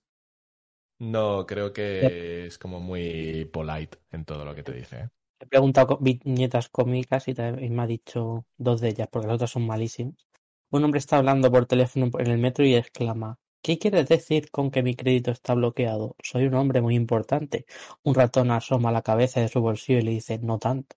No, 0.99 1.47
creo 1.47 1.73
que 1.73 2.47
es 2.47 2.59
como 2.59 2.81
muy 2.81 3.45
polite 3.53 3.99
en 4.11 4.25
todo 4.25 4.45
lo 4.45 4.55
que 4.55 4.63
te 4.63 4.73
dice. 4.73 4.97
¿eh? 5.01 5.09
Le 5.41 5.45
he 5.47 5.49
preguntado 5.53 5.97
viñetas 6.07 6.69
cómicas 6.69 7.27
y, 7.29 7.33
también- 7.33 7.65
y 7.65 7.75
me 7.75 7.83
ha 7.83 7.87
dicho 7.87 8.45
dos 8.59 8.83
de 8.83 8.89
ellas, 8.91 9.09
porque 9.11 9.27
las 9.29 9.37
otras 9.37 9.51
son 9.51 9.67
malísimas. 9.67 10.27
Un 10.71 10.85
hombre 10.85 10.99
está 10.99 11.17
hablando 11.17 11.51
por 11.51 11.65
teléfono 11.67 12.11
en 12.19 12.27
el 12.27 12.39
metro 12.39 12.65
y 12.67 12.75
exclama, 12.75 13.39
¿qué 13.63 13.79
quieres 13.79 14.09
decir 14.09 14.51
con 14.51 14.71
que 14.71 14.83
mi 14.83 14.95
crédito 14.95 15.31
está 15.31 15.55
bloqueado? 15.55 16.17
Soy 16.23 16.47
un 16.47 16.55
hombre 16.55 16.83
muy 16.83 16.95
importante. 16.97 17.65
Un 18.05 18.15
ratón 18.15 18.51
asoma 18.51 18.93
la 18.93 19.01
cabeza 19.03 19.41
de 19.41 19.49
su 19.49 19.61
bolsillo 19.63 20.01
y 20.01 20.03
le 20.03 20.11
dice, 20.13 20.39
no 20.39 20.59
tanto. 20.59 20.97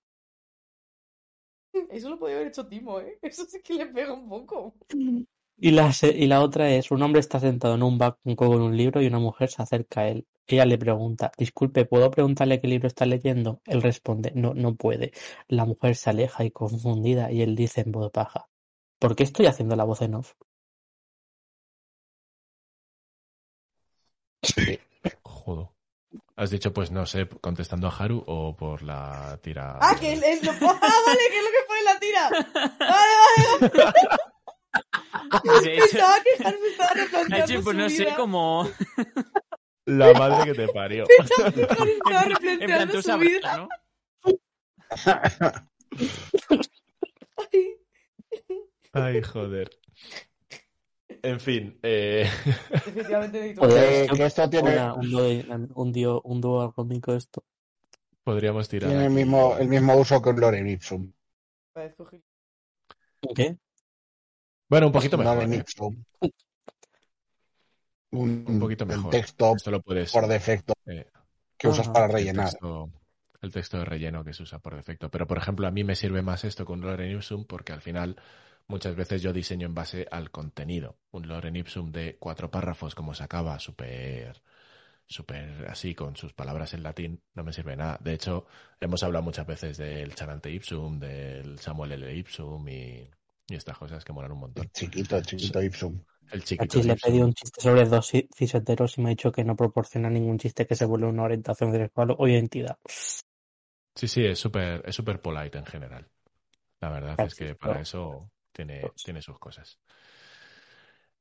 Eso 1.90 2.10
lo 2.10 2.20
podía 2.20 2.36
haber 2.36 2.48
hecho 2.48 2.68
Timo, 2.68 3.00
¿eh? 3.00 3.18
Eso 3.22 3.46
sí 3.46 3.62
que 3.64 3.74
le 3.74 3.88
pega 3.88 4.14
un 4.14 4.28
poco. 4.30 4.76
Y 5.58 5.72
la, 5.72 5.92
y 6.02 6.28
la 6.28 6.42
otra 6.42 6.72
es, 6.72 6.92
un 6.92 7.02
hombre 7.02 7.20
está 7.20 7.40
sentado 7.40 7.76
en 7.76 7.84
un 7.84 7.98
banco 7.98 8.36
con 8.36 8.62
un 8.62 8.78
libro 8.78 9.02
y 9.02 9.08
una 9.08 9.20
mujer 9.20 9.50
se 9.50 9.62
acerca 9.62 10.02
a 10.02 10.08
él. 10.10 10.28
Ella 10.48 10.66
le 10.66 10.78
pregunta, 10.78 11.32
disculpe, 11.38 11.86
¿puedo 11.86 12.10
preguntarle 12.10 12.60
qué 12.60 12.68
libro 12.68 12.88
está 12.88 13.06
leyendo? 13.06 13.62
Él 13.66 13.82
responde, 13.82 14.32
no, 14.36 14.54
no 14.54 14.76
puede. 14.76 15.12
La 15.48 15.66
mujer 15.66 15.96
se 15.96 16.10
aleja 16.10 16.44
y 16.44 16.52
confundida 16.52 17.32
y 17.32 17.42
él 17.42 17.56
dice 17.56 17.82
en 17.82 17.92
voz 17.92 18.12
baja, 18.12 18.48
¿por 19.00 19.16
qué 19.16 19.24
estoy 19.24 19.46
haciendo 19.48 19.76
la 19.76 19.84
voz 19.84 20.02
en 20.02 20.16
off? 20.16 20.34
Jodo. 24.44 24.89
Has 26.40 26.52
dicho, 26.52 26.72
pues 26.72 26.90
no 26.90 27.06
sé, 27.06 27.28
contestando 27.42 27.88
a 27.88 27.92
Haru 27.92 28.24
o 28.26 28.56
por 28.56 28.82
la 28.82 29.38
tira. 29.42 29.78
Ah, 29.82 29.94
que 30.00 30.14
es, 30.14 30.24
es 30.24 30.42
lo... 30.42 30.52
¡Ah, 30.52 30.80
vale! 31.06 31.20
Que 31.30 31.38
es 31.38 31.44
lo 31.44 31.50
que 31.52 31.66
pone 31.68 31.80
en 31.80 31.86
la 31.86 32.00
tira. 32.00 32.30
Vale, 32.80 33.14
vale. 33.20 33.94
Pensaba 35.82 36.16
que 36.24 36.44
me 36.44 36.68
estaba 36.70 36.94
replanteando 36.94 37.54
hecho, 37.54 37.64
pues 37.64 37.76
su 37.76 37.82
no 37.82 37.90
sé 37.90 38.04
vida. 38.06 38.16
cómo. 38.16 38.70
La 39.86 40.14
madre 40.14 40.54
que 40.54 40.66
te 40.66 40.68
parió. 40.72 41.04
Pensaba 41.18 41.52
que 41.52 41.64
Hans 41.64 41.90
estaba 41.90 42.24
replanteando 42.24 43.02
su 43.02 43.18
vida. 43.18 43.58
¿no? 43.58 43.68
Ay, 47.44 47.78
Ay, 48.94 49.22
joder. 49.24 49.70
En 51.22 51.40
fin, 51.40 51.78
eh, 51.84 52.30
Definitivamente 52.72 53.40
necesito... 53.40 53.62
Joder, 53.62 54.02
Que, 54.04 54.08
yo- 54.08 54.14
que 54.16 54.26
esto 54.26 54.50
tiene, 54.50 54.72
Una- 54.74 54.94
un, 54.94 55.12
dúo, 55.12 55.28
un, 55.76 55.92
dio- 55.92 56.22
un 56.24 56.42
dúo 56.42 56.72
cómico 56.74 57.14
esto. 57.14 57.44
podríamos 58.24 58.70
tirar. 58.70 58.90
tiene 58.90 59.06
el, 59.06 59.12
mismo, 59.12 59.58
el 59.58 59.68
mismo 59.68 59.96
uso 59.96 60.22
que 60.22 60.30
un 60.30 60.40
Lorem 60.40 60.68
Ipsum. 60.68 61.12
Parezco 61.74 62.06
gil- 62.06 62.24
¿Qué? 63.36 63.58
Bueno, 64.70 64.88
un 64.88 64.94
poquito 64.94 65.18
mejor. 65.18 65.36
Lorem 65.36 65.54
¿eh? 65.54 65.58
Ipsum. 65.58 66.04
Un, 68.12 68.44
Un 68.48 68.60
poquito 68.60 68.86
el 68.86 68.90
mejor. 68.90 69.12
texto 69.12 69.54
Esto 69.56 69.70
lo 69.72 69.82
puedes. 69.82 70.12
por 70.12 70.26
defecto 70.28 70.74
eh, 70.88 71.06
que 71.58 71.68
usas 71.68 71.86
Ajá. 71.88 71.94
para 71.94 72.06
el 72.08 72.12
rellenar. 72.14 72.50
texto, 72.50 72.90
el 73.42 73.52
texto 73.52 73.78
de 73.78 73.86
relleno 73.86 74.24
que 74.24 74.34
se 74.34 74.42
usa 74.44 74.58
por 74.60 74.76
defecto. 74.76 75.12
Pero, 75.12 75.28
por 75.28 75.38
ejemplo, 75.38 75.68
a 75.68 75.72
mí 75.72 75.84
me 75.84 75.96
sirve 75.96 76.22
más 76.24 76.44
esto 76.44 76.66
que 76.66 76.72
un 76.72 76.82
Lorem 76.82 77.12
Ipsum 77.18 77.46
porque 77.46 77.72
al 77.74 77.82
final 77.82 78.16
muchas 78.70 78.96
veces 78.96 79.22
yo 79.22 79.34
diseño 79.34 79.68
en 79.68 79.76
base 79.76 80.08
al 80.12 80.32
contenido. 80.32 80.98
Un 81.12 81.28
Lorem 81.28 81.56
Ipsum 81.58 81.92
de 81.92 82.18
cuatro 82.20 82.50
párrafos 82.52 82.96
como 82.96 83.14
se 83.14 83.24
acaba, 83.24 83.60
súper 83.60 84.42
súper 85.08 85.68
así 85.70 85.96
con 85.96 86.16
sus 86.16 86.34
palabras 86.34 86.74
en 86.76 86.84
latín, 86.84 87.22
no 87.34 87.44
me 87.44 87.54
sirve 87.54 87.76
nada. 87.76 87.98
De 88.02 88.14
hecho, 88.14 88.46
hemos 88.80 89.04
hablado 89.04 89.24
muchas 89.24 89.48
veces 89.48 89.78
del 89.78 90.16
Charante 90.16 90.52
Ipsum, 90.52 91.00
del 91.00 91.60
Samuel 91.60 91.94
L. 91.94 92.16
Ipsum 92.16 92.68
y, 92.70 93.10
y 93.50 93.56
estas 93.56 93.78
cosas 93.78 94.06
que 94.06 94.14
molan 94.14 94.32
un 94.34 94.40
montón. 94.40 94.66
El 94.66 94.72
chiquito, 94.72 95.18
el 95.18 95.26
chiquito 95.26 95.62
Ipsum. 95.64 96.00
El 96.32 96.44
chiquito 96.44 96.76
Chis 96.76 96.86
le 96.86 96.94
Ipsum. 96.94 97.12
pedí 97.12 97.22
un 97.24 97.34
chiste 97.34 97.62
sobre 97.62 97.86
dos 97.86 98.14
ci- 98.14 98.28
ciseteros 98.38 98.98
y 98.98 99.02
me 99.02 99.10
ha 99.10 99.16
dicho 99.16 99.32
que 99.32 99.44
no 99.44 99.56
proporciona 99.56 100.10
ningún 100.12 100.38
chiste 100.38 100.68
que 100.68 100.76
se 100.76 100.86
vuelva 100.86 101.08
una 101.10 101.24
orientación 101.24 101.72
sexual 101.72 102.16
o 102.18 102.28
identidad. 102.28 102.78
Sí, 103.96 104.08
sí, 104.08 104.26
es 104.26 104.40
súper 104.40 104.82
es 104.86 104.96
súper 104.96 105.22
polite 105.22 105.58
en 105.58 105.66
general. 105.66 106.08
La 106.82 106.90
verdad 106.92 107.20
es 107.24 107.36
que 107.36 107.56
para 107.56 107.82
eso 107.82 108.32
tiene, 108.66 108.94
tiene 109.04 109.22
sus 109.22 109.40
cosas. 109.40 109.80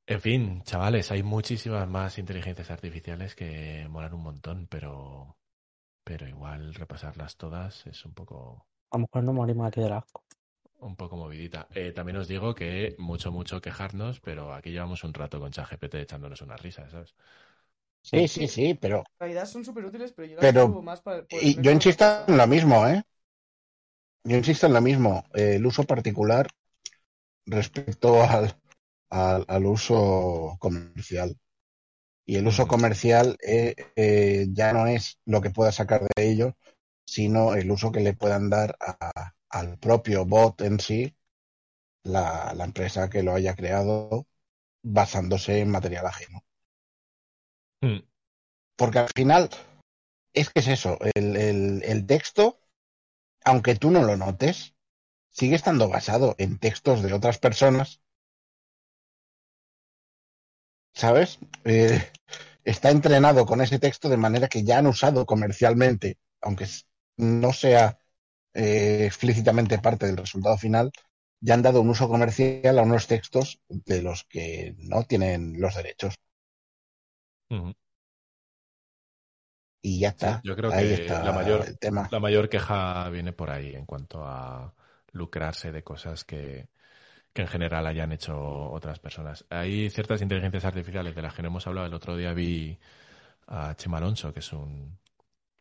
En 0.07 0.21
fin, 0.21 0.63
chavales, 0.65 1.11
hay 1.13 1.23
muchísimas 1.23 1.87
más 1.89 2.19
inteligencias 2.19 2.71
artificiales 2.71 3.35
que 3.37 3.87
molan 3.89 4.15
un 4.15 4.23
montón, 4.25 4.67
pero, 4.69 5.37
pero 6.05 6.29
igual 6.29 6.75
repasarlas 6.75 7.37
todas 7.37 7.87
es 7.87 8.05
un 8.07 8.15
poco, 8.15 8.67
A 8.91 8.99
lo 8.99 9.01
mejor 9.05 9.25
no 9.25 9.33
morimos 9.33 9.67
aquí 9.67 9.81
del 9.81 9.95
asco. 9.95 10.23
un 10.81 10.97
poco 10.97 11.17
movidita. 11.17 11.69
Eh, 11.75 11.93
también 11.93 12.17
os 12.19 12.29
digo 12.29 12.55
que 12.55 12.95
mucho, 12.99 13.31
mucho 13.33 13.61
quejarnos, 13.61 14.21
pero 14.21 14.55
aquí 14.55 14.71
llevamos 14.71 15.05
un 15.05 15.15
rato 15.15 15.41
con 15.41 15.51
ChatGPT 15.53 15.95
echándonos 15.97 16.41
una 16.43 16.57
risa, 16.57 16.89
¿sabes? 16.91 17.15
Sí, 18.03 18.27
sí, 18.29 18.49
sí, 18.49 18.75
pero 18.75 19.05
En 19.21 19.27
realidad 19.27 19.47
son 19.47 19.65
súper 19.65 19.85
útiles, 19.85 20.13
pero 20.13 20.27
yo 20.29 20.37
las 20.37 20.47
Pero- 20.47 20.67
uso 20.71 20.83
más 20.83 21.01
para... 21.03 21.27
y 21.31 21.61
yo 21.63 21.71
insisto 21.71 22.05
en 22.27 22.37
lo 22.37 22.47
mismo, 22.47 22.87
¿eh? 22.87 23.03
Yo 24.23 24.37
insisto 24.37 24.67
en 24.67 24.75
lo 24.75 24.81
mismo, 24.81 25.25
eh, 25.35 25.57
el 25.57 25.67
uso 25.67 25.83
particular 25.83 26.47
respecto 27.49 28.23
al, 28.23 28.57
al, 29.11 29.45
al 29.49 29.67
uso 29.67 30.57
comercial. 30.61 31.37
Y 32.27 32.37
el 32.37 32.47
uso 32.47 32.69
comercial 32.69 33.37
eh, 33.47 33.75
eh, 33.97 34.49
ya 34.53 34.73
no 34.73 34.87
es 34.87 35.19
lo 35.27 35.41
que 35.41 35.51
pueda 35.51 35.73
sacar 35.73 36.03
de 36.17 36.31
ello, 36.31 36.57
sino 37.07 37.55
el 37.55 37.71
uso 37.71 37.93
que 37.93 38.01
le 38.01 38.15
puedan 38.15 38.51
dar 38.51 38.77
a- 38.81 39.33
al 39.51 39.79
propio 39.79 40.27
bot 40.27 40.61
en 40.63 40.81
sí, 40.81 41.17
la, 42.05 42.53
la 42.57 42.65
empresa 42.65 43.09
que 43.11 43.23
lo 43.23 43.35
haya 43.35 43.55
creado, 43.55 44.27
basándose 44.83 45.61
en 45.61 45.71
material 45.71 46.07
ajeno. 46.07 46.45
Hmm. 47.83 47.99
Porque 48.77 48.99
al 49.01 49.09
final 49.15 49.51
es 50.35 50.51
que 50.51 50.61
es 50.61 50.69
eso, 50.69 50.99
el, 51.15 51.37
el, 51.37 51.83
el 51.85 52.07
texto, 52.07 52.61
aunque 53.45 53.77
tú 53.77 53.91
no 53.91 54.03
lo 54.05 54.17
notes, 54.17 54.75
sigue 55.39 55.57
estando 55.57 55.89
basado 55.89 56.35
en 56.39 56.59
textos 56.59 57.03
de 57.03 57.15
otras 57.15 57.39
personas. 57.39 57.89
¿Sabes? 60.95 61.39
Eh, 61.65 62.01
está 62.65 62.91
entrenado 62.91 63.47
con 63.47 63.61
ese 63.61 63.79
texto 63.79 64.09
de 64.09 64.17
manera 64.17 64.49
que 64.49 64.65
ya 64.65 64.79
han 64.79 64.87
usado 64.87 65.27
comercialmente, 65.27 66.19
aunque 66.41 66.67
no 67.17 67.53
sea 67.53 67.99
eh, 68.55 69.05
explícitamente 69.07 69.79
parte 69.81 70.07
del 70.07 70.17
resultado 70.19 70.59
final, 70.59 70.93
ya 71.41 71.55
han 71.55 71.63
dado 71.63 71.83
un 71.83 71.91
uso 71.91 72.09
comercial 72.09 72.79
a 72.79 72.83
unos 72.83 73.07
textos 73.09 73.61
de 73.69 74.03
los 74.03 74.25
que 74.25 74.75
no 74.79 75.05
tienen 75.05 75.61
los 75.61 75.77
derechos. 75.77 76.15
Y 79.83 80.01
ya 80.01 80.11
Sí, 80.11 80.11
está. 80.11 80.43
yo 80.43 80.57
creo 80.57 80.73
Ahí 80.73 80.87
que 80.89 80.93
está 80.93 81.23
la 81.23 81.33
mayor, 81.33 81.67
el 81.67 81.79
tema. 81.79 82.11
la 82.11 82.21
mayor 82.21 82.49
queja 82.49 83.09
viene 83.11 83.33
por 83.33 83.51
ahí 83.51 83.75
en 83.75 83.87
cuanto 83.87 84.25
a 84.27 84.75
lucrarse 85.13 85.73
de 85.73 85.83
cosas 85.83 86.25
que, 86.25 86.69
que 87.33 87.43
en 87.43 87.49
general 87.49 87.87
hayan 87.87 88.13
hecho 88.13 88.37
otras 88.37 88.99
personas. 88.99 89.45
Hay 89.51 89.91
ciertas 89.91 90.23
inteligencias 90.23 90.65
artificiales 90.65 91.15
de 91.15 91.23
las 91.23 91.35
que 91.35 91.43
no 91.43 91.49
hemos 91.49 91.67
hablado. 91.67 91.87
El 91.87 91.95
otro 91.95 92.17
día 92.17 92.33
vi 92.33 92.79
a 93.47 93.75
Chema 93.75 93.99
Alonso, 93.99 94.33
que 94.33 94.41
es 94.41 94.53
un, 94.53 94.99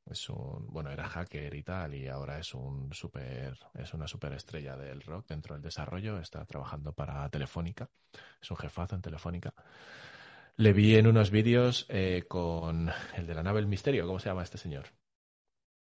es 0.09 0.29
un, 0.29 0.67
bueno, 0.67 0.91
era 0.91 1.07
hacker 1.07 1.53
y 1.53 1.63
tal, 1.63 1.95
y 1.95 2.07
ahora 2.07 2.39
es 2.39 2.53
un 2.53 2.93
super, 2.93 3.57
es 3.73 3.93
una 3.93 4.07
superestrella 4.07 4.75
del 4.75 5.01
rock 5.01 5.27
dentro 5.27 5.55
del 5.55 5.61
desarrollo. 5.61 6.19
Está 6.19 6.45
trabajando 6.45 6.93
para 6.93 7.27
Telefónica, 7.29 7.89
es 8.41 8.51
un 8.51 8.57
jefazo 8.57 8.95
en 8.95 9.01
Telefónica. 9.01 9.53
Le 10.55 10.73
vi 10.73 10.95
en 10.95 11.07
unos 11.07 11.29
vídeos 11.29 11.85
eh, 11.89 12.25
con 12.27 12.91
el 13.15 13.27
de 13.27 13.35
la 13.35 13.43
nave 13.43 13.59
El 13.59 13.67
Misterio, 13.67 14.07
¿cómo 14.07 14.19
se 14.19 14.29
llama 14.29 14.43
este 14.43 14.57
señor? 14.57 14.87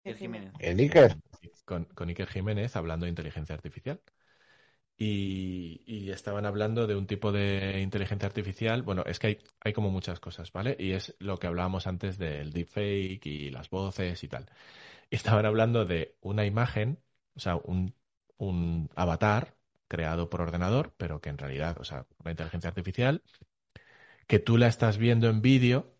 El 0.03 0.15
Jiménez. 0.17 0.53
El 0.59 0.79
Iker. 0.79 1.17
con, 1.65 1.85
con 1.85 2.09
Iker 2.09 2.27
Jiménez 2.27 2.75
hablando 2.75 3.05
de 3.05 3.09
inteligencia 3.11 3.55
artificial. 3.55 4.01
Y, 4.97 5.81
y 5.87 6.11
estaban 6.11 6.45
hablando 6.45 6.85
de 6.85 6.95
un 6.95 7.07
tipo 7.07 7.31
de 7.31 7.81
inteligencia 7.81 8.27
artificial. 8.27 8.83
Bueno, 8.83 9.03
es 9.05 9.19
que 9.19 9.27
hay, 9.27 9.39
hay 9.61 9.73
como 9.73 9.89
muchas 9.89 10.19
cosas, 10.19 10.51
¿vale? 10.51 10.75
Y 10.79 10.91
es 10.91 11.15
lo 11.19 11.39
que 11.39 11.47
hablábamos 11.47 11.87
antes 11.87 12.17
del 12.19 12.51
deepfake 12.53 13.25
y 13.25 13.49
las 13.49 13.69
voces 13.69 14.23
y 14.23 14.27
tal. 14.27 14.47
Y 15.09 15.15
estaban 15.15 15.45
hablando 15.45 15.85
de 15.85 16.17
una 16.21 16.45
imagen, 16.45 16.99
o 17.35 17.39
sea, 17.39 17.55
un, 17.57 17.95
un 18.37 18.89
avatar 18.95 19.55
creado 19.87 20.29
por 20.29 20.41
ordenador, 20.41 20.93
pero 20.97 21.21
que 21.21 21.29
en 21.29 21.37
realidad, 21.39 21.77
o 21.79 21.83
sea, 21.85 22.07
una 22.19 22.31
inteligencia 22.31 22.69
artificial, 22.69 23.23
que 24.27 24.39
tú 24.39 24.57
la 24.57 24.67
estás 24.67 24.97
viendo 24.97 25.29
en 25.29 25.41
vídeo 25.41 25.95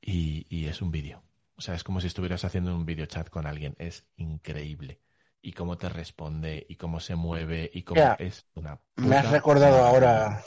y, 0.00 0.46
y 0.48 0.66
es 0.68 0.80
un 0.82 0.90
vídeo. 0.90 1.22
O 1.58 1.60
sea, 1.62 1.74
es 1.74 1.84
como 1.84 2.00
si 2.00 2.06
estuvieras 2.08 2.44
haciendo 2.44 2.74
un 2.74 2.86
video 2.86 3.06
chat 3.06 3.28
con 3.30 3.46
alguien. 3.46 3.74
Es 3.78 4.06
increíble. 4.16 5.00
Y 5.42 5.52
cómo 5.52 5.78
te 5.78 5.88
responde, 5.88 6.66
y 6.68 6.76
cómo 6.76 7.00
se 7.00 7.14
mueve, 7.16 7.70
y 7.72 7.82
cómo 7.82 8.14
es 8.18 8.46
una. 8.54 8.80
Me 8.96 9.16
has 9.16 9.30
recordado 9.30 9.82
ahora 9.82 10.42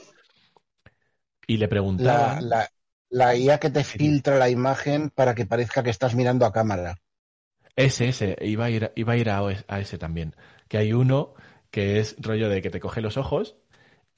Y 1.47 1.57
le 1.57 1.67
la, 1.97 2.35
preguntaban. 2.47 2.47
la, 2.51 2.61
la 3.11 3.35
IA 3.35 3.59
que 3.59 3.69
te 3.69 3.83
filtra 3.83 4.39
la 4.39 4.49
imagen 4.49 5.11
para 5.11 5.35
que 5.35 5.45
parezca 5.45 5.83
que 5.83 5.91
estás 5.91 6.15
mirando 6.15 6.45
a 6.47 6.51
cámara. 6.51 6.95
Ese, 7.75 8.09
ese, 8.09 8.35
iba 8.41 8.65
a 8.65 8.69
ir, 8.69 8.91
iba 8.95 9.13
a, 9.13 9.17
ir 9.17 9.29
a, 9.29 9.39
a 9.67 9.79
ese 9.79 9.97
también. 9.97 10.35
Que 10.67 10.77
hay 10.77 10.93
uno 10.93 11.33
que 11.71 11.99
es 11.99 12.15
rollo 12.19 12.49
de 12.49 12.61
que 12.61 12.69
te 12.69 12.79
coge 12.79 13.01
los 13.01 13.17
ojos 13.17 13.55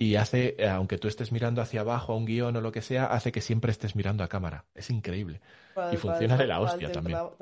y 0.04 0.16
hace, 0.16 0.56
eh, 0.58 0.68
aunque 0.68 0.98
tú 0.98 1.08
estés 1.08 1.32
mirando 1.32 1.62
hacia 1.62 1.82
abajo 1.82 2.14
a 2.14 2.16
un 2.16 2.26
guion 2.26 2.56
o 2.56 2.62
lo 2.62 2.72
que 2.72 2.82
sea, 2.82 3.06
hace 3.06 3.32
que 3.32 3.40
siempre 3.40 3.72
estés 3.72 3.96
mirando 3.96 4.24
a 4.24 4.28
cámara. 4.28 4.66
Es 4.74 4.90
increíble. 4.90 5.42
Para- 5.76 5.94
Y 5.94 5.98
funciona 5.98 6.34
para- 6.36 6.42
de 6.44 6.48
la 6.48 6.56
para 6.56 6.66
hostia 6.66 6.88
también. 6.92 7.18
para- 7.20 7.30
el. 7.30 7.38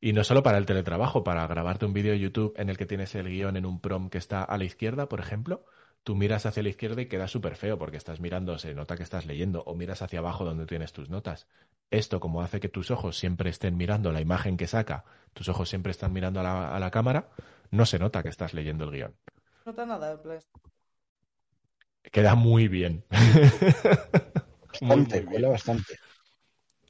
Y 0.00 0.12
no 0.12 0.24
solo 0.24 0.42
para 0.42 0.58
el 0.58 0.66
teletrabajo, 0.66 1.22
para 1.22 1.46
grabarte 1.46 1.86
un 1.86 1.92
vídeo 1.92 2.10
de 2.10 2.18
YouTube 2.18 2.54
en 2.56 2.70
el 2.70 2.76
que 2.76 2.86
tienes 2.86 3.14
el 3.14 3.28
guion 3.28 3.56
en 3.56 3.66
un 3.66 3.80
prom 3.80 4.08
que 4.10 4.18
está 4.18 4.42
a 4.42 4.58
la 4.58 4.64
izquierda, 4.64 5.08
por 5.08 5.20
ejemplo, 5.20 5.64
tú 6.02 6.16
miras 6.16 6.44
hacia 6.44 6.62
la 6.64 6.70
izquierda 6.70 7.02
y 7.02 7.06
queda 7.06 7.28
súper 7.28 7.54
feo 7.54 7.78
porque 7.78 7.98
estás 7.98 8.18
mirando, 8.18 8.58
se 8.58 8.74
nota 8.74 8.96
que 8.96 9.04
estás 9.04 9.26
leyendo, 9.26 9.62
o 9.64 9.76
miras 9.76 10.02
hacia 10.02 10.18
abajo 10.18 10.44
donde 10.44 10.66
tienes 10.66 10.92
tus 10.92 11.08
notas. 11.08 11.46
Esto, 11.90 12.18
como 12.18 12.42
hace 12.42 12.58
que 12.58 12.68
tus 12.68 12.90
ojos 12.90 13.16
siempre 13.16 13.50
estén 13.50 13.76
mirando 13.76 14.10
la 14.10 14.20
imagen 14.20 14.56
que 14.56 14.66
saca, 14.66 15.04
tus 15.34 15.48
ojos 15.48 15.68
siempre 15.68 15.92
están 15.92 16.12
mirando 16.12 16.40
a 16.40 16.42
la, 16.42 16.74
a 16.74 16.80
la 16.80 16.90
cámara, 16.90 17.28
no 17.70 17.84
se 17.86 17.98
nota 18.00 18.22
que 18.24 18.28
estás 18.30 18.54
leyendo 18.54 18.84
el 18.86 18.90
guion. 18.92 19.14
No 19.64 19.72
nota 19.72 19.86
nada, 19.86 20.12
en 20.12 20.20
plan, 20.22 20.40
Queda 22.12 22.34
muy 22.34 22.68
bien. 22.68 23.04
Muy, 23.10 23.38
muy 24.80 25.02
Bastante, 25.02 25.20
bien. 25.26 25.28
huele 25.28 25.48
bastante. 25.48 25.94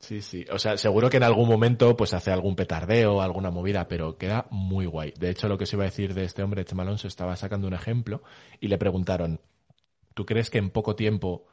Sí, 0.01 0.23
sí. 0.23 0.47
O 0.51 0.59
sea, 0.59 0.79
seguro 0.79 1.11
que 1.11 1.19
en 1.19 1.23
algún 1.25 1.49
momento 1.49 1.95
pues 1.97 2.15
hace 2.15 2.31
algún 2.31 2.57
petardeo, 2.57 3.21
alguna 3.21 3.51
movida, 3.51 3.87
pero 3.87 4.17
queda 4.17 4.47
muy 4.51 4.87
guay. 4.87 5.13
De 5.19 5.29
hecho, 5.31 5.47
lo 5.49 5.59
que 5.59 5.67
se 5.67 5.77
iba 5.77 5.85
a 5.85 5.87
decir 5.87 6.15
de 6.15 6.25
este 6.25 6.43
hombre, 6.43 6.65
Chema 6.65 6.83
Alonso, 6.85 7.07
estaba 7.07 7.37
sacando 7.37 7.67
un 7.69 7.75
ejemplo 7.75 8.23
y 8.61 8.69
le 8.69 8.79
preguntaron, 8.79 9.41
¿tú 10.15 10.27
crees 10.27 10.51
que 10.51 10.59
en 10.59 10.71
poco 10.71 10.97
tiempo 10.97 11.47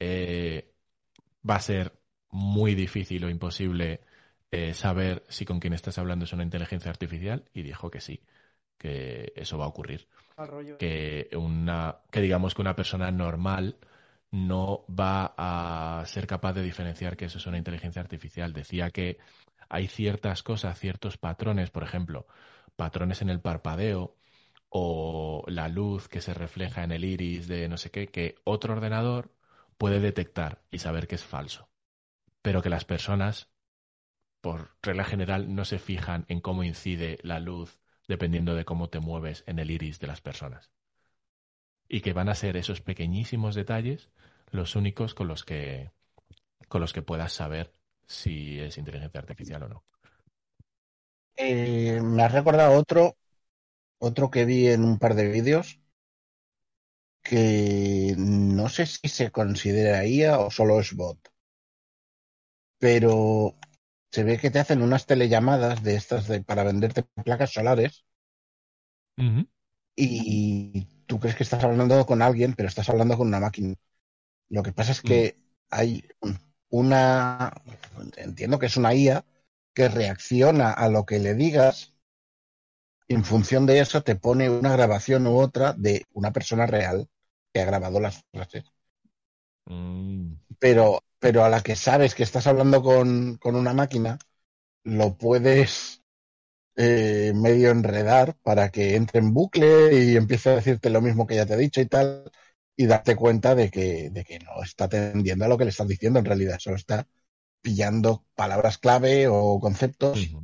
eh, 0.00 0.72
va 1.48 1.56
a 1.56 1.60
ser 1.60 1.94
muy 2.30 2.74
difícil 2.74 3.24
o 3.24 3.30
imposible 3.30 4.02
eh, 4.52 4.74
saber 4.74 5.24
si 5.28 5.44
con 5.46 5.60
quien 5.60 5.74
estás 5.74 5.98
hablando 5.98 6.24
es 6.26 6.32
una 6.34 6.44
inteligencia 6.44 6.90
artificial? 6.90 7.44
Y 7.54 7.62
dijo 7.62 7.90
que 7.90 8.00
sí, 8.00 8.22
que 8.78 9.32
eso 9.36 9.58
va 9.58 9.64
a 9.64 9.68
ocurrir 9.68 10.08
rollo. 10.36 10.76
que 10.78 11.30
una 11.34 11.98
que 12.10 12.20
digamos 12.20 12.54
que 12.54 12.62
una 12.62 12.76
persona 12.76 13.10
normal 13.10 13.78
no 14.30 14.84
va 14.88 15.34
a 15.36 16.04
ser 16.06 16.26
capaz 16.26 16.52
de 16.54 16.62
diferenciar 16.62 17.16
que 17.16 17.26
eso 17.26 17.38
es 17.38 17.46
una 17.46 17.58
inteligencia 17.58 18.02
artificial. 18.02 18.52
Decía 18.52 18.90
que 18.90 19.18
hay 19.68 19.86
ciertas 19.88 20.42
cosas, 20.42 20.78
ciertos 20.78 21.16
patrones, 21.16 21.70
por 21.70 21.82
ejemplo, 21.82 22.26
patrones 22.76 23.22
en 23.22 23.30
el 23.30 23.40
parpadeo 23.40 24.16
o 24.68 25.44
la 25.46 25.68
luz 25.68 26.08
que 26.08 26.20
se 26.20 26.34
refleja 26.34 26.84
en 26.84 26.92
el 26.92 27.04
iris 27.04 27.48
de 27.48 27.68
no 27.68 27.76
sé 27.76 27.90
qué, 27.90 28.08
que 28.08 28.36
otro 28.44 28.74
ordenador 28.74 29.32
puede 29.78 30.00
detectar 30.00 30.62
y 30.70 30.78
saber 30.78 31.06
que 31.06 31.14
es 31.14 31.24
falso. 31.24 31.68
Pero 32.42 32.62
que 32.62 32.70
las 32.70 32.84
personas, 32.84 33.48
por 34.40 34.76
regla 34.82 35.04
general, 35.04 35.54
no 35.54 35.64
se 35.64 35.78
fijan 35.78 36.26
en 36.28 36.40
cómo 36.40 36.62
incide 36.62 37.18
la 37.22 37.40
luz 37.40 37.80
dependiendo 38.08 38.54
de 38.54 38.64
cómo 38.64 38.88
te 38.90 39.00
mueves 39.00 39.44
en 39.46 39.58
el 39.58 39.70
iris 39.70 39.98
de 40.00 40.06
las 40.08 40.20
personas. 40.20 40.70
Y 41.88 42.00
que 42.00 42.12
van 42.12 42.28
a 42.28 42.34
ser 42.34 42.56
esos 42.56 42.80
pequeñísimos 42.80 43.54
detalles 43.54 44.10
los 44.50 44.76
únicos 44.76 45.14
con 45.14 45.28
los 45.28 45.44
que 45.44 45.90
con 46.68 46.80
los 46.80 46.92
que 46.92 47.02
puedas 47.02 47.32
saber 47.32 47.72
si 48.06 48.60
es 48.60 48.78
inteligencia 48.78 49.20
artificial 49.20 49.62
o 49.64 49.68
no. 49.68 49.84
Eh, 51.36 52.00
me 52.02 52.22
has 52.24 52.32
recordado 52.32 52.78
otro, 52.78 53.16
otro 53.98 54.30
que 54.30 54.44
vi 54.46 54.68
en 54.68 54.84
un 54.84 54.98
par 54.98 55.14
de 55.14 55.28
vídeos 55.28 55.80
que 57.22 58.14
no 58.16 58.70
sé 58.70 58.86
si 58.86 59.08
se 59.08 59.30
considera 59.30 60.06
IA 60.06 60.38
o 60.38 60.50
solo 60.50 60.80
es 60.80 60.94
bot. 60.94 61.18
Pero 62.78 63.54
se 64.16 64.24
ve 64.28 64.38
que 64.38 64.50
te 64.52 64.58
hacen 64.60 64.82
unas 64.82 65.06
telellamadas 65.06 65.82
de 65.82 65.94
estas 65.96 66.28
de, 66.28 66.42
para 66.42 66.64
venderte 66.64 67.04
placas 67.24 67.52
solares. 67.52 68.04
Y 69.96 70.86
tú 71.06 71.18
crees 71.20 71.36
que 71.36 71.42
estás 71.42 71.64
hablando 71.64 72.04
con 72.06 72.22
alguien, 72.22 72.54
pero 72.54 72.68
estás 72.68 72.88
hablando 72.88 73.16
con 73.16 73.28
una 73.28 73.40
máquina. 73.40 73.74
Lo 74.50 74.62
que 74.62 74.72
pasa 74.72 74.92
es 74.92 75.02
que 75.02 75.38
hay 75.70 76.04
una, 76.70 77.52
entiendo 78.16 78.58
que 78.58 78.66
es 78.66 78.76
una 78.76 78.94
IA 78.94 79.26
que 79.74 79.88
reacciona 79.88 80.72
a 80.72 80.88
lo 80.90 81.06
que 81.06 81.18
le 81.20 81.34
digas. 81.34 81.94
Y 83.08 83.14
en 83.14 83.24
función 83.24 83.66
de 83.66 83.80
eso 83.80 84.04
te 84.04 84.14
pone 84.14 84.48
una 84.48 84.70
grabación 84.72 85.26
u 85.26 85.38
otra 85.40 85.72
de 85.72 86.04
una 86.12 86.32
persona 86.32 86.66
real 86.66 87.08
que 87.52 87.60
ha 87.60 87.64
grabado 87.64 87.98
las 88.00 88.22
frases. 88.32 88.64
Mm, 89.66 90.34
Pero, 90.58 91.00
pero 91.18 91.44
a 91.44 91.48
la 91.50 91.62
que 91.62 91.76
sabes 91.76 92.14
que 92.14 92.22
estás 92.22 92.46
hablando 92.46 92.82
con, 92.82 93.36
con 93.38 93.56
una 93.56 93.74
máquina, 93.74 94.18
lo 94.84 95.16
puedes 95.18 96.02
eh, 96.76 97.32
medio 97.34 97.70
enredar 97.70 98.36
para 98.42 98.70
que 98.70 98.96
entre 98.96 99.20
en 99.20 99.34
bucle 99.34 99.94
y 100.04 100.16
empiece 100.16 100.50
a 100.50 100.56
decirte 100.56 100.90
lo 100.90 101.02
mismo 101.02 101.26
que 101.26 101.36
ya 101.36 101.46
te 101.46 101.54
he 101.54 101.58
dicho 101.58 101.80
y 101.80 101.86
tal, 101.86 102.30
y 102.76 102.86
darte 102.86 103.16
cuenta 103.16 103.54
de 103.54 103.70
que, 103.70 104.10
de 104.10 104.24
que 104.24 104.38
no 104.40 104.62
está 104.62 104.84
atendiendo 104.86 105.44
a 105.44 105.48
lo 105.48 105.58
que 105.58 105.64
le 105.64 105.70
estás 105.70 105.88
diciendo 105.88 106.18
en 106.20 106.24
realidad, 106.26 106.58
solo 106.60 106.76
está 106.76 107.08
pillando 107.62 108.24
palabras 108.34 108.78
clave 108.78 109.28
o 109.28 109.60
conceptos 109.60 110.36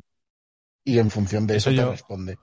y 0.84 0.98
en 0.98 1.10
función 1.10 1.46
de 1.46 1.56
eso, 1.56 1.70
Eso 1.70 1.74
te 1.74 1.84
responde. 1.84 2.38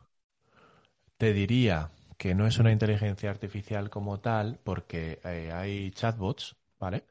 Te 1.18 1.34
diría 1.34 1.92
que 2.18 2.34
no 2.36 2.48
es 2.48 2.58
una 2.60 2.72
inteligencia 2.72 3.30
artificial 3.30 3.90
como 3.90 4.20
tal, 4.22 4.60
porque 4.64 5.20
eh, 5.24 5.52
hay 5.54 5.92
chatbots, 5.92 6.56
¿vale? 6.80 7.06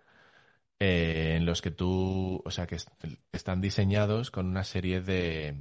Eh, 0.80 1.34
en 1.36 1.44
los 1.46 1.60
que 1.62 1.70
tú, 1.72 2.40
o 2.44 2.50
sea, 2.50 2.66
que 2.66 2.76
est- 2.76 2.88
están 3.32 3.60
diseñados 3.60 4.30
con 4.30 4.46
una 4.46 4.62
serie 4.64 5.00
de 5.00 5.56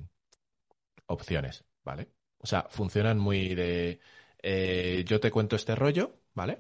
opciones, 1.08 1.64
¿vale? 1.84 2.10
O 2.40 2.48
sea, 2.48 2.68
funcionan 2.70 3.18
muy 3.18 3.56
de, 3.56 4.00
eh, 4.42 5.04
yo 5.08 5.20
te 5.20 5.32
cuento 5.32 5.56
este 5.56 5.76
rollo, 5.76 6.14
¿vale? 6.34 6.60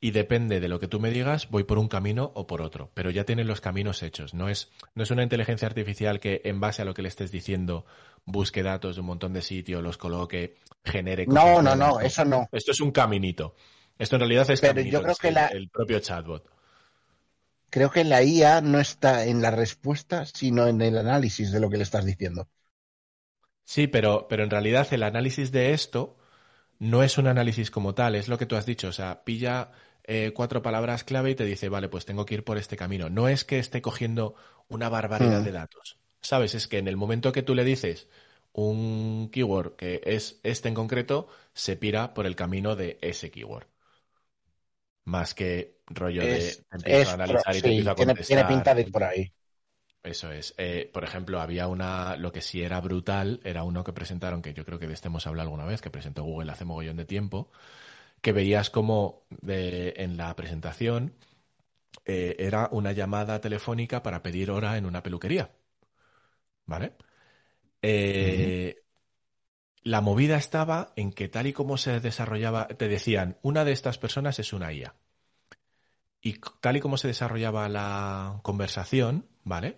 Y 0.00 0.10
depende 0.10 0.60
de 0.60 0.68
lo 0.68 0.80
que 0.80 0.88
tú 0.88 1.00
me 1.00 1.10
digas, 1.10 1.48
voy 1.50 1.64
por 1.64 1.78
un 1.78 1.88
camino 1.88 2.30
o 2.34 2.46
por 2.46 2.60
otro, 2.60 2.90
pero 2.94 3.10
ya 3.10 3.24
tienen 3.24 3.46
los 3.46 3.60
caminos 3.60 4.02
hechos. 4.02 4.34
No 4.34 4.48
es, 4.48 4.70
no 4.94 5.02
es 5.02 5.10
una 5.10 5.22
inteligencia 5.22 5.66
artificial 5.68 6.20
que 6.20 6.42
en 6.44 6.60
base 6.60 6.82
a 6.82 6.84
lo 6.84 6.92
que 6.94 7.02
le 7.02 7.08
estés 7.08 7.30
diciendo 7.30 7.86
busque 8.26 8.62
datos 8.62 8.96
de 8.96 9.00
un 9.00 9.06
montón 9.06 9.32
de 9.32 9.42
sitios, 9.42 9.82
los 9.82 9.96
coloque, 9.96 10.56
genere 10.84 11.26
cosas 11.26 11.44
No, 11.44 11.62
no, 11.62 11.76
no, 11.76 12.00
eso 12.00 12.24
no. 12.24 12.48
Esto 12.52 12.72
es 12.72 12.80
un 12.80 12.90
caminito. 12.90 13.54
Esto 13.98 14.16
en 14.16 14.20
realidad 14.20 14.50
es 14.50 14.60
Pero 14.60 14.80
yo 14.80 15.02
creo 15.02 15.14
que 15.16 15.28
el, 15.28 15.34
la- 15.34 15.46
el 15.48 15.68
propio 15.70 16.00
chatbot. 16.00 16.50
Creo 17.74 17.90
que 17.90 18.04
la 18.04 18.22
IA 18.22 18.60
no 18.62 18.80
está 18.80 19.26
en 19.26 19.42
la 19.42 19.50
respuesta, 19.50 20.24
sino 20.24 20.66
en 20.66 20.80
el 20.80 20.96
análisis 20.96 21.52
de 21.52 21.60
lo 21.60 21.68
que 21.68 21.76
le 21.76 21.82
estás 21.82 22.06
diciendo. 22.06 22.48
Sí, 23.64 23.86
pero, 23.86 24.26
pero 24.28 24.44
en 24.44 24.50
realidad 24.50 24.86
el 24.92 25.02
análisis 25.02 25.50
de 25.52 25.72
esto 25.72 26.16
no 26.78 27.02
es 27.02 27.18
un 27.18 27.26
análisis 27.28 27.70
como 27.70 27.94
tal, 27.94 28.14
es 28.16 28.28
lo 28.28 28.38
que 28.38 28.46
tú 28.46 28.56
has 28.56 28.66
dicho. 28.66 28.88
O 28.88 28.92
sea, 28.92 29.24
pilla 29.24 29.72
eh, 30.04 30.32
cuatro 30.34 30.62
palabras 30.62 31.04
clave 31.04 31.32
y 31.32 31.34
te 31.34 31.44
dice, 31.44 31.68
vale, 31.68 31.88
pues 31.88 32.04
tengo 32.06 32.26
que 32.26 32.34
ir 32.36 32.44
por 32.44 32.58
este 32.58 32.76
camino. 32.78 33.10
No 33.10 33.28
es 33.28 33.44
que 33.44 33.58
esté 33.58 33.82
cogiendo 33.82 34.36
una 34.68 34.88
barbaridad 34.88 35.42
Mm. 35.42 35.44
de 35.44 35.52
datos. 35.52 35.98
¿Sabes? 36.22 36.54
Es 36.54 36.68
que 36.68 36.78
en 36.78 36.88
el 36.88 36.96
momento 36.96 37.32
que 37.32 37.42
tú 37.42 37.54
le 37.54 37.64
dices 37.64 38.08
un 38.52 39.30
keyword 39.32 39.76
que 39.76 40.02
es 40.04 40.40
este 40.44 40.68
en 40.68 40.74
concreto, 40.74 41.28
se 41.54 41.76
pira 41.76 42.14
por 42.14 42.26
el 42.26 42.36
camino 42.36 42.76
de 42.76 42.98
ese 43.02 43.30
keyword. 43.30 43.66
Más 45.04 45.34
que 45.34 45.80
rollo 45.88 46.26
de 46.28 46.40
Es, 46.40 46.64
te 46.68 46.76
empiezo 46.76 47.02
es 47.02 47.08
a 47.08 47.14
analizar 47.14 47.56
y 47.56 47.62
te 47.62 47.68
sí, 47.68 47.70
empiezo 47.70 47.90
a 47.90 47.96
tiene, 47.96 48.16
tiene 48.16 48.44
contestar. 48.44 48.44
pinta 48.44 48.74
de 48.74 48.82
ir 48.82 48.90
por 48.92 49.04
ahí. 49.04 49.32
Eso 50.02 50.30
es. 50.32 50.54
Eh, 50.58 50.90
por 50.92 51.02
ejemplo, 51.04 51.40
había 51.40 51.66
una, 51.66 52.16
lo 52.16 52.30
que 52.30 52.42
sí 52.42 52.62
era 52.62 52.80
brutal, 52.80 53.40
era 53.42 53.62
uno 53.64 53.84
que 53.84 53.92
presentaron, 53.94 54.42
que 54.42 54.52
yo 54.52 54.64
creo 54.64 54.78
que 54.78 54.86
de 54.86 54.92
este 54.94 55.08
hemos 55.08 55.26
hablado 55.26 55.48
alguna 55.48 55.64
vez, 55.64 55.80
que 55.80 55.90
presentó 55.90 56.22
Google 56.24 56.52
hace 56.52 56.66
mogollón 56.66 56.96
de 56.98 57.06
tiempo, 57.06 57.50
que 58.22 58.32
veías 58.32 58.70
como 58.70 59.24
de, 59.30 59.94
en 59.98 60.16
la 60.18 60.34
presentación 60.36 61.14
eh, 62.06 62.36
era 62.40 62.68
una 62.72 62.92
llamada 62.92 63.40
telefónica 63.40 64.02
para 64.02 64.22
pedir 64.22 64.50
hora 64.50 64.78
en 64.78 64.86
una 64.86 65.02
peluquería. 65.02 65.50
¿Vale? 66.66 66.96
Eh, 67.82 68.83
La 69.84 70.00
movida 70.00 70.38
estaba 70.38 70.94
en 70.96 71.12
que 71.12 71.28
tal 71.28 71.46
y 71.46 71.52
como 71.52 71.76
se 71.76 72.00
desarrollaba, 72.00 72.68
te 72.68 72.88
decían, 72.88 73.36
una 73.42 73.66
de 73.66 73.72
estas 73.72 73.98
personas 73.98 74.38
es 74.38 74.54
una 74.54 74.72
IA. 74.72 74.94
Y 76.22 76.40
tal 76.62 76.78
y 76.78 76.80
como 76.80 76.96
se 76.96 77.08
desarrollaba 77.08 77.68
la 77.68 78.40
conversación, 78.42 79.26
¿vale? 79.44 79.76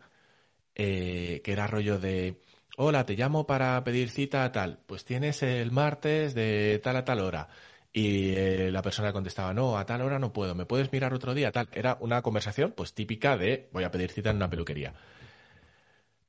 Eh, 0.77 1.41
que 1.45 1.53
era 1.53 1.67
rollo 1.67 1.99
de, 1.99 2.41
hola, 2.77 3.05
te 3.05 3.17
llamo 3.17 3.47
para 3.49 3.83
pedir 3.83 4.11
cita 4.11 4.45
a 4.45 4.53
tal, 4.53 4.79
pues 4.87 5.05
tienes 5.05 5.43
el 5.43 5.73
martes 5.73 6.35
de 6.35 6.81
tal 6.85 6.97
a 6.97 7.05
tal 7.05 7.21
hora. 7.21 7.49
Y 7.93 8.31
eh, 8.37 8.71
la 8.71 8.83
persona 8.83 9.13
contestaba, 9.13 9.55
no, 9.55 9.77
a 9.77 9.87
tal 9.87 10.03
hora 10.03 10.21
no 10.21 10.33
puedo, 10.33 10.55
¿me 10.55 10.67
puedes 10.67 10.93
mirar 10.93 11.15
otro 11.15 11.35
día? 11.35 11.51
Tal. 11.51 11.69
Era 11.73 11.97
una 12.01 12.23
conversación 12.23 12.73
pues 12.77 12.95
típica 12.95 13.37
de, 13.37 13.69
voy 13.73 13.83
a 13.83 13.91
pedir 13.91 14.13
cita 14.13 14.31
en 14.31 14.37
una 14.37 14.51
peluquería. 14.51 14.95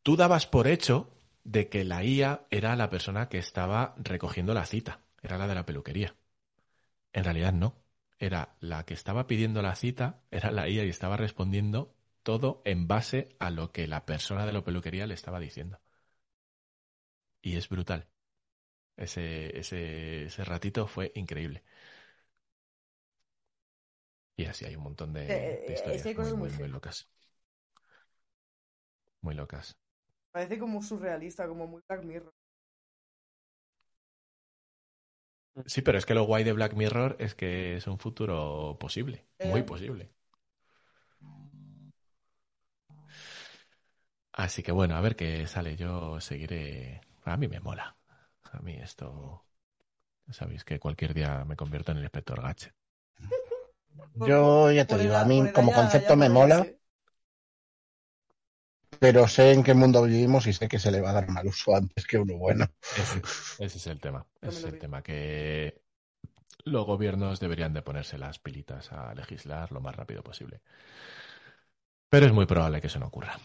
Tú 0.01 0.15
dabas 0.15 0.47
por 0.47 0.67
hecho 0.67 1.09
de 1.47 1.61
que 1.69 1.83
la 1.83 2.03
IA 2.03 2.45
era 2.51 2.75
la 2.75 2.89
persona 2.91 3.27
que 3.29 3.39
estaba 3.39 3.95
recogiendo 3.97 4.53
la 4.53 4.65
cita, 4.67 5.01
era 5.23 5.37
la 5.39 5.47
de 5.47 5.55
la 5.55 5.65
peluquería. 5.65 6.15
En 7.13 7.23
realidad 7.25 7.53
no, 7.53 7.75
era 8.19 8.53
la 8.61 8.85
que 8.85 8.93
estaba 8.95 9.27
pidiendo 9.27 9.61
la 9.61 9.75
cita, 9.75 10.21
era 10.31 10.51
la 10.51 10.69
IA 10.69 10.85
y 10.85 10.89
estaba 10.89 11.17
respondiendo 11.17 11.95
todo 12.23 12.61
en 12.65 12.87
base 12.87 13.29
a 13.39 13.51
lo 13.51 13.71
que 13.73 13.87
la 13.87 14.05
persona 14.05 14.45
de 14.45 14.53
la 14.53 14.63
peluquería 14.63 15.07
le 15.07 15.13
estaba 15.15 15.39
diciendo. 15.41 15.79
Y 17.41 17.55
es 17.57 17.69
brutal. 17.69 18.07
Ese, 18.97 19.57
ese, 19.59 20.25
ese 20.25 20.45
ratito 20.45 20.87
fue 20.87 21.11
increíble. 21.15 21.63
Y 24.37 24.45
así 24.45 24.63
hay 24.65 24.75
un 24.75 24.83
montón 24.83 25.11
de, 25.13 25.21
Eh, 25.27 25.63
de 25.65 25.73
eh, 25.73 25.95
historias 25.95 26.13
muy, 26.15 26.51
locas. 26.69 27.09
Muy 29.21 29.35
locas. 29.35 29.77
Parece 30.31 30.57
como 30.57 30.81
surrealista, 30.81 31.47
como 31.49 31.67
muy 31.67 31.81
Black 31.87 32.03
Mirror. 32.05 32.33
Sí, 35.65 35.81
pero 35.81 35.97
es 35.97 36.05
que 36.05 36.13
lo 36.13 36.23
guay 36.23 36.43
de 36.43 36.53
Black 36.53 36.73
Mirror 36.75 37.15
es 37.19 37.33
que 37.35 37.77
es 37.77 37.87
un 37.87 37.97
futuro 37.97 38.77
posible, 38.79 39.25
muy 39.43 39.61
Eh. 39.61 39.63
posible. 39.63 40.11
Así 44.33 44.63
que 44.63 44.71
bueno, 44.71 44.95
a 44.95 45.01
ver 45.01 45.15
qué 45.15 45.47
sale. 45.47 45.75
Yo 45.75 46.19
seguiré. 46.21 47.01
A 47.25 47.37
mí 47.37 47.47
me 47.47 47.59
mola. 47.59 47.97
A 48.53 48.59
mí 48.59 48.73
esto. 48.75 49.43
Sabéis 50.31 50.65
que 50.65 50.79
cualquier 50.79 51.13
día 51.13 51.45
me 51.45 51.55
convierto 51.57 51.91
en 51.91 51.99
el 51.99 52.03
inspector 52.05 52.41
Gadget. 52.41 52.73
Yo 54.15 54.71
ya 54.71 54.85
te 54.85 54.97
digo, 54.97 55.15
a 55.15 55.25
mí 55.25 55.43
como 55.53 55.71
concepto 55.73 56.15
me 56.15 56.29
mola. 56.29 56.65
Pero 58.99 59.27
sé 59.27 59.51
en 59.53 59.63
qué 59.63 59.73
mundo 59.73 60.03
vivimos 60.03 60.47
y 60.47 60.53
sé 60.53 60.67
que 60.67 60.79
se 60.79 60.91
le 60.91 61.01
va 61.01 61.11
a 61.11 61.13
dar 61.13 61.29
mal 61.29 61.47
uso 61.47 61.75
antes 61.75 62.05
que 62.05 62.17
uno 62.17 62.37
bueno. 62.37 62.65
Ese, 62.95 63.25
ese 63.57 63.77
es 63.77 63.87
el 63.87 63.99
tema. 64.01 64.25
Ese 64.41 64.59
es 64.59 64.65
el 64.65 64.77
tema 64.77 65.01
que 65.03 65.81
los 66.65 66.85
gobiernos 66.85 67.39
deberían 67.41 67.73
de 67.73 67.81
ponerse 67.83 68.17
las 68.19 68.39
pilitas 68.39 68.91
a 68.93 69.13
legislar 69.15 69.71
lo 69.71 69.81
más 69.81 69.95
rápido 69.97 70.23
posible. 70.23 70.61
Pero 72.09 72.25
es 72.25 72.33
muy 72.33 72.45
probable 72.45 72.81
que 72.81 72.87
eso 72.87 72.99
no 72.99 73.07
ocurra. 73.07 73.37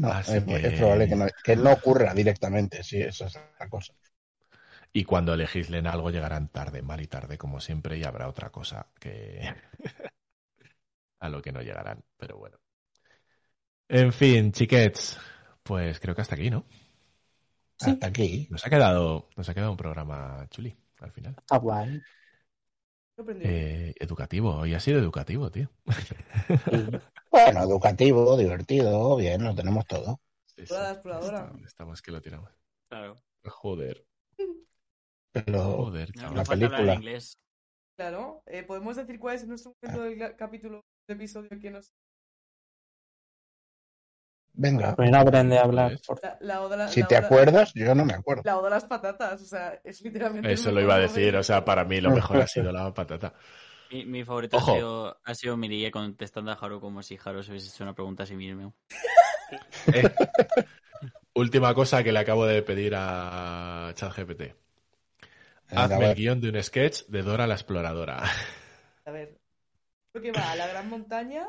No, 0.00 0.08
Así 0.10 0.38
es, 0.38 0.44
que- 0.44 0.60
es 0.66 0.72
probable 0.74 1.06
que 1.08 1.14
no, 1.16 1.26
que 1.44 1.56
no 1.56 1.72
ocurra 1.72 2.12
directamente, 2.14 2.82
sí, 2.82 3.00
esa 3.00 3.26
es 3.26 3.34
la 3.60 3.68
cosa. 3.68 3.94
Y 4.92 5.04
cuando 5.04 5.36
legislen 5.36 5.86
algo 5.86 6.10
llegarán 6.10 6.48
tarde, 6.48 6.82
mal 6.82 7.00
y 7.00 7.06
tarde, 7.06 7.38
como 7.38 7.60
siempre, 7.60 7.98
y 7.98 8.04
habrá 8.04 8.28
otra 8.28 8.50
cosa 8.50 8.86
que 9.00 9.40
a 11.20 11.28
lo 11.30 11.40
que 11.42 11.52
no 11.52 11.62
llegarán. 11.62 12.04
Pero 12.18 12.36
bueno. 12.38 12.58
En 13.92 14.12
fin, 14.12 14.52
chiquets, 14.52 15.18
pues 15.62 16.00
creo 16.00 16.14
que 16.14 16.22
hasta 16.22 16.34
aquí, 16.34 16.48
¿no? 16.50 16.64
Sí. 17.78 17.90
Hasta 17.90 18.06
aquí. 18.06 18.48
Nos 18.50 18.64
ha 18.66 18.70
quedado, 18.70 19.28
nos 19.36 19.48
ha 19.48 19.54
quedado 19.54 19.70
un 19.72 19.76
programa 19.76 20.46
chuli 20.50 20.74
al 21.00 21.10
final. 21.12 21.34
Está 21.38 21.58
guay. 21.58 22.00
Eh, 23.42 23.94
educativo, 24.00 24.54
hoy 24.56 24.74
ha 24.74 24.80
sido 24.80 24.98
educativo, 24.98 25.50
tío. 25.50 25.68
Sí. 25.86 26.86
Bueno, 27.30 27.62
educativo, 27.62 28.36
divertido, 28.36 29.16
bien, 29.16 29.44
lo 29.44 29.54
tenemos 29.54 29.86
todo. 29.86 30.20
Sí, 30.46 30.64
la. 30.70 30.92
Está- 30.92 31.52
Estamos 31.66 32.00
que 32.02 32.10
lo 32.12 32.20
tiramos. 32.22 32.50
Claro. 32.88 33.16
Joder, 33.44 34.06
Pero 35.32 35.62
joder, 35.76 36.16
No, 36.16 36.28
hablar 36.28 36.46
película. 36.46 36.94
inglés. 36.94 37.38
Claro, 37.96 38.42
eh, 38.46 38.62
podemos 38.62 38.96
decir 38.96 39.18
cuál 39.18 39.36
es 39.36 39.46
nuestro 39.46 39.74
momento 39.82 40.02
del 40.02 40.18
ga- 40.18 40.36
capítulo, 40.36 40.82
del 41.06 41.16
episodio 41.18 41.48
que 41.60 41.70
nos. 41.70 41.92
Venga, 44.54 44.94
Pues 44.96 45.12
aprende 45.12 45.58
a 45.58 45.62
hablar. 45.62 45.98
Por- 46.06 46.20
La, 46.22 46.36
la 46.40 46.60
oda, 46.62 46.76
la- 46.76 46.88
si 46.88 47.00
la 47.00 47.08
te 47.08 47.16
oda- 47.16 47.26
acuerdas, 47.26 47.72
yo 47.74 47.94
no 47.94 48.04
me 48.04 48.14
acuerdo. 48.14 48.42
La 48.44 48.58
oda 48.58 48.70
las 48.70 48.84
patatas, 48.84 49.42
o 49.42 49.44
sea, 49.46 49.80
es 49.84 50.00
literalmente. 50.02 50.52
Eso 50.52 50.70
lo 50.72 50.80
iba 50.80 50.94
a 50.94 50.98
decir, 50.98 51.34
o 51.36 51.42
sea, 51.42 51.64
para 51.64 51.84
mí 51.84 52.00
lo 52.00 52.10
mejor 52.36 52.40
ha 52.42 52.46
sido 52.46 52.72
la 52.72 52.92
patata. 52.92 53.32
Mi, 53.90 54.06
mi 54.06 54.24
favorito 54.24 54.56
Ojo. 54.56 54.72
ha 54.72 54.74
sido, 54.74 55.20
ha 55.24 55.34
sido 55.34 55.56
contestando 55.90 56.50
a 56.50 56.54
Haru 56.54 56.80
como 56.80 57.02
si 57.02 57.18
Haru 57.22 57.42
se 57.42 57.50
hubiese 57.50 57.68
hecho 57.68 57.84
una 57.84 57.94
pregunta 57.94 58.22
a 58.22 58.26
sí 58.26 58.34
mismo. 58.36 58.74
Eh, 59.92 60.08
Última 61.34 61.74
cosa 61.74 62.02
que 62.02 62.10
le 62.12 62.18
acabo 62.20 62.46
de 62.46 62.62
pedir 62.62 62.94
a 62.96 63.92
ChatGPT. 63.94 64.54
Hazme 65.68 66.10
el 66.10 66.14
guion 66.14 66.40
de 66.40 66.48
un 66.50 66.62
sketch 66.62 67.06
de 67.08 67.22
Dora 67.22 67.46
la 67.46 67.54
exploradora. 67.54 68.22
A 69.04 69.10
ver. 69.10 69.36
Porque 70.12 70.32
va 70.32 70.52
a 70.52 70.56
la 70.56 70.66
gran 70.68 70.88
montaña, 70.88 71.46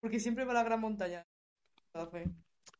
porque 0.00 0.20
siempre 0.20 0.44
va 0.44 0.52
a 0.52 0.54
la 0.54 0.62
gran 0.64 0.80
montaña. 0.80 1.24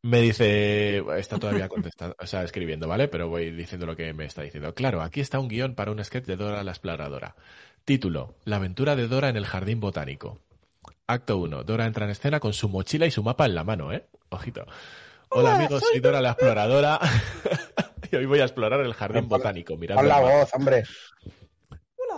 Me 0.03 0.21
dice, 0.21 1.03
está 1.19 1.39
todavía 1.39 1.69
contestando, 1.69 2.15
o 2.21 2.27
sea, 2.27 2.43
escribiendo, 2.43 2.87
¿vale? 2.87 3.09
Pero 3.09 3.29
voy 3.29 3.51
diciendo 3.51 3.87
lo 3.87 3.97
que 3.97 4.13
me 4.13 4.27
está 4.27 4.43
diciendo. 4.43 4.75
Claro, 4.75 5.01
aquí 5.01 5.21
está 5.21 5.39
un 5.39 5.49
guion 5.49 5.75
para 5.75 5.91
un 5.91 6.05
sketch 6.05 6.27
de 6.27 6.37
Dora 6.37 6.63
la 6.63 6.73
exploradora. 6.73 7.35
Título, 7.85 8.35
La 8.45 8.57
aventura 8.57 8.97
de 8.97 9.09
Dora 9.09 9.31
en 9.31 9.37
el 9.37 9.47
jardín 9.47 9.81
botánico. 9.81 10.39
Acto 11.07 11.39
1. 11.39 11.65
Dora 11.65 11.87
entra 11.87 12.05
en 12.05 12.11
escena 12.11 12.41
con 12.41 12.53
su 12.53 12.69
mochila 12.69 13.07
y 13.07 13.11
su 13.11 13.23
mapa 13.23 13.47
en 13.47 13.55
la 13.55 13.65
mano, 13.65 13.93
¿eh? 13.93 14.07
Ojito. 14.29 14.67
Hola 15.31 15.57
amigos, 15.57 15.83
soy 15.91 16.01
Dora 16.01 16.21
la 16.21 16.33
exploradora. 16.33 17.01
y 18.13 18.17
hoy 18.17 18.27
voy 18.27 18.41
a 18.41 18.45
explorar 18.45 18.81
el 18.81 18.95
jardín 18.95 19.29
botánico. 19.29 19.77
Mirad 19.77 19.97
Pon 19.97 20.09
la 20.09 20.21
voz, 20.21 20.53
hombre. 20.55 20.85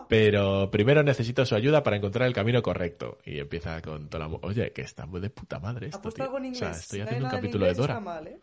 Pero 0.09 0.71
primero 0.71 1.03
necesito 1.03 1.45
su 1.45 1.55
ayuda 1.55 1.83
para 1.83 1.97
encontrar 1.97 2.29
el 2.29 2.35
camino 2.35 2.63
correcto. 2.63 3.19
Y 3.25 3.39
empieza 3.39 3.81
con 3.83 4.09
toda 4.09 4.29
la... 4.29 4.35
Oye, 4.43 4.73
que 4.73 4.83
está 4.83 5.07
muy 5.07 5.21
de 5.21 5.31
puta 5.31 5.59
madre 5.59 5.89
esto, 5.89 6.11
tío. 6.11 6.25
algo 6.25 6.39
en 6.39 6.45
O 6.45 6.47
inglés. 6.47 6.59
sea, 6.61 6.71
estoy 6.73 7.01
haciendo 7.01 7.25
un 7.27 7.31
capítulo 7.31 7.67
de 7.67 7.75
Dora. 7.75 7.95
está 7.95 8.01
mal, 8.05 8.27
¿eh? 8.29 8.41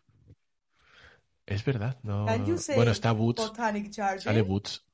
Es 1.46 1.64
verdad, 1.66 2.00
no... 2.04 2.26
Bueno, 2.76 2.92
está 2.92 3.12
Boots. 3.12 3.52
Sale 4.20 4.42
Boots. 4.42 4.86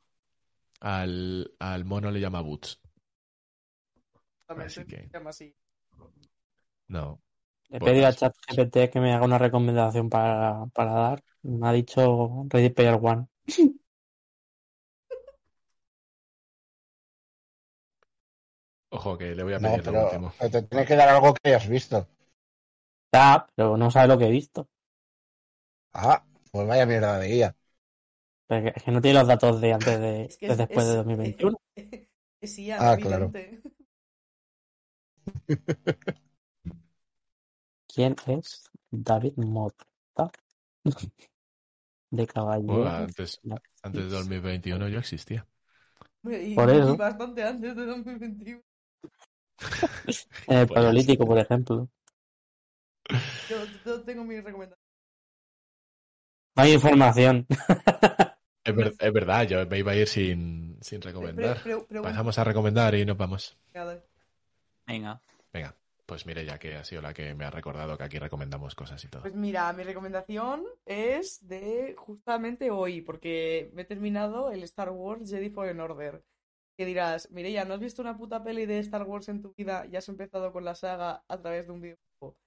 Al, 0.82 1.52
al 1.60 1.86
mono 1.86 2.10
le 2.10 2.20
llama 2.20 2.42
Boots. 2.42 2.80
También 4.48 4.68
así 4.68 4.76
se 4.82 4.86
que- 4.86 5.10
llama 5.12 5.30
así. 5.30 5.54
No. 6.88 7.22
Le 7.70 7.78
he 7.78 7.80
pedido 7.80 8.08
a 8.08 8.14
ChatGPT 8.14 8.90
que 8.92 9.00
me 9.00 9.14
haga 9.14 9.26
una 9.26 9.38
recomendación 9.38 10.10
para, 10.10 10.66
para 10.74 10.92
dar. 10.92 11.24
Me 11.44 11.68
ha 11.68 11.72
dicho 11.72 12.46
Ready 12.50 12.70
Player 12.70 12.98
One. 13.02 13.28
Ojo, 18.92 19.18
que 19.18 19.34
le 19.36 19.42
voy 19.44 19.54
a 19.54 19.60
No, 19.60 19.62
pedir 19.62 19.84
lo 19.86 19.94
pero 19.94 20.02
último. 20.02 20.32
pero 20.38 20.50
te 20.52 20.64
tienes 20.64 20.88
que 20.88 20.96
dar 20.96 21.10
algo 21.10 21.34
que 21.34 21.50
hayas 21.50 21.68
visto. 21.70 22.08
Ya, 23.14 23.48
pero 23.56 23.78
no 23.78 23.92
sabe 23.92 24.08
lo 24.08 24.18
que 24.18 24.26
he 24.28 24.32
visto. 24.32 24.68
Ah, 25.94 26.26
pues 26.52 26.68
vaya 26.68 26.86
mierda 26.88 27.18
de 27.20 27.28
guía. 27.28 27.56
Es 28.50 28.84
que 28.84 28.92
no 28.92 29.02
tiene 29.02 29.20
los 29.20 29.28
datos 29.28 29.62
de 29.62 29.74
antes 29.74 30.00
de, 30.00 30.24
Es 30.30 30.38
que 30.38 30.48
de 30.48 30.56
es- 30.56 30.58
después 30.58 30.86
de 30.88 30.96
es- 30.98 30.98
2021. 30.98 31.58
Es 32.42 32.56
sí, 32.56 32.66
ya, 32.68 32.78
Ah, 32.78 32.98
claro. 32.98 33.36
¿Quién 37.94 38.16
es 38.28 38.64
David 38.90 39.34
Mota? 39.36 40.32
De 42.12 42.28
Caballero. 42.28 42.80
Bueno, 42.82 42.90
antes, 42.90 43.42
antes 43.82 44.04
de 44.06 44.10
2021 44.10 44.88
yo 44.90 45.00
existía. 45.00 45.46
Y, 46.24 46.30
Por 46.54 46.70
eso. 46.70 46.94
y 46.94 46.96
bastante 46.98 47.44
antes 47.44 47.76
de 47.76 47.86
2021. 47.86 48.64
En 50.48 50.58
el 50.58 50.68
Pues- 50.68 50.76
Paleolítico, 50.76 51.26
por 51.26 51.38
ejemplo. 51.40 51.90
Yo, 53.50 53.58
yo 53.86 54.02
tengo 54.04 54.24
mi 54.24 54.40
recomendación. 54.40 54.80
No 56.56 56.64
hay 56.64 56.74
información. 56.74 57.48
Es, 58.62 58.76
ver- 58.76 58.94
es 59.00 59.14
verdad, 59.14 59.48
yo 59.48 59.66
me 59.66 59.80
iba 59.80 59.94
a 59.94 59.96
ir 59.96 60.08
sin, 60.08 60.78
sin 60.82 61.00
Pre- 61.00 61.12
recomendar. 61.12 61.64
pre-. 61.64 62.02
Pasamos 62.04 62.38
a 62.38 62.44
recomendar 62.44 62.94
y 62.94 63.04
nos 63.06 63.18
vamos. 63.18 63.58
Venga. 64.86 65.22
Venga, 65.52 65.76
pues 66.06 66.26
mire, 66.28 66.46
ya 66.46 66.60
que 66.60 66.76
ha 66.76 66.84
sido 66.84 67.02
la 67.02 67.14
que 67.14 67.34
me 67.34 67.46
ha 67.46 67.50
recordado 67.50 67.98
que 67.98 68.04
aquí 68.04 68.20
recomendamos 68.20 68.76
cosas 68.76 69.04
y 69.04 69.08
todo. 69.08 69.22
Pues 69.24 69.34
mira, 69.34 69.72
mi 69.74 69.82
recomendación 69.84 70.66
es 70.86 71.48
de 71.48 71.96
justamente 71.98 72.70
hoy, 72.70 73.02
porque 73.02 73.72
me 73.74 73.84
he 73.84 73.86
terminado 73.86 74.52
el 74.52 74.62
Star 74.64 74.90
Wars 74.92 75.30
Jedi 75.32 75.50
Fallen 75.50 75.80
Order. 75.80 76.22
Que 76.80 76.86
dirás, 76.86 77.30
Mireia, 77.32 77.64
¿no 77.66 77.74
has 77.76 77.80
visto 77.80 78.02
una 78.02 78.18
puta 78.18 78.44
peli 78.44 78.66
de 78.66 78.80
Star 78.80 79.04
Wars 79.04 79.30
en 79.30 79.42
tu 79.44 79.54
vida 79.56 79.86
y 79.92 79.96
has 79.98 80.10
empezado 80.10 80.52
con 80.54 80.66
la 80.66 80.74
saga 80.76 81.24
a 81.28 81.38
través 81.42 81.68
de 81.68 81.74
un 81.74 81.82
videojuego? 81.82 82.38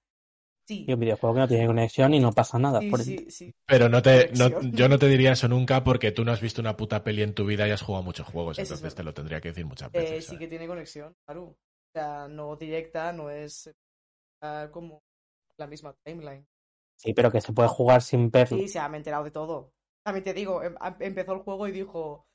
Sí, 0.67 0.79
Y 0.87 0.93
un 0.93 0.99
videojuego 0.99 1.35
que 1.35 1.41
no 1.41 1.47
tiene 1.47 1.67
conexión 1.67 2.13
y 2.13 2.19
no 2.19 2.31
pasa 2.31 2.57
nada. 2.59 2.79
sí, 2.81 2.89
por 2.89 2.99
sí, 2.99 3.17
sí. 3.29 3.55
Pero 3.65 3.89
no 3.89 4.01
te, 4.01 4.29
no- 4.33 4.61
yo 4.71 4.89
no 4.89 4.99
te 4.99 5.07
diría 5.07 5.33
eso 5.33 5.47
nunca 5.47 5.83
porque 5.83 6.11
tú 6.11 6.25
no 6.25 6.31
has 6.31 6.41
visto 6.41 6.61
una 6.61 6.75
puta 6.77 7.03
peli 7.03 7.21
en 7.23 7.33
tu 7.33 7.45
vida 7.45 7.67
y 7.67 7.71
has 7.71 7.81
jugado 7.81 8.03
muchos 8.03 8.27
juegos, 8.27 8.57
es 8.57 8.69
entonces 8.71 8.93
te 8.95 9.03
lo 9.03 9.13
tendría 9.13 9.39
que 9.41 9.49
decir 9.49 9.65
muchas 9.65 9.91
Eh, 9.93 10.21
veces. 10.21 10.27
sí 10.27 10.37
que 10.37 10.47
tiene 10.47 10.67
conexión, 10.67 11.15
claro. 11.25 11.43
O 11.43 11.57
sea, 11.93 12.27
no 12.27 12.55
directa, 12.55 13.11
no 13.13 13.29
es 13.29 13.69
ah, 14.41 14.69
como 14.71 15.03
la 15.57 15.67
misma 15.67 15.95
timeline. 16.05 16.47
Sí, 16.95 17.13
pero 17.13 17.31
que 17.31 17.39
se 17.41 17.53
puede 17.53 17.69
jugar 17.69 18.01
sin 18.01 18.31
verlo. 18.31 18.57
Sí, 18.57 18.67
se 18.67 18.79
ha 18.79 18.89
me 18.89 18.97
he 18.97 18.99
enterado 18.99 19.23
de 19.23 19.31
todo. 19.31 19.73
También 20.03 20.23
te 20.23 20.33
digo, 20.33 20.63
em- 20.63 20.75
empezó 20.99 21.33
el 21.33 21.39
juego 21.39 21.67
y 21.67 21.71
dijo 21.71 22.27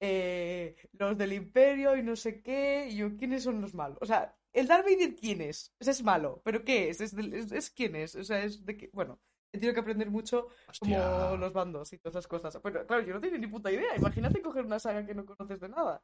eh, 0.00 0.76
los 0.92 1.16
del 1.16 1.32
Imperio 1.34 1.96
y 1.96 2.02
no 2.02 2.16
sé 2.16 2.42
qué. 2.42 2.88
Y 2.90 2.96
yo, 2.96 3.16
¿quiénes 3.16 3.42
son 3.44 3.60
los 3.60 3.74
malos? 3.74 3.98
O 4.00 4.06
sea, 4.06 4.34
el 4.52 4.66
Darth 4.66 4.84
Vader, 4.84 5.14
¿quién 5.14 5.40
es? 5.42 5.72
O 5.80 5.84
sea, 5.84 5.92
es 5.92 6.02
malo, 6.02 6.40
pero 6.44 6.64
¿qué 6.64 6.88
es? 6.88 7.00
¿Es, 7.00 7.14
del- 7.14 7.34
es, 7.34 7.52
es 7.52 7.70
quién 7.70 7.94
es? 7.96 8.16
O 8.16 8.24
sea, 8.24 8.42
es 8.42 8.64
de 8.64 8.76
qué. 8.76 8.90
Bueno, 8.92 9.20
he 9.52 9.58
tenido 9.58 9.74
que 9.74 9.80
aprender 9.80 10.10
mucho 10.10 10.48
como 10.78 11.36
los 11.36 11.52
bandos 11.52 11.92
y 11.92 11.98
todas 11.98 12.14
esas 12.14 12.26
cosas. 12.26 12.58
Pero 12.62 12.86
claro, 12.86 13.02
yo 13.04 13.14
no 13.14 13.20
tenía 13.20 13.38
ni 13.38 13.46
puta 13.46 13.70
idea. 13.70 13.94
Imagínate 13.96 14.42
coger 14.42 14.64
una 14.64 14.78
saga 14.78 15.04
que 15.06 15.14
no 15.14 15.24
conoces 15.26 15.60
de 15.60 15.68
nada. 15.68 16.02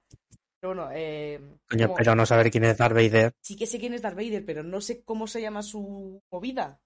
Pero 0.60 0.74
bueno, 0.74 0.90
eh, 0.94 1.40
Coño, 1.68 1.86
como- 1.88 1.96
pero 1.96 2.14
no 2.14 2.24
saber 2.26 2.50
quién 2.50 2.64
es 2.64 2.78
Darth 2.78 2.94
Vader. 2.94 3.32
sí 3.40 3.56
que 3.56 3.66
sé 3.66 3.78
quién 3.78 3.94
es 3.94 4.02
Darth 4.02 4.16
Vader, 4.16 4.44
pero 4.44 4.62
no 4.62 4.80
sé 4.80 5.02
cómo 5.04 5.26
se 5.26 5.40
llama 5.40 5.62
su 5.62 6.22
movida. 6.30 6.80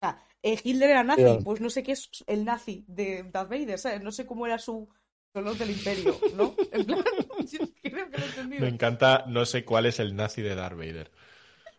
O 0.00 0.06
sea, 0.06 0.22
eh, 0.42 0.58
Hitler 0.62 0.90
era 0.90 1.04
nazi, 1.04 1.22
pues 1.44 1.60
no 1.60 1.70
sé 1.70 1.82
qué 1.82 1.92
es 1.92 2.10
el 2.26 2.44
nazi 2.44 2.84
de 2.88 3.22
Darth 3.30 3.50
Vader, 3.50 3.78
¿sabes? 3.78 4.02
No 4.02 4.10
sé 4.12 4.26
cómo 4.26 4.46
era 4.46 4.58
su 4.58 4.88
son 5.32 5.44
los 5.44 5.58
del 5.58 5.70
Imperio, 5.70 6.16
¿no? 6.36 6.54
En 6.72 6.84
plan, 6.86 7.04
yo 7.50 7.58
creo 7.82 8.10
que 8.10 8.18
lo 8.18 8.24
he 8.24 8.28
entendido. 8.28 8.62
Me 8.62 8.68
encanta, 8.68 9.24
no 9.28 9.44
sé 9.46 9.64
cuál 9.64 9.86
es 9.86 9.98
el 10.00 10.14
nazi 10.16 10.42
de 10.42 10.54
Darth 10.54 10.76
Vader. 10.76 11.10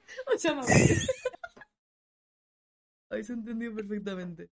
O 0.35 0.37
sea, 0.37 0.53
mamá. 0.53 0.67
Habéis 3.09 3.29
entendido 3.29 3.75
perfectamente. 3.75 4.49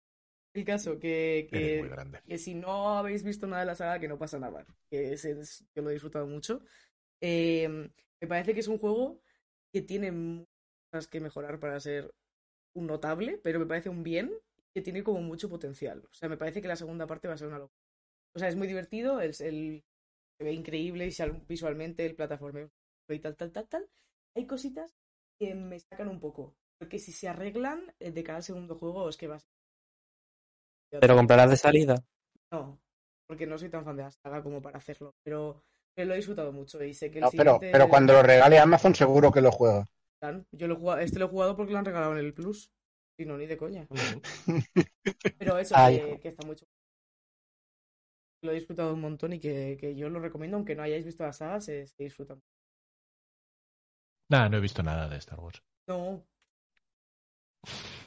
El 0.53 0.65
caso, 0.65 0.99
que, 0.99 1.47
que, 1.51 1.89
que 2.27 2.37
si 2.37 2.55
no 2.55 2.97
habéis 2.97 3.23
visto 3.23 3.47
nada 3.47 3.61
de 3.61 3.67
la 3.67 3.75
saga, 3.75 3.99
que 3.99 4.07
no 4.07 4.17
pasa 4.17 4.39
nada. 4.39 4.65
Que 4.89 5.13
es, 5.13 5.25
es- 5.25 5.65
yo 5.75 5.81
lo 5.81 5.89
he 5.89 5.93
disfrutado 5.93 6.27
mucho. 6.27 6.61
Eh, 7.21 7.67
me 8.21 8.27
parece 8.27 8.53
que 8.53 8.61
es 8.61 8.67
un 8.69 8.79
juego 8.79 9.21
que 9.73 9.81
tiene 9.81 10.11
muchas 10.11 10.47
cosas 10.91 11.07
que 11.07 11.21
mejorar 11.21 11.59
para 11.59 11.79
ser 11.79 12.13
un 12.75 12.87
notable, 12.87 13.39
pero 13.43 13.59
me 13.59 13.67
parece 13.67 13.89
un 13.89 14.03
bien 14.03 14.31
que 14.73 14.81
tiene 14.81 15.03
como 15.03 15.21
mucho 15.21 15.49
potencial. 15.49 16.03
O 16.11 16.13
sea, 16.13 16.29
me 16.29 16.37
parece 16.37 16.61
que 16.61 16.69
la 16.69 16.77
segunda 16.77 17.07
parte 17.07 17.27
va 17.29 17.35
a 17.35 17.37
ser 17.37 17.49
una 17.49 17.59
locura. 17.59 17.80
O 18.35 18.39
sea, 18.39 18.49
es 18.49 18.55
muy 18.55 18.67
divertido, 18.67 19.21
el, 19.21 19.31
el- 19.39 19.83
se 20.37 20.43
ve 20.45 20.53
increíble 20.53 21.05
visual- 21.05 21.43
visualmente, 21.47 22.05
el 22.05 22.15
plataforma 22.15 22.69
y 23.09 23.19
tal, 23.19 23.35
tal, 23.35 23.51
tal, 23.51 23.67
tal. 23.67 23.89
Hay 24.35 24.47
cositas 24.47 24.95
que 25.39 25.55
me 25.55 25.79
sacan 25.79 26.09
un 26.09 26.19
poco. 26.19 26.55
Porque 26.79 26.99
si 26.99 27.11
se 27.11 27.27
arreglan 27.29 27.93
eh, 27.99 28.11
de 28.11 28.23
cara 28.23 28.37
al 28.37 28.43
segundo 28.43 28.75
juego, 28.77 29.09
es 29.09 29.17
que 29.17 29.27
va 29.27 29.35
a 29.37 29.39
ser. 29.39 29.49
Pero 30.99 31.15
comprarás 31.17 31.49
de 31.49 31.57
salida. 31.57 31.95
No, 32.51 32.79
porque 33.27 33.47
no 33.47 33.57
soy 33.57 33.69
tan 33.69 33.83
fan 33.85 33.97
de 33.97 34.03
la 34.03 34.11
saga 34.11 34.43
como 34.43 34.61
para 34.61 34.77
hacerlo. 34.77 35.15
Pero, 35.23 35.63
pero 35.93 36.07
lo 36.07 36.13
he 36.13 36.17
disfrutado 36.17 36.51
mucho 36.51 36.83
y 36.83 36.93
sé 36.93 37.11
que 37.11 37.19
el 37.19 37.25
No, 37.25 37.31
pero, 37.31 37.53
siguiente. 37.53 37.67
pero 37.71 37.87
cuando 37.89 38.13
lo 38.13 38.23
regale 38.23 38.59
Amazon, 38.59 38.95
seguro 38.95 39.31
que 39.31 39.41
lo 39.41 39.51
juega. 39.51 39.85
Yo 40.51 40.67
lo 40.67 40.75
he 40.75 40.77
jugado, 40.77 40.99
este 41.01 41.19
lo 41.19 41.25
he 41.25 41.29
jugado 41.29 41.55
porque 41.55 41.73
lo 41.73 41.79
han 41.79 41.85
regalado 41.85 42.13
en 42.13 42.19
el 42.19 42.33
Plus. 42.33 42.71
Y 43.17 43.25
no, 43.25 43.37
ni 43.37 43.45
de 43.47 43.57
coña. 43.57 43.87
Pero 45.37 45.57
eso, 45.57 45.81
Ay, 45.83 45.99
que, 45.99 46.19
que 46.21 46.29
está 46.29 46.43
mucho. 46.43 46.65
Lo 48.41 48.51
he 48.51 48.55
disfrutado 48.55 48.93
un 48.93 49.01
montón 49.01 49.33
y 49.33 49.39
que, 49.39 49.77
que 49.79 49.95
yo 49.95 50.09
lo 50.09 50.19
recomiendo, 50.19 50.57
aunque 50.57 50.75
no 50.75 50.81
hayáis 50.83 51.05
visto 51.05 51.23
la 51.23 51.33
saga, 51.33 51.61
se, 51.61 51.85
se 51.85 52.03
disfruta. 52.03 52.37
Nada, 54.29 54.49
no 54.49 54.57
he 54.57 54.61
visto 54.61 54.81
nada 54.81 55.07
de 55.07 55.17
Star 55.17 55.39
Wars. 55.39 55.61
No. 55.87 56.25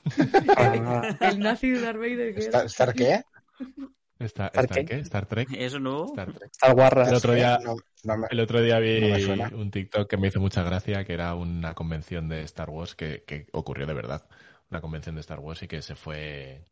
El 1.21 1.39
nazi 1.39 1.71
de 1.71 1.81
Darth 1.81 1.99
Vader. 1.99 2.35
¿qué 2.35 2.41
¿Estar, 2.41 2.61
era? 2.61 2.67
estar 2.67 2.95
qué? 2.95 3.23
Star, 4.19 4.51
¿Star 4.51 4.65
Star 4.65 4.85
qué? 4.85 4.97
¿Star 4.97 5.27
Trek? 5.27 5.49
¿Eso 5.53 5.79
no? 5.79 6.07
Star 6.07 6.33
Trek. 6.33 6.51
Star 6.53 6.75
Wars. 6.75 7.09
El 7.09 7.15
otro 7.15 7.33
día- 7.35 7.59
No, 7.63 7.77
no 8.05 8.19
me- 8.19 8.27
El 8.31 8.41
otro 8.41 8.61
día 8.61 8.79
vi 8.81 9.01
No 9.37 9.57
un 9.59 9.71
TikTok 9.71 10.09
que 10.09 10.17
me 10.17 10.29
hizo 10.29 10.41
mucha 10.41 10.63
gracia, 10.63 11.05
que 11.05 11.13
era 11.15 11.35
una 11.35 11.75
convención 11.75 12.29
de 12.29 12.43
Star 12.43 12.71
Wars 12.71 12.95
que, 12.97 13.23
que 13.25 13.47
ocurrió 13.53 13.87
de 13.87 13.95
verdad. 13.95 14.27
Una 14.71 14.81
convención 14.81 15.15
de 15.15 15.21
Star 15.21 15.41
Wars 15.41 15.63
y 15.63 15.69
que 15.69 15.83
se 15.83 15.95
fue 15.95 16.65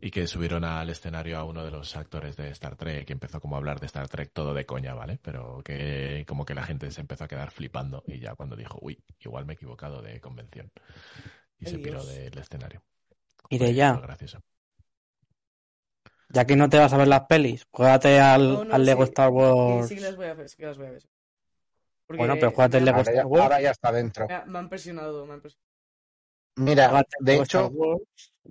y 0.00 0.10
que 0.10 0.26
subieron 0.26 0.64
al 0.64 0.90
escenario 0.90 1.38
a 1.38 1.44
uno 1.44 1.64
de 1.64 1.70
los 1.70 1.96
actores 1.96 2.36
de 2.36 2.50
Star 2.50 2.76
Trek 2.76 3.08
y 3.08 3.12
empezó 3.12 3.40
como 3.40 3.56
a 3.56 3.58
hablar 3.58 3.80
de 3.80 3.86
Star 3.86 4.08
Trek 4.08 4.30
todo 4.32 4.54
de 4.54 4.64
coña, 4.66 4.94
¿vale? 4.94 5.18
Pero 5.22 5.62
que 5.64 6.24
como 6.28 6.44
que 6.44 6.54
la 6.54 6.62
gente 6.64 6.90
se 6.90 7.00
empezó 7.00 7.24
a 7.24 7.28
quedar 7.28 7.50
flipando 7.50 8.02
y 8.06 8.18
ya 8.20 8.34
cuando 8.34 8.56
dijo, 8.56 8.78
uy, 8.82 9.02
igual 9.20 9.44
me 9.46 9.52
he 9.52 9.56
equivocado 9.56 10.00
de 10.02 10.20
convención. 10.20 10.70
Y 11.58 11.66
Ay, 11.66 11.72
se 11.72 11.78
piró 11.78 12.02
Dios. 12.04 12.14
del 12.14 12.38
escenario. 12.38 12.82
Iré 13.50 13.66
Fue- 13.66 13.74
ya. 13.74 13.92
gracioso. 13.94 14.40
Ya 16.30 16.44
que 16.44 16.56
no 16.56 16.68
te 16.68 16.78
vas 16.78 16.92
a 16.92 16.96
ver 16.98 17.08
las 17.08 17.22
pelis, 17.26 17.66
juégate 17.70 18.20
al, 18.20 18.52
No, 18.52 18.64
no, 18.66 18.74
al 18.74 18.84
Lego 18.84 19.04
sí. 19.04 19.10
Star 19.10 19.30
Sí, 19.30 19.34
Wars. 19.34 19.88
sí 19.88 19.94
que 19.94 20.00
las 20.02 20.16
voy 20.16 20.26
a 20.26 20.34
ver, 20.34 20.48
sí 20.48 20.56
que 20.58 20.66
las 20.66 20.76
voy 20.76 20.86
a 20.86 20.90
ver. 20.90 21.02
Porque 22.06 22.18
Bueno, 22.18 22.34
pero 22.34 22.50
júgate 22.52 22.78
el 22.78 22.84
Lego 22.84 23.00
Star 23.00 23.26
Wars. 23.26 23.42
ahora 23.42 23.60
ya 23.62 23.70
está 23.70 23.90
dentro. 23.92 24.26
me 24.28 24.34
ha- 24.34 24.44
me 24.44 24.58
han 24.58 24.68
presionado, 24.68 25.26
me 25.26 25.34
han 25.34 25.40
presionado. 25.40 25.68
Mira, 26.56 26.88
Juégate 26.88 27.16
de 27.20 27.36
hecho, 27.36 27.70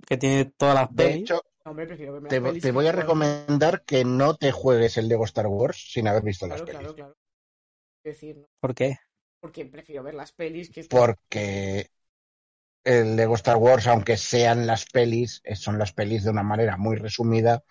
que 0.06 0.16
tiene 0.16 0.46
todas 0.46 0.74
las 0.74 0.94
de 0.94 1.04
pelis. 1.04 1.22
hecho, 1.22 1.42
hombre, 1.64 1.86
te, 2.28 2.40
pelis 2.40 2.72
voy 2.72 2.86
a 2.86 2.92
recomendar 2.92 3.84
que 3.84 4.04
no 4.04 4.36
te 4.36 4.52
juegues 4.52 4.96
el 4.96 5.08
Lego 5.08 5.24
Star 5.24 5.46
Wars 5.46 5.92
sin 5.92 6.08
haber 6.08 6.22
visto 6.22 6.46
las 6.46 6.62
pelis. 6.62 6.78
claro, 6.78 6.94
claro. 6.94 7.16
Quiero 8.02 8.14
decir, 8.14 8.36
¿no? 8.36 8.46
¿Por 8.60 8.74
qué? 8.74 8.98
porque 9.40 9.64
prefiero 9.66 10.02
ver 10.02 10.14
las 10.14 10.32
pelis 10.32 10.70
que 10.70 10.84
Porque 10.84 11.90
el 12.84 13.16
Lego 13.16 13.34
Star 13.34 13.56
Wars, 13.56 13.86
aunque 13.86 14.16
sean 14.16 14.66
las 14.66 14.86
pelis, 14.86 15.40
eh, 15.44 15.56
son 15.56 15.78
las 15.78 15.92
pelis 15.92 16.24
de 16.24 16.30
una 16.30 16.42
manera 16.42 16.76
muy 16.76 16.96
resumida, 16.96 17.62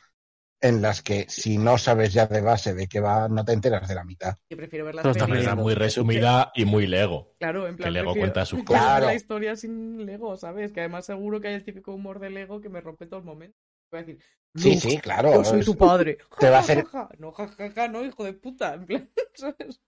en 0.60 0.82
las 0.82 1.02
que 1.04 1.26
si 1.30 1.58
no 1.60 1.78
sabes 1.78 2.14
ya 2.14 2.26
de 2.26 2.42
base 2.42 2.74
de 2.74 2.88
qué 2.88 3.00
va, 3.00 3.28
no 3.30 3.46
te 3.46 3.54
enteras 3.54 3.88
de 3.88 3.94
la 3.96 4.04
mitad. 4.04 4.38
que 4.50 4.56
prefiero 4.58 4.86
ver 4.86 4.96
las 4.96 5.04
Pero 5.04 5.28
manera 5.28 5.48
viendo. 5.52 5.62
muy 5.64 5.74
resumida 5.76 6.52
y 6.56 6.66
muy 6.66 6.88
Lego. 6.88 7.36
Claro, 7.40 7.68
en 7.68 7.76
plan. 7.76 7.88
Que 7.88 7.92
Lego 7.92 8.06
prefiero- 8.14 8.22
cuenta 8.34 8.46
sus 8.46 8.64
cosas. 8.66 8.82
ver 8.84 8.92
la 8.92 8.98
Claro. 9.00 9.14
historia 9.16 9.56
sin 9.56 10.06
Lego, 10.06 10.36
¿sabes? 10.38 10.72
Que 10.72 10.80
además 10.82 11.06
seguro 11.06 11.40
que 11.40 11.50
hay 11.50 11.54
el 11.56 11.64
típico 11.64 11.94
humor 11.94 12.20
de 12.20 12.30
Lego 12.32 12.60
que 12.60 12.70
me 12.70 12.82
rompe 12.82 13.06
todo 13.06 13.20
el 13.20 13.26
momento. 13.26 13.58
Voy 13.92 14.00
a 14.00 14.04
decir, 14.04 14.20
Sí, 14.56 14.74
"Luke, 14.74 14.90
sí, 14.90 14.98
claro. 14.98 15.34
Yo 15.34 15.44
soy 15.44 15.64
tu 15.64 15.78
padre. 15.78 16.18
te 16.40 16.50
va 16.50 16.58
a 16.58 16.62
hacer- 16.62 16.84
ja, 16.86 17.06
ja. 17.06 17.10
No, 17.20 17.32
jajaja, 17.32 17.88
no, 17.88 18.04
hijo 18.04 18.24
de 18.24 18.34
puta. 18.34 18.74
En 18.74 18.86
plan, 18.88 19.10
¿sabes? 19.36 19.80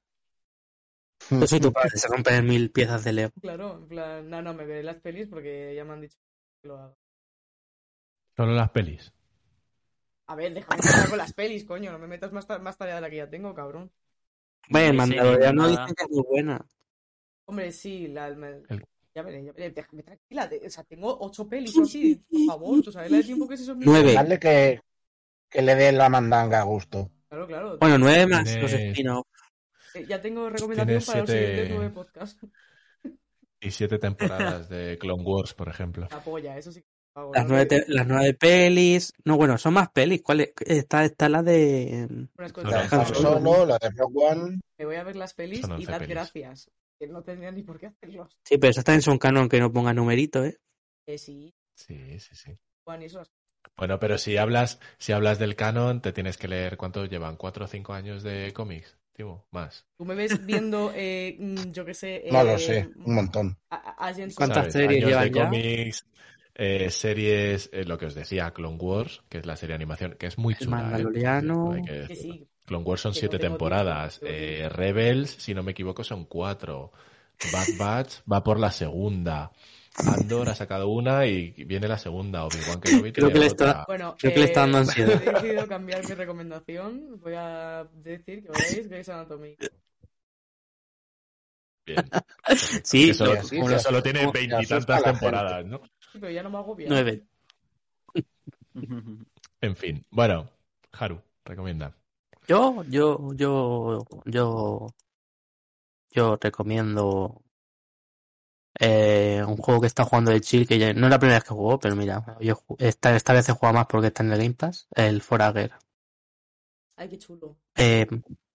Yo 1.31 1.47
soy 1.47 1.59
tu 1.59 1.73
padre, 1.73 1.89
se 1.95 2.07
rompen 2.07 2.35
en 2.35 2.45
mil 2.45 2.71
piezas 2.71 3.03
de 3.03 3.13
Lego. 3.13 3.31
Claro, 3.41 3.77
en 3.79 3.87
plan, 3.87 4.29
no, 4.29 4.41
no, 4.43 4.53
me 4.53 4.65
veré 4.65 4.83
las 4.83 4.97
pelis 4.97 5.27
porque 5.27 5.73
ya 5.75 5.83
me 5.83 5.93
han 5.93 6.01
dicho 6.01 6.17
que 6.61 6.67
lo 6.67 6.77
haga. 6.77 6.95
Solo 8.37 8.53
las 8.53 8.69
pelis. 8.69 9.11
A 10.29 10.35
ver, 10.35 10.53
déjame 10.53 10.75
empezar 10.75 11.09
con 11.09 11.17
las 11.17 11.33
pelis, 11.33 11.65
coño. 11.65 11.91
No 11.91 11.97
me 11.97 12.07
metas 12.07 12.31
más, 12.31 12.45
ta- 12.45 12.59
más 12.59 12.77
tarea 12.77 12.95
de 12.95 13.01
la 13.01 13.09
que 13.09 13.15
ya 13.17 13.29
tengo, 13.29 13.53
cabrón. 13.55 13.91
Sí, 14.67 14.73
Mandaloriano 14.93 15.63
nada. 15.63 15.69
dicen 15.81 15.95
que 15.95 16.03
es 16.03 16.09
muy 16.11 16.23
buena. 16.29 16.65
Hombre, 17.45 17.71
sí, 17.71 18.07
la, 18.09 18.27
El- 18.27 18.85
ya 19.15 19.23
veré, 19.23 19.43
ya 19.43 19.51
veré. 19.53 19.71
Déjame 19.71 20.03
tranquila. 20.03 20.47
de- 20.47 20.67
o 20.67 20.69
sea, 20.69 20.83
tengo 20.83 21.17
ocho 21.21 21.47
pelis 21.49 21.75
o 21.77 21.81
así. 21.81 22.23
Por 22.29 22.45
favor, 22.45 22.81
¿tú 22.83 22.91
sabes 22.91 23.09
la 23.09 23.17
de 23.17 23.23
tiempo 23.23 23.47
que 23.47 23.55
es 23.55 23.61
eso? 23.61 23.73
Nueve. 23.75 24.13
Dale 24.13 24.39
que, 24.39 24.81
que 25.49 25.61
le 25.63 25.73
dé 25.75 25.91
la 25.91 26.09
mandanga 26.09 26.59
a 26.59 26.63
gusto. 26.63 27.09
Claro, 27.27 27.47
claro. 27.47 27.77
Bueno, 27.79 27.97
nueve 27.97 28.27
más 28.27 28.43
Tienes- 28.43 28.61
los 28.61 28.73
spin-off. 28.73 29.27
Eh, 29.95 30.05
Ya 30.07 30.21
tengo 30.21 30.47
recomendación 30.47 31.01
para 31.03 31.19
los 31.21 31.29
siete- 31.29 31.47
siguientes 31.47 31.69
nueve 31.75 31.89
podcasts. 31.89 32.45
Y 33.61 33.71
siete 33.71 33.97
temporadas 33.97 34.69
de 34.69 34.97
Clone 34.99 35.23
Wars, 35.23 35.55
por 35.55 35.67
ejemplo. 35.69 36.07
La 36.11 36.23
polla, 36.23 36.55
eso 36.55 36.71
sí. 36.71 36.83
Las 37.33 37.47
nueve, 37.47 37.83
las 37.87 38.07
nueve 38.07 38.33
pelis. 38.33 39.13
No, 39.25 39.37
bueno, 39.37 39.57
son 39.57 39.73
más 39.73 39.89
pelis. 39.89 40.21
¿Cuál 40.21 40.41
es? 40.41 40.53
Está, 40.65 41.05
está 41.05 41.29
la 41.29 41.43
de. 41.43 42.27
La 42.37 42.47
de 42.47 42.73
Han 42.91 43.05
Solo, 43.15 43.65
la 43.65 43.77
de 43.77 43.89
Rogue 43.91 44.25
One. 44.25 44.59
Me 44.77 44.85
voy 44.85 44.95
a 44.95 45.03
ver 45.03 45.15
las 45.15 45.33
pelis 45.33 45.65
y 45.77 45.85
pelis. 45.85 46.09
gracias. 46.09 46.69
Que 46.99 47.07
no 47.07 47.21
tendría 47.23 47.51
ni 47.51 47.63
por 47.63 47.79
qué 47.79 47.87
hacerlos. 47.87 48.37
Sí, 48.43 48.57
pero 48.57 48.71
esas 48.71 48.83
también 48.83 49.01
son 49.01 49.17
canon 49.17 49.47
que 49.47 49.59
no 49.59 49.71
ponga 49.71 49.93
numerito, 49.93 50.43
¿eh? 50.43 50.57
Eh, 51.05 51.17
sí, 51.17 51.53
Sí, 51.75 52.19
sí, 52.19 52.35
sí. 52.35 52.57
Juan, 52.83 53.01
y 53.01 53.05
eso. 53.05 53.23
Bueno, 53.77 53.99
pero 53.99 54.17
si 54.17 54.35
hablas, 54.35 54.79
si 54.97 55.13
hablas 55.13 55.39
del 55.39 55.55
canon, 55.55 56.01
te 56.01 56.11
tienes 56.11 56.37
que 56.37 56.47
leer 56.49 56.75
cuánto 56.75 57.05
llevan, 57.05 57.37
cuatro 57.37 57.65
o 57.65 57.67
cinco 57.67 57.93
años 57.93 58.23
de 58.23 58.51
cómics, 58.53 58.97
Timo, 59.13 59.45
más. 59.51 59.85
Tú 59.97 60.05
me 60.05 60.15
ves 60.15 60.45
viendo, 60.45 60.91
eh, 60.95 61.37
mm, 61.39 61.71
yo 61.71 61.85
qué 61.85 61.93
sé. 61.93 62.23
No 62.29 62.43
lo 62.43 62.53
eh, 62.55 62.57
sé, 62.57 62.89
un 63.05 63.15
montón. 63.15 63.57
a- 63.69 63.75
a- 63.75 64.07
Agents 64.09 64.35
¿Cuántas 64.35 64.57
¿Sabes? 64.63 64.73
series 64.73 64.89
Años 64.97 65.09
llevan 65.09 65.27
de 65.31 65.33
ya? 65.39 65.43
cómics, 65.45 66.05
eh, 66.59 66.89
series, 66.91 67.69
eh, 67.71 67.85
lo 67.85 67.97
que 67.97 68.07
os 68.07 68.13
decía, 68.15 68.51
Clone 68.51 68.77
Wars, 68.77 69.21
que 69.29 69.37
es 69.39 69.45
la 69.45 69.55
serie 69.55 69.71
de 69.73 69.75
animación, 69.75 70.15
que 70.19 70.27
es 70.27 70.37
muy 70.37 70.53
El 70.53 70.59
chula. 70.59 70.77
¿eh? 70.77 70.81
Mandaloriano. 70.83 71.71
Hay 71.71 71.81
que 71.83 71.87
Que 71.91 71.97
decirlo. 71.99 72.33
sí, 72.33 72.47
Clone 72.65 72.83
Wars 72.85 73.01
son 73.01 73.13
Que 73.13 73.19
siete 73.19 73.39
temporadas. 73.39 74.19
Eh. 74.23 74.67
Rebels, 74.69 75.29
si 75.31 75.53
no 75.53 75.63
me 75.63 75.71
equivoco, 75.71 76.03
son 76.03 76.25
cuatro. 76.25 76.91
Bad 77.53 77.67
Batch 77.77 78.13
va 78.31 78.43
por 78.43 78.59
la 78.59 78.71
segunda. 78.71 79.51
Andor 79.95 80.49
ha 80.49 80.55
sacado 80.55 80.87
una 80.89 81.25
y 81.25 81.51
viene 81.65 81.87
la 81.87 81.97
segunda. 81.97 82.45
Obi-Wan 82.45 82.79
Kenobi 82.79 83.11
Creo 83.11 83.31
que 83.31 83.39
le 83.39 83.45
está- 83.47 83.85
Bueno, 83.87 84.15
Creo 84.19 84.33
que 84.33 84.39
le 84.39 84.45
está 84.45 84.61
dando 84.61 84.77
ansiedad. 84.79 85.21
He 85.23 85.31
decidido 85.31 85.67
cambiar 85.67 86.07
mi 86.07 86.13
recomendación. 86.15 87.19
Voy 87.21 87.33
a 87.35 87.87
decir 87.93 88.43
que 88.43 88.49
veáis 88.49 88.87
Grey's 88.89 89.09
Anatomy. 89.09 89.55
Bien. 91.85 92.05
Sí, 92.83 93.07
que 93.07 93.13
solo, 93.13 93.41
sí, 93.43 93.59
sí, 93.59 93.79
solo 93.79 94.03
tiene 94.03 94.29
veintitantas 94.31 95.03
temporadas, 95.03 95.65
¿no? 95.65 95.81
Sí, 96.11 96.19
pero 96.19 96.31
ya 96.31 96.43
no 96.43 96.49
me 96.49 96.57
hago 96.57 96.75
bien. 96.75 96.89
nueve. 96.89 97.25
En 99.61 99.75
fin. 99.75 100.05
Bueno, 100.09 100.49
Haru, 100.93 101.21
recomienda. 101.43 101.93
Yo, 102.47 102.83
yo, 102.85 103.33
yo, 103.33 104.05
yo, 104.25 104.87
yo 106.11 106.37
recomiendo 106.41 107.43
eh, 108.79 109.43
un 109.45 109.57
juego 109.57 109.81
que 109.81 109.87
está 109.87 110.05
jugando 110.05 110.31
de 110.31 110.41
chill, 110.41 110.67
que 110.67 110.79
ya, 110.79 110.93
no 110.93 111.07
es 111.07 111.11
la 111.11 111.19
primera 111.19 111.37
vez 111.37 111.43
que 111.43 111.53
juego, 111.53 111.79
pero 111.79 111.95
mira, 111.95 112.37
yo 112.39 112.63
esta, 112.77 113.15
esta 113.15 113.33
vez 113.33 113.49
he 113.49 113.53
jugado 113.53 113.75
más 113.75 113.87
porque 113.87 114.07
está 114.07 114.23
en 114.23 114.31
el 114.31 114.37
Game 114.39 114.53
Pass, 114.53 114.87
el 114.95 115.21
Forager. 115.21 115.73
Ay, 116.95 117.09
qué 117.09 117.17
chulo. 117.17 117.57
Eh, 117.75 118.07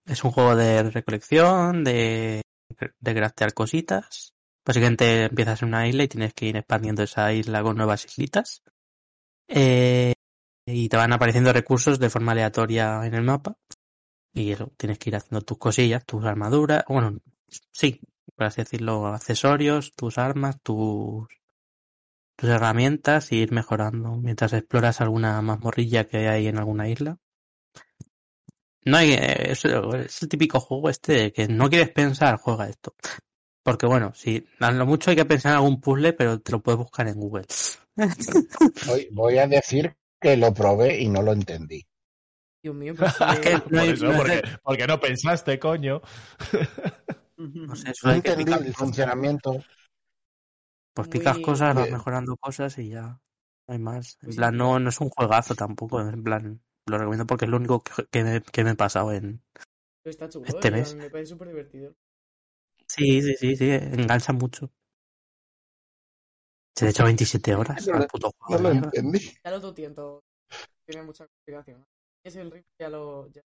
es 0.07 0.25
un 0.25 0.31
juego 0.31 0.57
de 0.57 0.91
recolección, 0.91 1.85
de, 1.85 2.43
de 2.99 3.15
craftear 3.15 3.55
cositas. 3.55 4.34
Básicamente 4.65 5.25
empiezas 5.25 5.63
en 5.63 5.69
una 5.69 5.87
isla 5.87 6.05
y 6.05 6.09
tienes 6.09 6.33
que 6.35 6.47
ir 6.47 6.57
expandiendo 6.57 7.03
esa 7.03 7.33
isla 7.33 7.63
con 7.63 7.77
nuevas 7.77 8.05
islitas. 8.05 8.63
Eh, 9.49 10.15
y 10.67 10.89
te 10.89 10.97
van 10.97 11.13
apareciendo 11.13 11.53
recursos 11.53 11.99
de 11.99 12.11
forma 12.11 12.33
aleatoria 12.33 13.05
en 13.05 13.15
el 13.15 13.23
mapa. 13.23 13.59
Y 14.33 14.55
tienes 14.77 14.99
que 14.99 15.11
ir 15.11 15.17
haciendo 15.17 15.43
tus 15.43 15.59
cosillas, 15.59 16.05
tus 16.05 16.25
armaduras, 16.25 16.85
bueno, 16.89 17.21
sí, 17.71 18.01
por 18.35 18.47
así 18.47 18.63
decirlo, 18.63 19.07
accesorios, 19.07 19.93
tus 19.95 20.19
armas, 20.19 20.61
tus, 20.61 21.29
tus 22.37 22.49
herramientas 22.51 23.31
y 23.33 23.37
ir 23.37 23.53
mejorando 23.53 24.17
mientras 24.17 24.53
exploras 24.53 25.01
alguna 25.01 25.41
mazmorrilla 25.41 26.09
que 26.09 26.29
hay 26.29 26.49
en 26.49 26.59
alguna 26.59 26.89
isla. 26.89 27.19
No 28.87 28.97
hay, 28.97 29.13
eh, 29.13 29.53
es, 29.53 29.65
es 29.65 30.23
el 30.23 30.29
típico 30.29 30.61
juego 30.61 30.91
este 30.91 31.33
que 31.33 31.49
no 31.49 31.71
quieres 31.71 31.91
pensar, 31.91 32.39
juega 32.39 32.69
esto. 32.69 32.95
Porque 33.65 33.87
bueno, 33.87 34.13
si 34.15 34.47
a 34.61 34.71
lo 34.71 34.87
mucho 34.87 35.11
hay 35.11 35.17
que 35.17 35.25
pensar 35.25 35.53
en 35.53 35.57
algún 35.57 35.81
puzzle, 35.81 36.13
pero 36.13 36.39
te 36.41 36.53
lo 36.53 36.61
puedes 36.61 36.79
buscar 36.79 37.09
en 37.09 37.15
Google. 37.19 37.45
Voy, 38.87 39.09
voy 39.13 39.39
a 39.39 39.47
decir 39.47 39.97
que 40.21 40.37
lo 40.37 40.53
probé 40.53 41.01
y 41.01 41.09
no 41.09 41.23
lo 41.23 41.33
entendí. 41.33 41.85
Dios 42.63 42.75
mío, 42.75 42.95
pues, 42.97 43.13
Es 43.33 43.41
que 43.41 43.53
eh, 43.55 43.63
no 43.71 43.81
hay- 43.81 43.87
Por 43.89 43.95
eso, 43.95 44.05
no 44.07 44.13
es 44.33 44.43
porque, 44.63 44.87
no 44.87 45.01
pensaste, 45.01 45.59
coño. 45.59 46.01
No 47.37 47.75
sé, 47.77 47.89
No 47.89 47.95
solo 47.95 48.13
hay 48.15 48.21
que 48.23 48.29
entendí 48.31 48.45
picar 48.45 48.61
el 48.61 48.67
cosas. 48.67 48.77
funcionamiento. 48.77 49.65
Pues 50.95 51.09
picas 51.09 51.35
Muy- 51.37 51.43
cosas, 51.45 51.75
vas 51.75 51.89
Eh, 51.89 51.93
mejorando 51.93 52.37
cosas 52.37 52.79
y 52.79 52.91
ya. 52.91 53.21
No 53.67 53.73
hay 53.75 53.79
más. 53.79 54.19
En 54.23 54.27
Pues 54.27 54.37
plan, 54.37 54.57
no, 54.57 54.79
no 54.79 54.89
es 54.91 55.01
un 55.01 55.09
juegazo 55.11 55.55
tampoco. 55.55 56.01
En 56.01 56.23
plan, 56.23 56.61
lo 56.87 56.99
recomiendo 56.99 57.27
porque 57.27 57.47
es 57.47 57.51
lo 57.51 57.57
único 57.57 57.83
que, 57.83 57.93
que 58.11 58.25
me, 58.25 58.41
que 58.43 58.65
me 58.65 58.71
he 58.71 58.75
pasado 58.77 59.13
en. 59.13 59.43
está 60.05 60.29
chulo, 60.29 60.45
Este 60.47 60.69
eh, 60.69 60.71
mes. 60.71 60.95
me 60.97 61.11
parece 61.11 61.31
súper 61.31 61.49
divertido. 61.49 61.95
Sí, 62.89 63.23
sí, 63.23 63.35
sí, 63.39 63.57
sí, 63.57 63.71
engancha 63.71 64.33
mucho. 64.33 64.71
Se 66.77 66.87
le 66.87 66.91
hecho 66.91 67.05
27 67.05 67.55
horas 67.55 67.87
No 67.89 67.95
al 67.95 68.01
lo- 68.01 68.59
No 68.59 68.71
entendí. 68.71 69.21
Ya 69.45 69.51
lo 69.51 69.61
tu 69.61 69.73
tiento. 69.75 70.25
Tiene 70.87 71.03
mucha 71.05 71.27
complicación. 71.27 71.85
Es 72.25 72.37
el 72.37 72.51
ritmo, 72.51 72.69
ya 72.79 72.89
lo. 72.89 73.29
ya- 73.29 73.43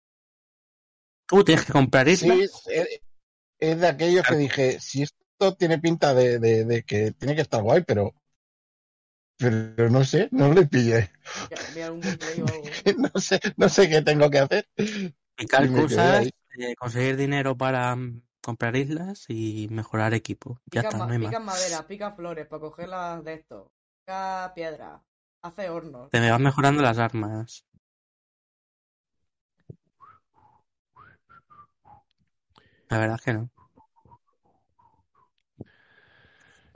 Tú 1.28 1.44
tienes 1.44 1.66
que 1.66 1.74
comprar 1.74 2.07
Sí, 2.10 2.14
islas. 2.28 2.64
es, 3.60 3.80
de 3.80 3.88
aquello 3.88 4.24
que 4.24 4.36
dije, 4.36 4.80
si 4.80 5.03
esto 5.03 5.56
tiene 5.56 5.80
pinta 5.80 6.14
de, 6.14 6.40
de- 6.40 6.66
de 6.66 6.84
que 6.84 7.11
tiene 7.11 7.36
que 7.36 7.41
estar 7.41 7.61
guay, 7.61 7.84
pero 7.86 8.14
pero 9.38 9.90
no 9.90 10.03
sé, 10.03 10.28
no 10.32 10.53
le 10.53 10.66
pillé. 10.68 11.11
ya-. 11.49 11.57
No 12.98 13.20
sé, 13.22 13.40
no 13.57 13.70
sé 13.70 13.90
qué 13.90 14.02
tengo 14.02 14.30
que 14.30 14.40
hacer. 14.40 14.68
picar 15.36 15.66
y 15.66 15.70
cosas, 15.70 16.28
eh, 16.57 16.76
conseguir 16.76 17.16
dinero 17.16 17.56
para 17.56 17.95
mm, 17.95 18.22
comprar 18.41 18.76
islas 18.76 19.26
y 19.28 19.68
mejorar 19.72 20.14
equipo. 20.14 20.60
Ya 20.66 20.82
Pica, 20.82 20.88
está, 20.90 20.98
ma- 20.98 21.06
no 21.07 21.11
hay 21.14 21.20
pica 21.20 21.40
más. 21.40 21.56
madera, 21.60 21.88
pica 21.88 22.11
flores 22.11 22.48
para 22.48 22.60
cogerlas 22.61 23.24
de 23.24 23.34
esto. 23.34 23.72
Pica 24.02 24.52
piedra. 24.56 25.02
Hace 25.41 25.70
hornos. 25.70 26.10
Te 26.10 26.20
me 26.20 26.32
van 26.32 26.44
mejorando 26.44 26.82
las 26.82 26.98
armas. 26.98 27.66
La 32.90 32.98
verdad 32.98 33.16
es 33.18 33.22
que 33.26 33.34
no. 33.34 33.49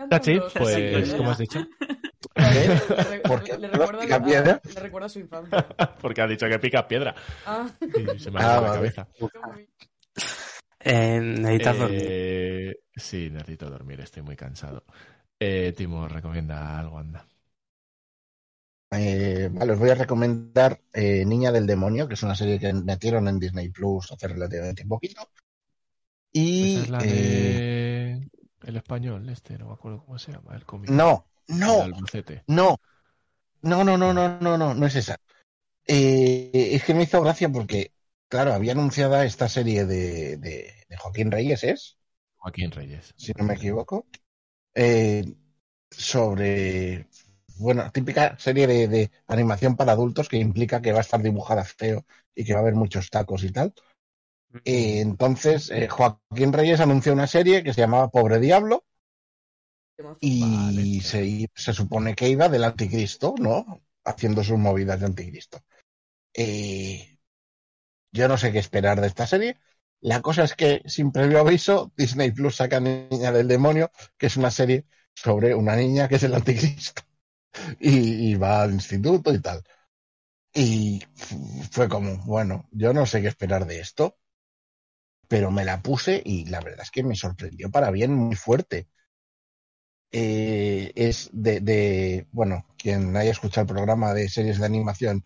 Tachi, 0.10 0.40
pues, 0.57 1.14
como 1.14 1.31
has 1.31 1.38
dicho, 1.38 1.60
Le, 2.35 3.03
re- 3.03 3.19
¿Por 3.22 3.44
qué 3.44 3.57
le 3.57 3.68
recuerda, 3.68 3.99
pica 4.02 4.15
a- 4.15 4.23
piedra? 4.23 4.61
le 4.64 4.80
recuerda 4.80 5.06
a 5.06 5.10
su 5.10 5.19
infancia. 5.19 5.68
porque 6.02 6.22
ha 6.22 6.27
dicho 6.27 6.48
que 6.48 6.60
pica 6.60 6.88
piedra. 6.88 7.15
Ah, 7.45 7.68
Y 7.81 8.19
se 8.19 8.31
me 8.31 8.40
ha 8.41 8.57
Ah, 8.57 8.61
la 8.61 8.73
cabeza. 8.73 9.07
Eh, 10.84 11.19
necesitas 11.19 11.77
dormir. 11.77 12.11
Eh, 12.11 12.76
sí, 12.95 13.30
necesito 13.30 13.69
dormir, 13.69 14.01
estoy 14.01 14.23
muy 14.23 14.35
cansado. 14.35 14.84
Eh, 15.39 15.73
Timo, 15.76 16.07
recomienda 16.07 16.80
algo, 16.80 16.99
anda. 16.99 17.26
Eh, 18.91 19.49
vale, 19.51 19.73
os 19.73 19.80
voy 19.80 19.89
a 19.89 19.95
recomendar 19.95 20.80
eh, 20.93 21.26
Niña 21.26 21.51
del 21.51 21.65
Demonio, 21.65 22.07
que 22.07 22.14
es 22.14 22.23
una 22.23 22.35
serie 22.35 22.60
que 22.60 22.72
metieron 22.73 23.27
en 23.27 23.39
Disney 23.39 23.69
Plus 23.69 24.11
hace 24.11 24.27
relativamente 24.27 24.85
poquito. 24.85 25.30
Y 26.31 26.76
Esa 26.76 26.84
es 26.84 26.89
la 26.89 26.99
eh, 26.99 28.19
de... 28.22 28.30
El 28.68 28.77
español, 28.77 29.27
este, 29.30 29.57
no 29.57 29.68
me 29.68 29.73
acuerdo 29.73 30.03
cómo 30.05 30.19
se 30.19 30.31
llama, 30.31 30.55
el 30.55 30.65
cómic. 30.65 30.89
no, 30.91 31.26
El 31.47 31.60
no, 31.60 31.88
no, 32.47 32.77
no, 33.64 33.84
no, 33.84 33.97
no, 33.97 34.14
no, 34.14 34.39
no, 34.39 34.57
no, 34.57 34.73
no 34.73 34.85
es 34.85 34.95
esa. 34.95 35.18
Eh, 35.85 36.69
es 36.73 36.84
que 36.84 36.93
me 36.93 37.03
hizo 37.03 37.22
gracia 37.22 37.49
porque, 37.49 37.91
claro, 38.34 38.53
había 38.53 38.72
anunciada 38.72 39.26
esta 39.26 39.47
serie 39.47 39.85
de, 39.85 40.38
de, 40.38 40.73
de 40.89 40.97
Joaquín 40.97 41.30
Reyes, 41.30 41.64
¿es? 41.64 41.99
Joaquín 42.38 42.72
Reyes. 42.72 43.14
si 43.15 43.31
no 43.38 43.43
me 43.43 43.53
equivoco, 43.53 44.07
eh, 44.73 45.23
sobre, 45.91 47.05
bueno, 47.57 47.91
típica 47.91 48.35
serie 48.39 48.65
de, 48.65 48.88
de 48.88 49.11
animación 49.27 49.76
para 49.76 49.91
adultos 49.91 50.30
que 50.30 50.38
implica 50.38 50.81
que 50.81 50.91
va 50.91 50.97
a 50.97 51.01
estar 51.01 51.22
dibujada 51.22 51.64
feo 51.64 52.07
y 52.34 52.43
que 52.43 52.53
va 52.53 52.60
a 52.60 52.61
haber 52.64 52.73
muchos 52.73 53.11
tacos 53.11 53.43
y 53.43 53.51
tal. 53.51 53.72
Eh, 54.65 55.01
entonces, 55.01 55.69
eh, 55.69 55.88
Joaquín 55.88 56.53
Reyes 56.53 56.80
anunció 56.80 57.14
una 57.14 57.27
serie 57.27 57.64
que 57.64 57.72
se 57.72 57.81
llamaba 57.81 58.10
Pobre 58.10 58.39
Diablo 58.39 58.84
y 60.19 61.01
se, 61.01 61.51
se 61.53 61.72
supone 61.72 62.15
que 62.15 62.30
iba 62.30 62.49
del 62.49 62.64
anticristo, 62.64 63.35
¿no? 63.38 63.84
Haciendo 64.03 64.43
sus 64.43 64.57
movidas 64.57 64.99
de 64.99 65.05
anticristo. 65.05 65.60
Eh, 66.34 67.12
yo 68.14 68.27
no 68.27 68.38
sé 68.38 68.52
qué 68.52 68.60
esperar 68.60 69.02
de 69.02 69.07
esta 69.07 69.27
serie. 69.27 69.57
La 70.02 70.22
cosa 70.22 70.44
es 70.44 70.56
que, 70.56 70.81
sin 70.85 71.11
previo 71.11 71.40
aviso, 71.40 71.91
Disney 71.98 72.31
Plus 72.31 72.57
saca 72.57 72.80
Niña 72.80 73.31
del 73.31 73.48
Demonio, 73.48 73.91
que 74.18 74.27
es 74.27 74.38
una 74.38 74.52
serie 74.52 74.85
sobre 75.15 75.56
una 75.56 75.76
niña 75.76 76.07
que 76.07 76.15
es 76.15 76.23
el 76.23 76.34
anticristo. 76.35 77.03
Y, 77.80 78.35
va 78.35 78.64
al 78.64 78.73
instituto 78.73 79.31
y 79.34 79.40
tal. 79.40 79.64
Y 80.53 81.03
fue 81.72 81.88
como, 81.90 82.18
bueno, 82.26 82.68
yo 82.72 82.94
no 82.94 83.06
sé 83.06 83.22
qué 83.22 83.27
esperar 83.27 83.68
de 83.68 83.80
esto, 83.80 84.18
pero 85.27 85.52
me 85.52 85.65
la 85.65 85.81
puse 85.81 86.22
y 86.26 86.45
la 86.45 86.61
verdad 86.61 86.81
es 86.84 86.91
que 86.91 87.03
me 87.03 87.15
sorprendió 87.15 87.69
para 87.72 87.91
bien 87.91 88.14
muy 88.14 88.35
fuerte 88.35 88.88
eh, 90.11 90.91
es 90.95 91.30
de, 91.34 91.60
de, 91.60 92.27
bueno, 92.31 92.68
quien 92.77 93.18
haya 93.18 93.31
escuchado 93.31 93.64
el 93.64 93.73
programa 93.73 94.14
de 94.14 94.30
series 94.30 94.60
de 94.60 94.65
animación 94.65 95.23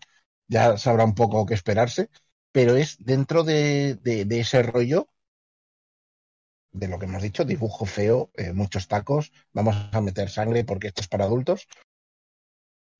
ya 0.48 0.78
sabrá 0.78 1.04
un 1.04 1.14
poco 1.14 1.44
qué 1.46 1.54
esperarse, 1.54 2.10
pero 2.52 2.76
es 2.76 2.96
dentro 3.04 3.44
de, 3.44 3.96
de, 4.02 4.24
de 4.24 4.40
ese 4.40 4.62
rollo 4.62 5.08
de 6.72 6.88
lo 6.88 6.98
que 6.98 7.06
hemos 7.06 7.22
dicho, 7.22 7.44
dibujo 7.44 7.86
feo, 7.86 8.30
eh, 8.36 8.52
muchos 8.52 8.88
tacos, 8.88 9.32
vamos 9.52 9.76
a 9.92 10.00
meter 10.00 10.30
sangre 10.30 10.64
porque 10.64 10.88
esto 10.88 11.00
es 11.00 11.08
para 11.08 11.24
adultos. 11.24 11.66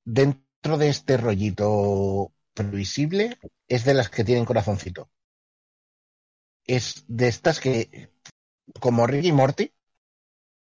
Dentro 0.05 0.77
de 0.77 0.89
este 0.89 1.17
rollito 1.17 2.33
previsible 2.53 3.37
es 3.67 3.85
de 3.85 3.93
las 3.93 4.09
que 4.09 4.23
tienen 4.23 4.45
corazoncito. 4.45 5.09
Es 6.65 7.03
de 7.07 7.27
estas 7.27 7.59
que, 7.59 8.11
como 8.79 9.07
Rick 9.07 9.25
y 9.25 9.31
Morty, 9.31 9.73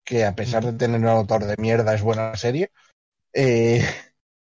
que 0.04 0.24
a 0.24 0.34
pesar 0.34 0.64
de 0.64 0.72
tener 0.74 1.00
un 1.00 1.08
autor 1.08 1.44
de 1.46 1.56
mierda 1.58 1.94
es 1.94 2.02
buena 2.02 2.36
serie, 2.36 2.70
eh, 3.34 3.84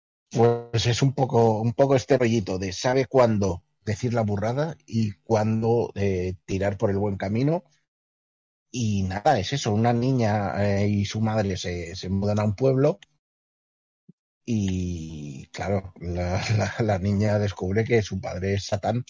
pues 0.30 0.86
es 0.86 1.02
un 1.02 1.14
poco, 1.14 1.60
un 1.60 1.74
poco 1.74 1.96
este 1.96 2.18
rollito 2.18 2.58
de 2.58 2.72
sabe 2.72 3.06
cuándo 3.06 3.64
decir 3.86 4.14
la 4.14 4.22
burrada 4.22 4.76
y 4.86 5.12
cuándo 5.24 5.92
eh, 5.96 6.36
tirar 6.46 6.78
por 6.78 6.90
el 6.90 6.98
buen 6.98 7.16
camino. 7.18 7.64
Y 8.70 9.02
nada, 9.02 9.40
es 9.40 9.52
eso, 9.52 9.72
una 9.74 9.92
niña 9.92 10.52
eh, 10.82 10.86
y 10.88 11.04
su 11.04 11.20
madre 11.20 11.56
se, 11.56 11.96
se 11.96 12.08
mudan 12.08 12.38
a 12.38 12.44
un 12.44 12.54
pueblo 12.54 13.00
y 14.44 15.46
claro, 15.52 15.92
la, 16.00 16.40
la, 16.58 16.74
la 16.84 16.98
niña 16.98 17.38
descubre 17.38 17.84
que 17.84 18.02
su 18.02 18.20
padre 18.20 18.54
es 18.54 18.66
Satán. 18.66 19.04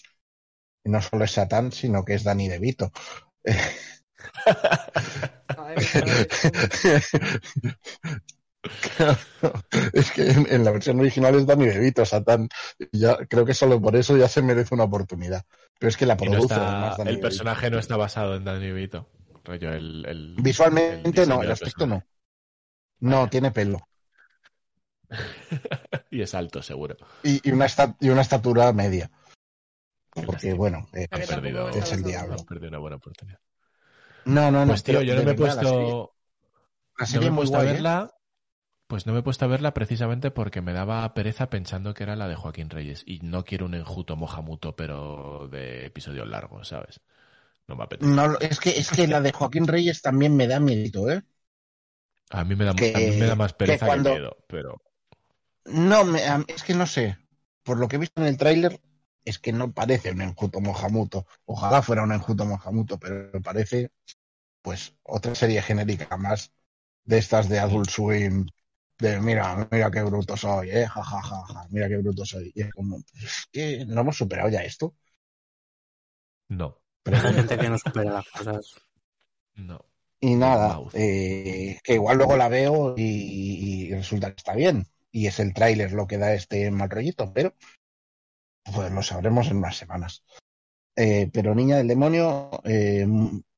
Y 0.85 0.91
no 0.91 1.01
solo 1.01 1.25
es 1.25 1.33
Satán, 1.33 1.73
sino 1.73 2.05
que 2.05 2.15
es 2.15 2.23
Danny 2.23 2.49
DeVito. 2.49 2.91
Madre 5.55 5.81
mía, 5.81 6.03
Claro, 6.79 7.03
es 9.93 10.11
que 10.11 10.29
en, 10.29 10.47
en 10.51 10.63
la 10.65 10.71
versión 10.71 10.99
original 10.99 11.35
es 11.35 11.45
Danny 11.45 11.65
DeVito, 11.65 12.05
Satán. 12.05 12.49
Y 12.79 12.99
Ya, 12.99 13.17
creo 13.27 13.45
que 13.45 13.53
solo 13.53 13.79
por 13.81 13.95
eso 13.95 14.15
ya 14.17 14.27
se 14.27 14.41
merece 14.41 14.73
una 14.75 14.83
oportunidad. 14.85 15.43
Pero 15.79 15.89
es 15.89 15.97
que 15.97 16.05
la 16.05 16.15
no 16.15 16.21
produce 16.21 16.53
está- 16.53 16.71
además 16.71 16.97
Danny 16.97 17.09
el 17.09 17.15
DeVito. 17.15 17.27
personaje 17.27 17.69
no 17.71 17.79
está 17.79 17.97
basado 17.97 18.35
en 18.35 18.43
Danny 18.45 18.71
Vito. 18.71 19.09
Rollo, 19.43 19.71
el, 19.73 20.05
el- 20.05 20.35
Visualmente 20.39 21.23
el 21.23 21.29
no, 21.29 21.41
el 21.43 21.51
aspecto 21.51 21.87
no. 21.87 22.03
No, 22.99 23.29
tiene 23.29 23.51
pelo. 23.51 23.79
y 26.11 26.21
es 26.21 26.33
alto, 26.35 26.61
seguro. 26.61 26.97
Y, 27.23 27.47
y 27.47 27.51
una, 27.53 27.65
esta- 27.65 27.95
y 27.99 28.09
una 28.09 28.21
estatura 28.21 28.71
media. 28.73 29.09
Porque 30.25 30.53
bueno, 30.53 30.87
eh, 30.93 31.07
perdido, 31.07 31.69
es 31.69 31.91
el 31.91 32.01
diablo. 32.03 32.35
han 32.39 32.45
perdido 32.45 32.69
una 32.69 32.79
buena 32.79 32.95
oportunidad. 32.95 33.39
no, 34.25 34.49
no, 34.51 34.61
no. 34.65 34.71
Pues 34.71 34.83
tío, 34.83 35.01
yo 35.03 35.15
no 35.15 35.23
me 35.23 35.31
he 35.31 35.35
verdad, 35.35 35.55
la 35.57 35.61
serie- 35.63 35.79
puesto. 35.79 36.13
La 36.97 37.05
No 37.05 37.21
me 37.21 37.27
he 37.27 37.31
puesto 37.31 37.55
guay, 37.57 37.67
¿eh? 37.67 37.71
verla. 37.73 38.11
Pues 38.87 39.05
no 39.05 39.13
me 39.13 39.19
he 39.19 39.23
puesto 39.23 39.43
a 39.45 39.49
verla 39.49 39.73
precisamente 39.73 40.31
porque 40.31 40.61
me 40.61 40.73
daba 40.73 41.13
pereza 41.13 41.49
pensando 41.49 41.93
que 41.93 42.03
era 42.03 42.15
la 42.15 42.27
de 42.27 42.35
Joaquín 42.35 42.69
Reyes. 42.69 43.03
Y 43.05 43.19
no 43.21 43.43
quiero 43.43 43.65
un 43.65 43.73
enjuto 43.73 44.15
mojamuto, 44.15 44.75
pero 44.75 45.47
de 45.51 45.85
episodio 45.85 46.25
largo, 46.25 46.63
¿sabes? 46.63 47.01
No 47.67 47.75
me 47.75 47.83
apetece. 47.83 48.11
No, 48.11 48.37
es 48.39 48.59
que, 48.59 48.71
es 48.71 48.89
que 48.89 49.07
la 49.07 49.21
de 49.21 49.31
Joaquín 49.33 49.67
Reyes 49.67 50.01
también 50.01 50.35
me 50.35 50.47
da 50.47 50.59
miedo, 50.59 51.09
¿eh? 51.11 51.23
A 52.29 52.43
mí 52.45 52.55
me 52.55 52.63
da, 52.65 52.73
que- 52.73 52.91
a 52.95 52.99
mí 53.01 53.11
me 53.19 53.25
da 53.25 53.35
más 53.35 53.51
que 53.57 53.57
pereza 53.59 53.85
que, 53.85 53.85
cuando- 53.87 54.11
miedo, 54.11 54.37
pero 54.47 54.81
No, 55.65 56.03
me- 56.05 56.21
es 56.47 56.63
que 56.63 56.73
no 56.73 56.85
sé. 56.87 57.17
Por 57.63 57.77
lo 57.77 57.87
que 57.87 57.97
he 57.97 57.99
visto 57.99 58.21
en 58.21 58.27
el 58.27 58.37
tráiler, 58.37 58.79
es 59.25 59.39
que 59.39 59.51
no 59.51 59.71
parece 59.73 60.11
un 60.11 60.21
enjuto 60.21 60.61
mojamuto. 60.61 61.25
Ojalá 61.45 61.81
fuera 61.81 62.03
un 62.03 62.13
enjuto 62.13 62.45
mojamuto, 62.45 62.97
pero 62.99 63.41
parece, 63.41 63.91
pues, 64.61 64.95
otra 65.03 65.35
serie 65.35 65.61
genérica 65.61 66.17
más 66.17 66.51
de 67.05 67.17
estas 67.19 67.49
de 67.49 67.59
Adult 67.59 67.89
Swim. 67.89 68.47
De 68.99 69.19
mira, 69.21 69.67
mira 69.71 69.91
qué 69.91 70.01
bruto 70.01 70.35
soy, 70.35 70.71
eh, 70.71 70.87
ja, 70.87 71.03
ja, 71.03 71.21
ja, 71.21 71.45
ja, 71.45 71.67
mira 71.69 71.87
qué 71.87 71.97
bruto 71.97 72.25
soy. 72.25 72.51
Y 72.55 72.61
es 72.63 72.71
como, 72.71 72.97
es 72.97 73.47
que 73.51 73.85
no 73.85 74.01
hemos 74.01 74.17
superado 74.17 74.49
ya 74.49 74.63
esto. 74.63 74.95
No, 76.49 76.79
Pero 77.03 77.17
Hay 77.17 77.33
gente 77.33 77.57
que 77.57 77.69
no 77.69 77.77
supera 77.77 78.11
las 78.11 78.29
cosas. 78.29 78.75
no. 79.55 79.85
Y 80.19 80.33
nada, 80.33 80.79
eh, 80.93 81.77
que 81.83 81.93
igual 81.93 82.17
luego 82.17 82.35
la 82.37 82.49
veo 82.49 82.95
y, 82.97 83.03
y 83.87 83.93
resulta 83.93 84.31
que 84.31 84.37
está 84.37 84.55
bien. 84.55 84.87
Y 85.11 85.27
es 85.27 85.39
el 85.39 85.53
tráiler 85.53 85.91
lo 85.91 86.07
que 86.07 86.17
da 86.17 86.33
este 86.33 86.71
mal 86.71 86.89
rollito, 86.89 87.31
pero 87.31 87.53
pues 88.73 88.91
lo 88.91 89.03
sabremos 89.03 89.47
en 89.47 89.57
unas 89.57 89.77
semanas. 89.77 90.23
Eh, 90.95 91.29
pero 91.31 91.53
Niña 91.53 91.77
del 91.77 91.87
Demonio, 91.87 92.49
eh, 92.63 93.05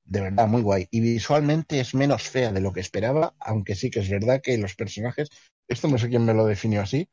de 0.10 0.22
verdad, 0.22 0.48
muy 0.48 0.64
guay. 0.64 0.88
Y 0.90 1.02
visualmente 1.02 1.80
es 1.80 1.94
menos 1.94 2.24
fea 2.24 2.52
de 2.52 2.62
lo 2.62 2.74
que 2.74 2.80
esperaba, 2.80 3.36
aunque 3.40 3.76
sí 3.76 3.92
que 3.92 4.00
es 4.00 4.10
verdad 4.10 4.42
que 4.42 4.58
los 4.58 4.76
personajes, 4.76 5.30
esto 5.68 5.88
no 5.88 6.00
sé 6.00 6.10
quién 6.10 6.26
me 6.26 6.34
lo 6.34 6.46
definió 6.46 6.82
así, 6.82 7.08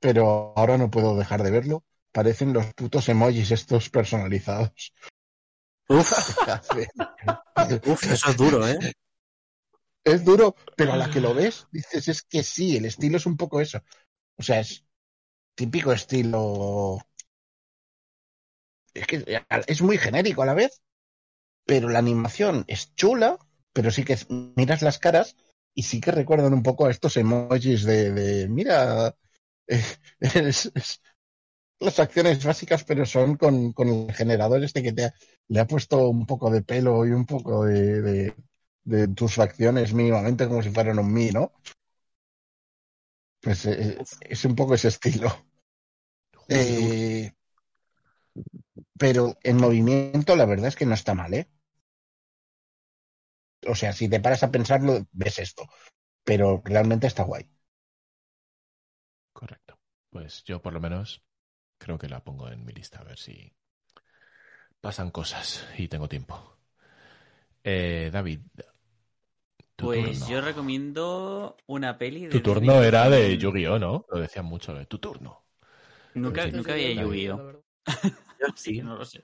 pero 0.00 0.52
ahora 0.56 0.76
no 0.76 0.90
puedo 0.90 1.16
dejar 1.16 1.44
de 1.44 1.52
verlo. 1.52 1.84
Parecen 2.10 2.52
los 2.52 2.74
putos 2.74 3.08
emojis 3.08 3.52
estos 3.52 3.90
personalizados. 3.90 4.92
Uf, 5.88 6.10
uf, 7.86 8.04
eso 8.04 8.30
es 8.30 8.36
duro, 8.36 8.66
¿eh? 8.66 8.78
Es 10.02 10.24
duro, 10.24 10.56
pero 10.76 10.94
a 10.94 10.96
la 10.96 11.10
que 11.10 11.20
lo 11.20 11.32
ves, 11.32 11.68
dices, 11.70 12.08
es 12.08 12.22
que 12.22 12.42
sí, 12.42 12.76
el 12.76 12.86
estilo 12.86 13.18
es 13.18 13.26
un 13.26 13.36
poco 13.36 13.60
eso. 13.60 13.80
O 14.36 14.42
sea, 14.42 14.58
es 14.58 14.84
típico 15.54 15.92
estilo. 15.92 16.98
Es 18.94 19.06
que 19.06 19.44
es 19.68 19.82
muy 19.82 19.96
genérico 19.96 20.42
a 20.42 20.46
la 20.46 20.54
vez, 20.54 20.80
pero 21.70 21.88
la 21.88 22.00
animación 22.00 22.64
es 22.66 22.94
chula, 22.96 23.38
pero 23.72 23.90
sí 23.92 24.02
que 24.04 24.16
miras 24.56 24.82
las 24.82 24.98
caras 24.98 25.36
y 25.72 25.84
sí 25.84 26.00
que 26.00 26.10
recuerdan 26.10 26.52
un 26.52 26.64
poco 26.64 26.86
a 26.86 26.90
estos 26.90 27.16
emojis 27.16 27.84
de, 27.84 28.10
de 28.12 28.48
mira, 28.48 29.14
eh, 29.68 29.82
es- 30.20 30.72
es 30.74 31.00
las 31.80 31.98
acciones 32.00 32.44
básicas, 32.44 32.84
pero 32.84 33.06
son 33.06 33.36
con, 33.36 33.72
con 33.72 33.88
el 33.88 34.14
generador 34.14 34.64
este 34.64 34.82
que 34.82 34.92
te 34.92 35.04
ha- 35.06 35.14
le 35.48 35.60
ha 35.60 35.66
puesto 35.66 36.08
un 36.08 36.26
poco 36.26 36.50
de 36.50 36.62
pelo 36.62 37.06
y 37.06 37.12
un 37.12 37.26
poco 37.26 37.64
de, 37.66 38.02
de, 38.02 38.34
de 38.84 39.08
tus 39.08 39.34
facciones 39.36 39.94
mínimamente 39.94 40.48
como 40.48 40.62
si 40.62 40.70
fueran 40.70 40.98
un 41.00 41.12
mí, 41.12 41.30
¿no? 41.32 41.52
Pues 43.42 43.66
eh, 43.66 43.98
es 44.20 44.44
un 44.46 44.54
poco 44.54 44.74
ese 44.74 44.88
estilo. 44.88 45.28
Eh, 46.48 47.32
pero 48.98 49.36
en 49.42 49.56
movimiento 49.56 50.36
la 50.36 50.44
verdad 50.46 50.68
es 50.68 50.76
que 50.76 50.86
no 50.86 50.94
está 50.94 51.12
mal, 51.14 51.34
¿eh? 51.34 51.48
O 53.66 53.74
sea, 53.74 53.92
si 53.92 54.08
te 54.08 54.20
paras 54.20 54.42
a 54.42 54.50
pensarlo, 54.50 55.06
ves 55.12 55.38
esto. 55.38 55.64
Pero 56.24 56.62
realmente 56.64 57.06
está 57.06 57.24
guay. 57.24 57.48
Correcto. 59.32 59.78
Pues 60.10 60.44
yo 60.44 60.60
por 60.60 60.72
lo 60.72 60.80
menos 60.80 61.22
creo 61.78 61.98
que 61.98 62.08
la 62.08 62.22
pongo 62.22 62.48
en 62.48 62.64
mi 62.64 62.72
lista 62.72 63.00
a 63.00 63.04
ver 63.04 63.18
si 63.18 63.52
pasan 64.80 65.10
cosas 65.10 65.66
y 65.78 65.88
tengo 65.88 66.08
tiempo. 66.08 66.56
Eh, 67.62 68.10
David, 68.12 68.40
tu 69.76 69.86
Pues 69.86 70.18
turno. 70.18 70.28
yo 70.30 70.40
recomiendo 70.40 71.56
una 71.66 71.96
peli 71.98 72.22
de 72.22 72.30
Tu 72.30 72.42
turno 72.42 72.82
era 72.82 73.08
de 73.08 73.36
Yu-Gi-Oh, 73.36 73.78
¿no? 73.78 74.06
Lo 74.10 74.20
decían 74.20 74.44
mucho, 74.46 74.74
de 74.74 74.86
tu 74.86 74.98
turno. 74.98 75.44
Nunca, 76.14 76.44
Sí. 76.44 76.52
nunca 76.52 76.72
había 76.72 76.92
Yu-Gi-Oh. 76.92 77.62
sí. 78.56 78.82
no 78.82 78.96
lo 78.96 79.04
sé. 79.04 79.22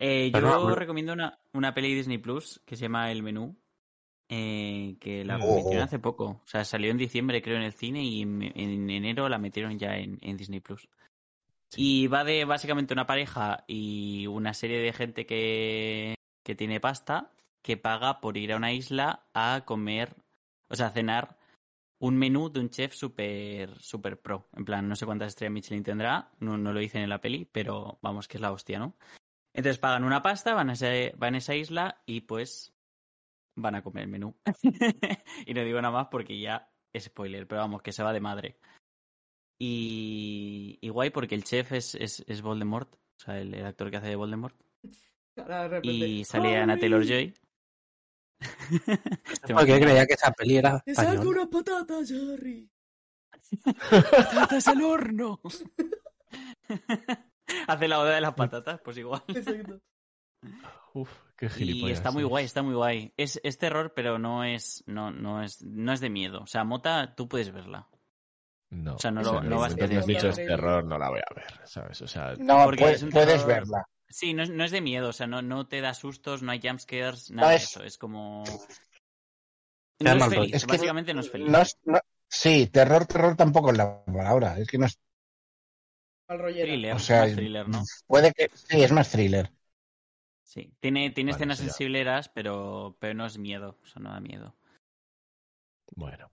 Eh, 0.00 0.30
yo 0.32 0.40
no, 0.40 0.74
recomiendo 0.74 1.12
una, 1.12 1.38
una 1.52 1.74
peli 1.74 1.94
Disney 1.94 2.18
Plus 2.18 2.62
que 2.64 2.74
se 2.74 2.82
llama 2.82 3.12
El 3.12 3.22
Menú, 3.22 3.56
eh, 4.30 4.96
que 4.98 5.24
la 5.26 5.36
Oh. 5.36 5.54
metieron 5.54 5.82
hace 5.82 5.98
poco. 5.98 6.40
O 6.42 6.46
sea, 6.46 6.64
salió 6.64 6.90
en 6.90 6.96
diciembre, 6.96 7.42
creo, 7.42 7.58
en 7.58 7.64
el 7.64 7.74
cine 7.74 8.02
y 8.02 8.22
en, 8.22 8.42
en 8.42 8.88
enero 8.88 9.28
la 9.28 9.38
metieron 9.38 9.78
ya 9.78 9.98
en, 9.98 10.18
en 10.22 10.38
Disney 10.38 10.60
Plus. 10.60 10.88
Y 11.76 12.06
va 12.06 12.24
de 12.24 12.44
básicamente 12.46 12.94
una 12.94 13.06
pareja 13.06 13.64
y 13.68 14.26
una 14.26 14.54
serie 14.54 14.80
de 14.80 14.92
gente 14.92 15.26
que, 15.26 16.14
que 16.42 16.54
tiene 16.54 16.80
pasta 16.80 17.32
que 17.62 17.76
paga 17.76 18.20
por 18.20 18.38
ir 18.38 18.52
a 18.52 18.56
una 18.56 18.72
isla 18.72 19.26
a 19.34 19.64
comer, 19.66 20.16
o 20.68 20.74
sea, 20.74 20.86
a 20.86 20.90
cenar 20.90 21.36
un 21.98 22.16
menú 22.16 22.50
de 22.50 22.60
un 22.60 22.70
chef 22.70 22.94
super, 22.94 23.78
super 23.78 24.18
pro. 24.18 24.48
En 24.56 24.64
plan, 24.64 24.88
no 24.88 24.96
sé 24.96 25.04
cuántas 25.04 25.28
estrellas 25.28 25.52
Michelin 25.52 25.84
tendrá, 25.84 26.30
no, 26.40 26.56
no 26.56 26.72
lo 26.72 26.80
dicen 26.80 27.02
en 27.02 27.10
la 27.10 27.20
peli, 27.20 27.44
pero 27.44 27.98
vamos, 28.00 28.26
que 28.26 28.38
es 28.38 28.40
la 28.40 28.52
hostia, 28.52 28.78
¿no? 28.78 28.96
Entonces 29.52 29.78
pagan 29.78 30.04
una 30.04 30.22
pasta, 30.22 30.54
van 30.54 30.70
a, 30.70 30.74
ese- 30.74 31.12
van 31.16 31.34
a 31.34 31.38
esa 31.38 31.54
isla 31.54 32.02
y 32.06 32.20
pues 32.22 32.72
van 33.56 33.74
a 33.74 33.82
comer 33.82 34.04
el 34.04 34.10
menú. 34.10 34.36
y 35.46 35.54
no 35.54 35.64
digo 35.64 35.80
nada 35.82 35.92
más 35.92 36.08
porque 36.08 36.38
ya 36.40 36.70
es 36.92 37.04
spoiler, 37.04 37.46
pero 37.46 37.60
vamos, 37.62 37.82
que 37.82 37.92
se 37.92 38.02
va 38.02 38.12
de 38.12 38.20
madre. 38.20 38.58
Y, 39.58 40.78
y 40.80 40.88
guay 40.88 41.10
porque 41.10 41.34
el 41.34 41.44
chef 41.44 41.72
es, 41.72 41.94
es, 41.94 42.24
es 42.26 42.40
Voldemort, 42.42 42.94
o 42.94 43.24
sea, 43.24 43.38
el, 43.38 43.52
el 43.54 43.66
actor 43.66 43.90
que 43.90 43.98
hace 43.98 44.08
de 44.08 44.16
Voldemort. 44.16 44.56
Ahora 45.36 45.62
de 45.64 45.68
repente, 45.68 46.06
Y 46.06 46.24
sale 46.24 46.56
Anna 46.56 46.72
"Harry, 46.72 46.80
Taylor 46.80 47.04
Joy. 47.04 47.34
Porque 49.54 49.78
creía 49.80 50.06
que 50.06 50.14
esa 50.14 50.32
peli 50.32 50.56
era 50.56 50.80
Te 50.80 50.94
saco 50.94 51.10
española. 51.12 51.30
unas 51.30 51.48
patatas, 51.48 52.10
Harry. 52.10 52.70
Patatas 53.90 54.68
al 54.68 54.82
horno. 54.82 55.40
Hace 57.66 57.88
la 57.88 58.00
oda 58.00 58.14
de 58.14 58.20
las 58.20 58.34
patatas, 58.34 58.80
pues 58.84 58.96
igual. 58.98 59.22
Exacto. 59.28 59.80
Uf, 60.94 61.10
qué 61.36 61.46
Y 61.46 61.50
gilipollas. 61.50 61.98
está 61.98 62.10
muy 62.10 62.24
guay, 62.24 62.44
está 62.44 62.62
muy 62.62 62.74
guay. 62.74 63.12
Es, 63.16 63.40
es 63.44 63.58
terror, 63.58 63.92
pero 63.94 64.18
no 64.18 64.42
es, 64.44 64.82
no, 64.86 65.10
no 65.10 65.42
es, 65.42 65.62
no 65.62 65.92
es 65.92 66.00
de 66.00 66.10
miedo. 66.10 66.40
O 66.42 66.46
sea, 66.46 66.64
Mota, 66.64 67.14
tú 67.14 67.28
puedes 67.28 67.52
verla. 67.52 67.88
No, 68.70 68.94
O 68.94 68.98
sea, 68.98 69.10
no 69.10 69.20
o 69.20 69.24
sea, 69.24 69.32
lo- 69.34 69.42
no 69.42 69.58
vas 69.60 69.76
a 69.78 69.84
has 69.84 70.06
dicho 70.06 70.28
es 70.28 70.36
terror, 70.36 70.84
no 70.84 70.96
la 70.98 71.10
voy 71.10 71.18
a 71.20 71.34
ver, 71.34 71.66
¿sabes? 71.66 72.00
O 72.02 72.06
sea, 72.06 72.34
No, 72.38 72.64
Porque 72.64 72.82
puedes, 72.82 73.04
puedes 73.06 73.44
verla. 73.44 73.84
Sí, 74.08 74.34
no 74.34 74.42
es, 74.42 74.50
no 74.50 74.64
es 74.64 74.70
de 74.70 74.80
miedo, 74.80 75.08
o 75.08 75.12
sea, 75.12 75.26
no, 75.26 75.42
no 75.42 75.66
te 75.68 75.80
da 75.80 75.94
sustos, 75.94 76.42
no 76.42 76.50
hay 76.52 76.60
jumpscares, 76.60 77.30
No 77.30 77.36
nada 77.38 77.50
de 77.50 77.56
es- 77.56 77.64
eso. 77.64 77.82
Es 77.84 77.98
como. 77.98 78.42
No 80.00 80.12
es 80.12 80.24
feliz, 80.24 80.36
rollo. 80.36 80.56
Es 80.56 80.64
que 80.66 80.72
básicamente 80.72 81.14
no 81.14 81.20
es 81.20 81.30
feliz. 81.30 81.48
No 81.48 81.60
es- 81.60 81.76
no- 81.84 82.00
sí, 82.28 82.66
terror, 82.68 83.06
terror 83.06 83.36
tampoco 83.36 83.70
es 83.70 83.76
la 83.78 84.04
palabra. 84.04 84.58
Es 84.58 84.66
que 84.68 84.78
no 84.78 84.86
es. 84.86 84.98
Al 86.30 86.38
rollera. 86.38 86.66
Thriller, 86.66 86.94
O 86.96 86.98
sea, 86.98 87.20
más 87.20 87.34
thriller, 87.34 87.68
¿no? 87.68 87.84
Puede 88.06 88.32
que. 88.32 88.48
Sí, 88.54 88.82
es 88.82 88.92
más 88.92 89.10
thriller. 89.10 89.50
Sí. 90.42 90.74
Tiene, 90.80 91.08
tiene 91.10 91.30
Vale, 91.30 91.36
escenas 91.36 91.60
eso 91.60 91.62
sensibleras, 91.62 92.28
pero, 92.28 92.96
pero 93.00 93.14
no 93.14 93.24
es 93.24 93.38
miedo, 93.38 93.78
o 93.82 93.86
sea, 93.86 94.02
no 94.02 94.10
da 94.10 94.20
miedo. 94.20 94.54
bueno, 95.96 96.30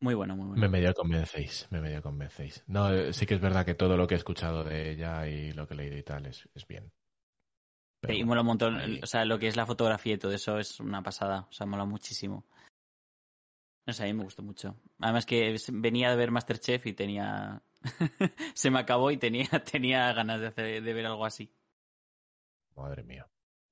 Muy 0.00 0.14
bueno, 0.14 0.36
muy 0.36 0.46
bueno. 0.46 0.58
me 0.60 0.68
medio 0.68 0.92
convencéis, 0.94 1.66
me 1.70 1.80
medio 1.80 2.02
convencéis. 2.02 2.62
No, 2.66 3.12
sí 3.12 3.24
que 3.26 3.34
es 3.34 3.40
verdad 3.40 3.64
que 3.66 3.74
todo 3.74 3.96
lo 3.96 4.06
que 4.06 4.14
he 4.14 4.18
escuchado 4.18 4.62
de 4.64 4.90
ella 4.90 5.26
y 5.28 5.52
lo 5.52 5.66
que 5.66 5.74
he 5.74 5.76
leído 5.78 5.96
y 5.98 6.02
tal 6.02 6.26
es, 6.26 6.48
es 6.54 6.66
bien. 6.66 6.92
Pero 8.00 8.14
Sí, 8.14 8.18
y 8.18 8.24
mola 8.24 8.40
un 8.40 8.46
montón. 8.48 8.74
ahí- 8.80 9.00
O 9.02 9.06
sea, 9.06 9.24
lo 9.24 9.38
que 9.38 9.48
es 9.48 9.56
la 9.56 9.66
fotografía 9.66 10.14
y 10.14 10.18
todo 10.18 10.32
eso 10.32 10.58
es 10.58 10.80
una 10.80 11.02
pasada. 11.02 11.46
O 11.50 11.52
sea, 11.52 11.66
mola 11.66 11.84
muchísimo. 11.84 12.44
No 13.88 13.94
sé, 13.94 14.02
a 14.02 14.06
mí 14.06 14.12
me 14.12 14.24
gustó 14.24 14.42
mucho. 14.42 14.76
Además 15.00 15.24
que 15.24 15.56
venía 15.72 16.10
de 16.10 16.16
ver 16.16 16.30
Masterchef 16.30 16.84
y 16.84 16.92
tenía... 16.92 17.62
Se 18.54 18.70
me 18.70 18.80
acabó 18.80 19.10
y 19.10 19.16
tenía, 19.16 19.48
tenía 19.72 20.12
ganas 20.12 20.42
de, 20.42 20.48
hacer, 20.48 20.82
de 20.82 20.92
ver 20.92 21.06
algo 21.06 21.24
así. 21.24 21.50
Madre 22.76 23.02
mía. 23.02 23.26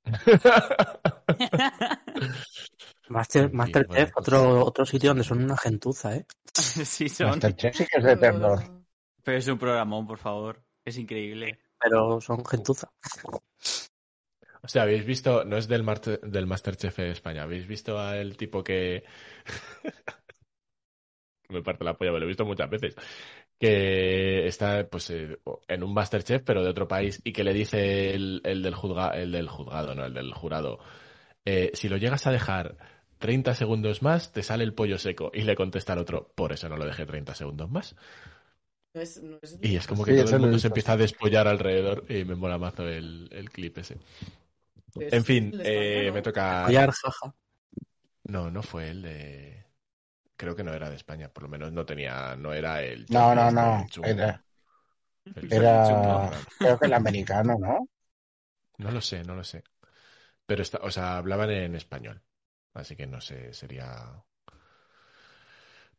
Master, 3.10 3.52
Masterchef, 3.52 4.10
bueno, 4.10 4.12
otro, 4.16 4.64
otro 4.64 4.86
sitio 4.86 5.10
donde 5.10 5.24
son 5.24 5.44
una 5.44 5.58
gentuza, 5.58 6.16
¿eh? 6.16 6.24
sí, 6.54 7.10
son. 7.10 7.28
Masterchef 7.28 7.76
sí 7.76 7.84
que 7.84 7.98
es 7.98 8.04
de 8.04 8.16
terror. 8.16 8.62
Pero 9.22 9.36
es 9.36 9.46
un 9.48 9.58
programón, 9.58 10.06
por 10.06 10.16
favor. 10.16 10.64
Es 10.82 10.96
increíble. 10.96 11.60
Pero 11.78 12.22
son 12.22 12.42
gentuza. 12.42 12.90
O 14.66 14.68
sea, 14.68 14.82
habéis 14.82 15.06
visto, 15.06 15.44
no 15.44 15.56
es 15.56 15.68
del, 15.68 15.82
Marte- 15.84 16.18
del 16.22 16.46
Masterchef 16.46 16.96
de 16.98 17.10
España, 17.12 17.42
habéis 17.44 17.66
visto 17.66 17.98
al 17.98 18.36
tipo 18.36 18.62
que... 18.64 19.04
Me 21.48 21.62
parte 21.62 21.84
la 21.84 21.96
polla, 21.96 22.10
me 22.12 22.18
lo 22.18 22.24
he 22.24 22.28
visto 22.28 22.44
muchas 22.44 22.68
veces. 22.68 22.96
Que 23.58 24.46
está 24.48 24.88
pues 24.90 25.08
eh, 25.10 25.38
en 25.68 25.84
un 25.84 25.94
Masterchef, 25.94 26.42
pero 26.44 26.62
de 26.64 26.70
otro 26.70 26.88
país, 26.88 27.20
y 27.24 27.32
que 27.32 27.44
le 27.44 27.54
dice 27.54 28.14
el, 28.14 28.40
el 28.44 28.62
del, 28.62 28.74
juzga, 28.74 29.10
el 29.16 29.30
del 29.32 29.48
juzgado, 29.48 29.94
no, 29.94 30.04
el 30.06 30.14
del 30.14 30.34
jurado, 30.34 30.80
eh, 31.44 31.70
si 31.74 31.88
lo 31.88 31.96
llegas 31.98 32.26
a 32.26 32.32
dejar 32.32 32.76
30 33.18 33.54
segundos 33.54 34.02
más, 34.02 34.32
te 34.32 34.42
sale 34.42 34.64
el 34.64 34.74
pollo 34.74 34.98
seco. 34.98 35.30
Y 35.34 35.42
le 35.42 35.54
contesta 35.56 35.92
al 35.94 36.00
otro, 36.00 36.32
por 36.34 36.52
eso 36.52 36.68
no 36.68 36.76
lo 36.76 36.84
dejé 36.86 37.06
30 37.06 37.34
segundos 37.34 37.70
más. 37.70 37.94
No 38.94 39.00
es, 39.02 39.22
no 39.22 39.38
es- 39.42 39.58
Y 39.62 39.76
es 39.76 39.86
como 39.86 40.04
Sí, 40.04 40.10
que 40.10 40.16
todo 40.24 40.30
el 40.30 40.40
mundo 40.40 40.58
se 40.58 40.68
empieza 40.68 40.92
a 40.92 40.96
despollar 40.96 41.46
alrededor 41.48 42.04
y 42.08 42.24
me 42.24 42.34
mola 42.34 42.58
mazo 42.58 42.88
el, 42.88 43.28
el 43.32 43.50
clip 43.50 43.78
ese. 43.78 43.98
Es 45.00 45.12
En 45.12 45.24
fin, 45.24 45.52
eh, 45.62 46.04
¿no? 46.08 46.14
me 46.14 46.22
toca... 46.22 46.66
No, 48.24 48.50
no 48.50 48.62
fue 48.62 48.90
el 48.90 49.02
de... 49.02 49.64
Creo 50.36 50.54
que 50.54 50.64
no 50.64 50.74
era 50.74 50.90
de 50.90 50.96
España, 50.96 51.28
por 51.28 51.44
lo 51.44 51.48
menos 51.48 51.72
no 51.72 51.86
tenía, 51.86 52.36
no 52.36 52.52
era 52.52 52.82
el... 52.82 53.06
No, 53.08 53.34
no, 53.34 53.50
no. 53.50 53.86
Era, 54.02 54.44
era 55.50 56.30
creo 56.58 56.78
que 56.78 56.86
el 56.86 56.92
americano, 56.92 57.56
¿no? 57.58 57.88
No 58.78 58.90
lo 58.90 59.00
sé, 59.00 59.24
no 59.24 59.34
lo 59.34 59.44
sé. 59.44 59.64
Pero, 60.44 60.62
está, 60.62 60.78
o 60.82 60.90
sea, 60.90 61.16
hablaban 61.16 61.50
en 61.50 61.74
español, 61.74 62.22
así 62.74 62.96
que 62.96 63.06
no 63.06 63.20
sé, 63.20 63.54
sería... 63.54 64.22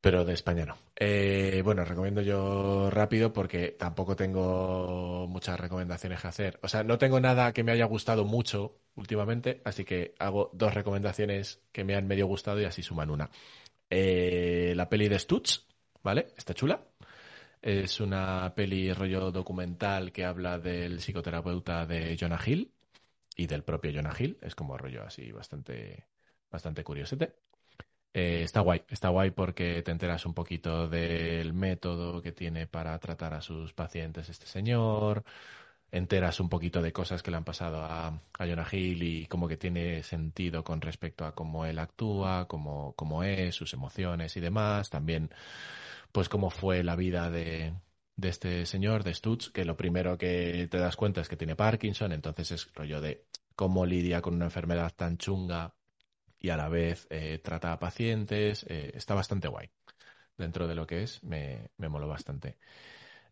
Pero 0.07 0.23
de 0.23 0.35
España 0.35 0.65
no. 0.65 0.77
Eh, 0.95 1.61
bueno, 1.65 1.83
recomiendo 1.83 2.21
yo 2.21 2.89
rápido 2.89 3.33
porque 3.33 3.75
tampoco 3.77 4.15
tengo 4.15 5.27
muchas 5.27 5.59
recomendaciones 5.59 6.21
que 6.21 6.27
hacer. 6.29 6.59
O 6.63 6.69
sea, 6.69 6.81
no 6.85 6.97
tengo 6.97 7.19
nada 7.19 7.51
que 7.51 7.61
me 7.61 7.73
haya 7.73 7.83
gustado 7.83 8.23
mucho 8.23 8.79
últimamente, 8.95 9.61
así 9.65 9.83
que 9.83 10.15
hago 10.17 10.49
dos 10.53 10.73
recomendaciones 10.73 11.61
que 11.73 11.83
me 11.83 11.93
han 11.93 12.07
medio 12.07 12.25
gustado 12.25 12.61
y 12.61 12.63
así 12.63 12.83
suman 12.83 13.09
una. 13.09 13.29
Eh, 13.89 14.71
la 14.77 14.87
peli 14.87 15.09
de 15.09 15.19
Stutz, 15.19 15.67
¿vale? 16.01 16.27
Está 16.37 16.53
chula. 16.53 16.87
Es 17.61 17.99
una 17.99 18.55
peli 18.55 18.93
rollo 18.93 19.29
documental 19.29 20.13
que 20.13 20.23
habla 20.23 20.57
del 20.57 21.01
psicoterapeuta 21.01 21.85
de 21.85 22.15
Jonah 22.17 22.39
Hill 22.45 22.71
y 23.35 23.45
del 23.45 23.65
propio 23.65 23.91
Jonah 23.93 24.15
Hill. 24.17 24.37
Es 24.41 24.55
como 24.55 24.77
rollo 24.77 25.03
así 25.03 25.33
bastante, 25.33 26.07
bastante 26.49 26.85
curiosete. 26.85 27.46
Eh, 28.17 28.41
está 28.41 28.61
guay, 28.61 28.81
está 28.89 29.09
guay 29.09 29.29
porque 29.29 29.83
te 29.83 29.91
enteras 29.91 30.25
un 30.25 30.33
poquito 30.33 30.87
del 30.87 31.53
método 31.53 32.19
que 32.19 32.31
tiene 32.31 32.65
para 32.65 32.97
tratar 32.97 33.35
a 33.35 33.41
sus 33.41 33.73
pacientes 33.73 34.27
este 34.29 34.47
señor, 34.47 35.23
enteras 35.91 36.39
un 36.39 36.49
poquito 36.49 36.81
de 36.81 36.91
cosas 36.91 37.21
que 37.21 37.29
le 37.29 37.37
han 37.37 37.43
pasado 37.43 37.83
a, 37.83 38.07
a 38.07 38.47
Jonah 38.47 38.67
Hill 38.71 39.03
y 39.03 39.27
como 39.27 39.47
que 39.47 39.57
tiene 39.57 40.01
sentido 40.01 40.63
con 40.63 40.81
respecto 40.81 41.25
a 41.25 41.35
cómo 41.35 41.65
él 41.67 41.77
actúa, 41.77 42.47
cómo, 42.47 42.93
cómo 42.95 43.23
es, 43.23 43.53
sus 43.55 43.73
emociones 43.73 44.35
y 44.35 44.39
demás. 44.39 44.89
También, 44.89 45.29
pues 46.11 46.27
cómo 46.27 46.49
fue 46.49 46.83
la 46.83 46.95
vida 46.95 47.29
de, 47.29 47.75
de 48.15 48.29
este 48.29 48.65
señor, 48.65 49.03
de 49.03 49.13
Stutz, 49.13 49.51
que 49.51 49.63
lo 49.63 49.77
primero 49.77 50.17
que 50.17 50.67
te 50.71 50.79
das 50.79 50.95
cuenta 50.95 51.21
es 51.21 51.29
que 51.29 51.37
tiene 51.37 51.55
Parkinson, 51.55 52.11
entonces 52.13 52.51
es 52.51 52.73
rollo 52.73 52.99
de 52.99 53.25
cómo 53.55 53.85
lidia 53.85 54.21
con 54.23 54.33
una 54.35 54.45
enfermedad 54.45 54.93
tan 54.95 55.17
chunga 55.19 55.76
y 56.39 56.49
a 56.49 56.57
la 56.57 56.69
vez 56.69 57.07
eh, 57.09 57.39
trata 57.43 57.73
a 57.73 57.79
pacientes. 57.79 58.65
eh, 58.69 58.91
está 58.95 59.13
bastante 59.15 59.47
guay. 59.47 59.69
Dentro 60.37 60.67
de 60.67 60.75
lo 60.75 60.87
que 60.87 61.03
es, 61.03 61.23
me, 61.23 61.71
me 61.77 61.89
moló 61.89 62.07
bastante. 62.07 62.57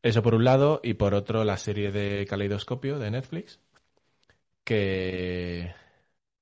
Eso 0.04 0.24
por 0.24 0.36
un 0.36 0.46
lado, 0.46 0.82
y 0.84 0.96
por 0.96 1.14
otro, 1.16 1.44
la 1.46 1.58
serie 1.58 1.92
de 1.92 2.26
Caleidoscopio 2.30 3.00
de 3.00 3.12
Netflix, 3.12 3.60
que 4.64 5.74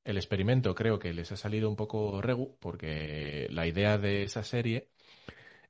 el 0.06 0.18
experimento 0.18 0.76
creo 0.76 1.00
que 1.00 1.14
les 1.14 1.32
ha 1.32 1.38
salido 1.38 1.70
un 1.70 1.76
poco 1.76 2.22
regu, 2.22 2.58
porque 2.60 3.48
la 3.52 3.68
idea 3.68 3.98
de 3.98 4.24
esa 4.24 4.44
serie 4.44 4.92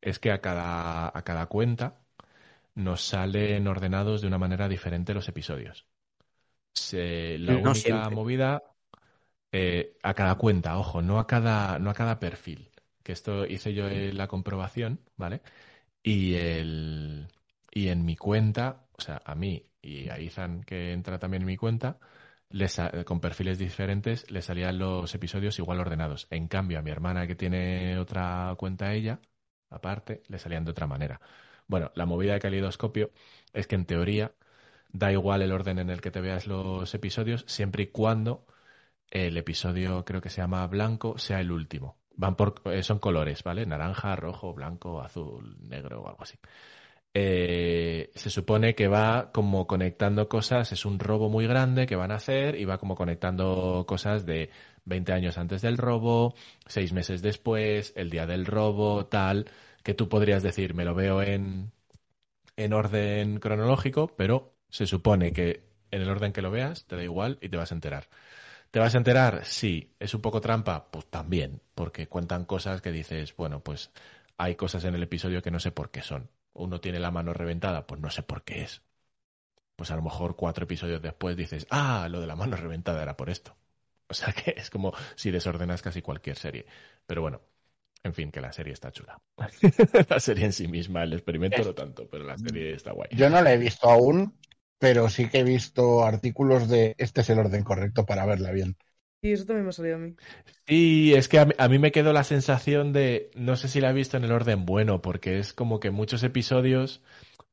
es 0.01 0.19
que 0.19 0.31
a 0.31 0.41
cada, 0.41 1.07
a 1.17 1.23
cada 1.23 1.47
cuenta 1.47 2.01
nos 2.75 3.03
salen 3.03 3.67
ordenados 3.67 4.21
de 4.21 4.27
una 4.27 4.39
manera 4.39 4.69
diferente 4.69 5.13
los 5.13 5.29
episodios. 5.29 5.87
Se- 6.73 7.37
la 7.39 7.57
No 7.61 7.73
única 7.73 8.09
siempre. 8.13 8.19
movida 8.19 8.63
eh, 9.53 9.97
a 10.03 10.15
cada 10.15 10.35
cuenta, 10.35 10.77
ojo, 10.79 11.01
no 11.03 11.19
a 11.19 11.27
cada, 11.27 11.79
no 11.79 11.89
a 11.91 11.93
cada 11.93 12.19
perfil. 12.19 12.71
Que 13.03 13.13
esto 13.13 13.45
hice 13.45 13.73
yo 13.73 13.87
la 13.89 14.27
comprobación, 14.27 15.01
¿vale? 15.17 15.41
Y 16.03 16.35
el 16.35 17.27
y 17.71 17.89
en 17.89 18.05
mi 18.05 18.15
cuenta, 18.17 18.87
o 18.97 19.01
sea, 19.01 19.21
a 19.25 19.35
mí 19.35 19.69
y 19.81 20.09
a 20.09 20.17
Ethan, 20.17 20.63
que 20.63 20.93
entra 20.93 21.19
también 21.19 21.43
en 21.43 21.47
mi 21.47 21.57
cuenta, 21.57 21.99
les 22.49 22.79
con 23.05 23.19
perfiles 23.21 23.57
diferentes, 23.59 24.29
le 24.31 24.41
salían 24.41 24.77
los 24.79 25.13
episodios 25.15 25.59
igual 25.59 25.79
ordenados. 25.79 26.27
En 26.31 26.47
cambio, 26.47 26.79
a 26.79 26.81
mi 26.81 26.91
hermana, 26.91 27.27
que 27.27 27.35
tiene 27.35 27.97
otra 27.99 28.55
cuenta 28.57 28.93
ella, 28.93 29.19
aparte, 29.69 30.23
le 30.29 30.39
salían 30.39 30.65
de 30.65 30.71
otra 30.71 30.87
manera. 30.87 31.21
Bueno, 31.67 31.91
la 31.95 32.05
movida 32.05 32.33
de 32.33 32.39
calidoscopio 32.39 33.11
es 33.53 33.67
que 33.67 33.75
en 33.75 33.85
teoría 33.85 34.33
da 34.91 35.11
igual 35.11 35.41
el 35.41 35.51
orden 35.51 35.79
en 35.79 35.89
el 35.89 36.01
que 36.01 36.11
te 36.11 36.21
veas 36.21 36.47
los 36.47 36.93
episodios, 36.93 37.45
siempre 37.47 37.83
y 37.83 37.87
cuando 37.87 38.45
el 39.13 39.37
episodio, 39.37 40.03
creo 40.05 40.21
que 40.21 40.29
se 40.29 40.41
llama 40.41 40.65
blanco, 40.67 41.17
sea 41.19 41.39
el 41.39 41.51
último. 41.51 41.97
Van 42.15 42.35
por, 42.35 42.61
eh, 42.65 42.83
son 42.83 42.99
colores, 42.99 43.43
¿vale? 43.43 43.65
Naranja, 43.65 44.15
rojo, 44.15 44.53
blanco, 44.53 45.01
azul, 45.01 45.57
negro 45.69 46.01
o 46.01 46.07
algo 46.09 46.23
así. 46.23 46.37
Eh, 47.15 48.11
se 48.15 48.29
supone 48.31 48.73
que 48.75 48.87
va 48.87 49.31
como 49.31 49.67
conectando 49.67 50.27
cosas, 50.29 50.71
es 50.71 50.85
un 50.85 50.99
robo 50.99 51.29
muy 51.29 51.45
grande 51.47 51.85
que 51.85 51.95
van 51.95 52.11
a 52.11 52.15
hacer 52.15 52.55
y 52.59 52.65
va 52.65 52.79
como 52.79 52.95
conectando 52.95 53.85
cosas 53.87 54.25
de 54.25 54.49
20 54.85 55.13
años 55.13 55.37
antes 55.37 55.61
del 55.61 55.77
robo, 55.77 56.35
6 56.67 56.91
meses 56.93 57.21
después, 57.21 57.93
el 57.95 58.09
día 58.09 58.25
del 58.25 58.45
robo, 58.47 59.05
tal, 59.05 59.45
que 59.83 59.93
tú 59.93 60.09
podrías 60.09 60.41
decir, 60.43 60.73
me 60.73 60.85
lo 60.85 60.95
veo 60.95 61.21
en, 61.21 61.71
en 62.57 62.73
orden 62.73 63.39
cronológico, 63.39 64.07
pero 64.15 64.53
se 64.69 64.87
supone 64.87 65.33
que 65.33 65.63
en 65.91 66.01
el 66.01 66.09
orden 66.09 66.33
que 66.33 66.41
lo 66.41 66.51
veas 66.51 66.85
te 66.85 66.95
da 66.95 67.03
igual 67.03 67.37
y 67.41 67.49
te 67.49 67.57
vas 67.57 67.71
a 67.71 67.75
enterar. 67.75 68.07
¿Te 68.73 68.79
vas 68.79 68.95
a 68.95 68.97
enterar? 68.97 69.45
Sí. 69.45 69.93
¿Es 69.99 70.15
un 70.15 70.21
poco 70.21 70.41
trampa? 70.41 70.89
Pues 70.89 71.05
también, 71.05 71.61
porque 71.75 72.07
cuentan 72.07 72.43
cosas 72.43 72.81
que 72.81 72.91
dices, 72.91 73.35
bueno, 73.35 73.59
pues 73.59 73.91
hay 74.35 74.55
cosas 74.55 74.83
en 74.85 74.95
el 74.95 75.03
episodio 75.03 75.43
que 75.43 75.51
no 75.51 75.59
sé 75.59 75.69
por 75.69 75.91
qué 75.91 76.01
son. 76.01 76.27
Uno 76.53 76.81
tiene 76.81 76.99
la 76.99 77.11
mano 77.11 77.33
reventada, 77.33 77.85
pues 77.85 78.01
no 78.01 78.09
sé 78.09 78.23
por 78.23 78.43
qué 78.43 78.63
es. 78.63 78.81
Pues 79.75 79.91
a 79.91 79.95
lo 79.95 80.01
mejor 80.01 80.35
cuatro 80.35 80.63
episodios 80.63 81.03
después 81.03 81.37
dices, 81.37 81.67
ah, 81.69 82.07
lo 82.09 82.19
de 82.19 82.25
la 82.25 82.35
mano 82.35 82.55
reventada 82.55 83.03
era 83.03 83.15
por 83.15 83.29
esto. 83.29 83.55
O 84.09 84.15
sea 84.15 84.33
que 84.33 84.55
es 84.57 84.69
como 84.71 84.93
si 85.15 85.29
desordenas 85.29 85.83
casi 85.83 86.01
cualquier 86.01 86.37
serie. 86.37 86.65
Pero 87.05 87.21
bueno, 87.21 87.41
en 88.03 88.13
fin, 88.13 88.31
que 88.31 88.41
la 88.41 88.51
serie 88.51 88.73
está 88.73 88.91
chula. 88.91 89.21
la 90.09 90.19
serie 90.19 90.45
en 90.45 90.53
sí 90.53 90.67
misma, 90.67 91.03
el 91.03 91.13
experimento 91.13 91.63
no 91.63 91.73
tanto, 91.73 92.07
pero 92.09 92.25
la 92.25 92.37
serie 92.37 92.73
está 92.73 92.91
guay. 92.91 93.09
Yo 93.11 93.29
no 93.29 93.39
la 93.41 93.53
he 93.53 93.57
visto 93.57 93.89
aún, 93.89 94.35
pero 94.83 95.07
sí 95.09 95.29
que 95.29 95.39
he 95.39 95.43
visto 95.45 96.03
artículos 96.03 96.67
de 96.67 96.93
este 96.97 97.21
es 97.21 97.29
el 97.29 97.39
orden 97.39 97.63
correcto 97.63 98.05
para 98.05 98.25
verla 98.25 98.51
bien. 98.51 98.75
Y 99.21 99.31
eso 99.31 99.45
también 99.45 99.63
me 99.65 99.69
ha 99.69 99.73
salido 99.73 99.95
a 99.95 99.99
mí. 99.99 100.17
Sí, 100.67 101.13
es 101.13 101.27
que 101.27 101.39
a 101.39 101.45
mí, 101.45 101.53
a 101.57 101.67
mí 101.67 101.77
me 101.79 101.91
quedó 101.91 102.13
la 102.13 102.23
sensación 102.23 102.93
de, 102.93 103.31
no 103.35 103.55
sé 103.57 103.67
si 103.67 103.81
la 103.81 103.89
he 103.89 103.93
visto 103.93 104.15
en 104.17 104.23
el 104.23 104.31
orden 104.31 104.65
bueno, 104.65 105.01
porque 105.01 105.39
es 105.39 105.53
como 105.53 105.79
que 105.79 105.91
muchos 105.91 106.23
episodios 106.23 107.01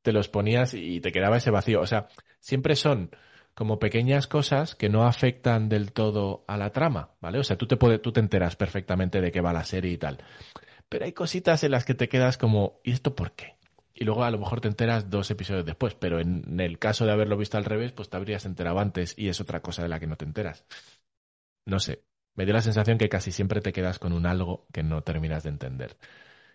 te 0.02 0.12
los 0.12 0.28
ponías 0.28 0.74
y 0.74 1.01
te 1.01 1.12
quedaba 1.12 1.39
ese 1.39 1.51
vacío. 1.51 1.81
O 1.81 1.86
sea, 1.86 2.09
siempre 2.40 2.77
son 2.77 3.11
como 3.55 3.78
pequeñas 3.81 4.27
cosas 4.28 4.74
que 4.77 4.89
no 4.89 5.07
afectan 5.07 5.69
del 5.69 5.93
todo 5.93 6.44
a 6.48 6.57
la 6.57 6.70
trama, 6.73 7.12
¿vale? 7.20 7.39
O 7.40 7.44
sea, 7.44 7.59
tú 7.59 7.66
te 7.66 7.77
puedes, 7.77 8.02
tú 8.02 8.12
te 8.12 8.20
enteras 8.20 8.57
perfectamente 8.57 9.20
de 9.20 9.32
qué 9.32 9.40
va 9.40 9.52
la 9.52 9.65
serie 9.65 9.93
y 9.93 9.98
tal. 9.98 10.19
Pero 10.89 11.07
hay 11.07 11.12
cositas 11.12 11.65
en 11.65 11.73
las 11.73 11.85
que 11.86 11.94
te 11.94 12.09
quedas 12.09 12.39
como, 12.39 12.81
¿y 12.85 12.93
esto 12.93 13.15
por 13.16 13.32
qué? 13.32 13.60
Y 14.01 14.05
luego 14.05 14.25
a 14.25 14.31
lo 14.31 14.39
mejor 14.39 14.61
te 14.63 14.69
enteras 14.69 15.11
dos 15.11 15.31
episodios 15.31 15.67
después, 15.67 15.95
pero 15.95 16.21
en 16.21 16.59
el 16.59 16.79
caso 16.79 17.05
de 17.05 17.13
haberlo 17.13 17.37
visto 17.37 17.59
al 17.59 17.67
revés, 17.67 17.93
pues 17.93 18.09
te 18.09 18.17
habrías 18.17 18.47
enterado 18.47 18.81
antes 18.81 19.15
y 19.17 19.29
es 19.29 19.41
otra 19.43 19.61
cosa 19.61 19.83
de 19.83 19.89
la 19.91 20.01
que 20.01 20.07
no 20.09 20.17
te 20.17 20.25
enteras. 20.25 20.65
No 21.67 21.81
sé, 21.81 22.05
me 22.35 22.45
dio 22.45 22.55
la 22.55 22.63
sensación 22.63 22.99
que 22.99 23.09
casi 23.09 23.33
siempre 23.33 23.61
te 23.61 23.73
quedas 23.73 23.99
con 23.99 24.13
un 24.13 24.27
algo 24.27 24.67
que 24.73 24.83
no 24.83 25.03
terminas 25.03 25.43
de 25.45 25.51
entender. 25.51 25.97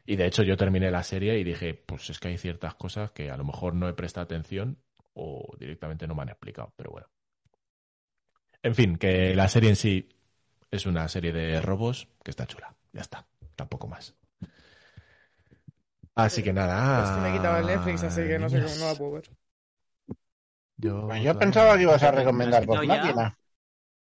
Y 0.05 0.15
de 0.17 0.27
hecho 0.27 0.43
yo 0.43 0.57
terminé 0.57 0.91
la 0.91 1.03
serie 1.03 1.39
y 1.39 1.43
dije, 1.43 1.73
pues 1.75 2.09
es 2.09 2.19
que 2.19 2.29
hay 2.29 2.37
ciertas 2.37 2.75
cosas 2.75 3.11
que 3.11 3.31
a 3.31 3.37
lo 3.37 3.45
mejor 3.45 3.75
no 3.75 3.89
he 3.89 3.93
prestado 3.93 4.25
atención 4.25 4.79
o 5.13 5.55
directamente 5.59 6.07
no 6.07 6.15
me 6.15 6.23
han 6.23 6.29
explicado, 6.29 6.73
pero 6.77 6.91
bueno. 6.91 7.07
En 8.63 8.75
fin, 8.75 8.97
que 8.97 9.33
la 9.35 9.47
serie 9.47 9.69
en 9.69 9.75
sí 9.77 10.09
es 10.71 10.85
una 10.85 11.07
serie 11.07 11.31
de 11.31 11.61
robos 11.61 12.07
que 12.23 12.31
está 12.31 12.47
chula. 12.47 12.75
Ya 12.93 13.01
está, 13.01 13.27
tampoco 13.55 13.87
más. 13.87 14.15
Así 16.15 16.43
que 16.43 16.53
nada. 16.53 16.77
Es 17.03 17.11
que 17.11 17.21
me 17.21 17.29
he 17.29 17.31
quitado 17.31 17.57
el 17.59 17.67
Netflix, 17.67 18.03
así 18.03 18.21
que 18.27 18.37
no 18.39 18.49
sé 18.49 18.59
cómo 18.59 18.75
no 18.75 18.85
la 18.87 18.97
puedo 18.97 19.11
ver. 19.13 19.29
Yo, 20.77 20.93
Bueno, 21.07 21.23
yo 21.23 21.37
pensaba 21.37 21.75
que 21.75 21.83
ibas 21.83 22.03
a 22.03 22.11
¿Lo 22.11 22.17
has 22.19 22.19
recomendar 22.19 22.65
ya? 22.67 22.85
máquina. 22.87 23.37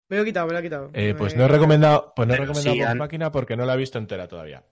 Me 0.10 0.18
lo 0.18 0.24
he 0.24 0.26
quitado, 0.26 0.48
me 0.48 0.54
lo 0.54 0.60
he 0.60 0.64
quitado. 0.64 0.92
Eh, 0.94 1.16
pues 1.18 1.36
Me- 1.36 1.36
no 1.36 1.46
he 1.46 1.48
recomendado, 1.48 2.14
pues 2.16 2.28
no 2.28 2.34
he 2.36 2.38
recomendado 2.38 2.76
sí, 2.78 2.82
Máquina 2.96 3.32
porque 3.32 3.56
no 3.58 3.66
la 3.66 3.74
he 3.74 3.78
visto 3.78 3.98
entera 3.98 4.28
todavía. 4.28 4.64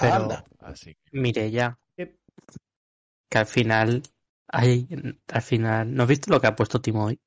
Pero 0.00 0.16
Anda. 0.16 0.44
Así 0.60 0.94
que 0.94 1.10
mire 1.20 1.50
ya 1.50 1.76
¿Qué? 1.96 2.16
que 3.28 3.38
al 3.38 3.46
final 3.46 4.02
hay, 4.48 4.88
al 5.28 5.42
final, 5.42 5.94
¿no 5.94 6.02
has 6.04 6.08
visto 6.08 6.30
lo 6.30 6.40
que 6.40 6.46
ha 6.46 6.56
puesto 6.56 6.80
Timo 6.80 7.04
hoy? 7.06 7.20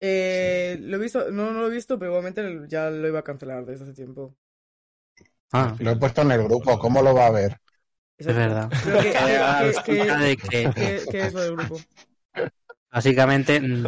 Eh, 0.00 0.76
lo 0.80 0.96
he 0.96 1.00
visto, 1.00 1.30
no, 1.30 1.52
no 1.52 1.60
lo 1.60 1.68
he 1.68 1.70
visto, 1.70 1.98
pero 1.98 2.10
igualmente 2.10 2.42
ya 2.68 2.90
lo 2.90 3.06
iba 3.08 3.20
a 3.20 3.24
cancelar 3.24 3.64
desde 3.64 3.84
hace 3.84 3.94
tiempo. 3.94 4.36
Ah, 5.52 5.76
Lo 5.80 5.92
he 5.92 5.96
puesto 5.96 6.20
en 6.22 6.32
el 6.32 6.42
grupo, 6.44 6.78
¿cómo 6.78 7.00
lo 7.02 7.14
va 7.14 7.26
a 7.26 7.30
ver? 7.30 7.58
Es 8.30 8.36
verdad. 8.36 8.70
¿qué, 9.84 10.70
que 11.10 11.20
es 11.20 11.34
lo 11.34 11.40
del 11.40 11.56
grupo? 11.56 11.80
básicamente 12.90 13.60
mm, 13.60 13.86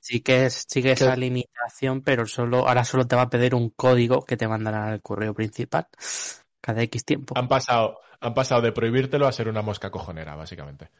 sí 0.00 0.20
que 0.20 0.46
es, 0.46 0.64
sigue 0.68 0.92
esa 0.92 1.16
limitación, 1.16 2.02
pero 2.02 2.26
solo 2.26 2.68
ahora 2.68 2.84
solo 2.84 3.06
te 3.06 3.16
va 3.16 3.22
a 3.22 3.30
pedir 3.30 3.54
un 3.54 3.70
código 3.70 4.24
que 4.24 4.36
te 4.36 4.48
mandará 4.48 4.88
al 4.88 5.02
correo 5.02 5.34
principal 5.34 5.86
cada 6.60 6.82
X 6.82 7.04
tiempo. 7.04 7.34
han 7.36 7.48
pasado, 7.48 7.98
han 8.20 8.34
pasado 8.34 8.62
de 8.62 8.72
prohibírtelo 8.72 9.26
a 9.26 9.32
ser 9.32 9.48
una 9.48 9.62
mosca 9.62 9.90
cojonera, 9.90 10.34
básicamente, 10.34 10.90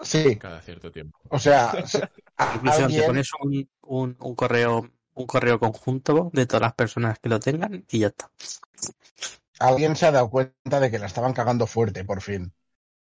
Sí, 0.00 0.36
cada 0.36 0.60
cierto 0.60 0.92
tiempo. 0.92 1.18
o 1.28 1.38
sea, 1.38 1.72
Incluso 2.54 2.86
te 2.86 3.02
pones 3.02 3.30
un, 3.40 3.68
un, 3.82 4.16
un 4.20 4.34
correo 4.34 4.88
un 5.18 5.26
correo 5.26 5.58
conjunto 5.58 6.30
de 6.32 6.46
todas 6.46 6.62
las 6.62 6.74
personas 6.74 7.18
que 7.18 7.28
lo 7.28 7.40
tengan 7.40 7.84
y 7.90 7.98
ya 7.98 8.06
está. 8.08 8.30
Alguien 9.60 9.96
se 9.96 10.06
ha 10.06 10.12
dado 10.12 10.30
cuenta 10.30 10.80
de 10.80 10.90
que 10.90 10.98
la 10.98 11.06
estaban 11.06 11.32
cagando 11.32 11.66
fuerte, 11.66 12.04
por 12.04 12.20
fin. 12.20 12.52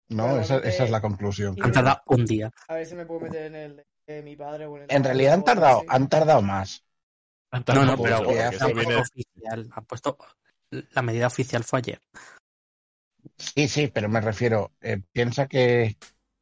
¿No? 0.09 0.39
Esa, 0.39 0.57
esa 0.59 0.85
es 0.85 0.91
la 0.91 1.01
conclusión. 1.01 1.57
Han 1.61 1.71
tardado 1.71 2.01
un 2.07 2.25
día. 2.25 2.51
A 2.67 2.75
ver 2.75 2.85
si 2.85 2.95
me 2.95 3.05
puedo 3.05 3.21
meter 3.21 3.45
en 3.47 3.55
el 3.55 3.83
de 4.07 4.21
mi 4.23 4.35
padre 4.35 4.65
o 4.65 4.77
en 4.77 4.83
el 4.83 4.91
En 4.91 5.03
realidad 5.03 5.33
han 5.33 5.43
tardado, 5.43 5.83
han 5.87 6.07
tardado 6.07 6.41
más. 6.41 6.83
Han 7.51 7.63
No, 7.63 7.65
tardado 7.65 7.85
no, 7.85 7.97
mucho, 7.97 8.03
pero 8.03 8.17
porque 8.17 8.35
porque 8.35 8.43
han 8.43 8.51
esto 8.53 8.65
puesto 8.67 8.75
viene- 8.75 9.01
oficial. 9.01 9.69
Han 9.73 9.85
puesto 9.85 10.17
la 10.71 11.01
medida 11.01 11.27
oficial 11.27 11.63
fue 11.63 11.79
ayer. 11.79 12.01
Sí, 13.37 13.67
sí, 13.67 13.87
pero 13.87 14.09
me 14.09 14.21
refiero, 14.21 14.71
eh, 14.81 15.01
piensa 15.11 15.47
que 15.47 15.97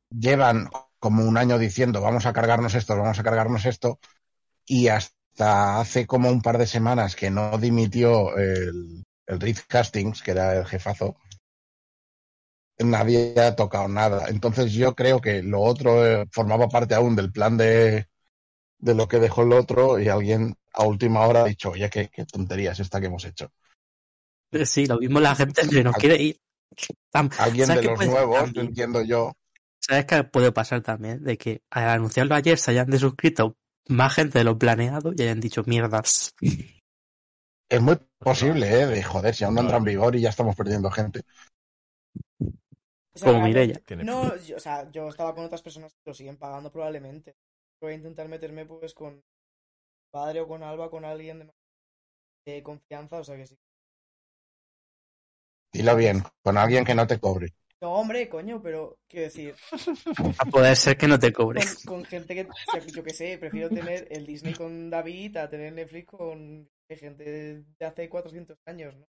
llevan 0.09 0.69
como 0.99 1.23
un 1.25 1.37
año 1.37 1.57
diciendo 1.59 2.01
vamos 2.01 2.25
a 2.25 2.33
cargarnos 2.33 2.75
esto, 2.75 2.97
vamos 2.97 3.19
a 3.19 3.23
cargarnos 3.23 3.65
esto, 3.65 3.99
y 4.67 4.89
hasta 4.89 5.81
hace 5.81 6.07
como 6.07 6.29
un 6.29 6.41
par 6.43 6.59
de 6.59 6.67
semanas 6.67 7.15
que 7.17 7.31
no 7.31 7.57
dimitió 7.59 8.37
el, 8.37 9.04
el 9.27 9.39
Reed 9.39 9.57
Hastings, 9.69 10.21
que 10.21 10.31
era 10.31 10.57
el 10.57 10.65
jefazo, 10.65 11.17
nadie 12.79 13.33
ha 13.39 13.55
tocado 13.55 13.87
nada. 13.87 14.27
Entonces 14.27 14.73
yo 14.73 14.95
creo 14.95 15.21
que 15.21 15.41
lo 15.43 15.61
otro 15.61 16.05
eh, 16.05 16.25
formaba 16.31 16.67
parte 16.67 16.95
aún 16.95 17.15
del 17.15 17.31
plan 17.31 17.57
de, 17.57 18.07
de 18.79 18.95
lo 18.95 19.07
que 19.07 19.19
dejó 19.19 19.43
el 19.43 19.53
otro 19.53 19.99
y 19.99 20.09
alguien 20.09 20.55
a 20.73 20.83
última 20.83 21.25
hora 21.25 21.41
ha 21.43 21.45
dicho, 21.45 21.71
oye, 21.71 21.89
qué, 21.89 22.09
qué 22.09 22.25
tontería 22.25 22.71
es 22.71 22.79
esta 22.79 22.99
que 22.99 23.07
hemos 23.07 23.25
hecho. 23.25 23.51
Eh, 24.51 24.65
Sí, 24.65 24.85
lo 24.85 24.97
mismo 24.97 25.19
la 25.19 25.35
gente 25.35 25.67
que 25.67 25.83
no 25.83 25.93
quiere 25.93 26.21
ir. 26.21 26.39
Alguien 27.39 27.67
¿sabes 27.67 27.83
de 27.83 27.87
los 27.89 28.05
nuevos, 28.05 28.43
también? 28.43 28.67
entiendo 28.67 29.01
yo, 29.01 29.33
¿Sabes 29.79 30.05
qué 30.05 30.23
puede 30.23 30.51
pasar 30.51 30.81
también? 30.81 31.23
De 31.23 31.37
que 31.37 31.61
al 31.69 31.89
anunciarlo 31.89 32.35
ayer 32.35 32.57
se 32.57 32.71
hayan 32.71 32.89
desuscrito 32.89 33.55
más 33.87 34.15
gente 34.15 34.39
de 34.39 34.43
lo 34.45 34.57
planeado 34.57 35.13
y 35.15 35.21
hayan 35.21 35.39
dicho 35.39 35.63
mierdas. 35.65 36.33
Es 37.69 37.81
muy 37.81 37.97
posible, 38.19 38.67
¿eh? 38.81 38.85
De 38.87 39.03
joder, 39.03 39.35
si 39.35 39.43
aún 39.43 39.55
no 39.55 39.61
entra 39.61 39.77
en 39.77 39.83
vigor 39.83 40.15
y 40.15 40.21
ya 40.21 40.29
estamos 40.29 40.55
perdiendo 40.55 40.89
gente. 40.91 41.21
O 43.15 43.19
sea, 43.19 43.33
Como 43.33 43.41
Mireia. 43.41 43.81
No, 44.07 44.35
yo, 44.37 44.57
o 44.57 44.59
sea, 44.59 44.89
yo 44.91 45.07
estaba 45.09 45.33
con 45.35 45.45
otras 45.45 45.61
personas 45.63 45.93
que 45.93 46.01
lo 46.11 46.13
siguen 46.13 46.37
pagando 46.37 46.71
probablemente. 46.71 47.35
Voy 47.81 47.93
a 47.93 47.95
intentar 47.95 48.27
meterme 48.27 48.65
pues 48.65 48.93
con 48.93 49.23
padre 50.11 50.41
o 50.41 50.47
con 50.47 50.63
Alba, 50.63 50.89
con 50.91 51.05
alguien 51.05 51.39
de, 51.39 51.53
de 52.47 52.63
confianza, 52.63 53.19
o 53.19 53.23
sea 53.23 53.37
que 53.37 53.47
sí. 53.47 53.57
Dilo 55.71 55.95
bien, 55.95 56.23
con 56.41 56.57
alguien 56.57 56.83
que 56.83 56.95
no 56.95 57.05
te 57.05 57.19
cobre. 57.19 57.53
No, 57.81 57.93
hombre, 57.93 58.27
coño, 58.29 58.61
pero 58.61 58.97
quiero 59.07 59.25
decir, 59.25 59.53
A 60.37 60.45
poder 60.45 60.75
ser 60.75 60.97
que 60.97 61.07
no 61.07 61.19
te 61.19 61.31
cobre. 61.33 61.61
con, 61.85 61.99
con 62.01 62.05
gente 62.05 62.33
que, 62.33 62.41
o 62.43 62.71
sea, 62.71 62.79
yo 62.81 63.03
que 63.03 63.13
sé, 63.13 63.37
prefiero 63.37 63.69
tener 63.69 64.07
el 64.09 64.25
Disney 64.25 64.53
con 64.53 64.89
David 64.89 65.37
a 65.37 65.49
tener 65.49 65.73
Netflix 65.73 66.07
con 66.07 66.69
gente 66.89 67.63
de 67.77 67.85
hace 67.85 68.07
400 68.09 68.57
años, 68.65 68.95
¿no? 68.95 69.05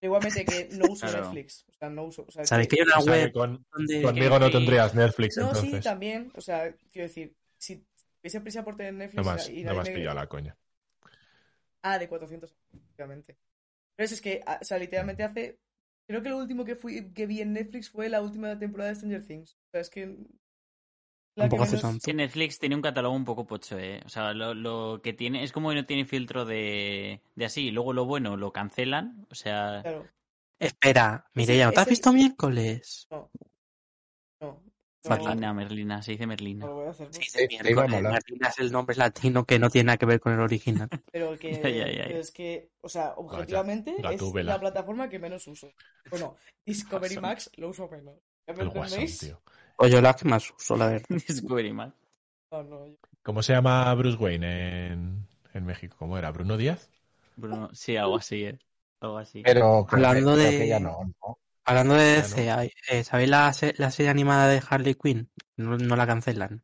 Pero 0.00 0.08
igualmente 0.14 0.44
que 0.44 0.68
no 0.72 0.86
uso 0.92 1.06
Claro. 1.06 1.24
Netflix, 1.24 1.64
o 1.68 1.72
sea, 1.78 1.88
no 1.90 2.04
uso, 2.04 2.24
o 2.26 2.30
sea, 2.30 2.44
¿Sabéis 2.44 2.68
que- 2.68 2.76
que 2.76 2.82
hay 2.82 2.88
una 2.88 2.98
web 3.12 3.32
con- 3.32 3.66
donde... 3.72 4.02
conmigo 4.02 4.38
no 4.38 4.50
tendrías 4.50 4.94
Netflix, 4.94 5.36
No, 5.38 5.54
sí, 5.54 5.80
también, 5.80 6.30
o 6.34 6.40
sea, 6.40 6.72
quiero 6.92 7.08
decir, 7.08 7.34
si 7.58 7.84
tuviese 8.20 8.40
prisa 8.40 8.62
por 8.64 8.76
tener 8.76 8.94
Netflix 8.94 9.24
no 9.24 9.30
has, 9.30 9.48
y 9.48 9.62
no 9.64 9.74
nadie 9.74 9.90
me 9.92 9.96
pillado 9.98 10.14
la 10.16 10.26
coña. 10.26 10.56
Ah, 11.82 11.98
de 11.98 12.08
400, 12.08 12.54
efectivamente. 12.74 13.36
Pero 13.96 14.04
eso 14.04 14.14
es 14.14 14.20
que, 14.20 14.42
ah, 14.46 14.58
o 14.60 14.64
sea, 14.64 14.78
literalmente 14.78 15.22
hace. 15.22 15.58
Creo 16.10 16.22
que 16.24 16.28
lo 16.28 16.38
último 16.38 16.64
que, 16.64 16.74
fui, 16.74 17.12
que 17.12 17.24
vi 17.26 17.40
en 17.40 17.52
Netflix 17.52 17.88
fue 17.88 18.08
la 18.08 18.20
última 18.20 18.58
temporada 18.58 18.90
de 18.90 18.96
Stranger 18.96 19.24
Things. 19.24 19.52
O 19.52 19.68
sea, 19.70 19.80
es 19.80 19.90
que. 19.90 20.06
la 20.06 20.14
que 20.16 21.40
Tampoco 21.42 21.62
hace 21.62 21.76
menos- 21.76 21.82
tanto. 21.82 22.04
Sí, 22.04 22.12
Netflix 22.12 22.58
tiene 22.58 22.74
un 22.74 22.82
catálogo 22.82 23.14
un 23.14 23.24
poco 23.24 23.46
pocho, 23.46 23.78
¿eh? 23.78 24.00
O 24.04 24.08
sea, 24.08 24.32
lo, 24.34 24.52
lo 24.52 25.00
que 25.04 25.12
tiene 25.12 25.44
es 25.44 25.52
como 25.52 25.68
que 25.68 25.76
no 25.76 25.86
tiene 25.86 26.04
filtro 26.04 26.44
de, 26.44 27.20
de 27.36 27.44
así. 27.44 27.68
y 27.68 27.70
Luego 27.70 27.92
lo 27.92 28.06
bueno 28.06 28.36
lo 28.36 28.52
cancelan. 28.52 29.24
O 29.30 29.36
sea, 29.36 29.82
Claro, 29.82 30.08
Espera, 30.58 31.30
Mireia, 31.34 31.66
¿no 31.66 31.72
te 31.72 31.80
has 31.80 31.88
visto 31.88 32.12
miércoles? 32.12 33.06
no. 33.12 33.30
No. 34.40 34.62
Merlina, 35.08 35.54
Merlina, 35.54 36.02
se 36.02 36.12
dice 36.12 36.26
Merlina. 36.26 36.66
lo 36.66 36.74
voy 36.74 36.86
a 36.86 36.90
hacer. 36.90 37.08
Sí, 37.12 37.20
pues, 37.20 37.32
de 37.32 37.48
te 37.48 37.54
iba 37.54 37.60
a 37.84 37.86
miércoles. 37.86 37.90
molar. 37.90 38.12
Martina 38.12 38.48
es 38.48 38.58
el 38.58 38.70
nombre 38.72 38.96
latino 38.96 39.44
que 39.44 39.58
no 39.58 39.70
tiene 39.70 39.86
nada 39.86 39.96
que 39.96 40.06
ver 40.06 40.20
con 40.20 40.32
el 40.34 40.40
original. 40.40 40.88
Pero 41.12 41.38
que. 41.38 41.52
Ya, 41.52 41.68
ya, 41.70 41.86
ya, 41.90 42.02
pero 42.04 42.14
ya. 42.14 42.18
es 42.18 42.30
que, 42.30 42.70
o 42.82 42.88
sea, 42.88 43.14
objetivamente 43.16 43.96
es 43.98 44.44
la 44.44 44.60
plataforma 44.60 45.08
que 45.08 45.18
menos 45.18 45.46
uso. 45.46 45.72
Bueno, 46.10 46.36
Discovery. 46.66 47.16
Max 47.18 47.50
lo 47.56 47.70
uso 47.70 47.88
menos. 47.88 48.14
¿Ya 48.46 48.54
me 48.54 48.62
El 48.64 49.18
tío. 49.18 49.40
O 49.76 49.86
yo 49.86 50.00
la 50.02 50.14
que 50.14 50.28
más 50.28 50.50
uso, 50.50 50.76
la 50.76 50.86
verdad. 50.86 51.06
Discovery 51.28 51.72
Max. 51.72 51.94
No, 52.52 52.62
no. 52.64 52.86
yo- 52.86 52.96
¿Cómo 53.22 53.42
se 53.42 53.52
llama 53.52 53.92
Bruce 53.94 54.18
Wayne 54.18 54.86
en, 54.92 55.26
en 55.54 55.66
México? 55.66 55.96
¿Cómo 55.98 56.18
era? 56.18 56.30
¿Bruno 56.30 56.56
Díaz? 56.56 56.90
Bruno, 57.36 57.70
sí, 57.72 57.96
algo 57.96 58.16
así, 58.16 58.44
¿eh? 58.44 58.58
Algo 59.00 59.18
así. 59.18 59.42
Pero 59.42 59.86
Hablando 59.90 60.36
de- 60.36 60.50
que 60.58 60.68
ya 60.68 60.78
¿no? 60.80 61.12
Hablando 61.64 61.94
de 61.94 62.16
Ya, 62.16 62.22
DC, 62.22 62.72
eh, 62.88 63.04
¿sabéis 63.04 63.30
la, 63.30 63.52
la 63.78 63.90
serie 63.90 64.10
animada 64.10 64.48
de 64.48 64.62
Harley 64.68 64.94
Quinn? 64.94 65.30
No, 65.56 65.76
no 65.78 65.96
la 65.96 66.06
cancelan. 66.06 66.62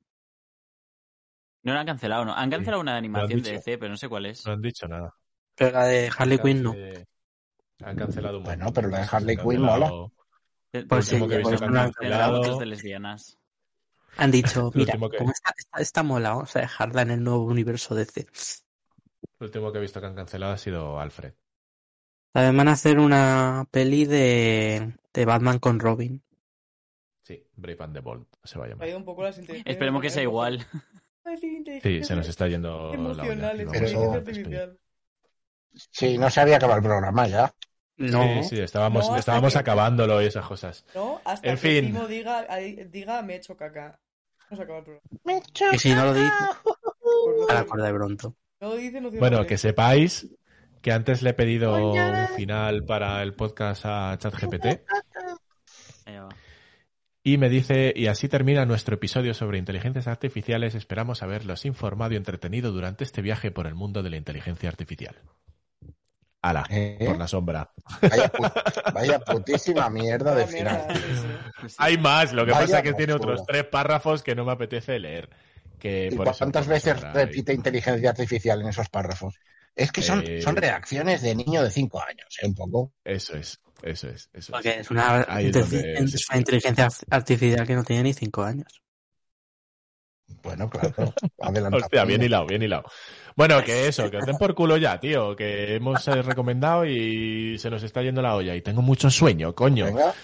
No 1.62 1.74
la 1.74 1.80
han 1.80 1.86
cancelado, 1.86 2.24
¿no? 2.24 2.34
Han 2.34 2.50
cancelado 2.50 2.80
una 2.80 2.92
de 2.92 2.98
animación 2.98 3.42
de. 3.42 3.52
DC, 3.52 3.78
pero 3.78 3.90
no 3.90 3.96
sé 3.96 4.08
cuál 4.08 4.26
es. 4.26 4.46
No 4.46 4.52
han 4.52 4.62
dicho 4.62 4.86
nada. 4.88 5.12
Pero 5.56 5.72
la 5.72 5.84
de 5.84 6.10
Harley 6.16 6.38
Quinn 6.38 6.62
no. 6.62 6.76
Han 7.84 7.96
cancelado 7.96 8.38
un 8.38 8.44
Bueno, 8.44 8.72
pero 8.72 8.88
la 8.88 9.00
de. 9.00 9.08
Harley 9.10 9.36
Quinn 9.36 9.68
El 10.72 10.86
Pues 10.86 11.12
último 11.12 11.26
sí, 11.28 11.34
que 11.34 11.40
pues 11.40 11.62
han 11.62 11.68
no 11.72 11.74
la 11.76 11.82
han 11.84 11.92
cancelado 11.92 12.52
es 12.52 12.58
de 12.58 12.66
lesbianas. 12.66 13.38
Han 14.18 14.30
dicho, 14.30 14.70
Lo 14.74 14.80
mira, 14.80 14.94
que- 14.94 15.16
como 15.18 15.30
está, 15.30 15.52
está, 15.56 15.80
está 15.80 16.02
mola, 16.02 16.30
vamos 16.30 16.56
a 16.56 16.60
dejarla 16.60 17.02
en 17.02 17.10
el 17.10 17.22
nuevo 17.24 17.44
universo 17.44 17.94
DC. 17.94 18.26
El 19.40 19.46
último 19.46 19.72
que 19.72 19.78
he 19.78 19.80
visto 19.80 19.98
que 19.98 20.06
han 20.08 20.14
cancelado 20.14 20.52
ha 20.52 20.58
sido 20.58 21.00
Alfred. 21.00 21.32
También 22.36 22.56
van 22.58 22.68
a 22.68 22.72
hacer 22.72 22.98
una 22.98 23.66
peli 23.70 24.04
de, 24.04 24.92
de 25.14 25.24
Batman 25.24 25.58
con 25.58 25.80
Robin. 25.80 26.22
Sí, 27.22 27.42
Brave 27.56 27.78
and 27.82 27.94
the 27.94 28.00
Bold 28.00 28.26
se 28.44 28.58
va 28.58 28.64
a 28.64 28.66
Ha 28.66 28.70
llamar. 28.72 28.88
ido 28.88 28.98
un 28.98 29.04
poco 29.06 29.22
las. 29.22 29.38
Esperemos 29.38 30.02
que 30.02 30.10
sea 30.10 30.22
igual. 30.22 30.66
Sí, 31.82 32.04
se 32.04 32.14
nos 32.14 32.28
está 32.28 32.46
yendo 32.46 32.68
la 32.68 32.84
olla. 32.84 32.94
Emocional, 32.94 33.56
vamos 33.64 33.72
Pero- 33.72 33.86
a 34.12 34.16
despedir. 34.16 34.16
artificial. 34.18 34.78
Sí, 35.90 36.18
no 36.18 36.30
se 36.30 36.40
había 36.42 36.56
acabado 36.56 36.78
el 36.78 36.84
programa 36.84 37.26
ya. 37.26 37.54
No, 37.96 38.42
Sí, 38.42 38.56
sí, 38.56 38.60
estábamos, 38.60 39.08
No, 39.08 39.16
estábamos 39.16 39.54
que- 39.54 39.58
acabándolo 39.58 40.20
y 40.20 40.26
esas 40.26 40.46
cosas. 40.46 40.84
No, 40.94 41.20
hasta 41.24 41.48
En 41.48 41.54
que 41.56 41.60
fin. 41.60 41.86
Timo 41.86 42.06
diga, 42.06 42.46
diga 42.90 43.22
me 43.22 43.32
he 43.32 43.36
hecho 43.38 43.56
caca. 43.56 43.98
No 44.50 44.56
se 44.58 44.62
acaba 44.62 44.78
el 44.80 44.84
programa. 44.84 45.42
y 45.72 45.78
si 45.78 45.94
no 45.94 46.04
lo 46.04 46.12
dice, 46.14 46.32
a 47.48 47.54
la 47.54 47.64
cuerda 47.64 47.86
de 47.86 47.94
pronto. 47.94 48.36
no 48.60 48.68
lo 48.68 48.76
dice, 48.76 49.00
no 49.00 49.10
Bueno, 49.10 49.46
que 49.46 49.56
sepáis 49.58 50.28
que 50.86 50.92
antes 50.92 51.20
le 51.20 51.30
he 51.30 51.34
pedido 51.34 51.94
un 51.94 52.28
final 52.36 52.84
para 52.84 53.20
el 53.24 53.34
podcast 53.34 53.84
a 53.86 54.16
ChatGPT 54.20 54.82
y 57.24 57.38
me 57.38 57.48
dice, 57.48 57.92
y 57.96 58.06
así 58.06 58.28
termina 58.28 58.64
nuestro 58.66 58.94
episodio 58.94 59.34
sobre 59.34 59.58
inteligencias 59.58 60.06
artificiales. 60.06 60.76
Esperamos 60.76 61.24
haberlos 61.24 61.64
informado 61.64 62.12
y 62.14 62.16
entretenido 62.16 62.70
durante 62.70 63.02
este 63.02 63.20
viaje 63.20 63.50
por 63.50 63.66
el 63.66 63.74
mundo 63.74 64.04
de 64.04 64.10
la 64.10 64.16
inteligencia 64.16 64.68
artificial. 64.68 65.16
Ala, 66.40 66.64
¿Eh? 66.70 66.98
por 67.04 67.18
la 67.18 67.26
sombra. 67.26 67.72
Vaya, 68.00 68.30
pu- 68.32 68.92
vaya 68.94 69.18
putísima 69.18 69.90
mierda 69.90 70.36
de 70.36 70.46
final. 70.46 70.86
Pues. 71.60 71.74
Hay 71.78 71.98
más, 71.98 72.32
lo 72.32 72.46
que 72.46 72.52
Vaya 72.52 72.64
pasa 72.66 72.76
es 72.78 72.82
que 72.84 72.92
tiene 72.92 73.14
otros 73.14 73.44
tres 73.44 73.64
párrafos 73.64 74.22
que 74.22 74.36
no 74.36 74.44
me 74.44 74.52
apetece 74.52 75.00
leer. 75.00 75.30
Que 75.80 76.10
¿Y 76.12 76.16
por 76.16 76.28
eso, 76.28 76.38
cuántas 76.38 76.68
veces 76.68 77.00
repite 77.12 77.52
inteligencia 77.52 78.10
artificial 78.10 78.60
en 78.60 78.68
esos 78.68 78.88
párrafos? 78.88 79.34
Es 79.76 79.92
que 79.92 80.00
son, 80.02 80.24
Eh, 80.26 80.40
son 80.40 80.56
reacciones 80.56 81.20
de 81.20 81.34
niño 81.34 81.62
de 81.62 81.70
5 81.70 82.02
años, 82.02 82.26
¿eh? 82.42 82.46
Un 82.46 82.54
poco. 82.54 82.92
Eso 83.04 83.36
es, 83.36 83.60
eso 83.82 84.08
es, 84.08 84.30
eso 84.32 84.52
Porque 84.52 84.70
es. 84.70 84.78
es 84.78 84.90
una, 84.90 85.20
es 85.38 86.28
una 86.30 86.38
inteligencia 86.38 86.88
artificial 87.10 87.66
que 87.66 87.74
no 87.74 87.84
tiene 87.84 88.04
ni 88.04 88.14
cinco 88.14 88.42
años. 88.42 88.82
Bueno, 90.42 90.68
claro. 90.70 90.92
Adelanta. 91.40 91.76
Hostia, 91.76 92.04
bien 92.04 92.22
hilado, 92.22 92.46
bien 92.46 92.62
hilado. 92.62 92.84
Bueno, 93.36 93.62
que 93.62 93.86
eso, 93.86 94.10
que 94.10 94.16
os 94.16 94.26
den 94.26 94.38
por 94.38 94.54
culo 94.54 94.78
ya, 94.78 94.98
tío, 94.98 95.36
que 95.36 95.74
hemos 95.76 96.08
eh, 96.08 96.22
recomendado 96.22 96.86
y 96.86 97.58
se 97.58 97.68
nos 97.68 97.82
está 97.82 98.02
yendo 98.02 98.22
la 98.22 98.34
olla 98.34 98.54
y 98.54 98.62
tengo 98.62 98.80
mucho 98.80 99.10
sueño, 99.10 99.54
coño. 99.54 99.84
Venga. 99.84 100.14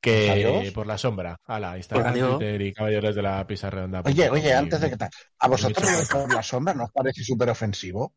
Que 0.00 0.30
Adiós. 0.30 0.72
por 0.72 0.88
la 0.88 0.98
sombra. 0.98 1.38
Ala, 1.44 1.76
Instagram, 1.76 2.12
Adiós. 2.12 2.38
Twitter 2.38 2.60
y 2.60 2.72
Caballeros 2.72 3.14
de 3.14 3.22
la 3.22 3.46
Pizza 3.46 3.70
Redonda. 3.70 4.02
Oye, 4.04 4.28
oye, 4.28 4.52
antes 4.52 4.80
de 4.80 4.90
que 4.90 4.96
tal. 4.96 5.10
¿A 5.38 5.46
vosotros 5.46 6.08
por 6.10 6.34
la 6.34 6.42
sombra 6.42 6.74
no 6.74 6.84
os 6.84 6.90
parece 6.90 7.22
súper 7.22 7.48
ofensivo? 7.50 8.12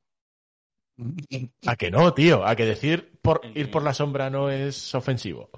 A 1.68 1.76
que 1.76 1.92
no, 1.92 2.14
tío, 2.14 2.46
a 2.46 2.56
que 2.56 2.66
decir 2.66 3.18
por 3.22 3.42
ir 3.54 3.70
por 3.70 3.84
la 3.84 3.94
sombra 3.94 4.30
no 4.30 4.50
es 4.50 4.94
ofensivo. 4.96 5.50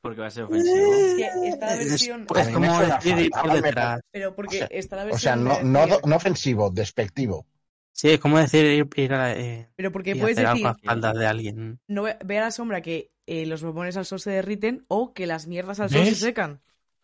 Porque 0.00 0.20
va 0.20 0.28
a 0.28 0.30
ser 0.30 0.44
ofensivo. 0.44 0.94
Es 0.94 1.14
que 1.16 1.48
esta 1.48 1.74
Es, 1.74 1.90
versión. 1.90 2.24
pues 2.26 2.48
como 2.48 2.80
decir 2.80 3.18
ir 3.18 3.30
por 3.30 3.60
detrás. 3.60 4.00
Pero 4.12 4.34
porque 4.36 4.56
O 4.56 4.58
sea, 4.58 4.66
está 4.70 4.96
la 4.96 5.02
O 5.02 5.06
versión. 5.06 5.20
sea, 5.20 5.36
no, 5.36 5.62
no, 5.62 5.86
decir- 5.86 6.00
no 6.06 6.16
ofensivo, 6.16 6.70
despectivo. 6.70 7.46
Sí, 7.92 8.10
es 8.10 8.20
como 8.20 8.38
decir 8.38 8.64
ir, 8.64 8.88
ir 8.94 9.12
a, 9.12 9.32
eh, 9.36 9.68
Pero 9.74 9.90
porque 9.90 10.14
puedes 10.14 10.36
decir. 10.36 10.64
espaldas 10.66 11.16
de 11.18 11.26
alguien. 11.26 11.80
No 11.88 12.02
ve, 12.04 12.16
ve 12.24 12.38
a 12.38 12.42
la 12.42 12.50
sombra 12.52 12.80
que 12.80 13.10
eh, 13.26 13.44
los 13.46 13.60
bombones 13.62 13.96
al 13.96 14.04
sol 14.06 14.20
se 14.20 14.30
derriten 14.30 14.84
o 14.86 15.12
que 15.12 15.26
las 15.26 15.48
mierdas 15.48 15.80
al 15.80 15.90
sol 15.90 16.00
¿Ves? 16.02 16.10
se 16.10 16.26
secan. 16.26 16.60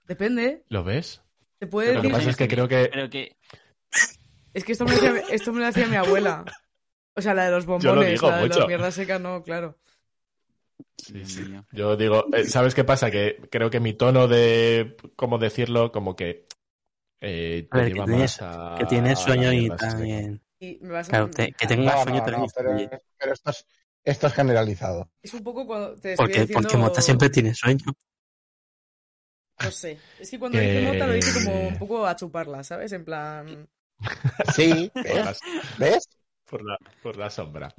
Depende. 0.07 0.63
¿Lo 0.69 0.85
ves? 0.85 1.21
Se 1.59 1.67
puede 1.67 1.95
Lo 1.95 2.01
que 2.03 2.09
decir. 2.09 2.19
pasa 2.19 2.31
es 2.31 2.37
que 2.37 2.47
creo 2.49 2.69
que 2.69 2.89
Pero 2.93 3.11
que. 3.11 3.37
Es 4.53 4.65
que 4.65 4.71
esto 4.73 4.85
me, 4.85 4.95
lo 4.95 5.01
decía, 5.03 5.35
esto 5.35 5.53
me 5.53 5.59
lo 5.61 5.67
decía 5.67 5.89
mi 5.89 5.97
abuela. 5.97 6.45
O 7.17 7.23
sea, 7.23 7.35
la 7.35 7.45
de 7.47 7.51
los 7.53 7.65
Yo 7.67 7.95
lo 7.95 8.01
bombones, 8.03 8.21
digo 8.21 8.29
la 8.31 8.37
de 8.39 8.49
las 8.49 8.59
mucho. 8.59 8.67
mierdas 8.67 8.95
secas, 8.95 9.21
no, 9.21 9.43
claro. 9.43 9.77
Sí, 10.97 11.25
sí. 11.25 11.55
Yo 11.73 11.97
digo, 11.97 12.25
eh, 12.33 12.45
¿sabes 12.45 12.75
qué 12.75 12.83
pasa? 12.85 13.11
Que 13.11 13.37
creo 13.51 13.71
que 13.71 13.81
mi 13.81 13.93
tono 13.95 14.27
de, 14.27 14.97
¿cómo 15.17 15.39
decirlo? 15.39 15.93
Como 15.93 16.17
que 16.17 16.47
eh, 17.21 17.69
A 17.71 17.77
ver, 17.77 17.85
te 17.87 17.91
que 17.91 17.95
lleva 17.95 18.07
tienes- 18.07 18.41
más 18.41 18.43
a... 18.43 18.77
Que 18.79 18.85
tiene 18.87 19.13
a 19.13 19.17
sueño 19.17 19.45
la 19.45 19.53
y 19.53 19.61
mierda, 19.61 19.77
también. 19.77 20.43
Y 20.59 20.79
me 20.83 20.91
vas 20.91 21.09
a... 21.09 21.11
Claro, 21.11 21.31
te- 21.31 21.53
que 21.53 21.67
tenga 21.67 21.93
No, 21.97 22.03
sueño 22.03 22.19
no, 22.19 22.25
también 22.25 22.43
no, 22.43 22.53
pero, 22.55 23.01
pero 23.19 23.33
esto, 23.33 23.51
es, 23.51 23.67
esto 24.05 24.27
es 24.27 24.33
generalizado. 24.35 25.11
Es 25.23 25.35
un 25.35 25.43
poco 25.45 25.67
cuando 25.67 25.95
te 25.95 26.13
estoy 26.13 26.27
Porque, 26.27 26.41
diciendo... 26.41 26.69
porque 26.69 26.77
Mota 26.79 27.01
siempre 27.03 27.31
tiene 27.31 27.55
sueño. 27.55 27.85
No 29.63 29.71
sé. 29.71 29.99
Es 30.21 30.31
que 30.31 30.39
cuando 30.39 30.59
dice 30.59 30.81
Mota 30.81 31.07
lo 31.07 31.13
dice 31.13 31.33
como 31.33 31.69
un 31.69 31.79
poco 31.79 32.07
a 32.07 32.17
chuparla, 32.17 32.65
¿sabes? 32.65 32.93
En 32.93 33.05
plan... 33.05 33.69
Sí, 34.55 34.91
¿ves? 34.95 35.41
¿Ves? 35.79 36.09
Por 36.49 36.63
la, 36.65 36.77
por 37.03 37.17
la 37.17 37.31
sombra. 37.31 37.75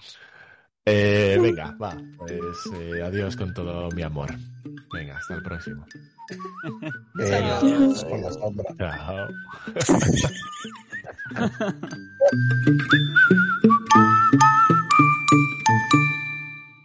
Eh, 0.86 1.38
venga, 1.42 1.76
va. 1.82 1.98
Pues 2.18 2.40
eh, 2.76 3.02
adiós 3.04 3.36
con 3.36 3.54
todo 3.54 3.90
mi 3.92 4.02
amor. 4.04 4.34
Venga, 4.94 5.18
hasta 5.18 5.36
el 5.36 5.44
próximo. 5.44 5.86
Venga, 7.14 7.60
Chao. 7.60 8.10
con 8.10 8.22
la 8.22 8.32
sombra. 8.32 8.76
Chao. 8.78 9.28